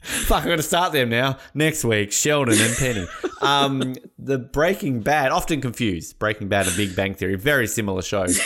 Fuck, 0.01 0.39
I'm 0.39 0.45
going 0.45 0.57
to 0.57 0.63
start 0.63 0.93
them 0.93 1.09
now. 1.09 1.37
Next 1.53 1.83
week, 1.85 2.11
Sheldon 2.11 2.59
and 2.59 2.75
Penny. 2.75 3.07
Um, 3.41 3.95
the 4.17 4.39
Breaking 4.39 5.01
Bad, 5.01 5.31
often 5.31 5.61
confused. 5.61 6.17
Breaking 6.17 6.47
Bad 6.47 6.67
and 6.67 6.75
Big 6.75 6.95
Bang 6.95 7.13
Theory, 7.13 7.35
very 7.35 7.67
similar 7.67 8.01
shows. 8.01 8.39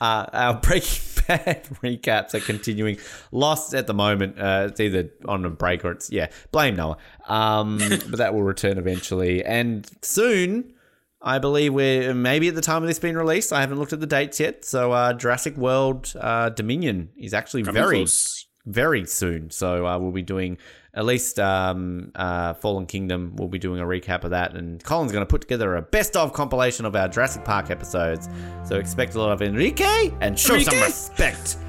Uh, 0.00 0.26
our 0.32 0.54
Breaking 0.54 1.00
Bad 1.28 1.64
recaps 1.82 2.34
are 2.34 2.40
continuing. 2.40 2.96
Lost 3.30 3.74
at 3.74 3.86
the 3.86 3.94
moment. 3.94 4.38
Uh, 4.38 4.68
it's 4.70 4.80
either 4.80 5.10
on 5.26 5.44
a 5.44 5.50
break 5.50 5.84
or 5.84 5.92
it's, 5.92 6.10
yeah, 6.10 6.28
blame 6.50 6.76
Noah. 6.76 6.96
Um, 7.28 7.78
but 7.78 8.16
that 8.16 8.32
will 8.34 8.42
return 8.42 8.78
eventually. 8.78 9.44
And 9.44 9.88
soon, 10.02 10.72
I 11.20 11.38
believe 11.38 11.74
we're 11.74 12.14
maybe 12.14 12.48
at 12.48 12.54
the 12.54 12.60
time 12.62 12.82
of 12.82 12.88
this 12.88 12.98
being 12.98 13.14
released. 13.16 13.52
I 13.52 13.60
haven't 13.60 13.78
looked 13.78 13.92
at 13.92 14.00
the 14.00 14.06
dates 14.06 14.40
yet. 14.40 14.64
So 14.64 14.92
uh, 14.92 15.12
Jurassic 15.12 15.56
World 15.58 16.12
uh, 16.18 16.48
Dominion 16.48 17.10
is 17.16 17.32
actually 17.34 17.62
Coming 17.62 17.82
very 17.82 17.96
close. 17.98 18.46
very 18.66 19.06
soon. 19.06 19.50
So 19.50 19.86
uh, 19.86 19.98
we'll 19.98 20.10
be 20.10 20.22
doing 20.22 20.58
at 20.94 21.06
least 21.06 21.38
um, 21.40 22.12
uh, 22.14 22.54
Fallen 22.54 22.86
Kingdom. 22.86 23.34
We'll 23.36 23.48
be 23.48 23.58
doing 23.58 23.80
a 23.80 23.84
recap 23.84 24.24
of 24.24 24.30
that, 24.30 24.54
and 24.54 24.82
Colin's 24.84 25.12
going 25.12 25.22
to 25.22 25.28
put 25.28 25.40
together 25.40 25.76
a 25.76 25.82
best 25.82 26.16
of 26.16 26.32
compilation 26.32 26.84
of 26.84 26.94
our 26.94 27.08
Jurassic 27.08 27.44
Park 27.44 27.70
episodes. 27.70 28.28
So 28.64 28.76
expect 28.76 29.14
a 29.14 29.20
lot 29.20 29.32
of 29.32 29.42
Enrique 29.42 30.12
and 30.20 30.38
show 30.38 30.58
some 30.58 30.78
respect. 30.80 31.56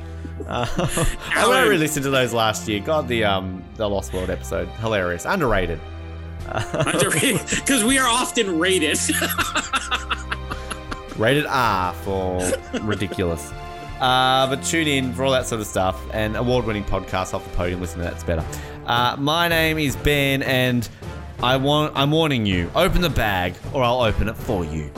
Uh, 0.47 0.65
I 1.35 1.47
went 1.47 1.69
to 1.71 1.77
listen 1.77 2.03
to 2.03 2.09
those 2.09 2.33
last 2.33 2.67
year. 2.67 2.79
God, 2.79 3.07
the 3.07 3.23
um 3.23 3.63
the 3.75 3.87
Lost 3.87 4.11
World 4.13 4.31
episode, 4.31 4.67
hilarious, 4.79 5.25
underrated. 5.25 5.79
Underrated, 6.73 7.39
because 7.47 7.83
we 7.83 7.97
are 7.99 8.07
often 8.07 8.59
rated. 8.59 8.99
Rated 11.17 11.45
R 11.45 11.93
for 11.93 12.41
ridiculous. 12.81 13.53
Uh, 14.01 14.47
but 14.49 14.61
tune 14.63 14.87
in 14.87 15.13
for 15.13 15.23
all 15.23 15.31
that 15.31 15.45
sort 15.47 15.61
of 15.61 15.67
stuff 15.67 16.01
and 16.11 16.35
award-winning 16.35 16.83
podcasts 16.83 17.33
off 17.33 17.43
the 17.43 17.55
podium. 17.55 17.79
Listen 17.79 17.99
to 17.99 18.03
that's 18.03 18.23
better. 18.23 18.45
Uh, 18.85 19.15
my 19.17 19.47
name 19.47 19.77
is 19.77 19.95
Ben, 19.97 20.43
and 20.43 20.87
I 21.41 21.57
want 21.57 21.93
I'm 21.95 22.11
warning 22.11 22.45
you: 22.45 22.69
open 22.75 23.01
the 23.01 23.09
bag, 23.09 23.55
or 23.73 23.83
I'll 23.83 24.01
open 24.01 24.27
it 24.27 24.35
for 24.35 24.65
you. 24.65 24.91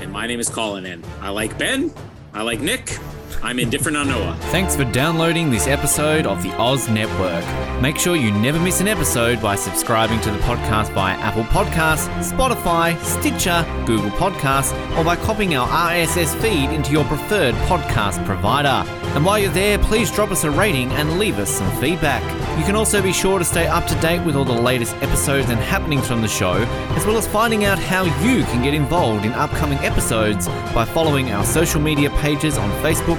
and 0.00 0.12
my 0.12 0.26
name 0.26 0.40
is 0.40 0.48
Colin, 0.48 0.84
and 0.86 1.04
I 1.20 1.30
like 1.30 1.56
Ben. 1.58 1.92
I 2.34 2.42
like 2.42 2.60
Nick. 2.60 2.98
I'm 3.44 3.58
indifferent 3.58 3.98
on 3.98 4.08
Noah. 4.08 4.38
Thanks 4.44 4.74
for 4.74 4.84
downloading 4.84 5.50
this 5.50 5.66
episode 5.66 6.24
of 6.24 6.42
the 6.42 6.50
Oz 6.56 6.88
Network. 6.88 7.44
Make 7.82 7.98
sure 7.98 8.16
you 8.16 8.30
never 8.30 8.58
miss 8.58 8.80
an 8.80 8.88
episode 8.88 9.42
by 9.42 9.54
subscribing 9.54 10.18
to 10.22 10.30
the 10.30 10.38
podcast 10.38 10.94
via 10.94 11.14
Apple 11.18 11.44
Podcasts, 11.44 12.08
Spotify, 12.24 12.98
Stitcher, 13.02 13.62
Google 13.84 14.08
Podcasts, 14.12 14.72
or 14.96 15.04
by 15.04 15.16
copying 15.16 15.56
our 15.56 15.68
RSS 15.68 16.34
feed 16.40 16.70
into 16.70 16.90
your 16.90 17.04
preferred 17.04 17.54
podcast 17.66 18.24
provider. 18.24 18.88
And 19.14 19.26
while 19.26 19.38
you're 19.38 19.52
there, 19.52 19.78
please 19.78 20.10
drop 20.10 20.30
us 20.30 20.44
a 20.44 20.50
rating 20.50 20.90
and 20.92 21.18
leave 21.18 21.38
us 21.38 21.50
some 21.50 21.70
feedback. 21.80 22.22
You 22.58 22.64
can 22.64 22.76
also 22.76 23.02
be 23.02 23.12
sure 23.12 23.38
to 23.38 23.44
stay 23.44 23.66
up 23.66 23.86
to 23.88 23.94
date 24.00 24.24
with 24.24 24.36
all 24.36 24.44
the 24.44 24.52
latest 24.52 24.94
episodes 24.96 25.50
and 25.50 25.60
happenings 25.60 26.06
from 26.06 26.22
the 26.22 26.28
show, 26.28 26.54
as 26.96 27.04
well 27.04 27.18
as 27.18 27.28
finding 27.28 27.64
out 27.64 27.78
how 27.78 28.04
you 28.04 28.44
can 28.44 28.62
get 28.62 28.74
involved 28.74 29.26
in 29.26 29.32
upcoming 29.32 29.78
episodes 29.78 30.48
by 30.72 30.84
following 30.84 31.30
our 31.30 31.44
social 31.44 31.80
media 31.80 32.10
pages 32.20 32.56
on 32.56 32.70
Facebook, 32.82 33.18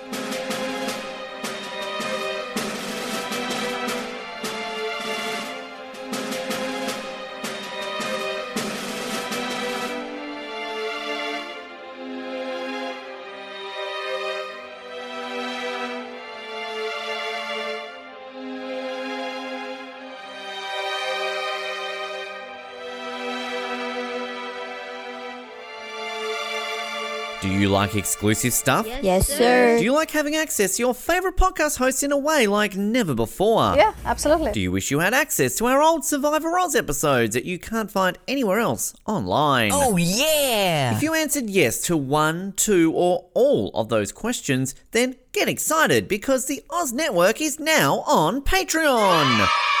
Like 27.71 27.95
exclusive 27.95 28.53
stuff? 28.53 28.85
Yes, 29.01 29.27
sir. 29.27 29.77
Do 29.77 29.83
you 29.83 29.93
like 29.93 30.11
having 30.11 30.35
access 30.35 30.75
to 30.75 30.83
your 30.83 30.93
favorite 30.93 31.37
podcast 31.37 31.77
hosts 31.77 32.03
in 32.03 32.11
a 32.11 32.17
way 32.17 32.45
like 32.45 32.75
never 32.75 33.15
before? 33.15 33.75
Yeah, 33.75 33.93
absolutely. 34.05 34.51
Do 34.51 34.59
you 34.59 34.71
wish 34.71 34.91
you 34.91 34.99
had 34.99 35.13
access 35.13 35.55
to 35.57 35.65
our 35.65 35.81
old 35.81 36.05
Survivor 36.05 36.59
Oz 36.59 36.75
episodes 36.75 37.33
that 37.33 37.45
you 37.45 37.57
can't 37.57 37.89
find 37.89 38.17
anywhere 38.27 38.59
else 38.59 38.93
online? 39.07 39.71
Oh, 39.73 39.97
yeah! 39.97 40.95
If 40.95 41.01
you 41.01 41.13
answered 41.13 41.49
yes 41.49 41.81
to 41.83 41.97
one, 41.97 42.53
two, 42.55 42.91
or 42.93 43.29
all 43.33 43.71
of 43.73 43.89
those 43.89 44.11
questions, 44.11 44.75
then 44.91 45.15
get 45.31 45.47
excited 45.47 46.07
because 46.07 46.45
the 46.45 46.63
Oz 46.69 46.93
Network 46.93 47.41
is 47.41 47.59
now 47.59 48.01
on 48.01 48.41
Patreon. 48.41 49.47